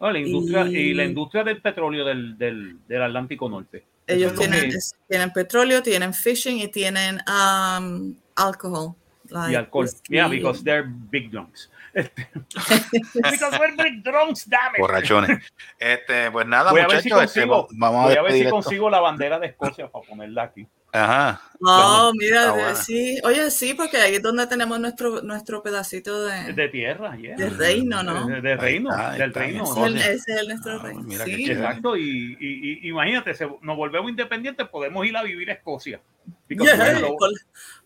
Oh, 0.01 0.09
la 0.11 0.19
industria, 0.19 0.65
y... 0.65 0.75
y- 0.77 0.93
la 0.93 1.03
industria 1.03 1.43
del 1.43 1.61
petróleo 1.61 2.05
del, 2.05 2.37
del, 2.37 2.77
del 2.87 3.01
Atlántico 3.03 3.49
Norte. 3.49 3.83
Ellos 4.07 4.33
tienen, 4.33 4.69
es- 4.71 4.95
tienen 5.09 5.31
petróleo, 5.31 5.83
tienen 5.83 6.13
fishing 6.13 6.57
y 6.59 6.69
tienen 6.69 7.19
um, 7.27 8.15
alcohol. 8.35 8.95
y 9.29 9.33
like 9.33 9.57
alcohol. 9.57 9.83
whiskey. 9.83 10.15
Yeah, 10.15 10.27
because 10.29 10.63
they're 10.63 10.87
big 10.87 11.29
drunks. 11.31 11.69
Este, 11.93 12.27
because 13.15 13.57
we're 13.59 13.75
big 13.75 14.03
drunks, 14.03 14.45
damn 14.47 14.73
it. 14.75 14.79
Borrachones. 14.79 15.43
Este, 15.79 16.29
pues 16.31 16.45
nada, 16.47 16.71
Voy 16.71 16.81
a 16.81 16.87
ver 16.87 17.01
si 17.01 17.09
muchachos, 17.09 17.35
este, 17.35 17.47
consigo, 17.47 17.67
vamos 17.71 18.01
a 18.05 18.07
voy 18.07 18.15
a 18.17 18.21
ver 18.21 18.31
si 18.33 18.39
esto. 18.41 18.51
consigo 18.51 18.89
la 18.89 18.99
bandera 19.01 19.37
de 19.39 19.47
Escocia 19.47 19.89
para 19.89 20.05
ponerla 20.07 20.43
aquí. 20.43 20.65
Ajá. 20.91 21.41
Oh, 21.61 22.11
mira, 22.15 22.73
sí, 22.73 23.19
oye, 23.25 23.51
sí, 23.51 23.73
porque 23.73 23.97
ahí 23.97 24.15
es 24.15 24.21
donde 24.21 24.47
tenemos 24.47 24.79
nuestro, 24.79 25.21
nuestro 25.21 25.61
pedacito 25.61 26.23
de, 26.23 26.53
De 26.53 26.69
tierra, 26.69 27.17
yeah. 27.17 27.35
de 27.35 27.49
reino, 27.49 28.01
¿no? 28.01 28.25
De, 28.27 28.39
de 28.39 28.55
reino, 28.55 28.89
está, 28.89 29.11
del 29.11 29.21
está, 29.23 29.39
reino. 29.41 29.63
Ese 29.63 29.73
es, 29.73 29.85
el, 29.85 29.97
ese 29.97 30.13
es 30.15 30.27
el 30.39 30.47
nuestro 30.47 30.71
Ah, 30.79 30.83
reino. 30.83 31.01
mira 31.03 31.25
sí. 31.25 31.51
Exacto, 31.51 31.97
y, 31.97 32.37
y- 32.39 32.79
y- 32.85 32.87
imagínate, 32.87 33.33
se- 33.33 33.49
nos 33.61 33.75
volvemos 33.75 34.09
independientes, 34.09 34.69
podemos 34.69 35.05
ir 35.05 35.17
a 35.17 35.23
vivir 35.23 35.49
a 35.49 35.53
Escocia. 35.53 35.99
Yeah, 36.47 37.01
por, 37.19 37.29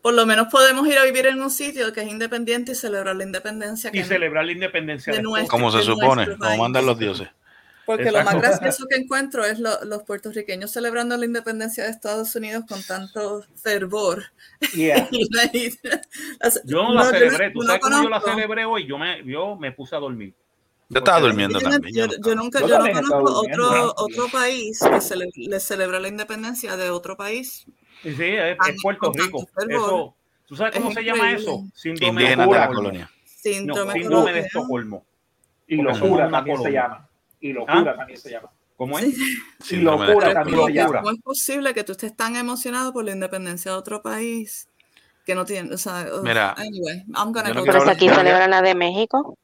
por 0.04 0.14
lo 0.14 0.26
menos 0.28 0.48
podemos 0.52 0.88
ir 0.88 0.98
a 1.00 1.04
vivir 1.04 1.26
en 1.26 1.42
un 1.42 1.50
sitio 1.50 1.92
que 1.94 2.02
es 2.02 2.08
independiente 2.10 2.74
y 2.74 2.76
celebrar 2.76 3.16
la 3.16 3.24
independencia. 3.24 3.90
Que 3.92 3.98
y 3.98 4.02
no- 4.02 4.08
celebrar 4.08 4.46
la 4.46 4.52
independencia 4.52 5.12
de 5.12 5.18
de 5.18 5.24
nuestro-. 5.24 5.50
Como 5.50 5.72
se 5.72 5.82
supone, 5.82 6.38
como 6.38 6.58
mandan 6.58 6.86
los 6.86 7.00
dioses. 7.00 7.28
Porque 7.86 8.06
lo 8.06 8.24
más 8.24 8.34
Exacto. 8.36 8.40
gracioso 8.60 8.86
que 8.90 8.96
encuentro 8.96 9.44
es 9.44 9.60
lo- 9.60 9.84
los 9.84 10.04
puertorriqueños 10.04 10.72
celebrando 10.72 11.18
la 11.18 11.26
independencia 11.26 11.84
de 11.84 11.90
Estados 11.90 12.34
Unidos 12.36 12.64
con 12.68 12.82
tanto 12.84 13.44
fervor. 13.62 14.24
Yeah. 14.74 15.10
Yo 16.66 16.84
no 16.84 16.94
la 16.94 17.06
celebré, 17.06 17.52
tú 17.52 17.60
no 17.60 17.66
sabes 17.68 17.82
cómo 17.82 18.04
yo 18.04 18.10
la 18.10 18.22
celebré 18.22 18.66
hoy, 18.66 18.88
yo 18.88 18.98
me, 18.98 19.24
yo 19.26 19.56
me 19.56 19.72
puse 19.72 19.96
a 19.96 20.00
dormir. 20.00 20.34
Yo 20.90 21.00
estaba 21.00 21.20
durmiendo 21.22 21.60
Yo, 21.60 21.70
también. 21.70 21.96
yo- 21.96 22.08
yo 22.26 22.36
nunca, 22.36 22.60
Yo 22.60 22.68
yo 22.68 22.80
no 22.80 22.92
conozco 22.92 23.40
otro, 23.42 23.94
otro 23.98 24.28
país 24.32 24.80
que 24.80 25.02
cele- 25.02 25.32
le 25.36 25.60
celebra 25.60 26.00
la 26.00 26.08
independencia 26.08 26.78
de 26.78 26.90
otro 26.90 27.18
país. 27.18 27.66
Y 28.04 28.12
sí, 28.12 28.24
es, 28.24 28.58
es 28.70 28.82
Puerto 28.82 29.12
Rico. 29.14 29.48
fervor. 29.56 29.72
Eso, 29.86 30.16
¿Tú 30.46 30.56
sabes 30.56 30.74
cómo 30.76 30.90
Es 30.90 30.96
se 30.96 31.04
llama 31.04 31.32
eso? 31.32 31.64
Síndrome 31.74 32.22
de 32.22 32.32
Indígenas 32.34 32.48
de 32.50 32.54
la 32.60 32.68
colonia. 32.68 33.10
No, 33.12 33.24
Síndrome, 33.26 33.94
síndrome 33.94 34.34
de 34.34 34.40
Estocolmo. 34.42 35.06
Y 35.68 35.76
locura 35.78 36.30
también 36.30 36.62
se 36.62 36.72
llama. 36.72 37.08
Y 37.44 37.52
locura 37.52 37.92
¿Ah? 37.92 37.96
también 37.98 38.18
se 38.18 38.32
llama. 38.32 38.50
¿Cómo 38.78 38.98
es? 38.98 39.14
Síndrome 39.60 40.08
de 40.08 40.14
locura 40.14 40.34
también 40.34 40.66
se 40.66 40.74
llama. 40.74 41.02
¿Cómo 41.02 41.12
es 41.12 41.22
posible 41.22 41.74
que 41.74 41.84
tú 41.84 41.92
estés 41.92 42.16
tan 42.16 42.38
emocionado 42.38 42.94
por 42.94 43.04
la 43.04 43.12
independencia 43.12 43.72
de 43.72 43.78
otro 43.78 44.02
país 44.02 44.70
que 45.26 45.36
no 45.36 45.44
tiene, 45.44 45.74
o 45.74 45.78
sea, 45.78 46.06
Mira, 46.24 46.54
anyway, 46.58 47.04
I'm 47.16 47.32
gonna 47.32 47.54
no 47.54 47.64
Pero 47.64 47.84
si 47.84 47.90
aquí 47.90 48.10
celebran 48.10 48.50
la 48.50 48.62
de 48.62 48.76
México. 48.76 49.38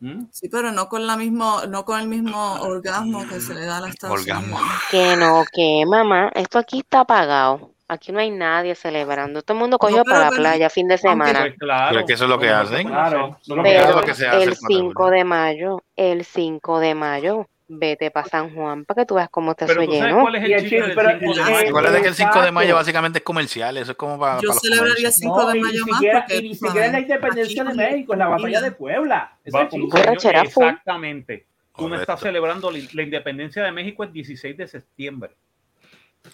¿Mm? 0.00 0.24
Sí, 0.30 0.48
pero 0.48 0.72
no 0.72 0.88
con 0.88 1.06
la 1.06 1.16
mismo, 1.16 1.60
no 1.68 1.84
con 1.84 2.00
el 2.00 2.08
mismo 2.08 2.54
orgasmo 2.60 3.28
que 3.28 3.40
se 3.40 3.54
le 3.54 3.66
da 3.66 3.76
a 3.76 3.80
las 3.82 3.90
Estados 3.90 4.20
Orgasmo. 4.20 4.56
Unidos. 4.56 4.82
Que 4.90 5.16
no, 5.16 5.44
que 5.52 5.84
mamá, 5.86 6.30
esto 6.34 6.58
aquí 6.58 6.80
está 6.80 7.00
apagado. 7.00 7.72
Aquí 7.92 8.10
no 8.12 8.20
hay 8.20 8.30
nadie 8.30 8.74
celebrando. 8.74 9.42
Todo 9.42 9.56
el 9.56 9.60
mundo 9.60 9.78
cogió 9.78 9.98
No, 9.98 10.04
para 10.04 10.30
la 10.30 10.30
playa 10.30 10.70
fin 10.70 10.88
de 10.88 10.98
semana. 10.98 11.40
Pues 11.40 11.54
claro. 11.58 11.98
Es 12.00 12.04
que 12.06 12.12
eso 12.14 12.24
es 12.24 12.30
lo 12.30 12.38
que 12.38 12.48
hacen. 12.48 12.88
Claro. 12.88 13.38
Pero- 13.46 13.62
Pero 13.62 13.88
es 13.90 13.94
lo 13.96 14.02
que 14.02 14.14
se 14.14 14.26
hace 14.26 14.42
el 14.44 14.58
cuando- 14.58 14.78
5 14.88 15.10
de 15.10 15.24
mayo, 15.24 15.82
el 15.96 16.24
5 16.24 16.80
de 16.80 16.94
mayo, 16.94 17.48
Vete 17.74 18.10
para 18.10 18.28
San 18.28 18.54
Juan 18.54 18.84
para 18.84 19.00
que 19.02 19.06
tú 19.06 19.14
veas 19.14 19.30
cómo 19.30 19.54
tú 19.54 19.66
sabes 19.66 19.88
lleno. 19.88 20.20
cuál 20.20 20.34
es 20.34 20.44
el 20.44 20.52
el 20.52 20.60
chiste 20.60 20.76
chiste, 20.76 20.86
del 20.88 20.94
pero 20.94 21.08
5 21.20 21.34
de 21.34 21.40
el- 21.40 21.50
mayo. 21.54 21.66
Recuerda 21.68 22.02
que 22.02 22.08
el 22.08 22.14
5 22.14 22.42
de 22.42 22.52
mayo 22.52 22.74
básicamente 22.74 23.18
es 23.20 23.24
comercial, 23.24 23.76
eso 23.78 23.92
es 23.92 23.96
como 23.96 24.18
para, 24.18 24.40
Yo 24.42 24.48
para 24.48 24.60
celebraría 24.60 24.94
comercios. 24.94 25.14
5 25.14 25.46
de 25.46 25.52
y 25.52 25.54
ni 25.54 25.60
mayo 25.62 25.80
más 25.86 25.94
siquiera, 25.98 26.20
porque 26.20 26.36
y 26.36 26.42
ni 26.48 26.54
siquiera 26.54 26.86
es 26.86 26.92
la 26.92 27.00
independencia 27.00 27.64
de 27.64 27.74
México, 27.74 28.12
es 28.12 28.18
la 28.18 28.28
batalla 28.28 28.60
de 28.60 28.70
Puebla. 28.72 29.32
Va 29.54 29.62
es 29.62 29.72
el. 29.72 30.42
Exactamente. 30.42 31.46
Tú 31.74 31.88
no 31.88 31.94
estás 31.96 32.20
celebrando 32.20 32.70
la, 32.70 32.78
la 32.92 33.02
independencia 33.02 33.62
de 33.62 33.72
México 33.72 34.02
el 34.04 34.12
16 34.12 34.54
de 34.56 34.68
septiembre. 34.68 35.30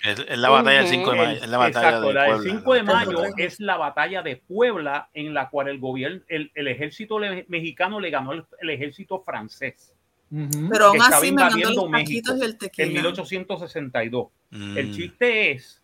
Es, 0.05 0.19
es 0.29 0.39
la 0.39 0.51
batalla 0.51 0.83
del 0.83 0.87
Ujú. 0.87 0.95
5 0.95 1.11
de 1.13 1.17
mayo, 1.17 1.31
es 1.43 1.49
la 1.49 1.59
batalla 1.59 1.87
Exacto, 1.89 2.09
de 2.09 2.15
la 2.15 2.23
del 2.25 2.33
Puebla. 2.35 2.51
5 2.53 2.75
de 2.75 2.83
mayo 2.83 3.23
es 3.37 3.61
la 3.61 3.77
batalla 3.79 4.23
de 4.23 4.37
Puebla 4.37 5.09
en 5.15 5.35
la 5.35 5.49
cual 5.49 5.69
el 5.69 5.79
gobierno, 5.79 6.21
el, 6.29 6.51
el 6.55 6.69
ejército 6.69 7.19
le- 7.19 7.47
mexicano 7.49 7.99
le 7.99 8.11
ganó 8.11 8.33
el, 8.33 8.45
el 8.61 8.71
ejército 8.71 9.21
francés. 9.21 9.95
Pero 10.31 10.87
aún 10.87 11.01
así 11.01 11.33
me 11.33 11.43
mandó 11.43 11.71
los 11.73 11.89
México 11.91 12.35
y 12.37 12.43
el 12.43 12.51
en 12.51 12.59
tequila. 12.59 12.89
1862. 12.89 14.29
Mm. 14.51 14.77
El 14.79 14.95
chiste 14.95 15.53
es 15.53 15.83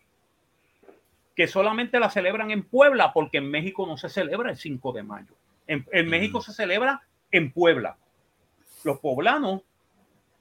que 1.35 1.47
solamente 1.47 1.99
la 1.99 2.09
celebran 2.11 2.51
en 2.51 2.63
Puebla 2.63 3.11
porque 3.11 3.39
en 3.39 3.49
México 3.49 3.85
no 3.87 3.97
se 3.97 4.07
celebra 4.07 4.51
el 4.51 4.57
5 4.57 4.93
de 4.93 5.03
mayo. 5.03 5.33
En, 5.67 5.85
en 5.91 6.05
Mm. 6.05 6.09
México 6.09 6.41
se 6.41 6.53
celebra 6.53 7.01
en 7.31 7.51
Puebla. 7.51 7.97
Los 8.83 8.99
poblanos 8.99 9.61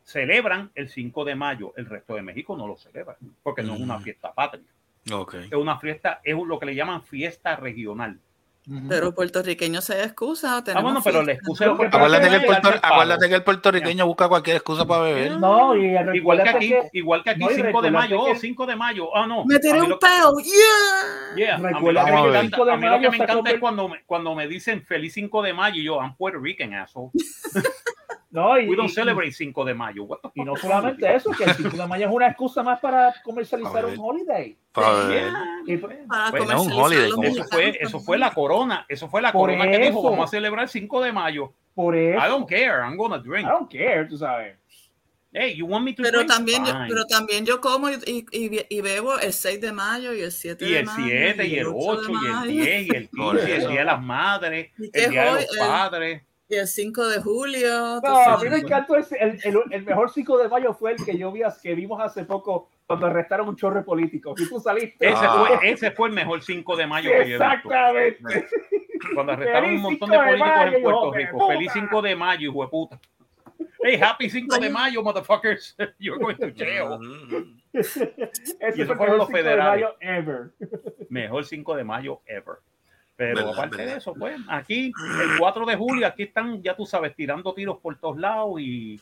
celebran 0.04 0.70
el 0.74 0.88
5 0.88 1.24
de 1.24 1.34
mayo, 1.34 1.72
el 1.76 1.86
resto 1.86 2.14
de 2.14 2.22
México 2.22 2.56
no 2.56 2.66
lo 2.68 2.76
celebra 2.76 3.16
porque 3.42 3.62
no 3.62 3.74
es 3.74 3.80
una 3.80 3.98
fiesta 4.00 4.32
patria, 4.32 4.64
Ok. 5.12 5.34
es 5.34 5.52
una 5.54 5.78
fiesta, 5.78 6.20
es 6.22 6.36
lo 6.36 6.58
que 6.58 6.66
le 6.66 6.74
llaman 6.74 7.02
fiesta 7.02 7.56
regional. 7.56 8.18
Pero 8.88 9.14
puertorriqueño 9.14 9.82
se 9.82 10.02
excusa. 10.04 10.64
Ah, 10.74 10.80
bueno, 10.80 11.02
pero 11.04 11.22
la 11.22 11.32
excusa 11.32 11.66
es 11.66 11.72
que 11.78 11.84
Acuérdate 11.86 12.30
que, 12.30 12.36
el 12.46 12.80
acuérdate 12.82 13.28
que 13.28 13.34
el 13.34 13.42
puertorriqueño 13.44 14.06
busca 14.06 14.26
cualquier 14.26 14.56
excusa 14.56 14.86
para 14.86 15.02
beber. 15.02 15.38
No, 15.38 15.76
y 15.76 15.94
Igual 16.16 16.42
que 16.42 16.48
aquí, 16.48 16.68
que, 16.70 16.88
igual 16.94 17.22
que 17.22 17.28
aquí, 17.28 17.40
no, 17.40 17.50
y 17.50 17.54
5 17.56 17.60
de 17.60 17.62
recuérdate 17.66 17.92
mayo, 17.92 18.20
oh, 18.22 18.32
que- 18.32 18.38
5 18.38 18.64
de 18.66 18.76
mayo, 18.76 19.14
ah, 19.14 19.26
no. 19.26 19.44
Me 19.44 19.58
tiré 19.58 19.82
un 19.82 19.90
lo- 19.90 19.98
peo. 19.98 20.32
Yeah. 21.36 21.36
Yeah, 21.36 21.54
a 21.56 21.58
mí 21.58 21.92
lo 21.92 22.04
que 22.06 22.10
me 22.10 22.20
encanta, 22.28 22.40
5 22.56 22.64
de 22.64 22.72
a 22.72 22.76
mí 22.78 22.86
lo 22.88 23.00
que 23.00 23.10
me 23.10 23.16
encanta 23.18 23.50
es 23.50 23.60
cuando 23.60 23.88
me, 23.90 24.02
cuando 24.06 24.34
me 24.34 24.48
dicen 24.48 24.82
feliz 24.82 25.12
5 25.12 25.42
de 25.42 25.52
mayo 25.52 25.76
y 25.82 25.84
yo, 25.84 26.00
I'm 26.00 26.16
Puerto 26.16 26.38
Rican, 26.40 26.72
asshole. 26.72 27.10
no, 28.34 28.58
y, 28.60 28.68
We 28.68 28.76
don't 28.76 28.90
y- 28.90 28.92
celebrate 28.92 29.32
5 29.32 29.64
de 29.64 29.74
mayo. 29.74 30.04
What 30.04 30.18
the 30.22 30.28
y 30.34 30.44
no 30.44 30.56
solamente 30.56 31.14
eso, 31.14 31.30
que 31.30 31.44
el 31.44 31.54
5 31.54 31.76
de 31.76 31.86
mayo 31.86 32.06
es 32.06 32.12
una 32.12 32.26
excusa 32.28 32.62
más 32.62 32.80
para 32.80 33.14
comercializar 33.22 33.86
ver. 33.86 33.98
un 33.98 34.04
holiday. 34.04 34.56
Para. 34.72 35.62
Y 35.66 35.76
pues, 35.76 35.96
Para 36.08 36.60
un 36.60 36.72
holiday, 36.72 37.10
Eso 37.22 37.44
fue, 37.44 37.78
eso 37.80 38.00
fue 38.00 38.18
la 38.18 38.32
corona, 38.34 38.84
eso 38.88 39.08
fue 39.08 39.22
la 39.22 39.30
Por 39.32 39.50
corona 39.50 39.70
que 39.70 39.78
dijo, 39.78 40.00
eso. 40.00 40.02
vamos 40.10 40.24
a 40.26 40.30
celebrar 40.30 40.64
el 40.64 40.68
5 40.68 41.00
de 41.00 41.12
mayo. 41.12 41.52
por 41.74 41.96
eso, 41.96 42.18
I 42.18 42.28
don't 42.28 42.48
care, 42.48 42.82
I'm 42.82 42.96
gonna 42.96 43.16
I 43.16 43.20
drink. 43.22 43.48
don't 43.48 43.70
care, 43.72 44.04
tú 44.08 44.16
sabes. 44.18 44.56
Hey, 45.36 45.56
you 45.56 45.66
want 45.66 45.84
me 45.84 45.92
to 45.94 46.02
Pero 46.04 46.18
drink? 46.18 46.30
también, 46.32 46.64
yo, 46.64 46.72
pero 46.88 47.04
también 47.06 47.44
yo 47.44 47.60
como 47.60 47.90
y, 47.90 47.94
y, 48.30 48.60
y- 48.68 48.80
bebo 48.80 49.18
el 49.18 49.32
6 49.32 49.60
de 49.60 49.72
mayo 49.72 50.12
y 50.12 50.20
el 50.20 50.30
7 50.30 50.64
y 50.64 50.70
de 50.72 50.78
el 50.78 50.86
mayo. 50.86 51.04
7 51.08 51.46
y 51.48 51.54
el 51.58 51.66
8 51.74 52.02
de 52.02 52.12
y 52.12 52.14
el 52.14 52.32
mayo, 52.32 52.50
10 52.52 52.86
y 52.86 52.96
el 52.96 53.08
15 53.10 53.48
y 53.48 53.52
el 53.52 53.68
día 53.68 53.78
de 53.80 53.84
las 53.84 54.00
madres, 54.02 54.70
¿Y 54.78 54.90
qué 54.92 55.04
el 55.04 55.10
día 55.10 55.24
de 55.24 55.30
los 55.32 55.52
El- 55.52 55.58
padres. 55.58 56.22
Y 56.54 56.58
el 56.58 56.66
5 56.68 57.08
de 57.08 57.20
julio. 57.20 58.00
No, 58.02 58.16
a 58.16 58.38
mí 58.40 58.48
me 58.48 58.58
encantó 58.58 58.96
ese, 58.96 59.16
el, 59.18 59.38
el, 59.42 59.58
el 59.70 59.82
mejor 59.84 60.10
5 60.10 60.38
de 60.38 60.48
mayo 60.48 60.72
fue 60.74 60.92
el 60.92 61.04
que 61.04 61.16
yo 61.18 61.32
vi, 61.32 61.42
que 61.62 61.74
vimos 61.74 62.00
hace 62.00 62.24
poco 62.24 62.68
cuando 62.86 63.06
arrestaron 63.06 63.48
un 63.48 63.56
chorre 63.56 63.82
político. 63.82 64.34
Y 64.36 64.48
tú 64.48 64.60
saliste. 64.60 65.06
Ese, 65.08 65.16
Ah. 65.26 65.56
fue, 65.58 65.70
ese 65.70 65.90
fue 65.90 66.08
el 66.08 66.14
mejor 66.14 66.42
5 66.42 66.76
de 66.76 66.86
mayo 66.86 67.10
que 67.10 67.28
yo. 67.30 67.36
Exactamente. 67.36 68.46
Cuando 69.14 69.32
arrestaron 69.32 69.64
un 69.70 69.76
Feliz 69.76 69.82
montón 69.82 70.08
5 70.10 70.22
de 70.22 70.30
de 70.32 70.38
políticos 70.38 70.56
mayo, 70.56 70.76
en 70.76 70.82
Puerto 70.82 71.10
de 71.10 71.18
Rico. 71.18 71.38
puta. 71.38 71.52
Feliz 71.54 71.70
5 71.74 72.02
de 72.02 72.16
mayo, 72.16 72.50
hijo 72.50 72.62
de 72.62 72.68
puta. 72.68 73.00
Hey, 73.82 74.00
happy 74.02 74.30
5 74.30 74.58
de 74.58 74.70
mayo, 74.70 75.02
motherfuckers. 75.02 75.76
You're 75.98 76.18
going 76.22 76.36
to 76.36 76.50
jail. 76.56 76.98
Ese 77.72 78.00
fue 78.60 78.68
el 78.68 78.86
fueron 78.86 78.98
mejor 78.98 79.16
los 79.18 79.26
5 79.26 79.36
de 79.36 79.42
federales. 79.42 79.84
mayo 79.84 79.96
ever. 80.00 80.50
Mejor 81.10 81.44
5 81.44 81.76
de 81.76 81.84
mayo 81.84 82.20
ever. 82.26 82.56
Pero 83.16 83.36
Verdad, 83.36 83.52
aparte 83.52 83.76
verdad. 83.76 83.92
de 83.92 83.98
eso, 83.98 84.14
pues, 84.14 84.36
aquí, 84.48 84.86
el 85.22 85.38
4 85.38 85.66
de 85.66 85.76
julio, 85.76 86.06
aquí 86.06 86.24
están, 86.24 86.60
ya 86.62 86.74
tú 86.74 86.84
sabes, 86.84 87.14
tirando 87.14 87.54
tiros 87.54 87.78
por 87.80 87.96
todos 87.98 88.18
lados 88.18 88.60
y, 88.60 89.00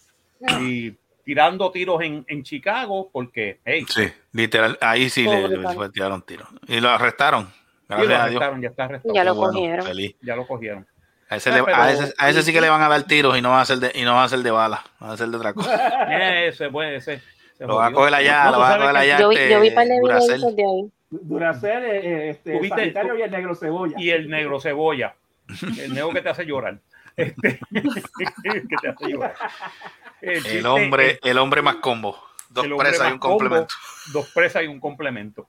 y 0.60 0.94
tirando 1.24 1.70
tiros 1.70 2.02
en, 2.02 2.22
en 2.28 2.42
Chicago, 2.42 3.08
porque, 3.10 3.60
hey, 3.64 3.86
Sí, 3.88 4.08
literal, 4.32 4.76
ahí 4.82 5.08
sí 5.08 5.24
le, 5.24 5.48
le 5.48 5.88
tiraron 5.90 6.20
tiro. 6.22 6.46
Y 6.68 6.78
lo 6.80 6.90
arrestaron. 6.90 7.50
y 7.88 7.92
lo 7.92 7.96
Gracias 7.96 8.08
Dios. 8.08 8.20
arrestaron, 8.20 8.60
ya 8.62 8.68
está 8.68 8.84
arrestado. 8.84 9.14
Ya 9.14 9.24
lo 9.24 9.34
bueno, 9.34 9.52
cogieron. 9.54 9.86
feliz. 9.86 10.16
Ya 10.20 10.36
lo 10.36 10.46
cogieron. 10.46 10.86
A 11.30 11.36
ese, 11.36 11.50
le- 11.50 11.64
a 11.72 11.90
ese- 11.92 12.14
a 12.18 12.28
ese 12.28 12.42
sí 12.42 12.52
que 12.52 12.60
le 12.60 12.68
van 12.68 12.82
a 12.82 12.88
dar 12.90 13.04
tiros 13.04 13.38
y 13.38 13.40
no 13.40 13.50
van 13.52 13.60
a 13.60 13.64
ser 13.64 13.78
de, 13.78 13.92
y 13.94 14.02
no 14.02 14.14
van 14.14 14.24
a 14.24 14.28
ser 14.28 14.40
de 14.40 14.50
bala, 14.50 14.84
van 15.00 15.10
a 15.12 15.16
ser 15.16 15.28
de 15.28 15.36
otra 15.38 15.54
cosa. 15.54 16.44
Ese, 16.46 16.68
pues, 16.68 17.08
ese. 17.08 17.22
se 17.56 17.66
Lo 17.66 17.76
va 17.76 17.86
a 17.86 17.92
coger 17.92 18.12
allá, 18.12 18.44
No, 18.44 18.52
lo 18.52 18.58
va 18.58 18.74
a 18.74 18.76
coger 18.78 18.96
allá. 18.96 19.18
Yo 19.20 19.28
vi, 19.30 19.36
yo 19.48 19.60
vi 19.62 19.68
este, 19.68 19.74
par 19.74 19.86
de 19.86 19.94
ahí. 19.94 20.92
Duracell, 21.20 21.84
eh, 21.84 22.30
este, 22.30 22.58
Tuviste- 22.58 22.76
Sagitario 22.76 23.16
y 23.18 23.22
el 23.22 23.30
negro 23.30 23.54
cebolla. 23.54 23.94
y 23.98 24.10
el 24.10 24.28
negro 24.30 24.60
cebolla. 24.60 25.14
El 25.78 25.92
negro 25.92 26.10
que 26.10 26.22
te 26.22 26.28
hace 26.30 26.44
llorar. 26.46 26.78
Este, 27.14 27.60
que 27.72 28.76
te 28.80 28.88
hace 28.88 29.08
llorar. 29.10 29.34
El 30.22 30.64
hombre, 30.64 31.20
el 31.22 31.36
hombre 31.36 31.60
más 31.60 31.76
combo. 31.76 32.18
Dos 32.48 32.66
presas 32.78 33.10
y 33.10 33.12
un 33.12 33.18
combo, 33.18 33.38
complemento. 33.38 33.74
Dos 34.12 34.30
presas 34.30 34.62
y 34.62 34.66
un 34.68 34.80
complemento. 34.80 35.48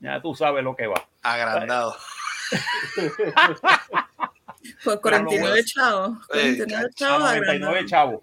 Ya 0.00 0.20
tú 0.20 0.34
sabes 0.34 0.62
lo 0.62 0.76
que 0.76 0.86
va. 0.88 1.02
Agrandado. 1.22 1.96
Por 4.84 5.00
49 5.00 5.64
chavos. 5.64 6.26
49 6.28 6.86
A 6.86 6.94
chavos. 6.94 7.20
99 7.20 7.38
agrandado. 7.40 7.86
chavos. 7.86 8.22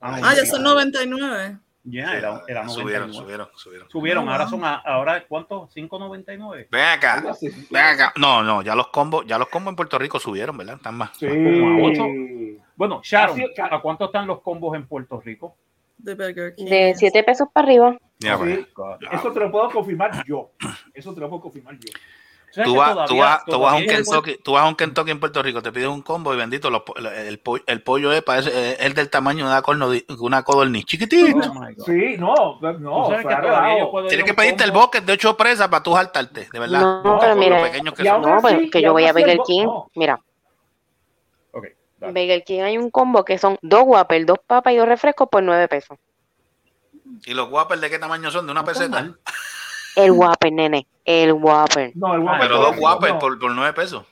Ah, 0.00 0.34
ya 0.34 0.46
son 0.46 0.62
99. 0.62 1.58
Ya, 1.82 2.14
era, 2.16 2.42
era 2.46 2.62
99. 2.64 2.72
subieron, 2.74 3.14
subieron, 3.14 3.48
subieron. 3.56 3.90
Subieron, 3.90 4.28
Ah, 4.28 4.32
ahora 4.32 4.48
son, 4.48 4.64
a- 4.64 4.74
ahora, 4.84 5.24
¿cuánto? 5.26 5.66
5.99. 5.74 6.68
Ven 6.70 6.84
acá, 6.84 7.24
ven 7.70 7.84
acá. 7.84 8.12
No, 8.16 8.42
no, 8.42 8.60
ya 8.62 8.74
los 8.74 8.88
combos, 8.88 9.24
ya 9.26 9.38
los 9.38 9.48
combos 9.48 9.72
en 9.72 9.76
Puerto 9.76 9.98
Rico 9.98 10.18
subieron, 10.20 10.56
¿verdad? 10.58 10.76
Están 10.76 10.96
más. 10.96 11.16
Sí. 11.18 11.26
Como 11.26 11.84
a 11.84 11.88
ocho. 11.88 12.04
Bueno, 12.76 13.00
Sharon, 13.02 13.40
¿a 13.70 13.80
cuánto 13.80 14.04
están 14.06 14.26
los 14.26 14.40
combos 14.42 14.76
en 14.76 14.86
Puerto 14.86 15.20
Rico? 15.20 15.56
De 15.96 16.14
Burger 16.14 16.54
King. 16.54 16.64
De 16.66 16.94
7 16.96 17.22
pesos 17.24 17.48
para 17.52 17.66
arriba. 17.66 17.96
Sí. 18.20 18.28
pues. 18.36 18.66
Eso 19.12 19.32
te 19.32 19.40
lo 19.40 19.50
puedo 19.50 19.70
confirmar 19.70 20.24
yo. 20.26 20.50
Eso 20.94 21.14
te 21.14 21.20
lo 21.20 21.28
puedo 21.28 21.42
confirmar 21.42 21.74
yo. 21.78 21.90
¿Sabes 22.52 22.68
Tú 22.68 22.76
vas, 22.76 22.90
todavía- 22.92 23.06
tú, 23.06 23.16
vas, 23.18 23.44
tú 23.44 23.60
vas 23.60 23.72
a 23.72 23.76
un 23.76 23.86
Kentucky, 23.86 24.36
tú 24.42 24.52
vas 24.52 24.64
a 24.64 24.68
un 24.68 24.74
Kentucky 24.74 25.10
en 25.12 25.20
Puerto 25.20 25.40
Rico, 25.40 25.62
te 25.62 25.70
pides 25.70 25.86
un 25.86 26.02
combo 26.02 26.34
y 26.34 26.36
bendito, 26.36 26.68
los 26.68 26.82
el, 26.96 27.38
pollo, 27.38 27.62
el 27.66 27.82
pollo 27.82 28.12
es, 28.12 28.22
parece, 28.22 28.76
es 28.84 28.94
del 28.94 29.08
tamaño 29.08 29.44
de 29.46 29.52
una, 29.52 29.62
corno- 29.62 29.92
una 30.18 30.42
codorniz, 30.42 30.84
chiquitito. 30.84 31.48
Oh. 31.48 31.84
Sí, 31.86 32.16
no, 32.18 32.58
Tú 32.60 32.72
no, 32.80 33.08
que 33.08 33.86
puedo 33.90 34.04
ir 34.04 34.08
Tienes 34.08 34.26
que 34.26 34.34
pedirte 34.34 34.64
el 34.64 34.72
bucket 34.72 35.04
de 35.04 35.12
ocho 35.12 35.36
presas 35.36 35.68
para 35.68 35.82
tú 35.82 35.94
saltarte, 35.94 36.48
de 36.52 36.58
verdad. 36.58 36.80
No, 36.80 37.02
No, 37.04 37.18
pero 37.20 37.34
por 37.34 37.38
mira, 37.40 37.70
que 37.70 38.04
son. 38.04 38.22
no, 38.22 38.40
pues, 38.40 38.70
que 38.70 38.82
yo 38.82 38.92
voy 38.92 39.04
a 39.04 39.10
el 39.10 39.14
Burger 39.14 39.38
King. 39.46 39.64
no. 39.64 39.88
Mira, 39.94 40.20
Ok, 41.52 41.66
dale. 41.98 42.12
Burger 42.12 42.42
King 42.44 42.60
hay 42.62 42.78
un 42.78 42.90
combo 42.90 43.24
que 43.24 43.38
son 43.38 43.58
dos 43.62 43.82
Whopper, 43.84 44.26
dos 44.26 44.38
papas 44.44 44.72
y 44.72 44.76
dos 44.76 44.88
refrescos 44.88 45.28
por 45.30 45.42
9 45.44 45.68
pesos. 45.68 45.98
¿Y 47.26 47.34
los 47.34 47.48
Whoppers 47.50 47.80
de 47.80 47.90
qué 47.90 47.98
tamaño 48.00 48.30
son? 48.30 48.46
¿De 48.46 48.52
una 48.52 48.64
peseta? 48.64 49.14
El 49.96 50.12
Whopper, 50.12 50.52
nene. 50.52 50.86
El 51.04 51.32
Whopper. 51.32 51.92
No, 51.96 52.14
el 52.14 52.20
Whopper 52.20 52.40
Pero 52.40 52.58
dos 52.58 52.76
no. 52.76 53.18
por, 53.18 53.38
por 53.38 53.52
nueve 53.54 53.72
pesos. 53.72 54.04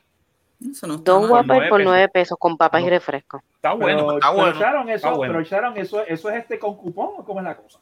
Eso 0.70 0.86
no 0.88 0.94
está 0.96 1.12
Dos. 1.12 1.30
Whopper 1.30 1.46
nueve 1.46 1.68
por 1.68 1.78
pesos. 1.78 1.92
9 1.92 2.08
pesos 2.08 2.38
con 2.38 2.56
papas 2.56 2.80
y 2.80 2.84
No. 2.84 2.90
refrescos. 2.90 3.42
Está 3.54 3.72
bueno. 3.74 3.98
Pero, 4.06 4.12
está 4.18 4.30
pero 4.30 4.42
bueno, 4.42 4.58
Sharon, 4.60 4.88
eso, 4.88 4.96
está 4.96 5.10
bueno. 5.12 5.34
pero 5.34 5.44
Sharon, 5.44 5.76
eso, 5.76 6.04
eso 6.06 6.30
es 6.30 6.36
este 6.36 6.58
con 6.58 6.76
cupón 6.76 7.10
o 7.18 7.24
cómo 7.24 7.40
es 7.40 7.44
la 7.44 7.56
cosa. 7.56 7.78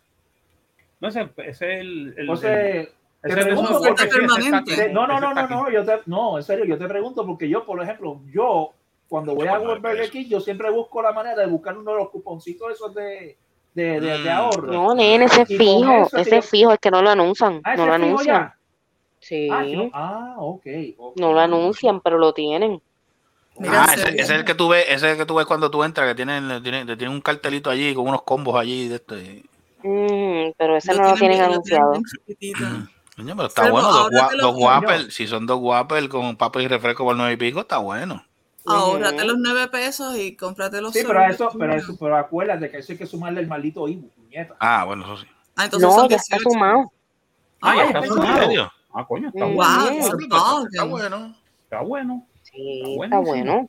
No, 1.01 1.09
ese 1.09 1.29
es 1.39 1.63
el. 1.63 2.15
el- 2.19 2.19
el- 2.19 2.31
ese 2.31 2.89
es 3.23 3.47
de- 3.47 4.93
no, 4.93 5.07
no, 5.07 5.21
no, 5.21 5.35
no, 5.35 5.47
no, 5.49 5.71
yo 5.71 5.85
te, 5.85 6.01
no, 6.07 6.37
en 6.39 6.45
serio, 6.45 6.65
yo 6.65 6.79
te 6.79 6.87
pregunto 6.87 7.27
porque 7.27 7.49
yo, 7.49 7.65
por 7.65 7.83
ejemplo, 7.83 8.21
yo 8.33 8.73
cuando 9.09 9.35
voy 9.35 9.49
a 9.49 9.59
nueve 9.59 9.81
Burger. 9.81 10.11
King, 10.11 10.27
yo 10.29 10.41
siempre 10.41 10.71
busco 10.71 11.01
la 11.03 11.13
manera 11.13 11.37
de 11.41 11.47
buscar 11.47 11.77
uno 11.77 11.93
de 11.93 11.99
los 11.99 12.11
cuponcitos 12.11 12.71
esos 12.73 12.95
de, 12.95 13.37
de, 13.77 14.01
de, 14.01 14.19
de 14.19 14.31
Mm. 14.31 14.37
ahorro. 14.37 14.73
No, 14.73 14.95
nene, 14.95 15.27
ese 15.27 15.43
es 15.43 15.49
fijo. 15.49 16.07
eso 16.07 16.17
Ese 16.17 16.31
yo- 16.31 16.37
es 16.39 16.49
fijo, 16.51 16.73
es 16.73 16.79
que 16.81 16.91
no 16.91 17.03
lo 17.03 17.11
anuncian. 17.11 17.61
Ah, 17.65 17.77
No 17.77 17.87
lo 17.87 17.93
anuncian. 17.93 18.37
ya. 18.37 18.57
Sí. 19.21 19.49
Ah, 19.51 19.65
ah, 19.93 20.35
ok. 20.39 20.67
ok. 20.99 21.17
No 21.19 21.33
lo 21.33 21.41
anuncian, 21.41 22.01
pero 22.01 22.19
lo 22.19 22.33
tienen. 22.33 22.81
Mira, 23.59 23.85
ah, 23.89 23.95
ese, 23.95 24.21
es 24.21 24.31
el 24.31 24.45
que 24.45 24.55
tú 24.55 24.69
ves, 24.69 24.85
ese 24.87 24.95
es 25.07 25.13
el 25.13 25.17
que 25.19 25.25
tú 25.27 25.35
ves 25.37 25.47
cuando 25.47 25.71
tú 25.71 25.83
entras, 25.85 26.07
que 26.09 26.15
tienen, 26.15 26.63
tienen, 26.63 26.87
tienen 26.87 27.09
un 27.11 27.21
cartelito 27.21 27.71
allí 27.71 27.95
con 27.95 28.07
unos 28.09 28.23
combos 28.23 28.55
allí 28.59 28.89
de 28.89 28.97
esto. 28.97 29.17
y- 29.19 29.45
Mm, 29.83 30.53
pero 30.59 30.77
ese 30.77 30.95
no 30.95 31.11
lo 31.11 31.15
tienen 31.15 31.41
anunciado. 31.43 31.93
Coño, 33.17 33.35
pero 33.37 33.47
está 33.49 33.63
Pero 33.63 33.73
bueno, 33.75 33.93
dos, 33.93 34.11
gua- 34.11 34.81
dos 34.83 35.15
si 35.15 35.27
son 35.27 35.47
dos 35.47 35.59
Whopper 35.61 36.09
con 36.09 36.37
papas 36.37 36.63
y 36.63 36.69
refresco 36.69 37.05
por 37.05 37.17
nueve 37.17 37.33
y 37.33 37.37
pico, 37.37 37.61
está 37.61 37.79
bueno. 37.79 38.23
Ahórrate 38.67 39.25
los 39.25 39.37
9 39.39 39.69
pesos 39.69 40.17
y 40.17 40.37
cómprate 40.37 40.81
los 40.81 40.93
Sí, 40.93 41.03
pero 41.07 41.23
eso, 41.25 41.49
pero 41.59 41.75
eso, 41.75 41.97
pero 41.99 42.17
acuérdate 42.17 42.71
que 42.71 42.79
eso 42.79 42.93
hay 42.93 42.99
que 42.99 43.07
sumarle 43.07 43.41
el 43.41 43.47
maldito 43.47 43.87
IBU, 43.89 44.09
puñeta. 44.11 44.57
Ah, 44.61 44.85
bueno, 44.85 45.05
eso 45.05 45.17
sí. 45.19 45.27
Ah, 45.57 45.65
entonces 45.65 45.89
No, 45.89 45.95
son 45.95 46.09
ya 46.09 46.17
está 46.17 46.37
18. 46.37 46.51
sumado. 46.51 46.93
Ah, 47.63 47.75
ya 47.77 47.83
Ah, 47.83 47.87
está 47.87 47.99
¿en 47.99 48.07
sumado. 48.07 48.73
Ah, 48.93 49.07
coño, 49.07 49.29
está 49.29 49.45
bueno. 49.45 49.57
Wow, 49.57 49.91
Bien. 49.91 49.95
it's 49.95 50.07
a 50.07 50.65
Está 50.71 50.85
bueno. 50.85 51.35
Está 51.65 51.81
bueno. 51.83 52.27
Sí, 52.43 52.83
Está 53.03 53.19
bueno. 53.19 53.69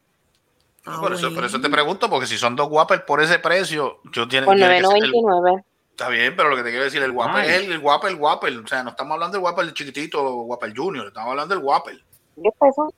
Está 0.78 1.02
Por 1.02 1.14
eso, 1.14 1.34
por 1.34 1.44
eso 1.44 1.58
te 1.58 1.62
bueno. 1.68 1.74
pregunto, 1.76 2.10
porque 2.10 2.28
si 2.28 2.38
son 2.38 2.56
dos 2.56 2.70
Whopper 2.72 3.04
por 3.06 3.22
ese 3.22 3.40
precio, 3.40 4.00
yo 4.12 4.28
tiene, 4.28 4.46
Por 4.46 4.56
tiene 4.56 4.80
que 4.80 4.88
ser 4.88 5.04
el- 5.04 5.12
9.99. 5.12 5.64
Está 5.92 6.10
bien, 6.10 6.34
pero 6.38 6.50
lo 6.50 6.56
que 6.56 6.64
te 6.64 6.70
quiero 6.70 6.84
decir, 6.86 7.02
el 7.02 7.14
Ay. 7.20 7.48
es 7.50 7.56
el, 7.64 7.72
el 7.74 7.80
Whopper, 7.80 8.12
el 8.12 8.18
Whopper. 8.18 8.58
O 8.60 8.68
sea, 8.68 8.84
no 8.84 8.92
estamos 8.92 9.14
hablando 9.16 9.38
del 9.38 9.44
Whopper 9.44 9.74
chiquitito, 9.74 10.24
Whopper 10.44 10.74
Junior, 10.78 11.08
estamos 11.08 11.32
hablando 11.32 11.56
del 11.56 11.64
Whopper. 11.64 12.00
10 12.36 12.54
pesos. 12.60 12.94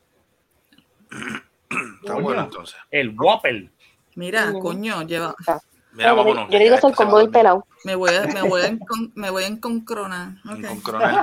Está 1.69 2.15
bueno 2.15 2.41
entonces. 2.43 2.75
El 2.89 3.17
Whopper. 3.17 3.69
Mira, 4.15 4.51
coño, 4.53 5.03
lleva. 5.03 5.35
Mira, 5.91 6.09
yo, 6.09 6.15
vámonos. 6.17 6.49
yo 6.49 6.59
digo 6.59 6.75
que 6.77 6.87
es 6.87 6.99
el 6.99 7.07
dormir. 7.07 7.31
pelado. 7.31 7.65
Me 7.85 7.95
voy 7.95 8.11
a, 8.13 8.21
me 8.27 8.41
voy 8.43 8.61
a, 8.61 8.69
encon- 8.69 9.11
me 9.15 9.29
voy 9.29 9.45
a 9.45 9.47
enconcronar. 9.47 10.33
Un 10.45 10.63
Ok. 10.65 10.67
con 10.69 10.81
coronel. 10.81 11.15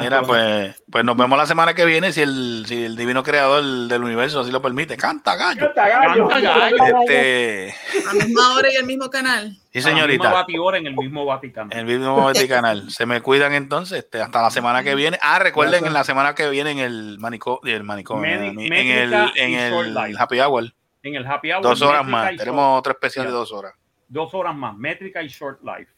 Mira, 0.00 0.22
pues, 0.22 0.82
pues 0.90 1.04
nos 1.04 1.16
vemos 1.16 1.36
la 1.36 1.46
semana 1.46 1.74
que 1.74 1.84
viene 1.84 2.12
si 2.12 2.22
el, 2.22 2.64
si 2.66 2.84
el 2.84 2.96
divino 2.96 3.22
creador 3.22 3.62
del 3.88 4.02
universo 4.04 4.40
así 4.40 4.50
lo 4.52 4.62
permite. 4.62 4.96
Canta, 4.96 5.34
gallo. 5.36 5.66
Canta, 5.74 5.88
gallo. 5.88 6.28
Canta, 6.28 6.50
gallo. 6.60 6.84
Este, 7.00 7.74
A 8.08 8.14
la 8.14 8.24
misma 8.24 8.54
hora 8.54 8.72
y 8.72 8.76
el 8.76 8.86
mismo 8.86 9.10
canal. 9.10 9.50
sí, 9.72 9.80
la 9.80 9.82
señorita. 9.82 10.30
batidora 10.32 10.78
en 10.78 10.86
el 10.86 10.96
mismo 10.96 11.24
Vaticano. 11.26 11.70
En 11.72 11.78
el 11.80 11.84
mismo 11.86 12.30
este 12.30 12.48
canal. 12.48 12.90
Se 12.90 13.04
me 13.04 13.20
cuidan 13.20 13.52
entonces 13.52 13.98
este, 13.98 14.22
hasta 14.22 14.40
la 14.42 14.50
semana 14.50 14.82
que 14.84 14.94
viene. 14.94 15.18
Ah, 15.20 15.40
recuerden 15.40 15.72
Gracias. 15.82 15.88
en 15.88 15.94
la 15.94 16.04
semana 16.04 16.34
que 16.34 16.48
viene 16.50 16.70
en 16.70 16.78
el 16.78 17.18
manicomio, 17.18 17.74
el 17.74 17.84
Medi- 17.84 18.66
en 18.66 19.12
el, 19.12 19.14
en 19.36 19.50
y 19.50 19.56
short 19.70 19.88
el 20.08 20.16
happy 20.18 20.40
hour. 20.40 20.72
En 21.02 21.14
el 21.14 21.26
Happy 21.26 21.50
Hour. 21.50 21.62
Dos 21.62 21.80
horas 21.82 22.06
más. 22.06 22.36
Tenemos 22.36 22.78
otro 22.78 22.92
especial 22.92 23.24
de 23.26 23.32
dos 23.32 23.50
horas. 23.52 23.72
Dos 24.10 24.34
horas 24.34 24.54
más. 24.54 24.76
Métrica 24.76 25.22
y 25.22 25.28
Short 25.28 25.60
Life. 25.62 25.90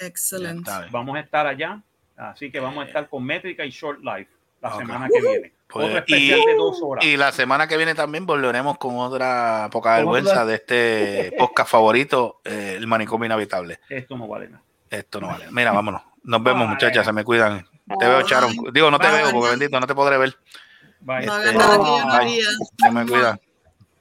Excelente. 0.00 0.70
Vamos 0.90 1.16
a 1.16 1.20
estar 1.20 1.46
allá. 1.46 1.80
Así 2.16 2.50
que 2.50 2.58
vamos 2.58 2.84
a 2.84 2.88
estar 2.88 3.08
con 3.08 3.24
Métrica 3.24 3.64
y 3.64 3.70
Short 3.70 4.00
Life 4.02 4.28
la 4.60 4.76
semana 4.76 5.08
que 5.08 5.20
viene. 5.20 5.52
Pues, 5.68 5.86
Otro 5.86 5.98
especial 5.98 6.40
y- 6.40 6.46
de 6.46 6.54
dos 6.56 6.80
horas. 6.82 7.04
Y 7.04 7.16
la 7.16 7.30
semana 7.30 7.68
que 7.68 7.76
viene 7.76 7.94
también 7.94 8.26
volveremos 8.26 8.78
con 8.78 8.96
otra 8.96 9.68
poca 9.70 9.96
vergüenza 9.96 10.44
de 10.44 10.54
este 10.54 11.32
podcast 11.38 11.70
favorito, 11.70 12.40
eh, 12.44 12.74
el 12.76 12.86
manicomio 12.86 13.26
inhabitable. 13.26 13.78
Esto 13.88 14.16
no 14.16 14.26
vale 14.26 14.48
nada. 14.48 14.62
Esto 14.90 15.20
no 15.20 15.28
vale. 15.28 15.44
Mira, 15.50 15.70
vámonos. 15.72 16.02
Nos 16.24 16.42
vemos, 16.42 16.62
Bye. 16.62 16.70
muchachas. 16.74 17.04
Se 17.06 17.12
me 17.12 17.22
cuidan. 17.22 17.64
Te 18.00 18.06
veo, 18.06 18.22
Charon. 18.22 18.52
Digo, 18.72 18.90
no 18.90 18.98
te 18.98 19.08
Bye. 19.08 19.16
veo 19.22 19.30
porque 19.32 19.50
bendito, 19.50 19.78
no 19.78 19.86
te 19.86 19.94
podré 19.94 20.18
ver. 20.18 20.36
Bye. 21.00 21.26
No 21.26 21.38
Este, 21.38 21.52
no 21.56 21.78
bye. 21.82 22.00
haría. 22.16 22.44
Se 22.78 22.90
me 22.90 23.06
cuidan. 23.06 23.40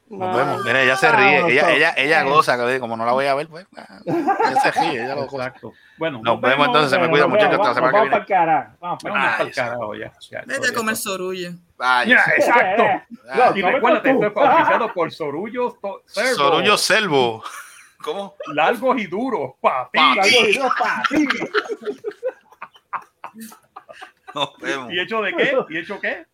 Nos 0.09 0.37
vemos. 0.37 0.63
Mira, 0.63 0.81
ella 0.83 0.95
se 0.95 1.11
ríe. 1.11 1.47
Ella, 1.51 1.69
ella, 1.71 1.93
ella 1.97 2.23
goza, 2.23 2.57
como 2.79 2.95
no 2.95 3.05
la 3.05 3.11
voy 3.11 3.25
a 3.25 3.35
ver, 3.35 3.47
pues. 3.49 3.67
ah, 3.75 3.99
Ella 4.05 4.61
se 4.61 4.71
ríe, 4.71 5.03
ella 5.03 5.15
lo 5.15 5.25
goza. 5.27 5.47
Exacto. 5.47 5.73
Bueno, 5.97 6.21
Nos 6.23 6.39
vemos 6.39 6.67
entonces, 6.67 6.91
se 6.91 6.99
me 6.99 7.09
cuida, 7.09 7.27
muchachos, 7.27 7.59
semana 7.75 7.91
vamos 7.91 8.03
que 8.05 8.09
para 8.11 8.21
el 8.21 8.25
carajo. 8.27 8.77
Vamos 8.79 9.03
para 9.03 9.37
el 9.43 9.51
carajo 9.53 9.95
ya. 9.95 10.11
Ya, 10.31 10.43
Vete 10.45 10.69
a 10.69 10.73
comer 10.73 10.95
sorullo. 10.95 11.49
Ay, 11.79 12.09
Ya, 12.09 12.23
exacto. 12.37 12.83
Ay. 13.29 13.51
Y 13.55 13.61
No, 13.61 13.71
recuérdate, 13.71 14.11
esto 14.11 14.85
es 14.85 14.91
por 14.93 15.11
Sorullo 15.11 15.77
Servo. 16.05 16.35
Sorullo 16.35 16.77
Selvo. 16.77 17.43
¿Cómo? 18.03 18.35
Largos 18.53 18.97
y 18.99 19.07
duros. 19.07 19.53
Pa' 19.59 19.89
ti. 19.91 19.97
Pa' 19.99 20.11
Algo 20.11 20.23
ti. 20.23 20.53
de 20.53 20.59
dos 20.59 20.71
pa' 20.79 21.03
ti. 21.09 21.27
Nos 24.35 24.57
vemos. 24.59 24.93
¿Y 24.93 24.99
hecho 24.99 25.21
de 25.21 25.33
qué? 25.35 25.57
¿Y 25.69 25.77
hecho 25.79 25.99
qué? 25.99 26.25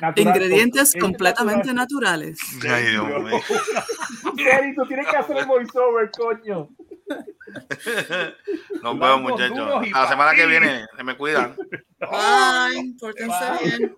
Natural. 0.00 0.14
Ingredientes 0.36 0.94
Es 0.94 1.00
completamente 1.00 1.72
natural. 1.74 2.30
naturales. 2.30 2.38
Ay, 2.68 2.86
Dios 2.90 3.06
mío. 3.06 3.40
Jerry, 4.36 4.74
tú 4.74 4.86
tienes 4.86 5.06
que 5.08 5.16
hacer 5.16 5.36
el 5.38 5.46
voiceover, 5.46 6.10
coño. 6.12 6.68
Nos 8.82 8.98
vemos, 8.98 9.22
muchachos. 9.22 9.82
A 9.92 10.02
la 10.02 10.08
semana 10.08 10.32
que 10.34 10.46
viene. 10.46 10.86
Se 10.96 11.02
me 11.02 11.16
cuidan. 11.16 11.56
Bye. 12.00 12.94
Pórtense 13.00 13.64
bien. 13.64 13.94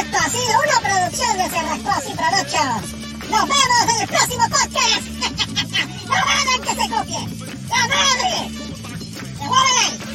Esto 0.00 0.16
ha 0.16 0.28
sido 0.30 0.58
una 0.64 0.80
producción 0.80 1.38
de 1.38 1.48
Cerrascos 1.48 2.10
y 2.10 2.16
Productions. 2.16 2.92
Nos 3.30 3.42
vemos 3.42 3.94
en 3.94 4.00
el 4.02 4.08
próximo 4.08 4.44
podcast. 4.48 5.37
¡No 6.08 6.14
hagan 6.14 6.60
que 6.62 6.74
se 6.74 6.88
copie! 6.88 7.22
¡La 7.68 7.82
madre! 7.88 8.32
¡Se 9.36 9.44
ahí! 9.44 10.08